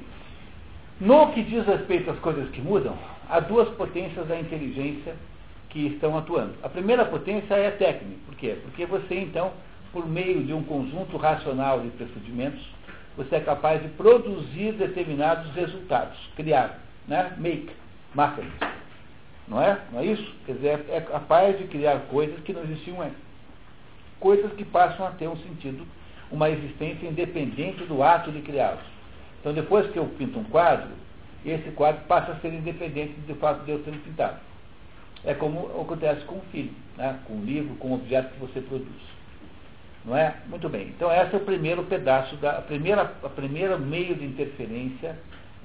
no 1.02 1.32
que 1.32 1.44
diz 1.44 1.66
respeito 1.66 2.12
às 2.12 2.20
coisas 2.20 2.50
que 2.52 2.62
mudam, 2.62 2.96
há 3.28 3.40
duas 3.40 3.68
potências 3.70 4.28
da 4.28 4.40
inteligência 4.40 5.16
que 5.76 5.88
estão 5.88 6.18
atuando. 6.18 6.54
A 6.64 6.70
primeira 6.70 7.04
potência 7.04 7.54
é 7.54 7.68
a 7.68 7.72
técnica. 7.74 8.22
Por 8.26 8.36
quê? 8.36 8.58
Porque 8.64 8.86
você, 8.86 9.20
então, 9.20 9.52
por 9.92 10.08
meio 10.08 10.42
de 10.46 10.54
um 10.54 10.64
conjunto 10.64 11.18
racional 11.18 11.82
de 11.82 11.90
procedimentos, 11.90 12.66
você 13.18 13.36
é 13.36 13.40
capaz 13.42 13.82
de 13.82 13.90
produzir 13.90 14.72
determinados 14.72 15.54
resultados, 15.54 16.18
criar, 16.38 16.80
né? 17.10 17.34
make, 17.38 17.70
marketing. 18.14 18.54
Não 19.50 19.62
é? 19.62 19.78
Não 19.92 20.00
é 20.00 20.06
isso? 20.06 20.34
Quer 20.46 20.54
dizer, 20.54 20.86
é 20.88 21.02
capaz 21.02 21.58
de 21.58 21.66
criar 21.66 22.00
coisas 22.10 22.40
que 22.46 22.54
não 22.54 22.64
existiam 22.64 23.02
antes. 23.02 23.18
Coisas 24.18 24.54
que 24.54 24.64
passam 24.64 25.06
a 25.06 25.12
ter 25.12 25.28
um 25.28 25.36
sentido, 25.36 25.86
uma 26.32 26.50
existência 26.50 27.06
independente 27.06 27.84
do 27.84 28.02
ato 28.02 28.32
de 28.32 28.42
criá-los. 28.42 28.80
Então, 29.42 29.52
depois 29.52 29.92
que 29.92 30.00
eu 30.00 30.06
pinto 30.18 30.40
um 30.40 30.46
quadro, 30.46 30.88
esse 31.46 31.70
quadro 31.72 32.02
passa 32.08 32.32
a 32.32 32.36
ser 32.40 32.54
independente 32.54 33.12
do 33.28 33.36
fato 33.36 33.66
de 33.66 33.72
eu 33.72 33.84
ter 33.84 33.92
pintado. 33.92 34.40
É 35.26 35.34
como 35.34 35.82
acontece 35.82 36.24
com 36.26 36.36
o 36.36 36.42
filho, 36.52 36.72
né? 36.98 37.20
com 37.26 37.34
o 37.34 37.44
livro, 37.44 37.76
com 37.76 37.90
o 37.90 37.94
objeto 37.96 38.34
que 38.34 38.40
você 38.40 38.62
produz. 38.62 39.16
Não 40.06 40.16
é? 40.16 40.36
Muito 40.48 40.70
bem. 40.70 40.90
Então, 40.90 41.12
esse 41.12 41.34
é 41.34 41.38
o 41.38 41.42
primeiro 41.44 41.84
pedaço, 41.84 42.36
da, 42.38 42.60
a, 42.60 42.62
primeira, 42.62 43.02
a 43.24 43.30
primeira 43.30 43.78
meio 43.78 44.16
de 44.16 44.24
interferência 44.24 45.18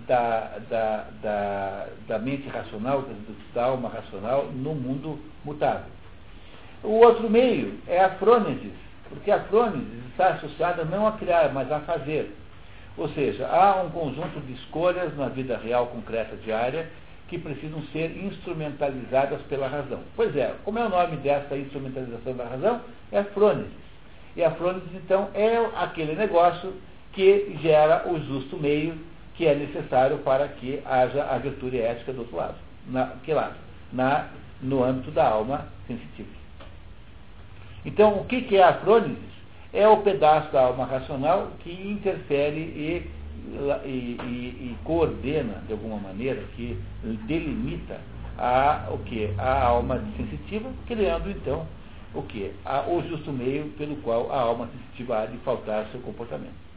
da, 0.07 0.59
da, 0.71 1.07
da, 1.23 1.87
da 2.09 2.19
mente 2.19 2.49
racional, 2.49 3.05
da 3.55 3.65
alma 3.65 3.91
racional, 3.91 4.47
no 4.47 4.75
mundo 4.75 5.19
mutável. 5.45 5.91
O 6.83 6.93
outro 6.93 7.29
meio 7.29 7.79
é 7.87 8.01
a 8.01 8.11
frônesis, 8.11 8.73
porque 9.11 9.31
a 9.31 9.41
frônesis 9.41 10.07
está 10.11 10.29
associada 10.29 10.85
não 10.85 11.07
a 11.07 11.13
criar, 11.13 11.53
mas 11.53 11.71
a 11.71 11.81
fazer. 11.81 12.35
Ou 12.97 13.09
seja, 13.11 13.47
há 13.47 13.83
um 13.83 13.91
conjunto 13.91 14.41
de 14.41 14.55
escolhas 14.55 15.15
na 15.17 15.29
vida 15.29 15.59
real 15.59 15.89
concreta 15.89 16.37
diária 16.37 16.89
que 17.31 17.39
precisam 17.39 17.81
ser 17.93 18.11
instrumentalizadas 18.19 19.41
pela 19.43 19.69
razão. 19.69 20.01
Pois 20.17 20.35
é, 20.37 20.53
como 20.65 20.81
é 20.81 20.85
o 20.85 20.89
nome 20.89 21.17
dessa 21.19 21.57
instrumentalização 21.57 22.35
da 22.35 22.45
razão? 22.45 22.81
É 23.13 23.21
a 23.21 23.25
frônesis. 23.25 23.71
E 24.35 24.43
a 24.43 24.51
frônesis, 24.51 24.89
então, 24.95 25.29
é 25.33 25.57
aquele 25.77 26.17
negócio 26.17 26.75
que 27.13 27.57
gera 27.63 28.09
o 28.09 28.19
justo 28.19 28.57
meio 28.57 28.99
que 29.35 29.47
é 29.47 29.55
necessário 29.55 30.19
para 30.19 30.49
que 30.49 30.83
haja 30.85 31.25
a 31.25 31.39
virtude 31.39 31.81
ética 31.81 32.13
do 32.13 32.23
outro 32.23 32.37
lado. 32.37 32.57
Na, 32.89 33.07
que 33.23 33.33
lado? 33.33 33.55
Na, 33.93 34.29
no 34.61 34.83
âmbito 34.83 35.13
da 35.13 35.29
alma 35.29 35.69
sensitiva. 35.87 36.29
Então, 37.85 38.19
o 38.19 38.25
que, 38.25 38.57
é 38.57 38.63
a 38.63 38.75
crônise? 38.75 39.31
É 39.73 39.87
o 39.87 39.99
pedaço 39.99 40.53
da 40.53 40.63
alma 40.63 40.85
racional 40.85 41.53
que 41.61 41.71
interfere 41.71 42.61
e, 42.61 43.11
e, 43.85 43.89
e, 43.89 44.73
e 44.73 44.77
coordena, 44.85 45.63
de 45.67 45.73
alguma 45.73 45.99
maneira, 45.99 46.43
que 46.57 46.79
delimita 47.27 48.01
a, 48.39 48.89
o 48.91 48.99
que? 48.99 49.31
a 49.39 49.65
alma 49.65 50.03
sensitiva, 50.17 50.71
criando 50.87 51.31
então 51.31 51.67
o 52.15 52.23
que? 52.23 52.53
o 52.89 53.03
justo 53.03 53.33
meio 53.33 53.69
pelo 53.71 53.97
qual 53.97 54.31
a 54.33 54.41
alma 54.41 54.69
sensitiva 54.69 55.23
há 55.23 55.27
de 55.27 55.37
faltar 55.39 55.87
seu 55.91 56.01
comportamento. 56.01 56.70